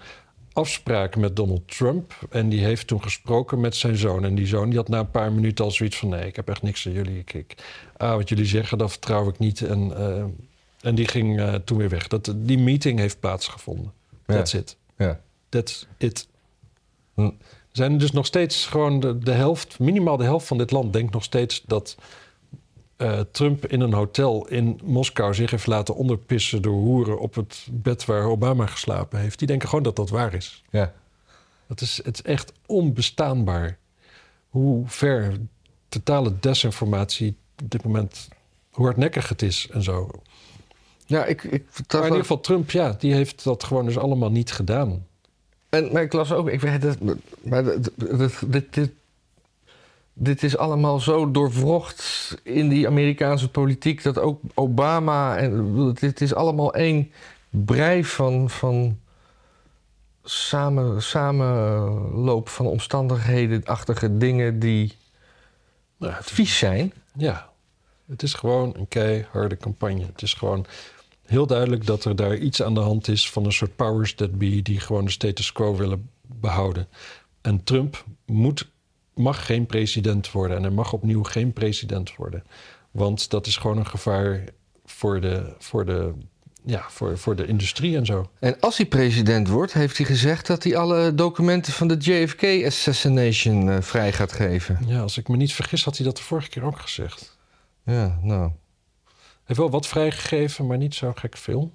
afspraak 0.53 1.15
met 1.15 1.35
Donald 1.35 1.77
Trump. 1.77 2.13
En 2.29 2.49
die 2.49 2.63
heeft 2.63 2.87
toen 2.87 3.03
gesproken 3.03 3.59
met 3.59 3.75
zijn 3.75 3.95
zoon. 3.95 4.23
En 4.25 4.35
die 4.35 4.47
zoon 4.47 4.69
die 4.69 4.77
had 4.77 4.87
na 4.87 4.99
een 4.99 5.11
paar 5.11 5.31
minuten 5.31 5.65
al 5.65 5.71
zoiets 5.71 5.97
van... 5.97 6.09
nee, 6.09 6.27
ik 6.27 6.35
heb 6.35 6.49
echt 6.49 6.61
niks 6.61 6.87
aan 6.87 6.93
jullie. 6.93 7.19
Ik, 7.19 7.33
ik, 7.33 7.55
ah, 7.97 8.15
wat 8.15 8.29
jullie 8.29 8.45
zeggen, 8.45 8.77
dat 8.77 8.91
vertrouw 8.91 9.29
ik 9.29 9.39
niet. 9.39 9.61
En, 9.61 9.97
eh, 9.97 10.23
en 10.81 10.95
die 10.95 11.07
ging 11.07 11.39
eh, 11.39 11.53
toen 11.53 11.77
weer 11.77 11.89
weg. 11.89 12.07
Dat, 12.07 12.33
die 12.35 12.59
meeting 12.59 12.99
heeft 12.99 13.19
plaatsgevonden. 13.19 13.93
Ja. 14.27 14.35
That's 14.35 14.53
it. 14.53 14.77
Ja. 14.97 15.21
That's 15.49 15.87
it. 15.97 16.27
Hm. 17.13 17.29
Er 17.79 17.85
zijn 17.85 17.97
dus 17.97 18.11
nog 18.11 18.25
steeds 18.25 18.65
gewoon 18.65 18.99
de, 18.99 19.17
de 19.17 19.31
helft... 19.31 19.79
minimaal 19.79 20.17
de 20.17 20.23
helft 20.23 20.47
van 20.47 20.57
dit 20.57 20.71
land 20.71 20.93
denkt 20.93 21.13
nog 21.13 21.23
steeds 21.23 21.63
dat... 21.65 21.95
eh, 22.97 23.19
Trump 23.31 23.65
in 23.65 23.81
een 23.81 23.93
hotel 23.93 24.47
in 24.47 24.79
Moskou 24.83 25.33
zich 25.33 25.51
heeft 25.51 25.67
laten 25.67 25.95
onderpissen 25.95 26.61
door 26.61 26.73
hoeren 26.73 27.19
op 27.19 27.35
het 27.35 27.67
bed 27.71 28.05
waar 28.05 28.23
Obama 28.23 28.65
geslapen 28.65 29.19
heeft. 29.19 29.39
Die 29.39 29.47
denken 29.47 29.69
gewoon 29.69 29.83
dat 29.83 29.95
dat 29.95 30.09
waar 30.09 30.33
is. 30.33 30.63
Ja. 30.69 30.93
Dat 31.67 31.81
is, 31.81 31.99
het 32.03 32.15
is 32.15 32.21
echt 32.21 32.53
onbestaanbaar. 32.65 33.77
Hoe 34.49 34.83
ver 34.87 35.37
totale 35.89 36.33
desinformatie 36.39 37.35
op 37.63 37.71
dit 37.71 37.83
moment, 37.83 38.27
hoe 38.71 38.85
hardnekkig 38.85 39.29
het 39.29 39.41
is 39.41 39.67
en 39.71 39.83
zo. 39.83 40.09
Ja, 41.05 41.25
ik, 41.25 41.43
ik 41.43 41.65
Maar 41.87 41.99
in 41.99 42.03
ieder 42.03 42.19
geval 42.19 42.39
Trump, 42.39 42.71
ja, 42.71 42.95
die 42.99 43.13
heeft 43.13 43.43
dat 43.43 43.63
gewoon 43.63 43.85
dus 43.85 43.97
allemaal 43.97 44.31
niet 44.31 44.51
gedaan. 44.51 45.07
En, 45.69 45.91
maar 45.91 46.01
ik 46.01 46.13
las 46.13 46.31
ook, 46.31 46.49
ik 46.49 46.61
weet 46.61 46.83
het, 46.83 46.99
maar 47.41 47.63
dit, 47.63 47.91
dit, 48.47 48.73
dit, 48.73 48.91
dit, 50.13 50.43
is 50.43 50.57
allemaal 50.57 50.99
zo 50.99 51.31
doorwrocht 51.31 52.37
in 52.43 52.69
die 52.69 52.87
Amerikaanse 52.87 53.49
politiek 53.49 54.03
dat 54.03 54.17
ook 54.17 54.41
Obama 54.53 55.37
en 55.37 55.93
dit 55.93 56.21
is 56.21 56.33
allemaal 56.33 56.73
één 56.73 57.11
brei 57.49 58.05
van, 58.05 58.49
van 58.49 58.99
samen, 60.23 61.01
samenloop 61.01 62.49
van 62.49 62.65
omstandigheden-achtige 62.65 64.17
dingen 64.17 64.59
die 64.59 64.97
Nou, 65.97 66.13
het, 66.13 66.31
vies 66.31 66.57
zijn. 66.57 66.93
ja, 67.15 67.49
het 68.07 68.23
is 68.23 68.33
gewoon 68.33 68.73
een 68.75 68.87
keiharde 68.87 69.57
campagne. 69.57 70.05
Het 70.05 70.21
is 70.21 70.33
gewoon 70.33 70.65
heel 71.29 71.47
duidelijk 71.47 71.85
dat 71.85 72.05
er 72.05 72.15
daar 72.15 72.37
iets 72.37 72.61
aan 72.61 72.73
de 72.73 72.79
hand 72.79 73.07
is 73.07 73.29
van 73.29 73.45
een 73.45 73.51
soort 73.51 73.75
powers 73.75 74.13
that 74.13 74.37
be 74.37 74.61
die 74.61 74.79
gewoon 74.79 75.05
de 75.05 75.11
status 75.11 75.51
quo 75.51 75.75
willen 75.75 76.09
behouden. 76.21 76.87
En 77.41 77.63
Trump 77.63 78.05
moet, 78.25 78.69
mag 79.13 79.45
geen 79.45 79.65
president 79.65 80.31
worden 80.31 80.57
en 80.57 80.63
hij 80.63 80.71
mag 80.71 80.93
opnieuw 80.93 81.23
geen 81.23 81.53
president 81.53 82.15
worden. 82.15 82.43
Want 82.91 83.29
dat 83.29 83.47
is 83.47 83.57
gewoon 83.57 83.77
een 83.77 83.87
gevaar 83.87 84.43
voor 84.85 85.21
de, 85.21 85.53
voor 85.57 85.85
de, 85.85 86.13
ja, 86.63 86.85
voor, 86.89 87.17
voor 87.17 87.35
de 87.35 87.45
industrie 87.45 87.97
en 87.97 88.05
zo. 88.05 88.29
En 88.39 88.59
als 88.59 88.77
hij 88.77 88.85
president 88.85 89.47
wordt, 89.47 89.73
heeft 89.73 89.97
hij 89.97 90.05
gezegd 90.05 90.47
dat 90.47 90.63
hij 90.63 90.77
alle 90.77 91.15
documenten 91.15 91.73
van 91.73 91.87
de 91.87 91.97
JFK-assassination 91.97 93.69
eh, 93.69 93.81
vrij 93.81 94.11
gaat 94.13 94.31
geven. 94.31 94.79
Ja, 94.85 95.01
als 95.01 95.17
ik 95.17 95.27
me 95.27 95.37
niet 95.37 95.53
vergis, 95.53 95.83
had 95.83 95.97
hij 95.97 96.05
dat 96.05 96.17
de 96.17 96.23
vorige 96.23 96.49
keer 96.49 96.63
ook 96.63 96.79
gezegd. 96.79 97.37
Ja, 97.83 98.19
nou. 98.21 98.51
Heeft 99.49 99.61
wel 99.61 99.69
wat 99.69 99.87
vrijgegeven, 99.87 100.67
maar 100.67 100.77
niet 100.77 100.95
zo 100.95 101.11
gek 101.15 101.37
veel. 101.37 101.71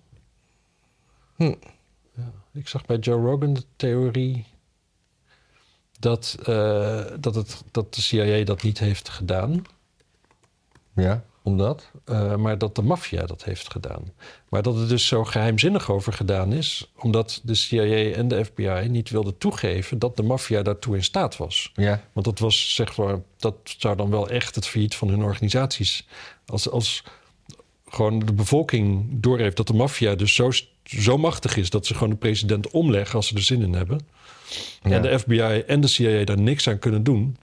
Hm. 1.37 1.55
Ja, 2.17 2.33
ik 2.53 2.69
zag 2.69 2.87
bij 2.87 2.97
Joe 2.97 3.21
Rogan 3.31 3.55
de 3.55 3.65
theorie 3.77 4.45
dat, 5.99 6.37
eh, 6.45 7.05
dat, 7.21 7.35
het, 7.35 7.63
dat 7.71 7.95
de 7.95 8.01
CIA 8.01 8.45
dat 8.45 8.63
niet 8.63 8.79
heeft 8.79 9.09
gedaan, 9.09 9.65
Ja, 10.95 11.25
omdat? 11.43 11.91
eh, 12.05 12.37
maar 12.37 12.59
dat 12.59 12.75
de 12.75 12.83
maffia 12.83 13.27
dat 13.27 13.45
heeft 13.45 13.73
gedaan. 13.73 14.13
Maar 14.49 14.63
dat 14.63 14.77
het 14.77 14.89
dus 14.89 15.07
zo 15.07 15.25
geheimzinnig 15.25 15.91
over 15.91 16.13
gedaan 16.13 16.53
is, 16.53 16.93
omdat 16.99 17.41
de 17.43 17.55
CIA 17.55 18.13
en 18.13 18.29
de 18.29 18.45
FBI 18.45 18.87
niet 18.89 19.11
wilden 19.11 19.39
toegeven 19.39 19.99
dat 19.99 20.17
de 20.17 20.23
maffia 20.23 20.63
daartoe 20.63 20.97
in 20.97 21.05
staat 21.05 21.37
was. 21.37 21.73
Ja. 21.75 22.03
Want 22.13 22.27
dat 22.27 22.39
was 22.39 22.75
zeg 22.75 22.97
maar, 22.97 23.19
dat 23.37 23.57
zou 23.63 23.97
dan 23.97 24.11
wel 24.11 24.29
echt 24.29 24.55
het 24.55 24.67
failliet 24.67 24.95
van 24.95 25.09
hun 25.09 25.23
organisaties. 25.23 26.07
Als, 26.47 26.71
als 26.71 27.05
gewoon 27.95 28.19
de 28.19 28.33
bevolking 28.33 29.07
doorheeft 29.11 29.57
dat 29.57 29.67
de 29.67 29.75
maffia 29.75 30.15
dus 30.15 30.35
zo, 30.35 30.51
zo 30.85 31.19
machtig 31.19 31.57
is 31.57 31.71
dat 31.71 31.87
ze 31.87 31.95
gewoon 31.95 32.11
de 32.11 32.17
president 32.17 32.71
omleggen 32.71 33.15
als 33.17 33.27
ze 33.27 33.35
er 33.35 33.43
zin 33.43 33.63
in 33.63 33.75
hebben. 33.75 34.01
Ja. 34.83 34.91
En 34.91 35.03
de 35.03 35.19
FBI 35.19 35.63
en 35.67 35.81
de 35.81 35.87
CIA 35.87 36.25
daar 36.25 36.39
niks 36.39 36.69
aan 36.69 36.79
kunnen 36.79 37.03
doen. 37.03 37.37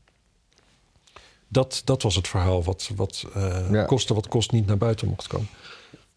Dat, 1.47 1.82
dat 1.86 2.02
was 2.02 2.16
het 2.16 2.28
verhaal 2.28 2.64
wat, 2.64 2.89
wat 2.95 3.26
eh 3.34 3.72
Ja. 3.72 3.84
koste 3.84 4.14
wat 4.14 4.28
kost 4.28 4.52
niet 4.52 4.66
naar 4.68 4.78
buiten 4.78 5.08
mocht 5.08 5.28
komen. 5.28 5.47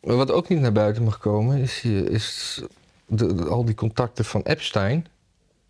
Wat 0.01 0.30
ook 0.30 0.49
niet 0.49 0.61
naar 0.61 0.72
buiten 0.72 1.03
mag 1.03 1.18
komen, 1.18 1.59
is, 1.59 1.85
is 1.85 2.61
de, 3.07 3.35
de- 3.35 3.45
al 3.45 3.64
die 3.64 3.74
contacten 3.74 4.24
van 4.24 4.43
Epstein. 4.43 5.07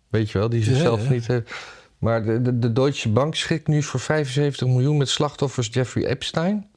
Weet 0.07 0.31
je 0.31 0.37
wel, 0.37 0.49
die 0.49 0.63
zichzelf 0.63 1.03
ja. 1.03 1.09
niet 1.09 1.27
heeft. 1.27 1.51
Maar 1.97 2.23
de, 2.23 2.41
de, 2.41 2.59
de 2.59 2.73
Deutsche 2.73 3.09
Bank 3.09 3.35
schikt 3.35 3.67
nu 3.67 3.83
voor 3.83 3.99
75 3.99 4.67
miljoen 4.67 4.97
met 4.97 5.09
slachtoffers 5.09 5.69
Jeffrey 5.71 6.05
Epstein. 6.05 6.69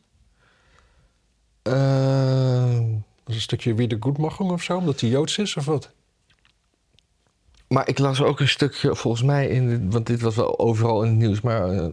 Eh, 1.72 2.78
Dat 3.24 3.28
is 3.28 3.34
een 3.34 3.40
stukje 3.40 3.74
Wiedergutmachung 3.74 4.50
of 4.50 4.62
zo, 4.62 4.76
omdat 4.76 5.00
hij 5.00 5.10
Joods 5.10 5.38
is 5.38 5.56
of 5.56 5.64
wat? 5.64 5.90
maar 7.68 7.88
ik 7.88 7.98
las 7.98 8.22
ook 8.22 8.40
een 8.40 8.48
stukje, 8.48 8.96
volgens 8.96 9.22
mij, 9.22 9.48
in 9.48 9.68
de- 9.68 9.88
want 9.90 10.06
dit 10.06 10.20
was 10.20 10.34
wel 10.36 10.58
overal 10.58 11.02
in 11.02 11.08
het 11.08 11.18
nieuws. 11.18 11.40
Maar, 11.40 11.70
eh, 11.70 11.86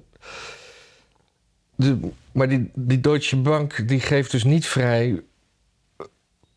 de, 1.76 1.98
maar 2.32 2.50
die, 2.50 2.70
die 2.74 3.00
Deutsche 3.00 3.38
Bank 3.38 3.88
die 3.88 4.00
geeft 4.00 4.32
dus 4.32 4.44
niet 4.44 4.66
vrij 4.68 5.22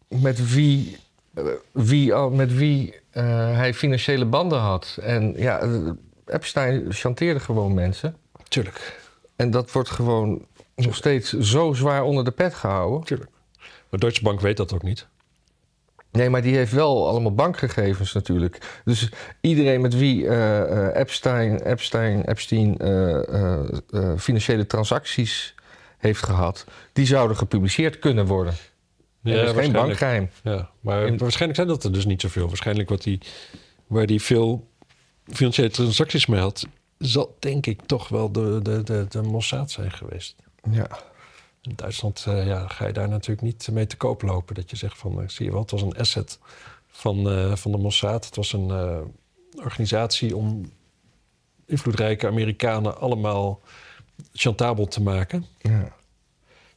met 0.09 0.53
wie, 0.55 0.97
eh, 1.35 1.45
wie, 1.73 2.15
al- 2.15 2.31
met 2.31 2.55
wie 2.55 2.95
eh, 3.11 3.25
hij 3.57 3.75
financiële 3.75 4.25
banden 4.25 4.59
had. 4.59 4.99
En 5.01 5.35
ja, 5.37 5.59
eh, 5.59 5.91
Epstein 6.27 6.93
chanteerde 6.93 7.41
gewoon 7.41 7.75
mensen. 7.75 8.17
Tuurlijk, 8.49 9.01
En 9.37 9.51
dat 9.51 9.73
wordt 9.73 9.91
gewoon 9.91 10.47
nog 10.87 10.95
steeds 10.95 11.33
zo 11.33 11.73
zwaar 11.73 12.03
onder 12.03 12.25
de 12.25 12.31
pet 12.31 12.55
gehouden. 12.55 13.07
tuurlijk. 13.07 13.31
Maar 13.91 14.01
Deutsche 14.01 14.23
Bank 14.23 14.41
weet 14.41 14.57
dat 14.57 14.73
ook 14.73 14.83
niet. 14.83 15.07
Nee, 16.13 16.31
maar 16.31 16.43
die 16.43 16.57
heeft 16.57 16.73
wel 16.73 17.09
allemaal 17.09 17.35
bankgegevens 17.35 18.13
natuurlijk. 18.13 18.81
Dus 18.85 19.09
iedereen 19.41 19.81
met 19.81 19.95
wie 19.99 20.27
eh, 20.29 20.61
eh, 20.87 20.97
Epstein, 21.01 21.61
Epstein, 21.63 22.25
Epstein 22.25 22.79
eh, 22.79 24.13
financiële 24.19 24.67
transacties 24.67 25.55
heeft 25.99 26.23
gehad, 26.25 26.65
die 26.93 27.07
zouden 27.07 27.37
gepubliceerd 27.37 27.99
kunnen 27.99 28.27
worden. 28.27 28.55
Ja, 29.23 29.45
dat 29.45 29.57
is 29.57 29.63
geen 29.63 29.73
bankgeheim. 29.73 30.31
Ja, 30.43 30.71
maar 30.81 31.07
In- 31.07 31.19
waarschijnlijk 31.19 31.55
zijn 31.61 31.69
dat 31.69 31.85
er 31.85 31.93
dus 31.93 32.07
niet 32.07 32.21
zoveel. 32.21 32.47
Waarschijnlijk 32.47 32.89
wat 32.89 33.03
die, 33.03 33.21
waar 33.87 34.07
die 34.07 34.23
veel 34.23 34.69
financiële 35.27 35.71
transacties 35.71 36.27
mee 36.27 36.41
had, 36.41 36.67
zal 36.99 37.37
denk 37.39 37.67
ik 37.67 37.81
toch 37.87 38.09
wel 38.09 38.33
de, 38.33 38.61
de, 38.63 38.83
de, 38.83 39.07
de 39.09 39.23
Mossad 39.23 39.71
zijn 39.71 39.91
geweest. 39.93 40.37
Ja. 40.71 40.89
In 41.63 41.73
Duitsland 41.77 42.25
eh, 42.29 42.47
ja, 42.47 42.69
ga 42.69 42.87
je 42.87 42.93
daar 42.93 43.09
natuurlijk 43.09 43.43
niet 43.43 43.69
mee 43.73 43.87
te 43.87 43.97
koop 43.97 44.23
lopen. 44.23 44.55
Dat 44.55 44.71
je 44.71 44.77
zegt 44.77 44.99
van, 44.99 45.23
eh, 45.23 45.29
zie 45.29 45.45
je 45.45 45.51
wel, 45.53 45.61
het 45.61 45.71
was 45.71 45.83
een 45.83 45.97
asset 45.97 46.39
van, 46.87 47.31
eh, 47.31 47.55
van 47.57 47.73
de 47.73 47.79
Mossad. 47.79 48.25
Het 48.25 48.37
was 48.37 48.53
een 48.53 48.73
organisatie 49.57 50.37
om 50.37 50.73
invloedrijke 51.67 52.27
Amerikanen 52.27 53.01
allemaal 53.01 53.61
chantabel 54.33 54.87
te 54.87 55.03
maken. 55.03 55.47
ja. 55.59 55.97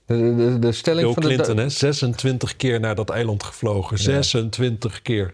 De, 0.06 0.36
de, 0.36 0.60
de 0.60 0.72
stelling 0.72 1.06
Bill 1.06 1.14
van 1.14 1.24
de 1.24 1.28
Clinton, 1.28 1.58
hè? 1.58 1.70
26 1.70 2.56
keer 2.56 2.80
naar 2.80 2.96
dat 2.96 3.10
eiland 3.10 3.44
gevlogen. 3.44 3.98
26 3.98 5.02
keer. 5.02 5.34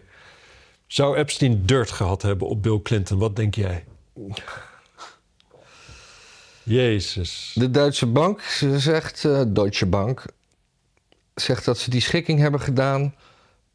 Zou 0.86 1.16
Epstein 1.16 1.66
dirt 1.66 1.90
gehad 1.90 2.22
hebben 2.22 2.48
op 2.48 2.62
Bill 2.62 2.80
Clinton? 2.82 3.18
Wat 3.18 3.36
denk 3.36 3.54
jij? 3.54 3.84
Jezus. 6.68 7.52
De 7.54 7.70
Duitse 7.70 8.06
bank 8.06 8.40
ze 8.40 8.78
zegt, 8.78 9.24
eh, 9.24 9.42
Deutsche 9.48 9.86
Bank, 9.86 10.24
zegt 11.34 11.64
dat 11.64 11.78
ze 11.78 11.90
die 11.90 12.00
schikking 12.00 12.38
hebben 12.38 12.60
gedaan 12.60 13.14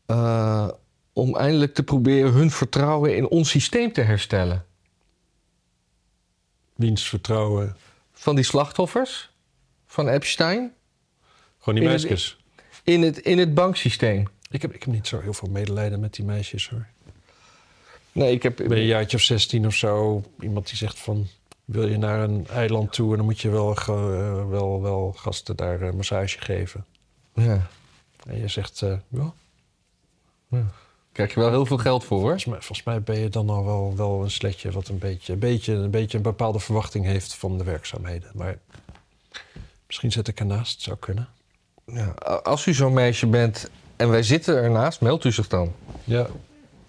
eh, 0.05 0.69
om 1.13 1.35
eindelijk 1.35 1.73
te 1.73 1.83
proberen 1.83 2.31
hun 2.31 2.51
vertrouwen 2.51 3.15
in 3.15 3.27
ons 3.27 3.49
systeem 3.49 3.91
te 3.93 4.01
herstellen. 4.01 4.65
Wiens 6.75 7.07
vertrouwen. 7.09 7.75
Van 8.13 8.35
die 8.35 8.43
slachtoffers 8.45 9.31
van 9.87 10.07
Epstein 10.07 10.73
Gewoon 11.59 11.79
die 11.79 11.83
In 11.87 11.93
het- 11.93 12.01
meisjes. 12.01 12.37
in 12.83 13.01
het, 13.01 13.17
in 13.17 13.37
het 13.37 13.53
banksysteem. 13.53 14.27
Ik 14.49 14.61
heb, 14.61 14.73
ik 14.73 14.83
heb 14.83 14.93
niet 14.93 15.07
zo 15.07 15.19
heel 15.21 15.33
veel 15.33 15.49
medelijden 15.49 15.99
met 15.99 16.13
die 16.13 16.25
meisjes 16.25 16.69
hoor. 16.69 16.87
Nee, 18.11 18.33
ik 18.33 18.43
heb. 18.43 18.55
Ben 18.55 18.67
je 18.69 18.75
een 18.75 18.85
jaartje 18.85 19.17
of 19.17 19.23
16 19.23 19.65
of 19.65 19.73
zo. 19.73 20.23
Iemand 20.39 20.67
die 20.67 20.77
zegt 20.77 20.99
van. 20.99 21.27
Wil 21.73 21.87
je 21.87 21.97
naar 21.97 22.19
een 22.19 22.47
eiland 22.47 22.93
toe 22.93 23.11
en 23.11 23.17
dan 23.17 23.25
moet 23.25 23.39
je 23.39 23.49
wel, 23.49 23.75
eh, 23.75 24.49
wel, 24.49 24.81
wel 24.81 25.13
gasten 25.17 25.55
daar 25.55 25.81
een 25.81 25.95
massage 25.95 26.39
geven. 26.39 26.85
Ja. 27.33 27.67
En 28.27 28.39
je 28.39 28.47
zegt, 28.47 28.81
eh, 28.81 28.97
ja. 29.07 29.33
Ja. 30.47 30.65
Krijg 31.11 31.33
je 31.33 31.39
wel 31.39 31.49
heel 31.49 31.65
veel 31.65 31.77
geld 31.77 32.03
voor, 32.03 32.17
hoor. 32.17 32.27
Volgens 32.27 32.45
mij, 32.45 32.61
volgens 32.61 32.83
mij 32.83 33.01
ben 33.01 33.19
je 33.19 33.29
dan 33.29 33.49
al 33.49 33.65
wel, 33.65 33.93
wel 33.95 34.23
een 34.23 34.31
sletje 34.31 34.71
wat 34.71 34.87
een 34.87 34.97
beetje, 34.97 35.33
een, 35.33 35.39
beetje, 35.39 35.73
een 35.73 35.91
beetje 35.91 36.17
een 36.17 36.23
bepaalde 36.23 36.59
verwachting 36.59 37.05
heeft 37.05 37.35
van 37.35 37.57
de 37.57 37.63
werkzaamheden. 37.63 38.31
Maar 38.33 38.57
misschien 39.87 40.11
zit 40.11 40.27
ik 40.27 40.39
ernaast, 40.39 40.81
zou 40.81 40.97
kunnen. 40.97 41.27
Ja, 41.85 42.09
als 42.43 42.65
u 42.65 42.73
zo'n 42.73 42.93
meisje 42.93 43.27
bent 43.27 43.69
en 43.95 44.09
wij 44.09 44.23
zitten 44.23 44.55
ernaast, 44.55 45.01
meldt 45.01 45.23
u 45.23 45.31
zich 45.31 45.47
dan. 45.47 45.73
Ja, 46.03 46.27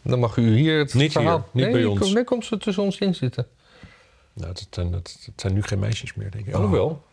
Dan 0.03 0.18
mag 0.18 0.37
u 0.37 0.57
hier 0.57 0.78
het 0.78 0.95
Niet 0.95 1.12
verhaal... 1.12 1.37
hier, 1.37 1.47
niet 1.53 1.64
nee, 1.64 1.72
bij 1.72 1.85
ons. 1.85 2.12
Nee, 2.12 2.24
komt 2.24 2.45
ze 2.45 2.57
tussen 2.57 2.82
ons 2.82 2.99
in 2.99 3.14
zitten. 3.14 3.47
Nou, 4.35 4.49
het, 4.49 4.66
zijn, 4.70 4.93
het, 4.93 5.28
zijn 5.37 5.55
nu 5.55 5.62
geen 5.62 5.78
meisjes 5.78 6.14
meer, 6.14 6.30
denk 6.30 6.47
ik. 6.47 6.55
Oh. 6.55 6.61
Alhoewel, 6.61 7.05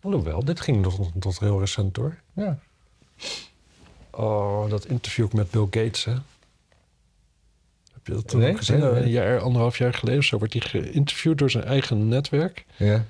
alhoewel, 0.00 0.44
dit 0.44 0.60
ging 0.60 0.82
tot, 0.82 1.10
tot 1.20 1.38
heel 1.38 1.58
recent 1.60 1.94
door. 1.94 2.16
Ja. 2.32 2.58
Oh, 4.10 4.70
dat 4.70 4.84
interview 4.84 5.24
ook 5.24 5.32
met 5.32 5.50
Bill 5.50 5.66
Gates, 5.70 6.04
hè? 6.04 6.12
Heb 7.92 8.06
je 8.06 8.12
dat 8.12 8.32
Nee, 8.32 8.56
gezien? 8.56 8.78
nee, 8.78 8.92
nee. 8.92 9.02
Een 9.02 9.08
jaar, 9.10 9.40
anderhalf 9.40 9.78
jaar 9.78 9.94
geleden 9.94 10.18
of 10.20 10.24
zo 10.26 10.38
wordt 10.38 10.52
hij 10.52 10.62
geïnterviewd 10.62 11.38
door 11.38 11.50
zijn 11.50 11.64
eigen 11.64 12.08
netwerk. 12.08 12.64
Ja. 12.76 12.94
En 12.94 13.04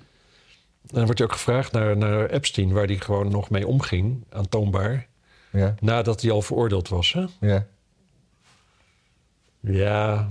dan 0.95 1.05
wordt 1.05 1.19
hij 1.19 1.29
ook 1.29 1.35
gevraagd 1.35 1.73
naar, 1.73 1.97
naar 1.97 2.31
Epstein, 2.31 2.73
waar 2.73 2.87
hij 2.87 2.97
gewoon 2.99 3.31
nog 3.31 3.51
mee 3.51 3.67
omging, 3.67 4.25
aantoonbaar, 4.31 5.07
Ja. 5.53 5.75
nadat 5.81 6.23
hij 6.23 6.31
al 6.31 6.43
veroordeeld 6.43 6.89
was. 6.89 7.13
Hè? 7.13 7.25
Ja. 7.41 7.67
Ja. 9.61 10.29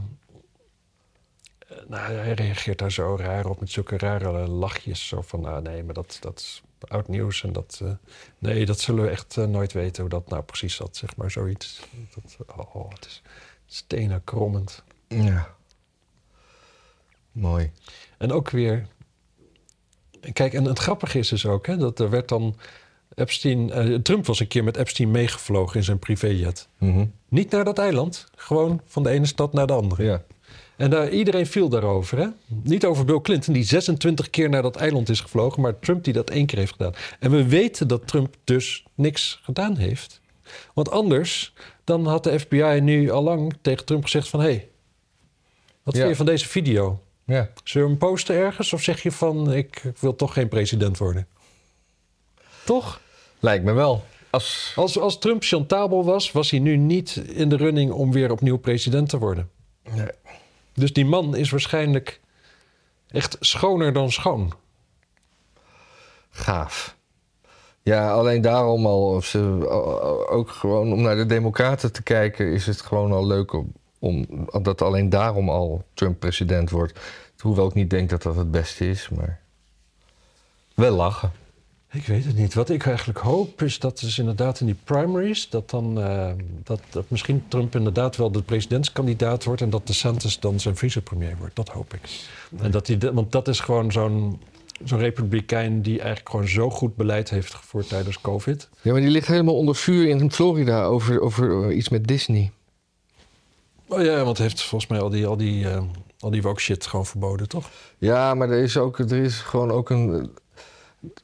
Nou, 1.88 2.14
hij 2.14 2.34
reageert 2.34 2.80
daar 2.80 2.92
zo 2.92 3.16
raar 3.20 3.46
op 3.46 3.60
met 3.60 3.72
zulke 3.72 3.98
rare 3.98 4.48
lachjes. 4.48 5.08
Zo 5.08 5.22
van, 5.22 5.42
nou 5.42 5.62
nee, 5.62 5.84
maar 5.84 5.94
dat, 5.94 6.18
dat 6.20 6.40
is 6.40 6.62
oud 6.88 7.08
nieuws. 7.08 7.44
En 7.44 7.54
dat, 7.54 7.80
eh, 7.84 7.92
nee, 8.38 8.66
dat 8.66 8.80
zullen 8.80 9.04
we 9.04 9.10
echt 9.10 9.38
eh, 9.38 9.46
nooit 9.46 9.74
weten 9.74 10.02
hoe 10.02 10.12
dat 10.12 10.30
nou 10.30 10.44
precies 10.44 10.76
zat, 10.76 10.96
zeg 10.96 11.16
maar, 11.16 11.32
zoiets. 11.32 11.82
Dat, 12.14 12.38
oh, 12.74 12.90
het 12.90 13.06
is 13.06 13.22
stenen 13.66 14.24
krommend. 14.24 14.84
Ja. 15.08 15.56
Mooi. 17.32 17.72
En 18.18 18.32
ook 18.32 18.50
weer... 18.50 18.88
Kijk, 20.34 20.54
en 20.54 20.64
het 20.64 20.80
grappige 20.80 21.20
is 21.20 21.28
dus 21.28 21.46
ook, 21.46 21.68
hè, 21.68 21.78
dat 21.78 22.00
er 22.00 22.10
werd 22.10 22.30
dan... 22.30 22.56
Epstein, 23.16 23.72
eh, 23.72 23.96
Trump 23.96 24.26
was 24.26 24.40
een 24.40 24.48
keer 24.48 24.64
met 24.64 24.78
Epstein 24.78 25.12
meegevlogen 25.12 25.76
in 25.76 25.84
zijn 25.84 26.00
privéjet. 26.00 26.68
Mhm. 26.78 27.06
Niet 27.30 27.52
naar 27.52 27.64
dat 27.64 27.80
eiland, 27.80 28.28
gewoon 28.36 28.82
van 28.86 29.04
de 29.04 29.10
ene 29.10 29.26
stad 29.26 29.54
naar 29.54 29.68
de 29.68 29.74
andere. 29.74 30.04
Ja. 30.04 30.24
En 30.78 30.90
daar, 30.90 31.10
iedereen 31.10 31.48
viel 31.48 31.70
daarover. 31.70 32.18
Hè? 32.18 32.28
Niet 32.64 32.86
over 32.86 33.06
Bill 33.06 33.22
Clinton, 33.22 33.54
die 33.54 33.64
26 33.64 34.30
keer 34.30 34.50
naar 34.50 34.62
dat 34.62 34.76
eiland 34.76 35.10
is 35.10 35.20
gevlogen, 35.20 35.62
maar 35.62 35.80
Trump 35.80 36.04
die 36.04 36.14
dat 36.14 36.30
één 36.30 36.46
keer 36.46 36.58
heeft 36.58 36.72
gedaan. 36.72 36.94
En 37.20 37.32
we 37.32 37.48
weten 37.48 37.88
dat 37.88 38.08
Trump 38.08 38.36
dus 38.44 38.86
niks 38.96 39.40
gedaan 39.44 39.78
heeft. 39.78 40.22
Want 40.74 40.92
anders 40.92 41.54
dan 41.84 42.06
had 42.06 42.24
de 42.24 42.40
FBI 42.40 42.80
nu 42.82 43.12
al 43.12 43.24
lang 43.24 43.54
tegen 43.62 43.86
Trump 43.86 44.04
gezegd 44.04 44.28
van... 44.28 44.40
hé, 44.40 44.46
hey, 44.46 44.70
wat 45.84 45.94
Ja. 45.94 46.00
vind 46.00 46.12
je 46.12 46.18
van 46.18 46.26
deze 46.26 46.48
video? 46.48 47.02
Ja. 47.26 47.50
Zul 47.64 47.82
je 47.82 47.88
hem 47.88 47.98
posten 47.98 48.36
ergens 48.36 48.74
of 48.74 48.82
zeg 48.82 49.04
je 49.04 49.12
van... 49.12 49.54
ik 49.54 49.82
wil 50.00 50.16
toch 50.16 50.34
geen 50.34 50.48
president 50.48 50.98
worden? 50.98 51.28
Toch? 52.66 53.02
Lijkt 53.40 53.64
me 53.64 53.74
wel. 53.74 54.04
Als... 54.30 54.74
Als, 54.76 55.00
als 55.00 55.20
Trump 55.20 55.44
chantabel 55.44 56.06
was, 56.06 56.32
was 56.32 56.52
hij 56.52 56.60
nu 56.60 56.76
niet 56.78 57.16
in 57.16 57.50
de 57.50 57.56
running 57.56 57.92
om 57.92 58.12
weer 58.12 58.32
opnieuw 58.32 58.58
president 58.58 59.10
te 59.10 59.18
worden. 59.18 59.50
Nee. 59.96 60.08
Dus 60.78 60.94
die 60.94 61.06
man 61.06 61.36
is 61.36 61.50
waarschijnlijk 61.50 62.20
echt 63.08 63.38
schoner 63.40 63.94
dan 63.94 64.12
schoon. 64.12 64.54
Gaaf. 66.30 66.96
Ja, 67.82 68.12
alleen 68.12 68.42
daarom 68.42 68.86
al, 68.86 69.16
of 69.16 69.26
ze, 69.26 69.70
ook 70.30 70.50
gewoon 70.50 70.92
om 70.92 71.02
naar 71.02 71.16
de 71.16 71.26
Democraten 71.26 71.92
te 71.92 72.04
kijken, 72.04 72.52
is 72.52 72.66
het 72.66 72.82
gewoon 72.82 73.12
al 73.12 73.28
leuk 73.28 73.54
om, 73.54 73.72
om 74.00 74.26
dat 74.62 74.82
alleen 74.82 75.10
daarom 75.10 75.50
al 75.50 75.84
Trump 75.94 76.20
president 76.20 76.70
wordt. 76.70 77.00
Hoewel 77.38 77.68
ik 77.68 77.74
niet 77.74 77.90
denk 77.90 78.10
dat 78.10 78.22
dat 78.22 78.36
het 78.36 78.52
beste 78.52 78.90
is, 78.90 79.10
maar 79.10 79.40
wel 80.74 80.96
lachen. 80.96 81.32
Ik 81.92 82.06
weet 82.06 82.26
het 82.26 82.38
niet. 82.38 82.54
Wat 82.54 82.70
ik 82.70 82.86
eigenlijk 82.86 83.20
hoop 83.20 83.62
is 83.62 83.80
dat 83.80 84.00
dus 84.00 84.20
inderdaad 84.20 84.60
in 84.60 84.66
die 84.66 84.78
primaries... 84.84 85.50
dat 85.50 85.70
dan 85.70 86.02
eh, 86.02 86.32
dat, 86.64 86.82
dat 86.90 87.10
misschien 87.10 87.44
Trump 87.48 87.76
inderdaad 87.76 88.16
wel 88.16 88.32
de 88.32 88.42
presidentskandidaat 88.42 89.44
wordt... 89.44 89.62
en 89.62 89.70
dat 89.70 89.88
DeSantis 89.88 90.40
dan 90.40 90.60
zijn 90.60 90.76
vicepremier 90.76 91.36
wordt. 91.38 91.56
Dat 91.56 91.70
hoop 91.70 91.94
ik. 91.94 92.30
En 92.58 92.72
dat 92.72 92.86
die, 92.86 92.98
want 92.98 93.32
dat 93.32 93.48
is 93.48 93.60
gewoon 93.60 93.92
zo'n 93.92 94.40
zo'n 94.84 95.00
republikein... 95.00 95.82
die 95.82 96.00
eigenlijk 96.00 96.30
gewoon 96.30 96.48
zo 96.48 96.70
goed 96.70 96.96
beleid 96.96 97.30
heeft 97.30 97.54
gevoerd 97.54 97.88
tijdens 97.88 98.22
COVID. 98.22 98.70
Ja, 98.82 98.92
maar 98.92 99.02
die 99.02 99.10
ligt 99.10 99.28
helemaal 99.28 99.56
onder 99.56 99.76
vuur 99.76 100.08
in 100.08 100.32
Florida 100.32 100.84
over, 100.84 101.22
over 101.22 101.70
eh, 101.70 101.78
iets 101.78 101.90
met 101.90 102.08
Disney. 102.08 102.52
Oh 103.88 104.04
ja, 104.04 104.24
want 104.24 104.38
heeft 104.38 104.62
volgens 104.62 104.92
mij 104.92 105.00
al 105.00 105.10
die, 105.10 105.28
al 105.28 105.38
die, 105.38 105.70
eh, 105.70 105.82
al 106.20 106.30
die 106.30 106.42
woke 106.42 106.60
shit 106.60 106.86
gewoon 106.86 107.06
verboden, 107.06 107.48
toch? 107.48 107.70
Ja, 107.98 108.34
maar 108.34 108.50
er 108.50 108.64
is, 108.64 108.78
ook, 108.78 109.00
er 109.00 109.24
is 109.24 109.38
gewoon 109.38 109.72
ook 109.72 109.90
een. 109.90 110.32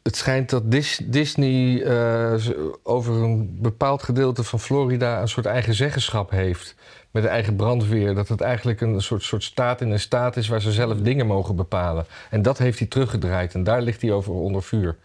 Het 0.03 0.15
schijnt 0.15 0.49
dat 0.49 0.71
Dis- 0.71 1.01
Disney 1.03 1.83
eh, 1.83 2.49
over 2.83 3.13
een 3.13 3.57
bepaald 3.61 4.03
gedeelte 4.03 4.43
van 4.43 4.59
Florida 4.59 5.21
een 5.21 5.27
soort 5.27 5.45
eigen 5.45 5.73
zeggenschap 5.73 6.29
heeft. 6.29 6.75
Met 7.11 7.23
een 7.23 7.29
eigen 7.29 7.55
brandweer. 7.55 8.15
Dat 8.15 8.27
het 8.27 8.41
eigenlijk 8.41 8.81
een 8.81 9.01
soort, 9.01 9.23
soort 9.23 9.43
staat 9.43 9.81
in 9.81 9.91
een 9.91 9.99
staat 9.99 10.37
is 10.37 10.47
waar 10.47 10.61
ze 10.61 10.71
zelf 10.71 11.01
dingen 11.01 11.27
mogen 11.27 11.55
bepalen. 11.55 12.05
En 12.29 12.41
dat 12.41 12.57
heeft 12.57 12.79
hij 12.79 12.87
teruggedraaid. 12.87 13.53
En 13.53 13.63
daar 13.63 13.81
ligt 13.81 14.01
hij 14.01 14.11
over 14.11 14.33
onder 14.33 14.63
vuur. 14.63 14.97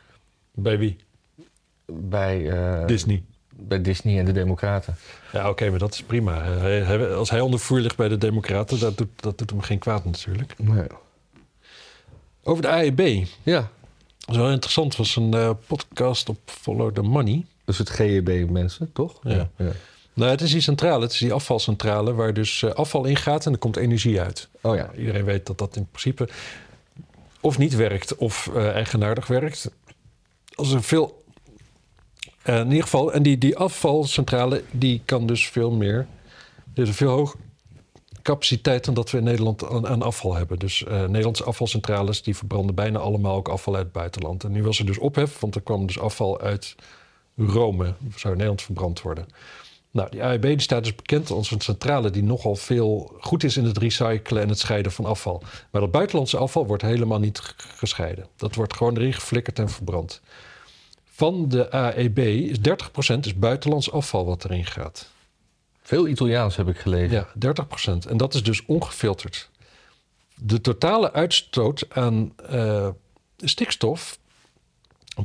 Bij 0.55 0.79
wie? 0.79 0.97
Bij, 1.87 2.51
eh, 2.51 2.87
Disney. 2.87 3.22
bij 3.57 3.83
Disney 3.83 4.18
en 4.18 4.24
de 4.24 4.33
Democraten. 4.33 4.97
Ja, 5.33 5.49
oké, 5.49 5.70
maar 5.70 5.79
dat 5.79 5.95
is 5.95 6.03
prima. 6.03 6.43
Als 7.14 7.31
hij 7.31 7.41
onder 7.41 7.61
vuur 7.61 7.81
ligt 7.81 7.97
bij 7.97 8.09
de 8.09 8.18
Democraten, 8.18 8.79
dat 8.81 8.97
doet, 8.99 9.22
dat 9.22 9.39
doet 9.39 9.51
hem 9.51 9.61
geen 9.61 9.79
kwaad 9.79 10.05
natuurlijk. 10.05 10.55
Over 12.43 12.62
de 12.62 12.68
AEB. 12.68 13.26
Ja, 13.43 13.70
Dat 14.29 14.37
is 14.37 14.43
wel 14.43 14.53
interessant. 14.53 14.97
Was 14.97 15.16
een 15.16 15.35
eh, 15.35 15.51
podcast 15.66 16.29
op 16.29 16.39
Follow 16.45 16.95
the 16.95 17.03
Money. 17.03 17.47
dus 17.64 17.79
het 17.79 17.91
GEB 17.91 18.51
mensen, 18.51 18.93
toch? 18.93 19.18
Ja. 19.22 19.51
ja. 19.57 19.70
Nou, 20.12 20.31
het 20.31 20.41
is 20.41 20.51
die 20.51 20.61
centrale, 20.61 21.03
het 21.03 21.12
is 21.12 21.18
die 21.18 21.33
afvalcentrale 21.33 22.14
waar 22.14 22.35
dus 22.35 22.62
eh, 22.62 22.70
afval 22.70 23.05
in 23.05 23.16
gaat 23.16 23.47
en 23.47 23.53
er 23.53 23.59
komt 23.59 23.76
energie 23.76 24.20
uit. 24.20 24.49
Oh 24.61 24.76
ja. 24.76 24.91
Iedereen 24.97 25.24
weet 25.24 25.47
dat 25.47 25.59
dat 25.59 25.76
in 25.76 25.87
principe 25.87 26.29
of 27.41 27.59
niet 27.59 27.74
werkt 27.74 28.16
of 28.16 28.51
eh, 28.55 28.68
eigenaardig 28.68 29.26
werkt. 29.26 29.70
Als 30.55 30.72
er 30.72 30.83
veel. 30.83 31.24
in 32.45 32.66
ieder 32.66 32.83
geval, 32.83 33.12
en 33.12 33.22
die, 33.22 33.39
die 33.39 33.57
afvalcentrale 33.57 34.62
die 34.70 35.03
kan 35.05 35.26
dus 35.26 35.49
veel 35.49 35.70
meer. 35.70 36.07
Er 36.74 36.83
is 36.83 36.89
een 36.89 36.95
veel 36.95 37.11
hoger 37.11 37.41
dan 38.85 38.95
dat 38.95 39.11
we 39.11 39.18
in 39.18 39.24
Nederland 39.24 39.87
aan, 39.87 40.03
afval 40.03 40.35
hebben. 40.35 40.59
Dus 40.59 40.85
eh, 40.85 41.01
Nederlandse 41.01 41.45
afvalcentrales 41.45 42.22
die 42.22 42.37
verbranden 42.37 42.74
bijna 42.74 42.99
allemaal 42.99 43.37
ook 43.37 43.49
afval 43.49 43.74
uit 43.74 43.85
het 43.85 43.93
buitenland. 43.93 44.45
En 44.45 44.53
nu 44.53 44.62
was 44.62 44.79
er 44.79 44.87
dus 44.87 44.99
ophef, 44.99 45.41
want 45.41 45.55
er 45.55 45.61
kwam 45.61 45.87
dus 45.87 45.99
afval 45.99 46.41
uit 46.41 46.74
Rome, 47.37 47.95
zou 48.16 48.33
Nederland 48.33 48.62
verbrand 48.62 49.03
worden. 49.03 49.26
Nou, 49.91 50.11
die 50.11 50.24
AEB 50.24 50.43
die 50.43 50.61
staat 50.61 50.83
dus 50.83 50.95
bekend 50.95 51.31
als 51.31 51.51
een 51.51 51.61
centrale 51.61 52.11
die 52.11 52.22
nogal 52.22 52.57
veel 52.57 53.16
goed 53.20 53.45
is 53.45 53.57
in 53.57 53.64
het 53.64 53.79
recyclen 53.79 54.43
en 54.43 54.49
het 54.49 54.59
scheiden 54.59 54.93
van 54.93 55.05
afval. 55.05 55.43
Maar 55.70 55.81
dat 55.81 55.91
buitenlandse 55.91 56.37
afval 56.37 56.66
wordt 56.66 56.83
helemaal 56.83 57.18
niet 57.18 57.55
gescheiden. 57.57 58.26
Dat 58.37 58.55
wordt 58.55 58.76
gewoon 58.76 58.97
erin 58.97 59.12
geflikkerd 59.12 59.59
en 59.59 59.70
verbrand. 59.70 60.20
Van 61.05 61.49
de 61.49 61.70
AEB 61.70 62.18
is 62.18 62.59
30% 62.59 63.18
is 63.20 63.39
buitenlands 63.39 63.93
afval 63.93 64.24
wat 64.24 64.45
erin 64.45 64.66
gaat. 64.66 65.09
Veel 65.89 66.09
Italiaans 66.09 66.57
heb 66.57 66.68
ik 66.68 66.78
gelezen. 66.78 67.26
Ja, 67.39 67.55
30%. 68.05 68.09
En 68.09 68.16
dat 68.16 68.34
is 68.34 68.43
dus 68.43 68.66
ongefilterd. 68.66 69.51
De 70.34 70.61
totale 70.61 71.12
uitstoot 71.12 71.86
aan 71.89 72.32
eh, 72.49 72.89
stikstof 73.36 74.18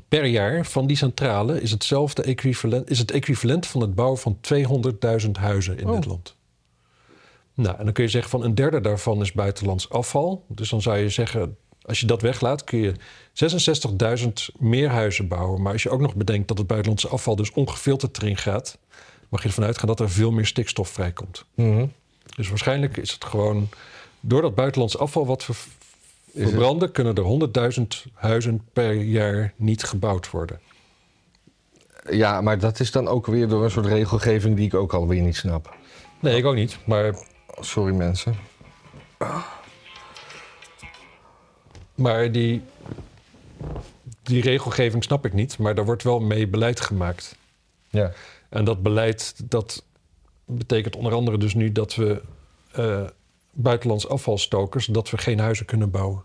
per 0.08 0.26
jaar 0.26 0.66
van 0.66 0.88
die 0.88 0.98
centrale 0.98 1.62
is 1.62 1.72
hetzelfde 1.72 2.22
equivalent, 2.22 2.90
is 2.90 3.00
het 3.00 3.12
equivalent 3.12 3.66
van 3.68 3.82
het 3.82 3.96
bouwen 3.96 4.20
van 4.20 4.38
200.000 5.26 5.32
huizen 5.32 5.78
in 5.78 5.88
Oh. 5.88 5.96
dit 5.96 6.06
land. 6.06 6.36
Nou, 7.54 7.78
en 7.78 7.84
dan 7.84 7.94
kun 7.94 8.04
je 8.04 8.10
zeggen 8.10 8.30
van 8.32 8.44
een 8.44 8.56
derde 8.56 8.82
daarvan 8.82 9.22
is 9.22 9.32
buitenlands 9.32 9.90
afval. 9.90 10.46
Dus 10.48 10.70
dan 10.70 10.82
zou 10.82 10.98
je 10.98 11.10
zeggen, 11.10 11.58
als 11.82 12.00
je 12.00 12.06
dat 12.06 12.22
weglaat, 12.22 12.64
kun 12.64 12.80
je 12.80 12.94
66.000 14.24 14.56
meer 14.60 14.90
huizen 14.90 15.28
bouwen. 15.28 15.62
Maar 15.62 15.74
als 15.74 15.84
je 15.84 15.90
ook 15.90 16.02
nog 16.02 16.16
bedenkt 16.16 16.48
dat 16.48 16.58
het 16.58 16.68
buitenlandse 16.68 17.08
afval 17.08 17.36
dus 17.36 17.52
ongefilterd 17.52 18.18
erin 18.18 18.38
gaat, 18.38 18.78
mag 19.34 19.42
je 19.42 19.48
ervan 19.48 19.64
uitgaan 19.64 19.88
dat 19.88 20.00
er 20.00 20.10
veel 20.10 20.32
meer 20.32 20.46
stikstof 20.46 20.90
vrijkomt. 20.90 21.46
Mhm. 21.56 21.86
Dus 22.36 22.50
waarschijnlijk 22.50 22.98
is 22.98 23.12
het 23.12 23.26
gewoon 23.26 23.70
door 24.20 24.42
dat 24.42 24.56
buitenlands 24.56 24.98
afval 24.98 25.26
wat 25.26 25.46
we 25.46 25.54
verbranden, 26.36 26.92
kunnen 26.92 27.16
er 27.16 27.24
100.000 27.24 28.12
huizen 28.14 28.68
per 28.74 28.94
jaar 28.94 29.54
niet 29.56 29.84
gebouwd 29.84 30.30
worden. 30.30 30.60
Ja, 32.10 32.42
maar 32.42 32.60
dat 32.60 32.80
is 32.80 32.92
dan 32.92 33.08
ook 33.08 33.26
weer 33.26 33.48
door 33.48 33.64
een 33.64 33.72
soort 33.72 33.86
regelgeving 33.86 34.56
die 34.56 34.66
ik 34.66 34.74
ook 34.74 34.94
alweer 34.94 35.22
niet 35.22 35.36
snap. 35.36 35.76
Nee, 36.20 36.38
ik 36.38 36.46
ook 36.46 36.56
niet. 36.56 36.78
Maar, 36.86 37.16
Sorry 37.60 37.94
mensen. 37.94 38.36
maar 41.96 42.32
die, 42.32 42.62
die 44.24 44.42
regelgeving 44.42 45.04
snap 45.04 45.26
ik 45.26 45.34
niet. 45.34 45.58
Maar 45.58 45.76
daar 45.76 45.86
wordt 45.86 46.04
wel 46.04 46.20
mee 46.20 46.48
beleid 46.48 46.82
gemaakt. 46.82 47.38
Ja. 47.90 48.12
En 48.54 48.66
dat 48.66 48.84
beleid, 48.84 49.50
dat 49.50 49.84
betekent 50.46 50.96
onder 50.96 51.14
andere 51.14 51.38
dus 51.38 51.54
nu 51.54 51.72
dat 51.72 51.96
we 51.96 52.22
uh, 52.80 53.02
buitenlands 53.52 54.08
afvalstokers, 54.08 54.86
dat 54.86 55.10
we 55.10 55.18
geen 55.18 55.40
huizen 55.40 55.66
kunnen 55.66 55.92
bouwen. 55.92 56.24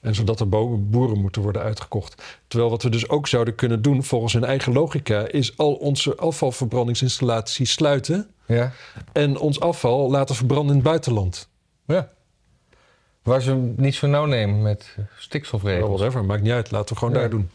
En 0.00 0.14
zodat 0.14 0.40
er 0.40 0.48
boeren 0.48 1.18
moeten 1.20 1.42
worden 1.42 1.62
uitgekocht. 1.62 2.22
Terwijl 2.46 2.70
wat 2.70 2.82
we 2.82 2.88
dus 2.88 3.08
ook 3.08 3.28
zouden 3.28 3.54
kunnen 3.54 3.82
doen, 3.82 4.02
volgens 4.02 4.32
hun 4.32 4.44
eigen 4.44 4.72
logica, 4.72 5.28
is 5.28 5.56
al 5.56 5.74
onze 5.74 6.16
afvalverbrandingsinstallaties 6.16 7.72
sluiten. 7.72 8.30
Ja. 8.46 8.72
En 9.12 9.38
ons 9.38 9.60
afval 9.60 10.10
laten 10.10 10.34
verbranden 10.34 10.68
in 10.68 10.74
het 10.74 10.84
buitenland. 10.88 11.48
Ja. 11.86 12.12
Waar 13.22 13.42
ze 13.42 13.54
niet 13.76 13.94
zo 13.94 14.06
nauw 14.06 14.26
nemen 14.26 14.62
met 14.62 14.96
stikstofregels. 15.18 15.88
Well, 15.88 15.96
whatever, 15.98 16.24
maakt 16.24 16.42
niet 16.42 16.52
uit. 16.52 16.70
Laten 16.70 16.94
we 16.94 16.98
gewoon 16.98 17.14
daar 17.14 17.30
doen. 17.30 17.50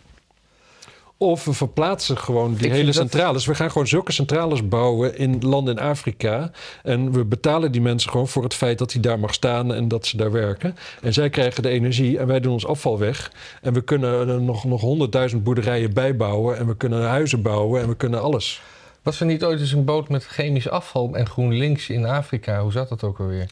Of 1.21 1.45
we 1.45 1.53
verplaatsen 1.53 2.17
gewoon 2.17 2.53
die 2.53 2.71
hele 2.71 2.91
centrales. 2.91 3.45
We 3.45 3.55
gaan 3.55 3.71
gewoon 3.71 3.87
zulke 3.87 4.11
centrales 4.11 4.67
bouwen 4.67 5.17
in 5.17 5.39
landen 5.39 5.77
in 5.77 5.83
Afrika. 5.83 6.51
En 6.83 7.11
we 7.11 7.25
betalen 7.25 7.71
die 7.71 7.81
mensen 7.81 8.11
gewoon 8.11 8.27
voor 8.27 8.43
het 8.43 8.53
feit 8.53 8.77
dat 8.77 8.91
die 8.91 9.01
daar 9.01 9.19
mag 9.19 9.33
staan 9.33 9.73
en 9.73 9.87
dat 9.87 10.05
ze 10.05 10.17
daar 10.17 10.31
werken. 10.31 10.75
En 11.01 11.13
zij 11.13 11.29
krijgen 11.29 11.63
de 11.63 11.69
energie 11.69 12.19
en 12.19 12.27
wij 12.27 12.39
doen 12.39 12.53
ons 12.53 12.65
afval 12.65 12.99
weg. 12.99 13.31
En 13.61 13.73
we 13.73 13.81
kunnen 13.81 14.27
er 14.27 14.41
nog, 14.41 14.63
nog 14.63 14.81
honderdduizend 14.81 15.43
boerderijen 15.43 15.93
bijbouwen. 15.93 16.57
En 16.57 16.67
we 16.67 16.77
kunnen 16.77 17.07
huizen 17.07 17.41
bouwen 17.41 17.81
en 17.81 17.87
we 17.87 17.95
kunnen 17.95 18.21
alles. 18.21 18.61
Was 19.03 19.19
er 19.19 19.25
niet 19.25 19.43
ooit 19.43 19.59
eens 19.59 19.71
een 19.71 19.85
boot 19.85 20.09
met 20.09 20.25
chemisch 20.25 20.69
afval 20.69 21.15
en 21.15 21.27
GroenLinks 21.27 21.89
in 21.89 22.05
Afrika? 22.05 22.61
Hoe 22.61 22.71
zat 22.71 22.89
dat 22.89 23.03
ook 23.03 23.19
alweer? 23.19 23.49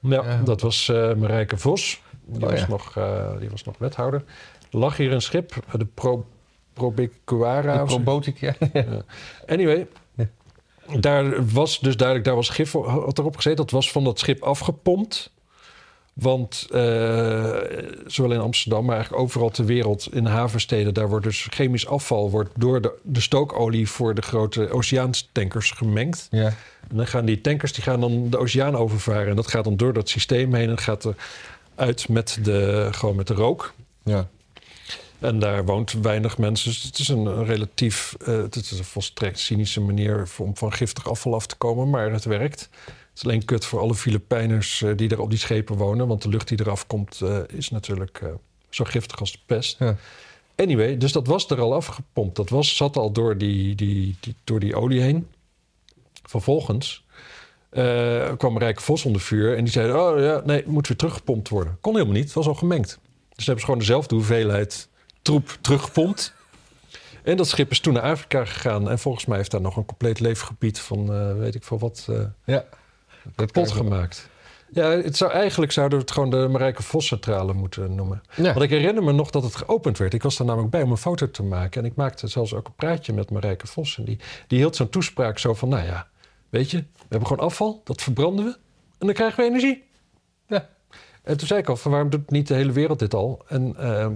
Ja, 0.00 0.40
dat 0.44 0.60
was 0.60 0.88
uh, 0.88 1.14
Marijke 1.14 1.56
Vos. 1.56 2.00
Die, 2.24 2.44
oh, 2.44 2.50
was 2.50 2.68
nog, 2.68 2.96
uh, 2.98 3.26
die 3.38 3.50
was 3.50 3.64
nog 3.64 3.78
wethouder. 3.78 4.24
Er 4.70 4.78
lag 4.78 4.96
hier 4.96 5.12
een 5.12 5.22
schip, 5.22 5.54
de 5.72 5.86
Pro 5.94 6.26
Probecuara. 6.72 7.84
Probotica. 7.84 8.54
Ja. 8.72 9.04
Anyway, 9.46 9.86
daar 11.00 11.46
was 11.52 11.80
dus 11.80 11.96
duidelijk, 11.96 12.26
daar 12.26 12.36
was 12.36 12.48
gif 12.48 12.72
had 12.72 13.18
erop 13.18 13.36
gezeten. 13.36 13.56
Dat 13.56 13.70
was 13.70 13.90
van 13.90 14.04
dat 14.04 14.18
schip 14.18 14.42
afgepompt. 14.42 15.30
Want 16.12 16.68
uh, 16.70 17.56
zowel 18.06 18.32
in 18.32 18.40
Amsterdam, 18.40 18.84
maar 18.84 18.94
eigenlijk 18.94 19.22
overal 19.22 19.50
ter 19.50 19.64
wereld 19.64 20.14
in 20.14 20.26
havensteden, 20.26 20.94
daar 20.94 21.08
wordt 21.08 21.24
dus 21.24 21.46
chemisch 21.50 21.86
afval 21.86 22.30
wordt 22.30 22.50
door 22.56 22.80
de, 22.80 22.98
de 23.02 23.20
stookolie 23.20 23.88
voor 23.88 24.14
de 24.14 24.22
grote 24.22 24.70
oceaanstankers 24.70 25.70
gemengd. 25.70 26.28
Ja. 26.30 26.46
En 26.88 26.96
dan 26.96 27.06
gaan 27.06 27.24
die 27.24 27.40
tankers 27.40 27.72
die 27.72 27.82
gaan 27.82 28.00
dan 28.00 28.30
de 28.30 28.38
oceaan 28.38 28.76
overvaren. 28.76 29.28
En 29.28 29.36
dat 29.36 29.46
gaat 29.46 29.64
dan 29.64 29.76
door 29.76 29.92
dat 29.92 30.08
systeem 30.08 30.54
heen 30.54 30.68
en 30.68 30.78
gaat 30.78 31.04
er 31.04 31.14
uit 31.74 32.08
met 32.08 32.38
de, 32.42 32.88
gewoon 32.90 33.16
met 33.16 33.26
de 33.26 33.34
rook. 33.34 33.72
Ja. 34.02 34.28
En 35.22 35.38
daar 35.38 35.64
woont 35.64 35.92
weinig 35.92 36.38
mensen. 36.38 36.70
Dus 36.70 36.82
het 36.82 36.98
is 36.98 37.08
een 37.08 37.44
relatief, 37.44 38.16
uh, 38.20 38.26
het 38.36 38.56
is 38.56 38.70
een 38.70 38.84
volstrekt 38.84 39.38
cynische 39.38 39.80
manier 39.80 40.30
om 40.38 40.56
van 40.56 40.72
giftig 40.72 41.08
afval 41.08 41.34
af 41.34 41.46
te 41.46 41.56
komen, 41.56 41.90
maar 41.90 42.12
het 42.12 42.24
werkt. 42.24 42.60
Het 42.84 42.94
is 43.14 43.24
alleen 43.24 43.44
kut 43.44 43.64
voor 43.64 43.80
alle 43.80 43.94
Filipijners 43.94 44.80
uh, 44.80 44.96
die 44.96 45.10
er 45.10 45.20
op 45.20 45.30
die 45.30 45.38
schepen 45.38 45.76
wonen, 45.76 46.06
want 46.06 46.22
de 46.22 46.28
lucht 46.28 46.48
die 46.48 46.60
eraf 46.60 46.86
komt 46.86 47.20
uh, 47.22 47.38
is 47.46 47.70
natuurlijk 47.70 48.22
zo 48.70 48.84
giftig 48.84 49.20
als 49.20 49.32
de 49.32 49.38
pest. 49.46 49.78
Ja. 49.78 49.96
Anyway, 50.56 50.96
dus 50.96 51.12
dat 51.12 51.26
was 51.26 51.50
er 51.50 51.60
al 51.60 51.74
afgepompt. 51.74 52.36
Dat 52.36 52.48
was, 52.48 52.76
zat 52.76 52.96
al 52.96 53.12
door 53.12 53.38
die, 53.38 53.74
die, 53.74 54.16
die 54.20 54.34
door 54.44 54.60
die 54.60 54.76
olie 54.76 55.00
heen. 55.00 55.28
Vervolgens 56.22 57.04
kwam 58.36 58.58
Rijk 58.58 58.80
Vos 58.80 59.04
onder 59.04 59.20
vuur 59.20 59.56
en 59.56 59.64
die 59.64 59.72
zei: 59.72 59.92
Oh 59.92 60.20
ja, 60.20 60.42
nee, 60.44 60.62
moet 60.66 60.88
weer 60.88 60.96
teruggepompt 60.96 61.48
worden. 61.48 61.78
Kon 61.80 61.92
helemaal 61.92 62.14
niet, 62.14 62.24
het 62.24 62.32
was 62.32 62.46
al 62.46 62.54
gemengd. 62.54 62.98
Dus 63.34 63.46
hebben 63.46 63.58
ze 63.58 63.64
gewoon 63.64 63.78
dezelfde 63.78 64.14
hoeveelheid 64.14 64.88
troep 65.22 65.58
teruggepompt. 65.60 66.34
En 67.22 67.36
dat 67.36 67.48
schip 67.48 67.70
is 67.70 67.80
toen 67.80 67.92
naar 67.92 68.02
Afrika 68.02 68.44
gegaan. 68.44 68.90
En 68.90 68.98
volgens 68.98 69.26
mij 69.26 69.36
heeft 69.36 69.50
daar 69.50 69.60
nog 69.60 69.76
een 69.76 69.84
compleet 69.84 70.20
leefgebied 70.20 70.80
van 70.80 71.14
uh, 71.14 71.38
weet 71.38 71.54
ik 71.54 71.64
veel 71.64 71.78
wat 71.78 72.06
uh, 72.10 72.20
ja, 72.44 72.64
kapot 73.34 73.70
gemaakt. 73.70 74.30
Ja, 74.70 74.90
het 74.90 75.16
zou, 75.16 75.32
eigenlijk 75.32 75.72
zouden 75.72 75.98
we 75.98 76.04
het 76.04 76.14
gewoon 76.14 76.30
de 76.30 76.48
Marijke 76.48 76.82
Vos 76.82 77.06
Centrale 77.06 77.52
moeten 77.52 77.94
noemen. 77.94 78.22
Ja. 78.34 78.42
Want 78.42 78.62
ik 78.62 78.70
herinner 78.70 79.02
me 79.02 79.12
nog 79.12 79.30
dat 79.30 79.42
het 79.42 79.56
geopend 79.56 79.98
werd. 79.98 80.14
Ik 80.14 80.22
was 80.22 80.36
daar 80.36 80.46
namelijk 80.46 80.70
bij 80.70 80.82
om 80.82 80.90
een 80.90 80.96
foto 80.96 81.30
te 81.30 81.42
maken. 81.42 81.80
En 81.82 81.86
ik 81.86 81.94
maakte 81.94 82.26
zelfs 82.26 82.54
ook 82.54 82.66
een 82.66 82.74
praatje 82.74 83.12
met 83.12 83.30
Marijke 83.30 83.66
Vos. 83.66 83.98
En 83.98 84.04
die, 84.04 84.18
die 84.46 84.58
hield 84.58 84.76
zo'n 84.76 84.88
toespraak 84.88 85.38
zo 85.38 85.54
van... 85.54 85.68
nou 85.68 85.86
ja, 85.86 86.08
weet 86.48 86.70
je, 86.70 86.76
we 86.76 87.06
hebben 87.08 87.28
gewoon 87.28 87.46
afval, 87.46 87.80
dat 87.84 88.02
verbranden 88.02 88.44
we... 88.44 88.50
en 88.98 89.06
dan 89.06 89.12
krijgen 89.12 89.38
we 89.38 89.50
energie. 89.50 89.84
Ja. 90.46 90.68
En 91.22 91.36
toen 91.36 91.46
zei 91.46 91.60
ik 91.60 91.68
al, 91.68 91.76
van 91.76 91.90
waarom 91.90 92.10
doet 92.10 92.30
niet 92.30 92.48
de 92.48 92.54
hele 92.54 92.72
wereld 92.72 92.98
dit 92.98 93.14
al? 93.14 93.44
En... 93.48 93.76
Uh, 93.80 94.06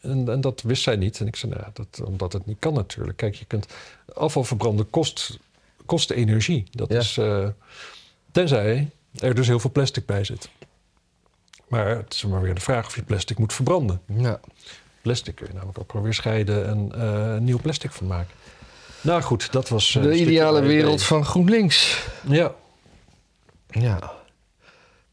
en, 0.00 0.28
en, 0.28 0.40
dat 0.40 0.62
wist 0.62 0.82
zij 0.82 0.96
niet. 0.96 1.20
En 1.20 1.26
ik 1.26 1.36
zei, 1.36 1.52
nou, 1.52 1.64
dat, 1.72 2.00
omdat 2.06 2.32
het 2.32 2.46
niet 2.46 2.56
kan 2.58 2.74
natuurlijk. 2.74 3.16
Kijk, 3.16 3.34
je 3.34 3.44
kunt 3.44 3.66
afval 4.14 4.44
verbranden 4.44 4.90
kost, 4.90 5.38
kost 5.86 6.10
energie. 6.10 6.66
Dat 6.70 6.88
Ja. 6.88 6.98
is, 6.98 7.16
uh, 7.16 7.48
tenzij 8.32 8.90
er 9.18 9.34
dus 9.34 9.46
heel 9.46 9.58
veel 9.60 9.70
plastic 9.70 10.06
bij 10.06 10.24
zit. 10.24 10.48
Maar 11.68 11.88
het 11.88 12.14
is 12.14 12.24
maar 12.24 12.42
weer 12.42 12.54
de 12.54 12.60
vraag 12.60 12.86
of 12.86 12.94
je 12.94 13.02
plastic 13.02 13.38
moet 13.38 13.52
verbranden. 13.52 14.00
Ja. 14.06 14.40
Plastic 15.02 15.34
kun 15.34 15.46
je 15.46 15.52
namelijk 15.54 15.78
ook 15.78 15.92
weer 16.02 16.14
scheiden 16.14 16.66
en 16.66 16.92
uh, 16.96 17.36
nieuw 17.36 17.58
plastic 17.58 17.90
van 17.90 18.06
maken. 18.06 18.34
Nou 19.00 19.22
goed, 19.22 19.52
dat 19.52 19.68
was... 19.68 19.94
Uh, 19.94 20.02
de 20.02 20.14
ideale 20.14 20.60
wereld 20.60 21.02
van 21.02 21.24
GroenLinks. 21.24 22.06
Ja, 22.28 22.54
Ja. 23.70 24.16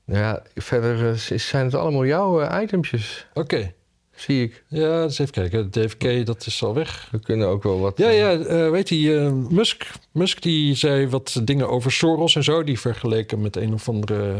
Ja, 0.05 0.41
verder 0.55 1.09
eh, 1.09 1.37
zijn 1.37 1.65
het 1.65 1.75
allemaal 1.75 2.05
jouw 2.05 2.41
eh, 2.41 2.61
itempjes, 2.61 3.27
oké. 3.33 3.73
Zie 4.15 4.43
ik. 4.43 4.63
Ja, 4.67 5.03
dus 5.03 5.19
even 5.19 5.33
kijken. 5.33 5.71
DFK, 5.71 6.25
dat 6.25 6.45
is 6.45 6.63
al 6.63 6.73
weg. 6.73 7.07
We 7.11 7.19
kunnen 7.19 7.47
ook 7.47 7.63
wel 7.63 7.79
wat... 7.79 7.97
Ja, 7.97 8.09
eh, 8.09 8.17
ja, 8.17 8.31
eh, 8.31 8.69
weet 8.69 8.89
je, 8.89 9.17
eh, 9.17 9.31
Musk, 9.31 9.91
Musk 10.11 10.41
die 10.41 10.75
zei 10.75 11.07
wat 11.07 11.41
dingen 11.43 11.69
over 11.69 11.91
Soros 11.91 12.35
en 12.35 12.43
zo. 12.43 12.63
Die 12.63 12.79
vergeleken 12.79 13.41
met 13.41 13.55
een 13.55 13.73
of 13.73 13.89
andere... 13.89 14.35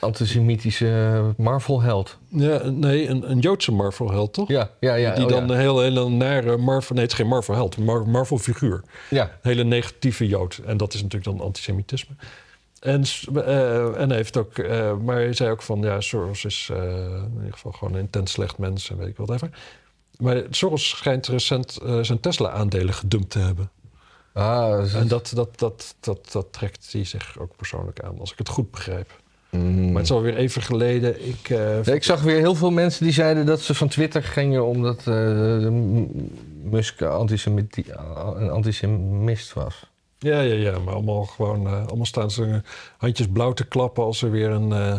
Antisemitische 0.00 1.22
Marvel-held. 1.36 2.18
ja, 2.28 2.62
nee, 2.64 3.08
een, 3.08 3.30
een 3.30 3.38
Joodse 3.38 3.72
Marvel-held, 3.72 4.32
toch? 4.32 4.48
Ja, 4.48 4.70
ja, 4.80 4.94
ja. 4.94 5.14
die 5.14 5.24
oh, 5.24 5.30
dan 5.30 5.46
ja. 5.46 5.52
een 5.52 5.60
heel, 5.60 5.80
hele 5.80 6.08
nare 6.08 6.56
Marvel... 6.56 6.94
Nee, 6.94 7.04
het 7.04 7.12
is 7.12 7.18
geen 7.18 7.28
Marvel-held, 7.28 7.76
een 7.76 7.84
Mar- 7.84 8.08
Marvel-figuur. 8.08 8.82
Ja, 9.10 9.22
Een 9.22 9.50
hele 9.50 9.64
negatieve 9.64 10.26
Jood. 10.26 10.60
En 10.66 10.76
dat 10.76 10.94
is 10.94 11.02
natuurlijk 11.02 11.36
dan 11.36 11.46
antisemitisme. 11.46 12.14
En, 12.80 13.02
eh, 13.34 14.00
en 14.00 14.10
heeft 14.12 14.36
ook... 14.36 14.58
eh, 14.58 14.96
maar 14.96 15.16
hij 15.16 15.32
zei 15.32 15.50
ook 15.50 15.62
van... 15.62 15.80
Ja, 15.82 16.00
Soros 16.00 16.44
is 16.44 16.68
eh, 16.72 16.82
in 17.04 17.32
ieder 17.36 17.52
geval 17.52 17.72
gewoon 17.72 17.94
een 17.94 18.00
intens 18.00 18.32
slecht 18.32 18.58
mens 18.58 18.90
en 18.90 18.96
weet 18.98 19.08
ik 19.08 19.16
wat 19.16 19.30
even. 19.30 19.52
Maar 20.18 20.42
Soros 20.50 20.88
schijnt 20.88 21.26
recent 21.26 21.78
zijn 22.02 22.20
Tesla-aandelen 22.20 22.94
gedumpt 22.94 23.30
te 23.30 23.38
hebben. 23.38 23.70
ah, 24.32 24.94
En 24.94 25.08
dat, 25.08 25.30
dat, 25.34 25.58
dat, 25.58 25.94
dat, 26.00 26.28
dat 26.32 26.52
trekt 26.52 26.88
hij 26.92 27.04
zich 27.04 27.38
ook 27.38 27.56
persoonlijk 27.56 28.00
aan, 28.02 28.18
als 28.20 28.32
ik 28.32 28.38
het 28.38 28.48
goed 28.48 28.70
begrijp. 28.70 29.20
Mm. 29.50 29.84
Maar 29.86 29.94
het 29.94 30.04
is 30.04 30.10
alweer 30.10 30.36
even 30.36 30.62
geleden. 30.62 31.28
Ik, 31.28 31.48
ik 31.84 32.04
zag 32.04 32.22
weer 32.22 32.38
heel 32.38 32.54
veel 32.54 32.70
mensen 32.70 33.04
die 33.04 33.12
zeiden 33.12 33.46
dat 33.46 33.60
ze 33.60 33.74
van 33.74 33.88
Twitter 33.88 34.22
gingen 34.22 34.64
omdat 34.66 35.04
M- 35.04 36.06
Musk 36.62 37.00
een 37.00 38.50
antisemist 38.50 39.52
was. 39.52 39.90
Ja, 40.18 40.40
ja, 40.40 40.54
ja, 40.54 40.78
maar 40.78 40.94
allemaal 40.94 41.24
gewoon, 41.24 41.66
eh, 41.66 41.86
allemaal 41.86 42.06
staan 42.06 42.30
ze 42.30 42.62
handjes 42.96 43.26
blauw 43.32 43.52
te 43.52 43.64
klappen 43.66 44.04
als 44.04 44.22
er 44.22 44.30
weer 44.30 44.50
een, 44.50 44.72
eh, 44.72 44.98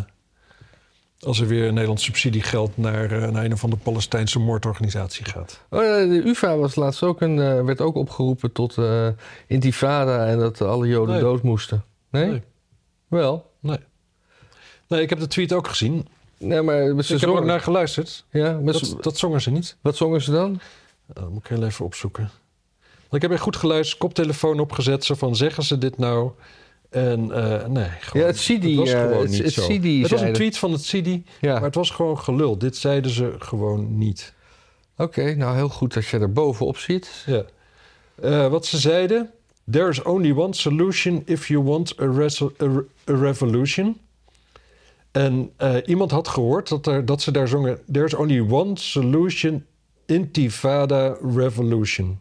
als 1.19 1.39
er 1.39 1.47
weer 1.47 1.63
een 1.67 1.73
Nederlands 1.73 2.03
subsidiegeld 2.03 2.77
naar, 2.77 3.11
eh, 3.11 3.29
naar 3.29 3.45
een 3.45 3.53
of 3.53 3.63
andere 3.63 3.81
Palestijnse 3.81 4.39
moordorganisatie 4.39 5.25
gaat. 5.25 5.61
Oh, 5.69 5.83
ja, 5.83 5.97
de 6.05 6.21
UvA 6.27 6.55
was 6.57 6.75
laatst 6.75 7.03
ook 7.03 7.21
een, 7.21 7.65
werd 7.65 7.81
ook 7.81 7.95
opgeroepen 7.95 8.51
tot 8.51 8.77
intifada 9.47 10.25
en 10.27 10.39
dat 10.39 10.61
alle 10.61 10.87
Joden 10.87 11.13
Nee. 11.13 11.23
dood 11.23 11.41
moesten. 11.43 11.83
Nee? 12.09 12.25
Nee. 12.29 12.41
Wel? 13.07 13.51
Nee. 13.59 13.77
Nee, 14.87 15.01
ik 15.01 15.09
heb 15.09 15.19
de 15.19 15.27
tweet 15.27 15.53
ook 15.53 15.67
gezien. 15.67 16.07
Nee, 16.37 16.61
maar 16.61 16.75
ze 16.77 16.83
ik 16.89 16.95
heb 16.97 17.09
er 17.09 17.19
zongen- 17.19 17.39
ook 17.41 17.45
naar 17.47 17.59
geluisterd. 17.61 18.25
Ja, 18.31 18.59
maar 18.59 18.73
ze- 18.73 18.93
Dat, 18.95 19.03
dat 19.03 19.17
zongen 19.17 19.41
ze 19.41 19.51
niet. 19.51 19.77
wat 19.81 19.95
zongen 19.95 20.21
ze 20.21 20.31
dan? 20.31 20.51
Oh, 21.07 21.15
dat 21.15 21.29
moet 21.29 21.43
ik 21.43 21.47
heel 21.49 21.63
even 21.63 21.85
opzoeken. 21.85 22.29
Ik 23.11 23.21
heb 23.21 23.31
echt 23.31 23.41
goed 23.41 23.55
geluisterd, 23.55 23.99
koptelefoon 23.99 24.59
opgezet. 24.59 25.05
Zo 25.05 25.15
van, 25.15 25.35
zeggen 25.35 25.63
ze 25.63 25.77
dit 25.77 25.97
nou? 25.97 26.31
En 26.89 27.31
eh, 27.31 27.67
nee, 27.67 27.87
gewoon, 27.99 28.21
Ja, 28.21 28.27
het 28.27 28.37
Sidi, 28.37 28.75
was 28.75 28.89
eh, 28.91 29.01
gewoon 29.01 29.21
het- 29.21 29.29
niet 29.29 29.43
het 29.43 29.53
zo. 29.53 29.61
Het 29.71 30.09
was 30.09 30.21
een 30.21 30.33
tweet 30.33 30.57
van 30.57 30.71
het 30.71 30.85
Ja. 31.41 31.53
maar 31.53 31.61
het 31.61 31.75
was 31.75 31.89
gewoon 31.89 32.19
gelul. 32.19 32.57
Dit 32.57 32.77
zeiden 32.77 33.11
ze 33.11 33.35
gewoon 33.39 33.97
niet. 33.97 34.33
Oké, 34.97 35.35
nou 35.35 35.55
heel 35.55 35.69
goed 35.69 35.93
dat 35.93 36.07
je 36.07 36.19
er 36.19 36.33
bovenop 36.33 36.77
zit. 36.77 37.23
Ja. 37.25 37.43
Eh, 38.21 38.47
wat 38.47 38.65
ze 38.65 38.77
zeiden... 38.77 39.31
There 39.71 39.89
is 39.89 40.01
only 40.01 40.31
one 40.31 40.53
solution 40.53 41.21
if 41.25 41.47
you 41.47 41.63
want 41.63 41.99
a, 41.99 42.05
revolution. 43.05 43.97
En 45.11 45.51
iemand 45.85 46.11
had 46.11 46.27
gehoord 46.27 46.69
dat, 46.69 46.87
er, 46.87 47.05
dat 47.05 47.21
ze 47.21 47.31
daar 47.31 47.47
zongen... 47.47 47.79
There's 47.91 48.13
only 48.13 48.39
one 48.49 48.71
solution, 48.77 49.65
intifada 50.05 51.17
revolution. 51.35 52.19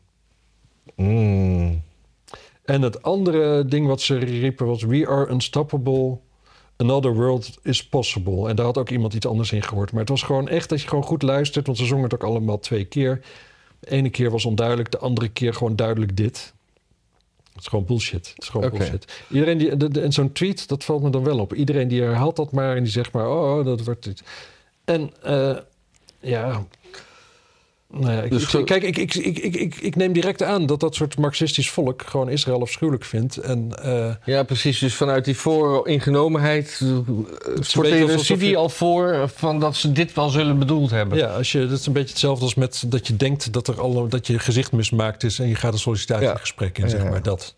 Mm. 0.99 1.82
En 2.64 2.82
het 2.82 3.03
andere 3.03 3.64
ding 3.64 3.86
wat 3.86 4.01
ze 4.01 4.16
riepen 4.16 4.66
was... 4.66 4.82
We 4.82 5.07
are 5.09 5.30
unstoppable, 5.30 6.18
another 6.76 7.14
world 7.14 7.59
is 7.62 7.88
possible. 7.88 8.49
En 8.49 8.57
daar 8.57 8.66
had 8.66 8.78
ook 8.78 8.90
iemand 8.90 9.14
iets 9.14 9.26
anders 9.26 9.53
in 9.53 9.62
gehoord. 9.62 9.90
Maar 9.92 10.01
het 10.01 10.09
was 10.09 10.22
gewoon 10.22 10.49
echt 10.49 10.68
dat 10.68 10.80
je 10.80 10.88
gewoon 10.88 11.05
goed 11.05 11.22
luistert... 11.22 11.66
want 11.66 11.78
ze 11.78 11.84
zongen 11.84 12.05
het 12.05 12.14
ook 12.14 12.24
allemaal 12.24 12.59
twee 12.59 12.84
keer. 12.84 13.20
De 13.80 13.90
ene 13.90 14.11
keer 14.11 14.30
was 14.30 14.44
onduidelijk, 14.44 14.90
de 14.90 14.99
andere 14.99 15.28
keer 15.28 15.55
gewoon 15.55 15.76
duidelijk 15.76 16.16
dit. 16.16 16.55
Het 17.53 17.61
is 17.61 17.66
gewoon 17.66 17.84
bullshit. 17.84 18.28
Het 18.28 18.42
is 18.42 18.49
gewoon 18.49 18.70
bullshit. 18.70 19.22
Iedereen 19.30 19.59
die, 19.59 19.76
de, 19.76 19.88
de- 19.88 20.01
en 20.01 20.12
zo'n 20.12 20.32
tweet, 20.32 20.68
dat 20.68 20.84
valt 20.84 21.03
me 21.03 21.11
dan 21.11 21.24
wel 21.24 21.38
op. 21.38 21.55
Iedereen 21.55 21.88
die 21.88 22.03
herhaalt 22.03 22.36
dat 22.36 22.53
maar 22.53 22.76
en 22.76 22.82
die 22.82 22.92
zegt 22.92 23.12
maar, 23.12 23.28
oh, 23.28 23.64
dat 23.64 23.84
wordt 23.84 24.05
dit. 24.05 24.22
En 24.84 25.11
eh, 25.22 25.57
ja. 26.20 26.64
Nou 27.91 28.12
ja, 28.12 28.22
ik, 28.22 28.30
Dus 28.30 28.55
ik- 28.55 28.66
kijk, 28.66 28.82
ik, 28.82 28.97
ik, 28.97 29.14
ik, 29.14 29.39
ik, 29.39 29.55
ik, 29.57 29.74
ik 29.74 29.97
neem 29.97 30.12
direct 30.12 30.43
aan 30.43 30.66
dat 30.66 30.80
dat 30.80 30.95
soort 30.95 31.18
marxistisch 31.18 31.70
volk 31.70 32.03
gewoon 32.07 32.28
Israël 32.28 32.61
afschuwelijk 32.61 33.05
vindt. 33.05 33.36
En 33.36 33.82
eh, 33.82 34.14
Ja, 34.24 34.43
precies. 34.43 34.78
Dus 34.78 34.95
vanuit 34.95 35.24
die 35.24 35.36
vooringenomenheid 35.36 36.80
uh, 36.82 36.99
sorteren 37.61 38.39
die 38.39 38.49
je- 38.51 38.57
al 38.57 38.68
voor 38.68 39.09
eh, 39.12 39.28
van 39.28 39.61
dat 39.61 39.76
ze 39.76 39.93
dit 39.93 40.12
wel 40.14 40.28
zullen 40.28 40.59
bedoeld 40.59 40.91
hebben. 40.91 41.18
ja, 41.18 41.26
als 41.26 41.53
je, 41.53 41.66
dat 41.66 41.78
is 41.78 41.86
een 41.86 41.93
beetje 41.93 42.09
hetzelfde 42.09 42.45
als 42.45 42.55
met 42.55 42.82
dat 42.86 43.07
je 43.07 43.16
denkt 43.16 43.53
dat, 43.53 43.68
er 43.68 43.80
al, 43.80 44.09
dat 44.09 44.26
je 44.26 44.39
gezicht 44.39 44.72
mismaakt 44.72 45.22
is 45.24 45.39
en 45.39 45.49
je 45.49 45.55
gaat 45.55 45.72
een 45.72 45.78
sollicitatiegesprek 45.78 46.78
in, 46.78 46.89
zeg 46.91 47.03
Ja. 47.03 47.09
maar 47.11 47.22
dat. 47.22 47.55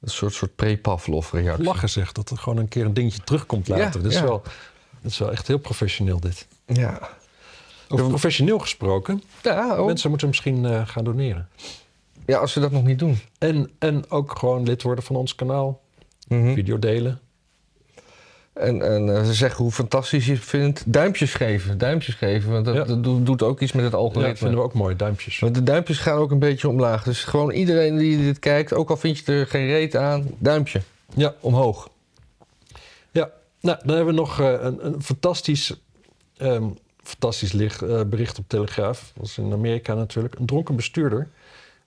Een 0.00 0.08
soort, 0.10 0.34
soort 0.34 0.54
pre-Pavlov-reactie. 0.56 1.64
Lachen 1.64 1.88
zegt 1.90 2.14
dat 2.14 2.30
er 2.30 2.36
gewoon 2.38 2.58
een 2.58 2.68
keer 2.68 2.84
een 2.84 2.94
dingetje 2.94 3.22
terugkomt 3.24 3.68
later. 3.68 4.02
Dat, 4.02 4.12
is 4.12 4.20
wel, 4.20 4.42
dat 5.02 5.10
is 5.10 5.18
wel 5.18 5.30
echt 5.32 5.46
heel 5.46 5.58
professioneel 5.58 6.20
dit. 6.20 6.46
Ja. 6.66 7.08
Over 7.88 8.06
professioneel 8.08 8.58
gesproken, 8.58 9.22
Ja, 9.42 9.78
oh. 9.80 9.86
mensen 9.86 10.08
moeten 10.10 10.28
misschien 10.28 10.64
eh, 10.64 10.82
gaan 10.88 11.04
doneren. 11.04 11.48
ja, 12.26 12.38
als 12.38 12.52
ze 12.52 12.60
dat 12.60 12.70
nog 12.70 12.84
niet 12.84 12.98
doen. 12.98 13.18
En, 13.38 13.70
en 13.78 14.10
ook 14.10 14.38
gewoon 14.38 14.62
lid 14.64 14.82
worden 14.82 15.04
van 15.04 15.16
ons 15.16 15.34
kanaal, 15.34 15.80
Mhm. 16.28 16.54
video 16.54 16.78
delen. 16.78 17.20
En, 18.52 18.82
en 18.82 19.16
eh, 19.16 19.24
ze 19.24 19.34
zeggen 19.34 19.62
hoe 19.62 19.72
fantastisch 19.72 20.26
je 20.26 20.32
het 20.32 20.44
vindt. 20.44 20.82
Duimpjes 20.92 21.34
geven, 21.34 21.78
duimpjes 21.78 22.14
geven. 22.14 22.52
Want 22.52 22.64
dat, 22.64 22.74
Ja. 22.74 22.84
dat 22.84 23.04
doet, 23.04 23.26
doet 23.26 23.42
ook 23.42 23.60
iets 23.60 23.72
met 23.72 23.84
het 23.84 23.92
Ja, 23.92 23.98
algoritme. 23.98 24.28
dat 24.28 24.38
vinden 24.38 24.58
we 24.58 24.64
ook 24.64 24.72
mooi, 24.74 24.96
duimpjes. 24.96 25.38
Want 25.38 25.54
de 25.54 25.62
duimpjes 25.62 25.98
gaan 25.98 26.18
ook 26.18 26.30
een 26.30 26.38
beetje 26.38 26.68
omlaag. 26.68 27.02
Dus 27.02 27.24
gewoon 27.24 27.50
iedereen 27.50 27.96
die 27.96 28.18
dit 28.18 28.38
kijkt, 28.38 28.74
ook 28.74 28.90
al 28.90 28.96
vind 28.96 29.18
je 29.18 29.32
er 29.32 29.46
geen 29.46 29.66
reet 29.66 29.96
aan, 29.96 30.26
duimpje 30.38 30.80
Ja, 31.14 31.34
omhoog. 31.40 31.88
ja. 33.10 33.30
Nou, 33.60 33.78
dan 33.84 33.96
hebben 33.96 34.14
we 34.14 34.20
nog 34.20 34.40
eh, 34.40 34.52
een, 34.60 34.86
een 34.86 35.02
fantastisch, 35.02 35.74
ehm, 36.36 36.64
fantastisch 37.06 37.52
licht, 37.52 37.82
eh, 37.82 38.00
bericht 38.06 38.38
op 38.38 38.44
Telegraaf. 38.48 39.12
Dat 39.14 39.26
is 39.26 39.38
in 39.38 39.52
Amerika 39.52 39.94
natuurlijk. 39.94 40.38
Een 40.38 40.46
dronken 40.46 40.76
bestuurder, 40.76 41.28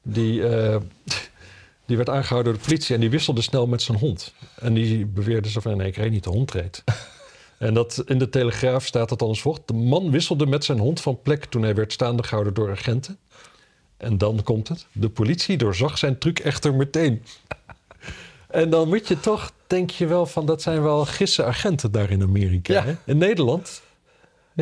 die, 0.02 0.48
eh, 0.48 0.78
die 1.86 1.98
werd 1.98 2.10
aangehouden 2.10 2.52
door 2.52 2.62
de 2.62 2.68
politie... 2.68 2.96
en 2.96 3.02
die 3.02 3.10
wisselde 3.10 3.42
snel 3.42 3.68
met 3.68 3.82
zijn 3.82 3.98
hond. 3.98 4.34
En 4.56 4.74
die 4.74 5.06
beweerde 5.06 5.50
zo 5.50 5.60
van, 5.60 5.78
nee, 5.78 5.88
ik 5.88 5.96
reed 5.96 6.12
niet, 6.12 6.24
de 6.24 6.30
hond 6.30 6.52
reed. 6.52 6.84
En 7.58 7.74
dat, 7.74 8.04
in 8.06 8.18
de 8.18 8.30
Telegraaf 8.30 8.86
staat 8.86 9.10
dat 9.10 9.20
dan 9.20 9.28
als 9.28 9.42
volgt. 9.42 9.62
De 9.66 9.74
man 9.74 10.12
wisselde 10.12 10.46
met 10.46 10.66
zijn 10.66 10.80
hond 10.80 11.02
van 11.02 11.22
plek 11.22 11.46
toen 11.46 11.62
hij 11.62 11.76
werd 11.76 11.94
staande 11.94 12.24
gehouden 12.24 12.54
door 12.54 12.72
agenten. 12.72 13.18
En 13.98 14.18
dan 14.18 14.44
komt 14.44 14.68
het. 14.68 14.86
De 14.92 15.10
politie 15.10 15.58
doorzag 15.58 15.98
zijn 15.98 16.18
truc 16.18 16.40
echter 16.40 16.74
meteen. 16.74 17.24
En 18.48 18.70
dan 18.70 18.88
moet 18.88 19.08
je 19.08 19.20
toch, 19.20 19.52
denk 19.68 19.90
je 19.90 20.06
wel 20.06 20.26
van, 20.26 20.46
dat 20.46 20.62
zijn 20.62 20.82
wel 20.82 21.06
gisse 21.06 21.44
agenten 21.44 21.92
daar 21.92 22.12
in 22.12 22.22
Amerika. 22.22 22.74
Ja. 22.74 22.84
Hè? 22.84 22.96
In 23.06 23.18
Nederland 23.18 23.82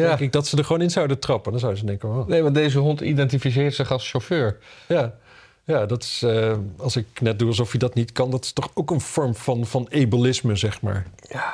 Ja. 0.02 0.08
denk 0.08 0.20
ik 0.20 0.32
dat 0.32 0.48
ze 0.48 0.58
er 0.58 0.66
gewoon 0.66 0.82
in 0.82 0.90
zouden 0.90 1.20
trappen. 1.20 1.52
Dan 1.52 1.60
zouden 1.60 1.82
ze 1.82 1.86
denken, 1.88 2.10
oh, 2.10 2.28
Nee, 2.28 2.42
want 2.44 2.56
deze 2.56 2.80
hond 2.80 3.02
identificeert 3.02 3.76
zich 3.76 3.92
als 3.92 4.10
chauffeur. 4.10 4.58
ja. 4.88 5.16
Ja, 5.64 5.86
dat 5.86 6.04
is, 6.04 6.22
eh, 6.24 6.58
als 6.78 6.96
ik 6.96 7.06
net 7.22 7.40
doe 7.40 7.48
alsof 7.48 7.72
je 7.72 7.78
dat 7.78 7.94
niet 7.94 8.12
kan, 8.12 8.32
dat 8.32 8.44
is 8.44 8.52
toch 8.52 8.70
ook 8.74 8.92
een 8.92 9.02
vorm 9.02 9.36
van, 9.36 9.66
van 9.66 9.88
ableisme, 9.92 10.56
zeg 10.56 10.82
maar. 10.82 11.06
Ja. 11.30 11.54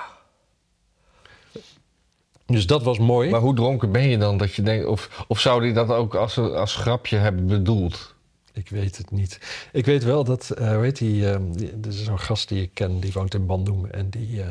Dus 2.46 2.68
dat 2.68 2.84
was 2.84 3.00
mooi. 3.00 3.30
Maar 3.30 3.40
hoe 3.40 3.56
dronken 3.56 3.92
ben 3.92 4.08
je 4.10 4.18
dan 4.18 4.38
dat 4.38 4.54
je 4.54 4.62
denkt... 4.62 4.86
Of, 4.86 5.24
of 5.28 5.40
zou 5.40 5.62
die 5.62 5.74
dat 5.74 5.90
ook 5.90 6.16
als, 6.16 6.38
als 6.38 6.76
grapje 6.76 7.18
hebben 7.18 7.48
bedoeld? 7.48 8.14
Ik 8.54 8.70
weet 8.70 8.98
het 8.98 9.12
niet. 9.12 9.40
Ik 9.72 9.86
weet 9.86 10.04
wel 10.04 10.24
dat, 10.24 10.50
eh 10.50 10.74
hoe 10.74 10.84
heet 10.84 10.98
die, 10.98 11.30
eh, 11.30 11.40
die- 11.52 11.72
er 11.82 11.88
is 11.88 12.04
zo'n 12.04 12.20
gast 12.20 12.48
die 12.50 12.62
ik 12.62 12.70
ken, 12.74 13.00
die 13.00 13.12
woont 13.14 13.34
in 13.34 13.46
Bandung 13.46 13.88
en 13.92 14.10
die, 14.10 14.42
eh, 14.44 14.48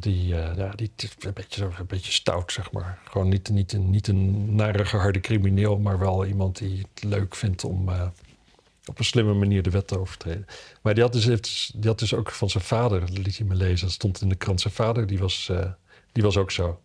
die, 0.00 0.36
eh, 0.36 0.56
ja, 0.56 0.68
die 0.68 0.90
is 0.96 1.14
een 1.18 1.32
beetje, 1.32 1.64
een 1.64 1.86
beetje 1.86 2.12
stout, 2.12 2.52
zeg 2.52 2.72
maar. 2.72 2.98
Gewoon 3.04 3.28
niet, 3.28 3.48
niet, 3.48 3.72
een, 3.72 3.90
niet 3.90 4.08
een 4.08 4.54
narige 4.54 4.96
harde 4.96 5.20
crimineel, 5.20 5.78
maar 5.78 5.98
wel 5.98 6.26
iemand 6.26 6.58
die 6.58 6.86
het 6.94 7.04
leuk 7.04 7.34
vindt 7.34 7.64
om 7.64 7.88
eh, 7.88 8.06
op 8.84 8.98
een 8.98 9.04
slimme 9.04 9.34
manier 9.34 9.62
de 9.62 9.70
wet 9.70 9.86
te 9.86 9.98
overtreden. 9.98 10.46
Maar 10.82 10.94
die 10.94 11.02
had 11.02 11.12
dus, 11.12 11.24
heeft- 11.24 11.72
die 11.74 11.90
had 11.90 11.98
dus 11.98 12.14
ook 12.14 12.30
van 12.30 12.50
zijn 12.50 12.64
vader, 12.64 13.00
dat 13.00 13.18
liet 13.18 13.38
hij 13.38 13.46
me 13.46 13.54
lezen, 13.54 13.86
dat 13.86 13.94
stond 13.94 14.20
in 14.20 14.28
de 14.28 14.34
krant, 14.34 14.60
zijn 14.60 14.74
vader 14.74 15.06
die 15.06 15.18
was, 15.18 15.48
eh, 15.48 15.70
die 16.12 16.22
was 16.22 16.36
ook 16.36 16.50
zo. 16.50 16.80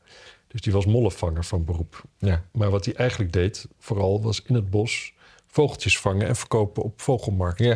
Dus 0.48 0.62
die 0.62 0.74
was 0.74 0.86
mollenvanger 0.86 1.46
van 1.46 1.66
beroep. 1.66 2.04
Ja. 2.18 2.46
Maar 2.52 2.70
wat 2.70 2.86
hij 2.86 2.94
eigenlijk 2.94 3.34
deed, 3.34 3.68
vooral, 3.80 4.22
was 4.22 4.42
in 4.42 4.56
het 4.56 4.70
bos 4.70 5.14
vogeltjes 5.48 6.00
vangen 6.00 6.28
en 6.28 6.36
verkopen 6.36 6.84
op 6.84 7.02
vogelmarkten. 7.02 7.66
Ja. 7.66 7.72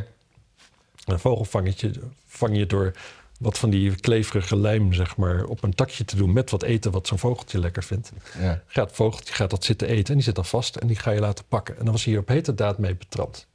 En 1.06 1.14
een 1.14 1.20
vogelvangetje 1.20 1.92
vang 2.26 2.58
je 2.58 2.66
door 2.66 2.92
wat 3.40 3.58
van 3.58 3.70
die 3.70 3.96
kleverige 3.96 4.56
lijm, 4.58 4.94
zeg 4.94 5.18
maar, 5.18 5.44
op 5.46 5.64
een 5.64 5.76
takje 5.76 6.06
te 6.06 6.16
doen 6.16 6.34
met 6.34 6.50
wat 6.50 6.64
eten 6.64 6.92
wat 6.92 7.08
zo'n 7.08 7.20
vogeltje 7.20 7.60
lekker 7.60 7.84
vindt. 7.84 8.12
ja. 8.40 8.62
Gaat 8.68 8.88
het 8.88 8.96
vogeltje 8.96 9.34
gaat 9.34 9.50
dat 9.50 9.64
zitten 9.64 9.88
eten 9.88 10.08
en 10.08 10.14
die 10.14 10.24
zit 10.24 10.36
dan 10.36 10.46
vast 10.46 10.76
en 10.76 10.88
die 10.88 10.96
ga 10.96 11.12
je 11.12 11.20
laten 11.20 11.46
pakken. 11.48 11.78
En 11.78 11.84
dan 11.84 11.94
was 11.94 12.04
hij 12.04 12.14
hier 12.14 12.22
op 12.22 12.28
hete 12.28 12.54
daad 12.54 12.78
mee 12.78 12.96
betrapt. 12.96 13.48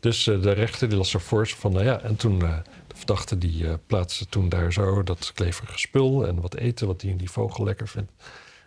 Dus 0.00 0.26
eh, 0.26 0.42
de 0.42 0.52
rechter 0.52 0.88
die 0.88 0.98
las 0.98 1.14
er 1.14 1.20
voor 1.20 1.46
van, 1.46 1.72
nou 1.72 1.84
ja, 1.84 2.00
en 2.00 2.16
toen 2.16 2.42
eh, 2.42 2.58
de 2.86 2.96
verdachte 2.96 3.38
die 3.38 3.68
eh, 3.68 3.74
plaatste 3.86 4.26
toen 4.26 4.48
daar 4.48 4.72
zo 4.72 5.02
dat 5.02 5.32
kleverige 5.34 5.78
spul 5.78 6.26
en 6.26 6.40
wat 6.40 6.54
eten 6.54 6.86
wat 6.86 7.00
die 7.00 7.10
in 7.10 7.16
die 7.16 7.30
vogel 7.30 7.64
lekker 7.64 7.88
vindt. 7.88 8.12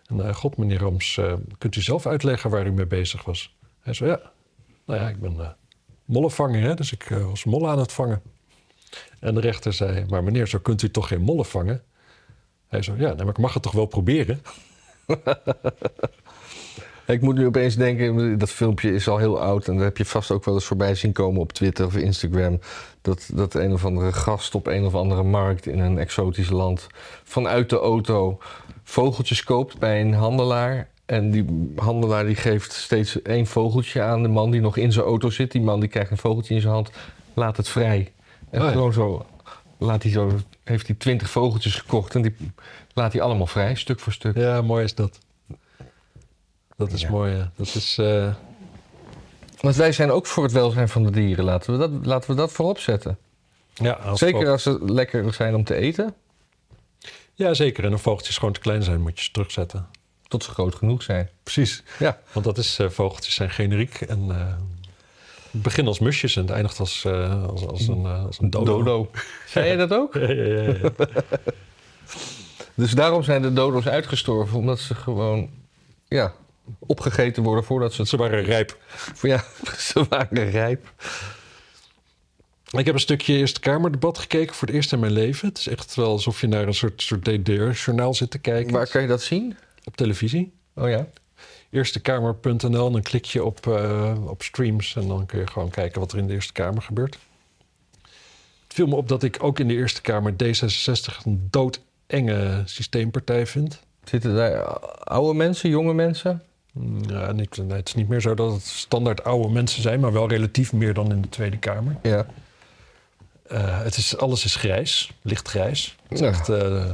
En 0.07 0.35
god, 0.35 0.57
meneer 0.57 0.79
Rams, 0.79 1.19
kunt 1.57 1.75
u 1.75 1.81
zelf 1.81 2.05
uitleggen 2.05 2.49
waar 2.49 2.67
u 2.67 2.71
mee 2.71 2.85
bezig 2.85 3.23
was? 3.23 3.55
Hij 3.79 3.93
zei, 3.93 4.09
ja, 4.09 4.31
nou 4.85 4.99
ja, 4.99 5.09
ik 5.09 5.19
ben 5.19 5.55
mollenvanger, 6.05 6.61
hè, 6.61 6.73
dus 6.73 6.91
ik 6.91 7.03
was 7.03 7.43
mollen 7.43 7.69
aan 7.69 7.79
het 7.79 7.91
vangen. 7.91 8.21
En 9.19 9.33
de 9.33 9.41
rechter 9.41 9.73
zei, 9.73 10.05
maar 10.09 10.23
meneer, 10.23 10.47
zo 10.47 10.59
kunt 10.59 10.81
u 10.81 10.91
toch 10.91 11.07
geen 11.07 11.21
mollen 11.21 11.45
vangen? 11.45 11.83
Hij 12.67 12.81
zei, 12.81 12.99
ja, 12.99 13.13
maar 13.13 13.27
ik 13.27 13.37
mag 13.37 13.53
het 13.53 13.63
toch 13.63 13.71
wel 13.71 13.85
proberen? 13.85 14.41
Ik 17.05 17.21
moet 17.21 17.35
nu 17.35 17.45
opeens 17.45 17.75
denken, 17.75 18.37
dat 18.37 18.49
filmpje 18.49 18.93
is 18.93 19.07
al 19.07 19.17
heel 19.17 19.41
oud... 19.41 19.67
en 19.67 19.75
daar 19.75 19.83
heb 19.83 19.97
je 19.97 20.05
vast 20.05 20.31
ook 20.31 20.45
wel 20.45 20.53
eens 20.53 20.65
voorbij 20.65 20.95
zien 20.95 21.11
komen 21.11 21.41
op 21.41 21.53
Twitter 21.53 21.85
of 21.85 21.95
Instagram... 21.95 22.59
dat, 23.01 23.29
dat 23.33 23.53
een 23.53 23.73
of 23.73 23.85
andere 23.85 24.13
gast 24.13 24.55
op 24.55 24.67
een 24.67 24.85
of 24.85 24.95
andere 24.95 25.23
markt 25.23 25.65
in 25.65 25.79
een 25.79 25.97
exotisch 25.97 26.49
land... 26.49 26.87
vanuit 27.23 27.69
de 27.69 27.79
auto 27.79 28.37
vogeltjes 28.83 29.43
koopt 29.43 29.79
bij 29.79 30.01
een 30.01 30.13
handelaar... 30.13 30.89
En 31.09 31.31
die 31.31 31.45
handelaar 31.75 32.25
die 32.25 32.35
geeft 32.35 32.71
steeds 32.71 33.21
één 33.21 33.45
vogeltje 33.45 34.01
aan 34.01 34.21
de 34.21 34.27
man 34.27 34.51
die 34.51 34.61
nog 34.61 34.77
in 34.77 34.91
zijn 34.91 35.05
auto 35.05 35.29
zit. 35.29 35.51
Die 35.51 35.61
man 35.61 35.79
die 35.79 35.89
krijgt 35.89 36.11
een 36.11 36.17
vogeltje 36.17 36.53
in 36.53 36.61
zijn 36.61 36.73
hand, 36.73 36.91
laat 37.33 37.57
het 37.57 37.69
vrij. 37.69 38.11
En 38.49 38.59
Oh 38.61 38.65
ja. 38.65 38.71
gewoon 38.71 38.93
zo, 38.93 39.25
laat 39.77 40.03
hij 40.03 40.11
zo, 40.11 40.31
heeft 40.63 40.87
hij 40.87 40.95
twintig 40.95 41.29
vogeltjes 41.29 41.75
gekocht 41.75 42.15
en 42.15 42.21
die 42.21 42.35
laat 42.93 43.13
hij 43.13 43.21
allemaal 43.21 43.47
vrij, 43.47 43.75
stuk 43.75 43.99
voor 43.99 44.13
stuk. 44.13 44.35
Ja, 44.37 44.61
mooi 44.61 44.83
is 44.83 44.95
dat. 44.95 45.19
Dat 46.77 46.91
is 46.91 47.01
Ja. 47.01 47.09
mooi, 47.09 47.35
ja. 47.35 47.51
Dat 47.55 47.67
is... 47.75 47.97
eh, 47.97 48.33
Want 49.61 49.75
wij 49.75 49.91
zijn 49.91 50.11
ook 50.11 50.25
voor 50.25 50.43
het 50.43 50.51
welzijn 50.51 50.89
van 50.89 51.03
de 51.03 51.09
dieren. 51.11 51.43
Laten 51.45 51.71
we 51.71 51.77
dat, 51.77 52.05
laten 52.05 52.29
we 52.29 52.35
dat 52.35 52.51
voorop 52.51 52.79
zetten. 52.79 53.17
ja, 53.73 53.91
als 53.93 54.19
Zeker 54.19 54.35
vogel- 54.37 54.51
als 54.51 54.63
ze 54.63 54.79
lekker 54.85 55.33
zijn 55.33 55.55
om 55.55 55.63
te 55.63 55.75
eten, 55.75 56.13
Ja, 57.33 57.53
zeker. 57.53 57.83
En 57.83 57.91
een 57.91 57.99
vogeltjes 57.99 58.37
gewoon 58.37 58.53
te 58.53 58.59
klein 58.59 58.83
zijn, 58.83 59.01
moet 59.01 59.17
je 59.17 59.23
ze 59.23 59.31
terugzetten. 59.31 59.87
tot 60.27 60.43
ze 60.43 60.51
groot 60.51 60.75
genoeg 60.75 61.03
zijn. 61.03 61.29
Precies. 61.43 61.83
Ja, 61.99 62.19
Want 62.31 62.45
dat 62.45 62.57
is, 62.57 62.79
eh, 62.79 62.89
vogeltjes 62.89 63.33
zijn 63.35 63.49
generiek. 63.49 64.01
En 64.01 64.31
eh, 64.31 64.53
het 65.51 65.61
begint 65.61 65.87
als 65.87 65.99
musjes 65.99 66.35
en 66.35 66.41
het 66.41 66.51
eindigt 66.51 66.79
als, 66.79 67.05
eh, 67.05 67.45
als, 67.45 67.67
als, 67.67 67.87
een, 67.87 68.05
eh, 68.05 68.25
als 68.25 68.39
een 68.39 68.49
dodo. 68.49 69.11
Zei 69.47 69.69
je 69.69 69.77
dat 69.77 69.93
ook? 69.93 70.13
Ja, 70.19 70.31
ja, 70.31 70.43
ja, 70.43 70.73
ja. 70.81 71.07
Dus 72.73 72.91
daarom 72.91 73.23
zijn 73.23 73.41
de 73.41 73.53
dodo's 73.53 73.87
uitgestorven, 73.87 74.57
omdat 74.57 74.79
ze 74.79 74.95
gewoon 74.95 75.49
ja, 76.07 76.33
opgegeten 76.79 77.43
worden 77.43 77.63
voordat 77.63 77.93
ze. 77.93 78.05
Ze 78.05 78.17
waren 78.17 78.43
rijp. 78.43 78.77
Ja, 79.21 79.43
ze 79.89 80.05
waren 80.09 80.49
rijp. 80.49 80.93
Ik 82.77 82.85
heb 82.85 82.93
een 82.93 82.99
stukje 82.99 83.33
Eerste 83.33 83.59
Kamerdebat 83.59 84.17
gekeken 84.17 84.55
voor 84.55 84.67
het 84.67 84.75
eerst 84.75 84.91
in 84.91 84.99
mijn 84.99 85.11
leven. 85.11 85.47
Het 85.47 85.57
is 85.57 85.67
echt 85.67 85.95
wel 85.95 86.11
alsof 86.11 86.41
je 86.41 86.47
naar 86.47 86.67
een 86.67 86.73
soort, 86.73 87.01
soort 87.01 87.25
DDR-journaal 87.25 88.13
zit 88.13 88.31
te 88.31 88.39
kijken. 88.39 88.73
Waar 88.73 88.89
kan 88.89 89.01
je 89.01 89.07
dat 89.07 89.21
zien? 89.21 89.57
Op 89.83 89.97
televisie. 89.97 90.53
Oh 90.75 90.89
ja. 90.89 91.07
Eerstekamer.nl 91.69 92.85
en 92.87 92.91
dan 92.91 93.01
klik 93.01 93.25
je 93.25 93.43
op, 93.43 93.67
eh, 93.67 94.13
op 94.25 94.41
streams 94.43 94.95
en 94.95 95.07
dan 95.07 95.25
kun 95.25 95.39
je 95.39 95.47
gewoon 95.47 95.69
kijken 95.69 95.99
wat 95.99 96.11
er 96.11 96.17
in 96.17 96.27
de 96.27 96.33
Eerste 96.33 96.53
Kamer 96.53 96.81
gebeurt. 96.81 97.17
Het 98.63 98.73
viel 98.77 98.87
me 98.87 98.95
op 98.95 99.07
dat 99.07 99.23
ik 99.23 99.37
ook 99.43 99.59
in 99.59 99.67
de 99.67 99.73
Eerste 99.73 100.01
Kamer 100.01 100.33
D66 100.33 101.25
een 101.25 101.47
doodenge 101.49 102.61
systeempartij 102.65 103.45
vind. 103.47 103.79
Zitten 104.03 104.35
daar 104.35 104.61
oude 105.03 105.33
mensen, 105.37 105.69
jonge 105.69 105.93
mensen? 105.93 106.43
Mm, 106.71 107.09
Ja, 107.09 107.31
niet, 107.31 107.57
nee, 107.57 107.77
het 107.77 107.87
is 107.87 107.93
niet 107.93 108.07
meer 108.07 108.21
zo 108.21 108.33
dat 108.33 108.51
het 108.53 108.63
standaard 108.63 109.23
oude 109.23 109.49
mensen 109.49 109.81
zijn, 109.81 109.99
maar 109.99 110.13
wel 110.13 110.27
relatief 110.29 110.73
meer 110.73 110.93
dan 110.93 111.11
in 111.11 111.21
de 111.21 111.29
Tweede 111.29 111.57
Kamer. 111.57 111.95
Ja. 112.03 112.25
Eh, 113.47 113.81
het 113.81 113.97
is, 113.97 114.17
alles 114.17 114.45
is 114.45 114.55
grijs, 114.55 115.11
lichtgrijs. 115.21 115.95
Het 116.03 116.11
is 116.11 116.19
Ja. 116.19 116.27
echt, 116.27 116.49
eh, 116.49 116.85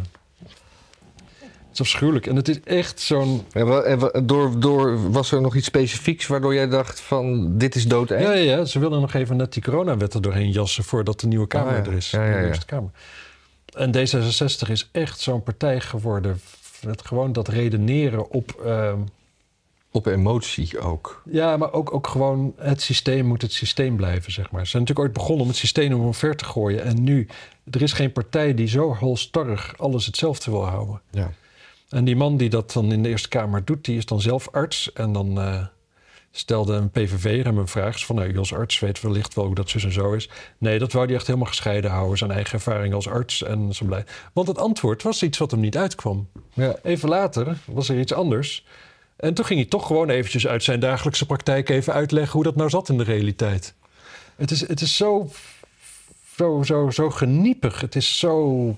is 1.75 1.79
afschuwelijk. 1.81 2.27
En 2.27 2.35
het 2.35 2.47
is 2.47 2.59
echt 2.61 2.99
zo'n... 2.99 3.45
En 3.51 4.11
door, 4.25 4.59
door, 4.59 5.11
was 5.11 5.31
er 5.31 5.41
nog 5.41 5.55
iets 5.55 5.67
specifieks 5.67 6.27
waardoor 6.27 6.53
jij 6.53 6.67
dacht 6.67 6.99
van 6.99 7.57
dit 7.57 7.75
is 7.75 7.87
doodeng? 7.87 8.21
Ja, 8.21 8.31
ja, 8.31 8.55
ja, 8.57 8.65
ze 8.65 8.79
willen 8.79 9.01
nog 9.01 9.13
even 9.13 9.37
net 9.37 9.53
die 9.53 9.63
coronawet 9.63 10.13
er 10.13 10.21
doorheen 10.21 10.51
jassen... 10.51 10.83
voordat 10.83 11.19
de 11.19 11.27
nieuwe 11.27 11.47
Kamer 11.47 11.79
Ah, 11.79 11.87
er 11.87 11.93
is. 11.93 12.11
Ja, 12.11 12.25
ja, 12.25 12.41
de. 12.41 12.47
Eerste 12.47 12.65
Kamer. 12.65 12.89
En 13.73 13.95
D66 13.95 14.69
is 14.69 14.89
echt 14.91 15.19
zo'n 15.19 15.43
partij 15.43 15.79
geworden... 15.81 16.39
met 16.85 17.05
gewoon 17.05 17.33
dat 17.33 17.47
redeneren 17.47 18.29
op... 18.31 18.61
ehm, 18.65 18.99
Op 19.91 20.05
emotie 20.05 20.79
ook. 20.79 21.21
Ja, 21.31 21.57
maar 21.57 21.73
ook, 21.73 21.93
ook 21.93 22.07
gewoon 22.07 22.53
het 22.57 22.81
systeem 22.81 23.25
moet 23.25 23.41
het 23.41 23.53
systeem 23.53 23.95
blijven, 23.95 24.31
zeg 24.31 24.51
maar. 24.51 24.63
Ze 24.63 24.69
zijn 24.69 24.81
natuurlijk 24.81 25.07
ooit 25.07 25.17
begonnen 25.17 25.41
om 25.43 25.47
het 25.49 25.57
systeem 25.57 25.93
omver 25.93 26.35
te 26.35 26.45
gooien. 26.45 26.83
En 26.83 27.03
nu, 27.03 27.27
er 27.71 27.81
is 27.81 27.93
geen 27.93 28.11
partij 28.11 28.53
die 28.53 28.67
zo 28.67 28.93
holstarrig 28.95 29.73
alles 29.77 30.05
hetzelfde 30.05 30.51
wil 30.51 30.65
houden. 30.67 31.01
Ja. 31.11 31.31
En 31.95 32.05
die 32.05 32.15
man 32.15 32.37
die 32.37 32.49
dat 32.49 32.71
dan 32.71 32.91
in 32.91 33.03
de 33.03 33.09
Eerste 33.09 33.27
Kamer 33.27 33.65
doet, 33.65 33.85
die 33.85 33.97
is 33.97 34.05
dan 34.05 34.21
zelf 34.21 34.49
arts. 34.51 34.93
En 34.93 35.13
dan 35.13 35.41
eh, 35.41 35.65
stelde 36.31 36.73
een 36.73 36.89
PVV 36.89 37.43
hem 37.43 37.57
een 37.57 37.67
vraag. 37.67 38.05
Van, 38.05 38.15
nou, 38.15 38.29
u 38.29 38.37
als 38.37 38.53
arts 38.53 38.79
weet 38.79 39.01
wellicht 39.01 39.33
wel 39.33 39.45
hoe 39.45 39.55
dat 39.55 39.69
zus 39.69 39.83
en 39.83 39.91
zo 39.91 40.13
is. 40.13 40.29
Nee, 40.57 40.79
dat 40.79 40.91
wou 40.91 41.05
hij 41.05 41.15
echt 41.15 41.27
helemaal 41.27 41.47
gescheiden 41.47 41.91
houden. 41.91 42.17
Zijn 42.17 42.31
eigen 42.31 42.53
ervaring 42.53 42.93
als 42.93 43.07
arts 43.07 43.43
en 43.43 43.73
zo 43.73 43.85
blij. 43.85 44.05
Want 44.33 44.47
het 44.47 44.57
antwoord 44.57 45.03
was 45.03 45.23
iets 45.23 45.37
wat 45.37 45.51
hem 45.51 45.59
niet 45.59 45.77
uitkwam. 45.77 46.27
Ja. 46.53 46.75
Even 46.83 47.09
later 47.09 47.57
was 47.65 47.89
er 47.89 47.99
iets 47.99 48.13
anders. 48.13 48.65
En 49.15 49.33
toen 49.33 49.45
ging 49.45 49.59
hij 49.59 49.69
toch 49.69 49.87
gewoon 49.87 50.09
eventjes 50.09 50.47
uit 50.47 50.63
zijn 50.63 50.79
dagelijkse 50.79 51.25
praktijk 51.25 51.69
even 51.69 51.93
uitleggen 51.93 52.33
hoe 52.33 52.43
dat 52.43 52.55
nou 52.55 52.69
zat 52.69 52.89
in 52.89 52.97
de 52.97 53.03
realiteit. 53.03 53.73
Het 54.35 54.51
is, 54.51 54.67
het 54.67 54.81
is 54.81 54.97
zo, 54.97 55.29
zo, 56.35 56.63
zo, 56.63 56.89
zo 56.89 57.09
geniepig. 57.09 57.81
Het 57.81 57.95
is 57.95 58.19
zo 58.19 58.77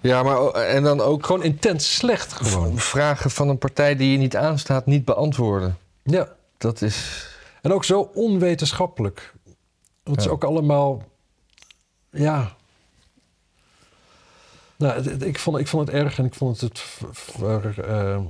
ja, 0.00 0.22
maar 0.22 0.50
en 0.52 0.82
dan 0.82 1.00
ook 1.00 1.26
gewoon 1.26 1.42
intens 1.42 1.94
slecht 1.94 2.32
gewoon. 2.32 2.78
vragen 2.78 3.30
van 3.30 3.48
een 3.48 3.58
partij 3.58 3.96
die 3.96 4.12
je 4.12 4.18
niet 4.18 4.36
aanstaat 4.36 4.86
niet 4.86 5.04
beantwoorden. 5.04 5.78
Ja. 6.02 6.36
Dat 6.58 6.82
is... 6.82 7.26
En 7.62 7.72
ook 7.72 7.84
zo 7.84 8.10
onwetenschappelijk. 8.14 9.34
Het 10.04 10.20
is 10.20 10.28
ook 10.28 10.44
allemaal, 10.44 11.02
ja. 12.10 12.56
Nou, 14.76 15.10
ik, 15.10 15.38
vond, 15.38 15.58
ik 15.58 15.66
vond 15.68 15.86
het 15.86 15.96
erg 15.96 16.18
en 16.18 16.24
ik 16.24 16.34
vond 16.34 16.60
het 16.60 16.70
het, 16.70 16.78
ver- 17.12 17.84
eh, 17.84 18.20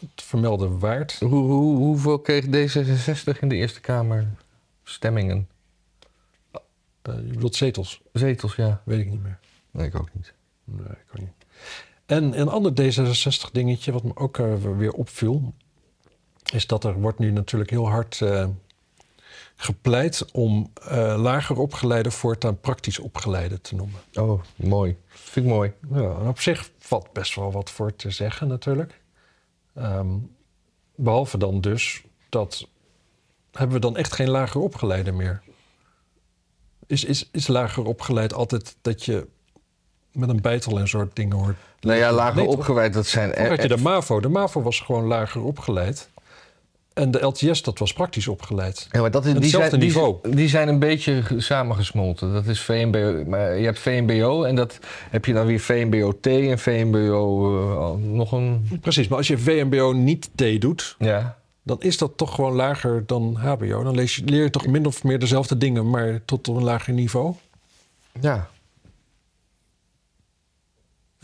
het 0.00 0.22
vermelden 0.22 0.78
waard. 0.78 1.16
Hoe, 1.20 1.28
hoe, 1.50 1.76
hoeveel 1.76 2.18
kreeg 2.18 2.44
D66 2.44 3.38
in 3.40 3.48
de 3.48 3.54
Eerste 3.54 3.80
Kamer 3.80 4.26
stemmingen? 4.84 5.48
Eh, 6.52 6.60
je 7.02 7.32
bedoelt 7.32 7.56
zetels, 7.56 8.00
Zetels, 8.12 8.54
ja. 8.54 8.82
weet 8.84 9.00
ik 9.00 9.10
niet 9.10 9.22
meer. 9.22 9.38
Nee, 9.70 9.86
ik 9.86 9.94
ook 9.94 10.08
niet. 10.12 10.32
Nee, 10.64 10.86
ik 10.86 11.06
ook 11.12 11.20
niet. 11.20 11.44
En 12.06 12.40
een 12.40 12.48
ander 12.48 12.72
D66 12.72 13.50
dingetje 13.52 13.92
wat 13.92 14.02
me 14.02 14.16
ook 14.16 14.38
eh, 14.38 14.54
weer 14.76 14.92
opviel... 14.92 15.54
is 16.52 16.66
dat 16.66 16.84
er 16.84 17.00
wordt 17.00 17.18
nu 17.18 17.30
natuurlijk 17.30 17.70
heel 17.70 17.88
hard 17.88 18.20
eh, 18.20 18.48
gepleit... 19.56 20.32
om 20.32 20.70
eh, 20.88 21.14
lager 21.18 21.56
opgeleide 21.58 22.10
voortaan 22.10 22.60
praktisch 22.60 22.98
opgeleide 22.98 23.60
te 23.60 23.74
noemen. 23.74 24.00
Oh, 24.14 24.42
mooi. 24.56 24.96
Vind 25.08 25.46
ik 25.46 25.52
mooi. 25.52 25.72
Ja, 25.90 26.18
en 26.20 26.28
op 26.28 26.40
zich 26.40 26.70
valt 26.78 27.12
best 27.12 27.34
wel 27.34 27.52
wat 27.52 27.70
voor 27.70 27.96
te 27.96 28.10
zeggen 28.10 28.48
natuurlijk. 28.48 29.00
Ehm, 29.74 30.18
behalve 30.94 31.38
dan 31.38 31.60
dus 31.60 32.02
dat... 32.28 32.68
hebben 33.52 33.74
we 33.74 33.82
dan 33.82 33.96
echt 33.96 34.12
geen 34.12 34.30
lager 34.30 34.60
opgeleide 34.60 35.12
meer? 35.12 35.42
Is, 36.86 37.04
is, 37.04 37.28
is 37.32 37.46
lager 37.46 37.84
opgeleid 37.84 38.34
altijd 38.34 38.76
dat 38.80 39.04
je 39.04 39.28
met 40.14 40.28
een 40.28 40.40
bijtel 40.40 40.78
en 40.78 40.88
soort 40.88 41.16
dingen 41.16 41.36
hoort? 41.36 41.56
Nou 41.80 41.98
ja, 41.98 42.12
lager 42.12 42.36
Nee, 42.36 42.46
opgewijd, 42.46 42.92
dat 42.92 43.06
zijn... 43.06 43.30
Vroeger 43.32 43.50
had 43.50 43.62
je 43.62 43.76
de 43.76 43.82
MAVO. 43.82 44.20
De 44.20 44.28
MAVO 44.28 44.62
was 44.62 44.80
gewoon 44.80 45.04
lager 45.04 45.42
opgeleid. 45.42 46.08
En 46.92 47.10
de 47.10 47.20
LTS, 47.24 47.62
dat 47.62 47.78
was 47.78 47.92
praktisch 47.92 48.28
opgeleid. 48.28 48.88
Ja, 48.90 49.00
maar 49.00 49.10
dat 49.10 49.24
is, 49.24 49.32
die, 49.32 49.40
Hetzelfde 49.40 49.68
zijn, 49.68 49.80
niveau. 49.80 50.16
die 50.34 50.48
zijn 50.48 50.68
een 50.68 50.78
beetje 50.78 51.22
ge- 51.22 51.40
samengesmolten. 51.40 52.32
Dat 52.32 52.46
is 52.46 52.60
VMBO. 52.60 53.24
Maar 53.26 53.58
je 53.58 53.64
hebt 53.64 53.78
VMBO 53.78 54.42
en 54.44 54.54
dat 54.54 54.78
heb 55.10 55.24
je 55.24 55.32
dan 55.32 55.46
weer 55.46 55.60
VMBO-T 55.60 56.26
en 56.26 56.58
VMBO 56.58 57.58
eh, 57.70 58.08
nog 58.12 58.32
een... 58.32 58.68
Precies, 58.80 59.08
maar 59.08 59.18
als 59.18 59.26
je 59.28 59.38
VMBO 59.38 59.92
niet 59.92 60.30
T 60.34 60.60
doet... 60.60 60.96
Ja. 60.98 61.36
dan 61.62 61.76
is 61.80 61.98
dat 61.98 62.16
toch 62.16 62.34
gewoon 62.34 62.52
lager 62.54 63.02
dan 63.06 63.36
HBO. 63.40 63.82
Dan 63.82 63.94
lees 63.94 64.16
je, 64.16 64.22
leer 64.24 64.42
je 64.42 64.50
toch 64.50 64.66
min 64.66 64.86
of 64.86 65.04
meer 65.04 65.18
dezelfde 65.18 65.58
dingen... 65.58 65.90
maar 65.90 66.20
tot 66.24 66.48
op 66.48 66.56
een 66.56 66.64
lager 66.64 66.92
niveau. 66.92 67.34
Ja. 68.20 68.48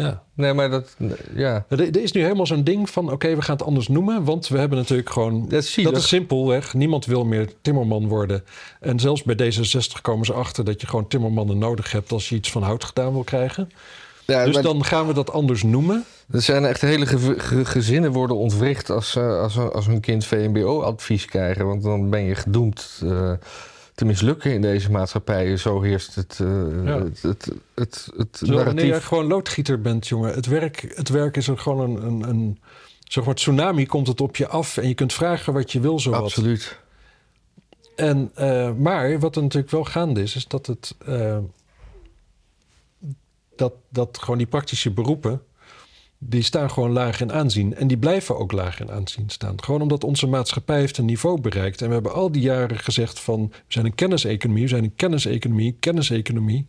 Ja. 0.01 0.23
Nee, 0.35 0.53
maar 0.53 0.71
dat... 0.71 0.97
Ja. 1.35 1.65
Er, 1.69 1.81
er 1.81 2.03
is 2.03 2.13
nu 2.13 2.23
helemaal 2.23 2.47
zo'n 2.47 2.65
ding 2.65 2.91
van... 2.91 3.13
oké, 3.13 3.35
we 3.37 3.43
gaan 3.43 3.57
het 3.57 3.67
anders 3.67 3.89
noemen... 3.89 4.25
want 4.25 4.49
we 4.49 4.59
hebben 4.59 4.79
natuurlijk 4.79 5.11
gewoon... 5.11 5.49
Dat 5.49 5.63
is 5.63 5.73
zielig. 5.73 5.93
Dat 5.93 6.01
is 6.03 6.09
simpelweg. 6.09 6.75
Niemand 6.75 7.07
wil 7.07 7.25
meer 7.25 7.49
timmerman 7.63 8.09
worden. 8.09 8.45
En 8.81 8.99
zelfs 9.01 9.23
bij 9.23 9.53
D66 9.53 10.01
komen 10.03 10.27
ze 10.27 10.33
achter... 10.33 10.65
dat 10.65 10.81
je 10.81 10.87
gewoon 10.87 11.09
timmermannen 11.09 11.59
nodig 11.59 11.93
hebt... 11.93 12.13
als 12.13 12.29
je 12.29 12.35
iets 12.35 12.51
van 12.51 12.63
hout 12.63 12.85
gedaan 12.85 13.13
wil 13.13 13.25
krijgen. 13.25 13.71
Ja, 14.27 14.45
dus 14.45 14.55
maar 14.55 14.63
dan 14.63 14.85
gaan 14.85 15.07
we 15.07 15.13
dat 15.13 15.33
anders 15.33 15.63
noemen. 15.63 16.05
Er 16.31 16.43
zijn 16.43 16.65
echt 16.65 16.81
hele 16.81 17.07
ge- 17.07 17.35
ge- 17.39 17.65
gezinnen 17.65 18.13
worden 18.13 18.37
ontwricht 18.37 18.91
als, 18.91 19.17
eh, 19.17 19.41
als, 19.41 19.59
als 19.59 19.87
hun 19.87 20.01
kind 20.01 20.25
VMBO-advies 20.25 21.25
krijgen. 21.25 21.67
Want 21.67 21.83
dan 21.83 22.11
ben 22.11 22.25
je 22.25 22.35
gedoemd 22.35 23.01
eh, 23.05 23.33
te 24.01 24.07
mislukken 24.07 24.53
in 24.53 24.61
deze 24.61 24.91
maatschappij. 24.91 25.57
Zo 25.57 25.81
heerst 25.83 26.15
het, 26.15 26.39
eh, 26.41 26.85
Ja. 26.85 27.03
het, 27.05 27.23
het, 27.23 27.51
het, 27.75 28.09
het 28.17 28.41
Zo, 28.45 28.65
wanneer 28.65 28.85
je 28.87 29.01
gewoon 29.01 29.27
loodgieter 29.27 29.81
bent, 29.81 30.09
jongen. 30.09 30.35
Het 30.35 30.47
werk, 30.47 30.93
het 30.95 31.09
werk 31.09 31.37
is 31.37 31.49
er 31.49 31.59
gewoon 31.59 31.91
een, 31.91 32.03
een, 32.07 32.29
een... 32.29 32.59
Zeg 32.99 33.25
maar, 33.25 33.35
tsunami 33.35 33.87
komt 33.87 34.07
het 34.07 34.21
op 34.21 34.37
je 34.37 34.47
af... 34.49 34.77
en 34.77 34.89
je 34.89 34.95
kunt 34.95 35.13
vragen 35.13 35.53
wat 35.53 35.73
je 35.73 35.81
wil, 35.81 35.99
zowat. 36.01 36.21
Absoluut. 36.23 36.79
En, 37.97 38.31
eh, 38.35 38.73
maar 38.73 39.19
wat 39.19 39.37
er 39.37 39.43
natuurlijk 39.43 39.73
wel 39.73 39.85
gaande 39.85 40.23
is, 40.23 40.37
is 40.37 40.47
dat 40.49 40.67
het. 40.67 40.95
eh, 41.07 41.39
dat, 43.57 43.73
dat 43.89 44.19
gewoon 44.21 44.39
die 44.39 44.47
praktische 44.47 44.91
beroepen. 44.91 45.43
Die 46.23 46.43
staan 46.43 46.71
gewoon 46.71 46.91
laag 46.91 47.21
in 47.21 47.33
aanzien. 47.33 47.75
En 47.75 47.87
die 47.87 47.97
blijven 47.99 48.39
ook 48.39 48.53
laag 48.53 48.81
in 48.81 48.91
aanzien 48.91 49.31
staan. 49.31 49.62
Gewoon 49.62 49.83
omdat 49.83 50.05
onze 50.05 50.27
maatschappij 50.27 50.79
heeft 50.79 50.99
een 50.99 51.05
niveau 51.05 51.41
bereikt. 51.41 51.81
En 51.83 51.87
we 51.89 51.95
hebben 51.95 52.12
al 52.14 52.33
die 52.33 52.43
jaren 52.43 52.79
gezegd 52.79 53.21
van. 53.21 53.47
we 53.51 53.57
zijn 53.68 53.85
een 53.87 53.95
kenniseconomie, 53.95 54.62
we 54.62 54.68
zijn 54.68 54.85
een 54.85 54.95
kenniseconomie, 54.97 55.77
kenniseconomie. 55.81 56.66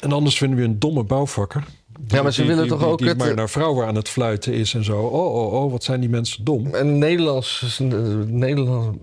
En 0.00 0.12
anders 0.12 0.36
vinden 0.38 0.58
we 0.58 0.64
een 0.64 0.78
domme 0.78 1.02
bouwvakker. 1.04 1.64
Die- 2.00 2.16
Ja, 2.16 2.22
maar 2.22 2.32
ze 2.32 2.40
die- 2.40 2.50
willen 2.50 2.68
die- 2.68 2.72
toch 2.78 2.84
ook 2.84 2.98
Die 2.98 3.08
het- 3.08 3.18
maar 3.18 3.34
naar 3.34 3.50
vrouwen 3.50 3.86
aan 3.86 3.94
het 3.94 4.08
fluiten 4.08 4.52
is 4.52 4.74
en 4.74 4.84
zo. 4.84 5.00
Oh, 5.02 5.34
oh, 5.34 5.52
oh, 5.64 5.70
wat 5.70 5.84
zijn 5.84 6.00
die 6.00 6.08
mensen 6.08 6.44
dom. 6.44 6.74
En 6.74 6.98
Nederlands, 6.98 7.78
Nederland 8.26 8.98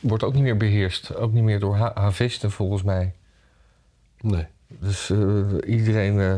wordt 0.00 0.24
ook 0.24 0.34
niet 0.34 0.42
meer 0.42 0.56
beheerst. 0.56 1.16
Ook 1.16 1.32
niet 1.32 1.42
meer 1.42 1.60
door 1.60 1.76
ha- 1.76 1.92
havisten, 1.94 2.50
volgens 2.50 2.82
mij. 2.82 3.12
Nee. 4.20 4.46
Dus 4.80 5.10
eh, 5.10 5.18
iedereen 5.66 6.20
eh, 6.20 6.34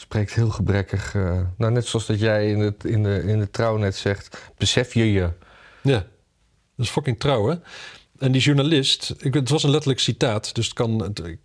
spreekt 0.00 0.34
heel 0.34 0.50
gebrekkig. 0.50 1.14
eh, 1.14 1.40
nou, 1.56 1.72
net 1.72 1.86
zoals 1.86 2.06
dat 2.06 2.18
jij 2.20 2.50
in, 2.50 2.58
het, 2.58 2.84
in, 2.84 3.02
de, 3.02 3.22
in 3.26 3.38
de 3.38 3.50
trouw 3.50 3.76
net 3.76 3.96
zegt. 3.96 4.38
Besef 4.58 4.94
je 4.94 5.12
je. 5.12 5.30
Ja, 5.82 6.06
dat 6.76 6.86
is 6.86 6.88
fucking 6.90 7.18
trouw, 7.20 7.48
hè? 7.48 7.54
En 8.18 8.32
die 8.32 8.40
journalist, 8.40 9.14
ik, 9.18 9.34
het 9.34 9.48
was 9.48 9.62
een 9.62 9.70
letterlijk 9.70 10.00
citaat, 10.00 10.54
dus 10.54 10.64
het 10.64 10.74
kan, 10.74 11.02
het- 11.02 11.24
ik 11.26 11.38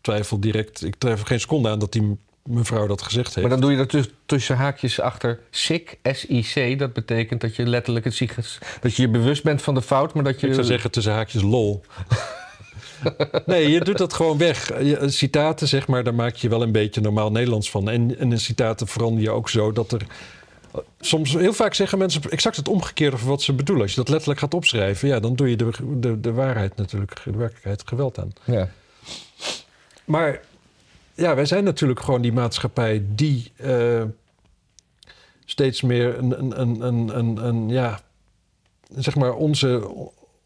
twijfel 0.00 0.40
direct, 0.40 0.84
ik 0.84 0.94
twijfel 0.98 1.24
geen 1.26 1.40
seconde 1.40 1.68
aan 1.68 1.78
dat 1.78 1.92
die 1.92 2.18
mevrouw 2.44 2.86
dat 2.86 3.02
gezegd 3.02 3.34
heeft. 3.34 3.40
Maar 3.48 3.58
dan 3.58 3.60
doe 3.60 3.70
je 3.72 3.78
er 3.82 3.88
dus 3.88 4.08
tussen 4.26 4.56
haakjes 4.56 5.00
achter 5.00 5.40
SIC, 5.50 5.98
S-I-C. 6.02 6.78
Dat 6.78 6.92
betekent 6.92 7.40
dat 7.40 7.56
je 7.56 7.66
letterlijk 7.66 8.04
het 8.04 8.14
ziek, 8.14 8.34
dat 8.80 8.94
je 8.96 9.02
je 9.02 9.08
bewust 9.08 9.42
bent 9.42 9.62
van 9.62 9.74
de 9.74 9.82
fout, 9.82 10.14
maar 10.14 10.24
dat 10.24 10.40
je... 10.40 10.46
Ik 10.46 10.54
zou 10.54 10.66
zeggen 10.66 10.90
tussen 10.90 11.12
haakjes 11.12 11.42
lol. 11.42 11.82
Nee, 13.46 13.70
je 13.70 13.80
doet 13.80 13.98
dat 13.98 14.12
gewoon 14.12 14.38
weg. 14.38 14.82
Je- 14.82 15.10
Citaten, 15.10 15.68
zeg 15.68 15.86
maar, 15.86 16.04
daar 16.04 16.14
maak 16.14 16.34
je 16.34 16.48
wel 16.48 16.62
een 16.62 16.72
beetje 16.72 17.00
normaal 17.00 17.30
Nederlands 17.30 17.70
van. 17.70 17.90
En, 17.90 18.18
en 18.18 18.30
in 18.32 18.40
citaten 18.40 18.86
verander 18.86 19.22
je 19.22 19.30
ook 19.30 19.48
zo 19.48 19.72
dat 19.72 19.92
er... 19.92 20.06
Soms, 21.00 21.32
heel 21.32 21.52
vaak 21.52 21.74
zeggen 21.74 21.98
mensen 21.98 22.22
exact 22.30 22.56
het 22.56 22.68
omgekeerde 22.68 23.18
van 23.18 23.28
wat 23.28 23.42
ze 23.42 23.52
bedoelen. 23.52 23.82
Als 23.84 23.94
je 23.94 24.00
dat 24.00 24.08
letterlijk 24.08 24.40
gaat 24.40 24.54
opschrijven, 24.54 25.08
ja, 25.08 25.20
dan 25.20 25.34
doe 25.36 25.50
je 25.50 25.56
de, 25.56 25.70
de, 25.96 26.20
de 26.20 26.32
waarheid 26.32 26.76
natuurlijk, 26.76 27.20
de 27.24 27.36
werkelijkheid 27.36 27.82
geweld 27.86 28.18
aan. 28.18 28.32
Ja. 28.44 28.68
Maar 30.04 30.40
ja, 31.14 31.34
wij 31.34 31.44
zijn 31.44 31.64
natuurlijk 31.64 32.00
gewoon 32.00 32.22
die 32.22 32.32
maatschappij 32.32 33.04
die 33.14 33.52
eh, 33.56 34.02
steeds 35.44 35.80
meer 35.82 36.18
een, 36.18 36.60
een, 36.60 36.86
een, 37.18 37.46
een 37.46 37.68
ja, 37.68 38.00
zeg 38.96 39.14
maar 39.14 39.34
onze, 39.34 39.90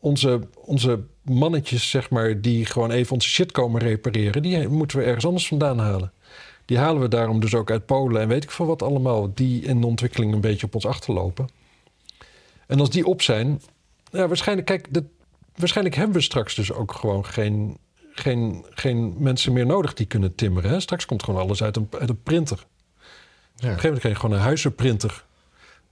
onze, 0.05 0.41
onze 0.55 1.01
mannetjes, 1.23 1.91
zeg 1.91 2.11
maar, 2.11 2.41
die 2.41 2.67
gewoon 2.67 2.91
even 2.91 3.13
onze 3.13 3.29
shit 3.29 3.53
komen 3.53 3.81
repareren, 3.81 4.43
die 4.43 4.69
moeten 4.69 4.99
we 4.99 5.05
ergens 5.05 5.27
anders 5.27 5.49
vandaan 5.49 5.79
halen. 5.79 6.13
Die 6.65 6.79
halen 6.79 7.01
we 7.01 7.09
daarom 7.09 7.41
dus 7.41 7.55
ook 7.55 7.71
uit 7.71 7.87
Polen 7.87 8.23
en 8.23 8.29
weet 8.29 8.43
ik 8.43 8.51
veel 8.51 8.67
wat 8.67 8.83
allemaal, 8.83 9.35
die 9.35 9.63
in 9.63 9.81
de 9.81 9.87
ontwikkeling 9.87 10.33
een 10.33 10.41
beetje 10.41 10.67
op 10.67 10.75
ons 10.75 10.87
achterlopen. 10.87 11.49
En 12.67 12.81
als 12.81 12.91
die 12.91 13.07
op 13.07 13.23
zijn, 13.23 13.63
ja, 14.11 14.29
waarschijnlijk, 14.29 14.67
kijk, 14.67 14.87
de, 14.91 15.05
waarschijnlijk 15.55 15.97
hebben 15.97 16.17
we 16.17 16.23
straks 16.23 16.55
dus 16.55 16.73
ook 16.73 16.93
gewoon 16.93 17.27
geen, 17.27 17.79
geen, 18.13 18.65
geen 18.71 19.15
mensen 19.19 19.53
meer 19.53 19.67
nodig 19.67 19.95
die 19.95 20.07
kunnen 20.07 20.35
timmeren. 20.35 20.71
Hè? 20.71 20.81
Straks 20.81 21.07
komt 21.07 21.23
gewoon 21.23 21.41
alles 21.41 21.63
uit 21.63 21.77
een, 21.77 21.89
uit 21.99 22.09
een 22.09 22.23
printer. 22.23 22.59
een 22.59 22.67
gegeven 23.61 23.83
moment 23.83 24.01
krijg 24.01 24.15
je 24.15 24.21
gewoon 24.21 24.37
een 24.37 24.43
huizenprinter. 24.43 25.25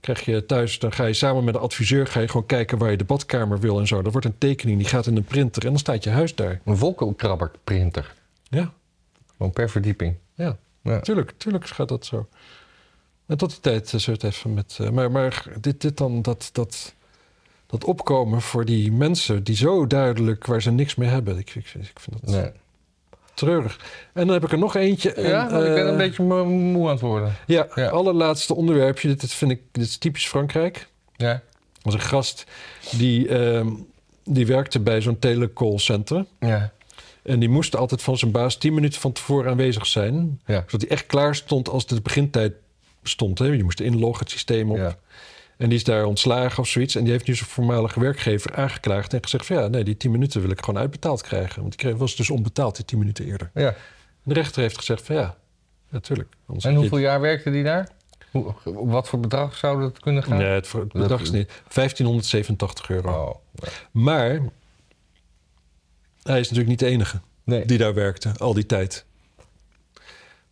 Krijg 0.03 0.21
je 0.25 0.47
thuis, 0.47 0.79
dan 0.79 0.93
ga 0.93 1.05
je 1.05 1.13
samen 1.13 1.45
met 1.45 1.55
de 1.55 1.61
adviseur 1.61 2.07
ga 2.07 2.21
je 2.21 2.29
gewoon 2.29 2.47
kijken 2.47 2.79
waar 2.79 2.91
je 2.91 2.97
de 2.97 3.05
badkamer 3.05 3.61
wil 3.61 3.81
en 3.81 3.87
zo. 3.87 3.99
Er 4.03 4.11
wordt 4.11 4.27
een 4.27 4.39
tekening, 4.39 4.79
die 4.79 4.89
gaat 4.89 5.07
in 5.07 5.17
een 5.17 5.25
printer 5.25 5.63
en 5.63 5.69
dan 5.69 5.79
staat 5.79 6.05
je 6.05 6.11
huis 6.11 6.35
daar. 6.35 6.61
Een 6.65 6.77
wolkenkrabberprinter. 6.77 8.15
Ja, 8.43 8.73
Gewoon 9.37 9.53
per 9.53 9.71
verdieping. 9.71 10.17
ja. 10.35 10.57
Ja. 10.83 11.01
Tuurlijk, 11.01 11.33
tuurlijk 11.37 11.67
gaat 11.67 11.89
dat 11.89 12.07
zo. 12.07 12.29
En 13.27 13.37
tot 13.37 13.51
die 13.51 13.61
tijd 13.61 13.93
eh, 13.95 14.05
het 14.07 14.23
even 14.23 14.55
met. 14.55 14.79
eh, 14.81 14.91
maar 14.91 15.11
maar 15.11 15.45
dit, 15.61 15.81
dit 15.81 15.97
dan, 15.97 16.23
dat, 16.23 16.49
dat, 16.53 16.95
dat 17.67 17.85
opkomen 17.85 18.41
voor 18.41 18.65
die 18.65 18.93
mensen 18.93 19.45
die 19.45 19.57
zo 19.57 19.87
duidelijk 19.87 20.47
waar 20.47 20.63
ze 20.63 20.71
niks 20.71 20.95
mee 20.95 21.09
hebben. 21.09 21.39
Ik, 21.39 21.55
ik, 21.55 21.75
ik 21.75 22.01
vind 22.01 22.21
dat 22.21 22.31
Nee. 22.31 22.51
Treurig. 23.35 23.79
En 24.13 24.25
dan 24.27 24.35
heb 24.35 24.45
ik 24.45 24.53
er 24.53 24.59
nog 24.59 24.77
eentje. 24.77 25.13
En, 25.13 25.29
Ja, 25.29 25.43
ik 25.45 25.51
ben 25.51 25.77
eh, 25.85 25.91
een 25.91 25.97
beetje 25.97 26.23
mo- 26.23 26.45
moe 26.45 26.85
aan 26.87 26.93
het 26.93 27.01
worden. 27.01 27.35
Ja, 27.47 27.67
Ja. 27.75 27.89
allerlaatste 27.89 28.55
onderwerpje. 28.55 29.09
Dit, 29.09 29.21
dit 29.21 29.33
vind 29.33 29.51
ik 29.51 29.61
dit 29.73 29.85
is 29.85 29.97
typisch 29.97 30.29
Frankrijk. 30.29 30.89
Ja. 31.17 31.43
Was 31.83 31.95
een 31.95 32.01
gast 32.01 32.45
die, 32.97 33.29
ehm, 33.29 33.69
die 34.25 34.47
werkte 34.47 34.81
bij 34.81 35.01
zo'n 35.01 35.19
telecallcenter. 35.19 36.25
Ja. 36.41 36.73
En 37.23 37.39
die 37.41 37.49
moest 37.49 37.77
altijd 37.77 38.03
van 38.03 38.19
zijn 38.19 38.31
baas 38.31 38.57
tien 38.57 38.75
minuten 38.75 39.01
van 39.01 39.13
tevoren 39.13 39.51
aanwezig 39.51 39.87
zijn. 39.87 40.41
Ja. 40.47 40.63
Zodat 40.67 40.81
hij 40.81 40.91
echt 40.91 41.07
klaar 41.07 41.35
stond 41.35 41.69
als 41.69 41.87
de 41.87 42.01
begintijd 42.01 42.53
stond. 43.03 43.39
Hè? 43.39 43.47
Je 43.47 43.65
moest 43.65 43.81
inloggen, 43.81 44.21
het 44.25 44.31
systeem 44.33 44.71
op. 44.71 44.77
Ja. 44.77 44.97
En 45.63 45.69
die 45.69 45.79
is 45.79 45.85
daar 45.85 46.05
ontslagen 46.05 46.59
of 46.59 46.69
zoiets. 46.69 46.95
En 46.95 47.03
die 47.03 47.13
heeft 47.13 47.27
nu 47.27 47.35
zijn 47.35 47.49
voormalige 47.49 48.01
werkgever 48.01 48.55
aangeklaagd. 48.55 49.13
En 49.15 49.23
gezegd 49.23 49.47
van 49.47 49.57
ja, 49.57 49.67
nee, 49.69 49.85
die 49.85 49.97
tien 49.97 50.11
minuten 50.11 50.41
wil 50.41 50.51
ik 50.51 50.65
gewoon 50.65 50.81
uitbetaald 50.81 51.23
krijgen. 51.23 51.61
Want 51.61 51.69
die 51.69 51.79
kreeg, 51.79 51.97
was 51.97 52.17
dus 52.17 52.31
onbetaald, 52.31 52.77
die 52.77 52.85
tien 52.85 52.99
minuten 52.99 53.25
eerder. 53.25 53.51
ja. 53.55 53.69
En 53.69 53.75
de 54.23 54.35
rechter 54.35 54.63
heeft 54.63 54.77
gezegd 54.79 55.07
van 55.07 55.17
ja, 55.17 55.37
natuurlijk. 55.89 56.29
En 56.61 56.75
hoeveel 56.75 56.99
jaar 56.99 57.21
werkte 57.21 57.51
die 57.51 57.63
daar? 57.63 57.89
Hoe, 58.31 58.55
wat 58.65 59.09
voor 59.09 59.21
bedrag 59.21 59.57
zou 59.57 59.81
dat 59.81 60.01
kunnen 60.01 60.23
gaan? 60.23 60.37
Nee, 60.39 60.47
het, 60.47 60.73
bedrag 60.93 61.21
is 61.21 61.31
niet. 61.31 61.47
1587 61.47 62.91
euro. 62.91 63.11
Oh. 63.11 63.35
Maar 63.91 64.29
hij 66.23 66.41
is 66.41 66.51
natuurlijk 66.51 66.69
niet 66.69 66.79
de 66.79 66.87
enige 66.87 67.21
Nee. 67.45 67.65
die 67.67 67.79
daar 67.79 67.95
werkte 67.95 68.33
al 68.39 68.55
die 68.55 68.67
tijd. 68.67 69.05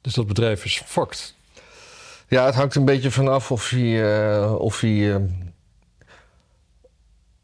Dus 0.00 0.14
dat 0.14 0.26
bedrijf 0.26 0.64
is 0.64 0.82
fucked. 0.86 1.34
Ja, 2.30 2.44
het 2.44 2.54
hangt 2.54 2.74
een 2.74 2.84
beetje 2.84 3.10
vanaf 3.10 3.50
of 3.50 3.70
hij, 3.70 4.14
eh, 4.42 4.54
of 4.54 4.80
hij 4.80 5.14
eh, 5.14 5.22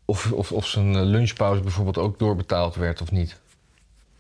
of, 0.05 0.33
of, 0.33 0.53
of 0.53 0.67
zijn 0.67 1.03
lunchpauze 1.05 1.63
bijvoorbeeld 1.63 1.99
ook 1.99 2.19
doorbetaald 2.19 2.75
werd 2.75 3.03
of 3.03 3.11
niet. 3.11 3.41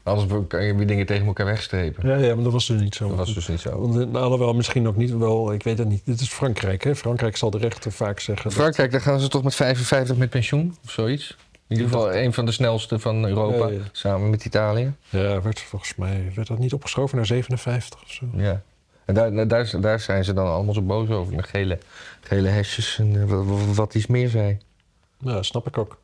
Anders 0.02 0.46
kan 0.48 0.64
je 0.64 0.74
weer 0.74 0.86
dingen 0.86 1.06
tegen 1.06 1.26
elkaar 1.26 1.46
wegstrepen. 1.46 2.08
Ja, 2.08 2.16
ja, 2.16 2.34
maar 2.34 2.44
dat 2.44 2.52
was 2.52 2.66
dus 2.66 2.80
niet 2.80 2.94
zo. 2.94 3.08
Dat 3.08 3.16
was 3.16 3.34
dus 3.34 3.48
niet 3.48 3.60
zo. 3.60 3.80
Want, 3.80 4.14
eh, 4.14 4.22
Alhoewel, 4.22 4.54
misschien 4.54 4.88
ook 4.88 4.96
niet 4.96 5.10
wel, 5.16 5.52
ik 5.52 5.62
weet 5.62 5.78
het 5.78 5.88
niet. 5.88 6.02
Dit 6.04 6.20
is 6.20 6.28
Frankrijk, 6.28 6.84
hè? 6.84 6.94
Frankrijk 6.96 7.36
zal 7.36 7.50
de 7.50 7.58
rechter 7.58 7.92
vaak 7.92 8.20
zeggen. 8.20 8.44
dat- 8.44 8.54
Frankrijk, 8.58 8.90
daar 8.90 9.00
gaan 9.00 9.20
ze 9.20 9.28
toch 9.28 9.42
met 9.42 9.54
55 9.54 10.16
met 10.16 10.30
pensioen 10.30 10.76
of 10.84 10.90
zoiets? 10.90 11.36
In 11.68 11.76
ieder 11.76 11.86
geval 11.92 12.14
een 12.14 12.32
van 12.32 12.46
de 12.46 12.52
snelste 12.52 12.98
van 12.98 13.24
Europa, 13.26 13.66
Ja, 13.66 13.72
ja. 13.72 13.80
samen 13.92 14.30
met 14.30 14.44
Italië. 14.44 14.92
Ja, 15.08 15.42
werd 15.42 15.60
volgens 15.60 15.94
mij 15.94 16.32
werd 16.34 16.48
dat 16.48 16.58
niet 16.58 16.72
opgeschoven 16.72 17.16
naar 17.16 17.26
57 17.26 18.02
of 18.02 18.10
zo. 18.12 18.26
Ja. 18.34 18.62
En 19.06 19.14
daar, 19.14 19.48
daar, 19.48 19.80
daar 19.80 20.00
zijn 20.00 20.24
ze 20.24 20.32
dan 20.32 20.46
allemaal 20.46 20.74
zo 20.74 20.82
boos 20.82 21.08
over. 21.08 21.34
Met 21.34 21.46
gele, 21.48 21.78
gele 22.20 22.48
hesjes 22.48 22.98
en 22.98 23.20
eh, 23.20 23.74
wat, 23.74 23.94
iets 23.94 24.06
meer 24.06 24.28
zei. 24.28 24.58
Ja, 25.18 25.42
snap 25.42 25.66
ik 25.66 25.78
ook. 25.78 25.98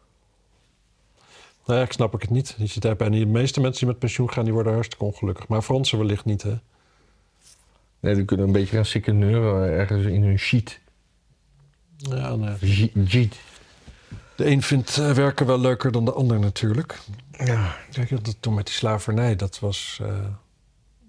Nou 1.67 1.79
ja, 1.79 1.85
ik 1.85 1.93
snap 1.93 2.15
ik 2.15 2.21
het 2.21 2.31
niet. 2.31 2.55
Je 2.59 2.67
ziet 2.67 2.83
daar 2.83 2.97
bijna 2.97 3.17
de 3.19 3.27
meeste 3.27 3.61
mensen 3.61 3.79
die 3.81 3.89
met 3.89 3.99
pensioen 3.99 4.33
gaan, 4.33 4.45
die 4.45 4.53
worden 4.53 4.73
hartstikke 4.73 5.05
ongelukkig. 5.05 5.49
Maar 5.49 5.63
Fransen 5.63 5.99
wellicht 5.99 6.25
niet, 6.25 6.43
hè? 6.43 6.55
Nee, 8.01 8.15
die 8.15 8.25
kunnen 8.25 8.47
een 8.47 8.53
beetje 8.53 8.77
gaan 8.77 8.85
sikkeneuren 8.85 9.71
ergens 9.71 10.07
in 10.07 10.23
hun 10.23 10.39
sheet. 10.39 10.81
Ja, 11.97 12.35
nee. 12.37 12.57
Je- 12.61 12.91
Jeet. 13.05 13.37
De 14.37 14.47
een 14.47 14.63
vindt 14.63 14.99
eh, 14.99 15.11
werken 15.11 15.47
wel 15.47 15.59
leuker 15.61 15.93
dan 15.93 16.05
de 16.05 16.13
ander 16.13 16.39
natuurlijk. 16.39 16.99
Ja. 17.33 17.77
Kijk, 17.93 18.25
dat 18.25 18.37
toen 18.41 18.55
met 18.55 18.67
die 18.67 18.75
slavernij, 18.75 19.37
dat 19.37 19.59
was... 19.59 19.99
eh, 20.03 20.09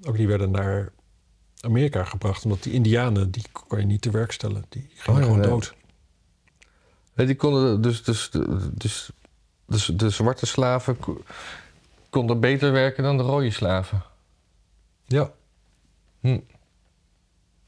ook 0.08 0.18
die 0.18 0.28
werden 0.28 0.52
naar 0.52 0.92
Amerika 1.64 2.04
gebracht. 2.04 2.44
Omdat 2.44 2.64
die 2.64 2.74
indianen, 2.74 3.32
die 3.32 3.44
kon 3.52 3.80
je 3.80 3.86
niet 3.86 4.02
te 4.02 4.12
werk 4.12 4.32
stellen. 4.32 4.66
Die 4.70 4.90
gingen 4.94 5.22
Oh 5.22 5.28
ja, 5.28 5.34
gewoon 5.34 5.50
dood. 5.50 5.74
Nee, 7.14 7.26
die 7.26 7.36
konden 7.36 7.82
dus, 7.82 8.04
dus, 8.04 8.30
dus, 8.74 9.12
dus 9.68 9.86
de 9.86 10.10
zwarte 10.10 10.46
slaven 10.46 11.00
ko- 11.00 11.22
konden 12.10 12.40
beter 12.40 12.72
werken 12.72 13.04
dan 13.04 13.18
de 13.18 13.24
rode 13.24 13.52
slaven. 13.52 14.04
Ja. 15.06 15.32
Hm. 16.20 16.40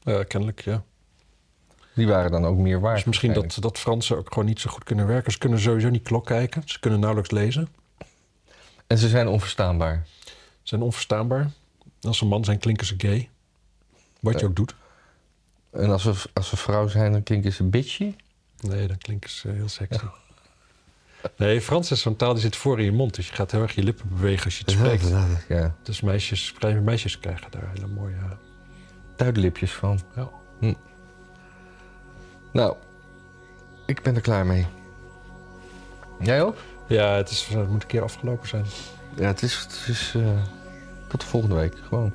Ja, 0.02 0.22
kennelijk, 0.24 0.60
ja. 0.60 0.84
Die 1.94 2.06
waren 2.06 2.30
dan 2.30 2.44
ook 2.44 2.56
meer 2.56 2.80
waard. 2.80 2.96
Dus 2.96 3.04
misschien 3.04 3.32
dat, 3.32 3.56
dat 3.60 3.78
Fransen 3.78 4.16
ook 4.16 4.28
gewoon 4.28 4.44
niet 4.48 4.60
zo 4.60 4.70
goed 4.70 4.84
kunnen 4.84 5.06
werken. 5.06 5.32
Ze 5.32 5.38
kunnen 5.38 5.60
sowieso 5.60 5.88
niet 5.88 6.02
klok 6.02 6.26
kijken. 6.26 6.62
Ze 6.64 6.80
kunnen 6.80 7.00
nauwelijks 7.00 7.32
lezen. 7.32 7.68
En 8.86 8.98
ze 8.98 9.08
zijn 9.08 9.28
onverstaanbaar. 9.28 10.06
Ze 10.24 10.32
zijn 10.62 10.82
onverstaanbaar. 10.82 11.50
Als 12.00 12.18
ze 12.18 12.24
een 12.24 12.30
man 12.30 12.44
zijn, 12.44 12.58
klinken 12.58 12.86
ze 12.86 12.94
gay. 12.98 13.30
Wat 14.20 14.34
je 14.34 14.40
Ja. 14.40 14.46
ook 14.46 14.56
doet. 14.56 14.74
En 15.72 15.90
als 15.90 16.02
ze, 16.02 16.14
als 16.32 16.48
ze 16.48 16.56
vrouw 16.56 16.88
zijn, 16.88 17.12
dan 17.12 17.22
klinken 17.22 17.52
ze 17.52 17.64
bitchy. 17.64 18.14
Nee, 18.60 18.86
dan 18.86 18.98
klinken 18.98 19.30
ze 19.30 19.48
heel 19.48 19.68
sexy. 19.68 20.04
Nee, 21.36 21.60
Frans 21.60 21.90
is 21.90 22.00
zo'n 22.00 22.16
taal 22.16 22.32
die 22.32 22.42
zit 22.42 22.56
voor 22.56 22.78
in 22.78 22.84
je 22.84 22.92
mond. 22.92 23.14
Dus 23.14 23.26
je 23.28 23.32
gaat 23.34 23.50
heel 23.50 23.62
erg 23.62 23.74
je 23.74 23.82
lippen 23.82 24.08
bewegen 24.08 24.44
als 24.44 24.58
je 24.58 24.62
het 24.64 24.70
spreekt. 24.74 25.08
Ja, 25.48 25.74
Dus 25.82 26.00
meisjes, 26.00 26.54
meisjes 26.82 27.18
krijgen 27.20 27.50
daar 27.50 27.70
hele 27.74 27.86
mooie... 27.86 28.16
tuidlipjes 29.16 29.72
van. 29.72 30.00
Ja. 30.16 30.28
Nou, 32.52 32.76
ik 33.86 34.02
ben 34.02 34.14
er 34.14 34.20
klaar 34.20 34.46
mee. 34.46 34.66
Jij 36.20 36.42
ook? 36.42 36.56
Ja, 36.88 37.14
het, 37.16 37.30
is, 37.30 37.46
het 37.46 37.68
moet 37.68 37.82
een 37.82 37.88
keer 37.88 38.02
afgelopen 38.02 38.48
zijn. 38.48 38.64
Ja, 39.16 39.26
het 39.26 39.42
is... 39.42 39.56
Het 39.56 39.84
is 39.88 40.12
eh, 40.16 40.22
tot 41.08 41.20
de 41.20 41.26
volgende 41.26 41.54
week. 41.54 41.74
Gewoon. 41.88 42.12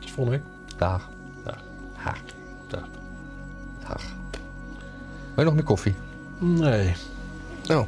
Tot 0.00 0.10
volgende 0.10 0.30
week. 0.38 0.53
Dag. 0.76 1.08
Dag. 1.44 1.62
Dag. 2.04 2.18
Dag. 2.68 2.88
Dag. 3.88 4.02
Wil 5.34 5.44
je 5.44 5.44
nog 5.44 5.54
meer 5.54 5.64
koffie? 5.64 5.94
Nee. 6.38 6.94
Oh. 7.70 7.86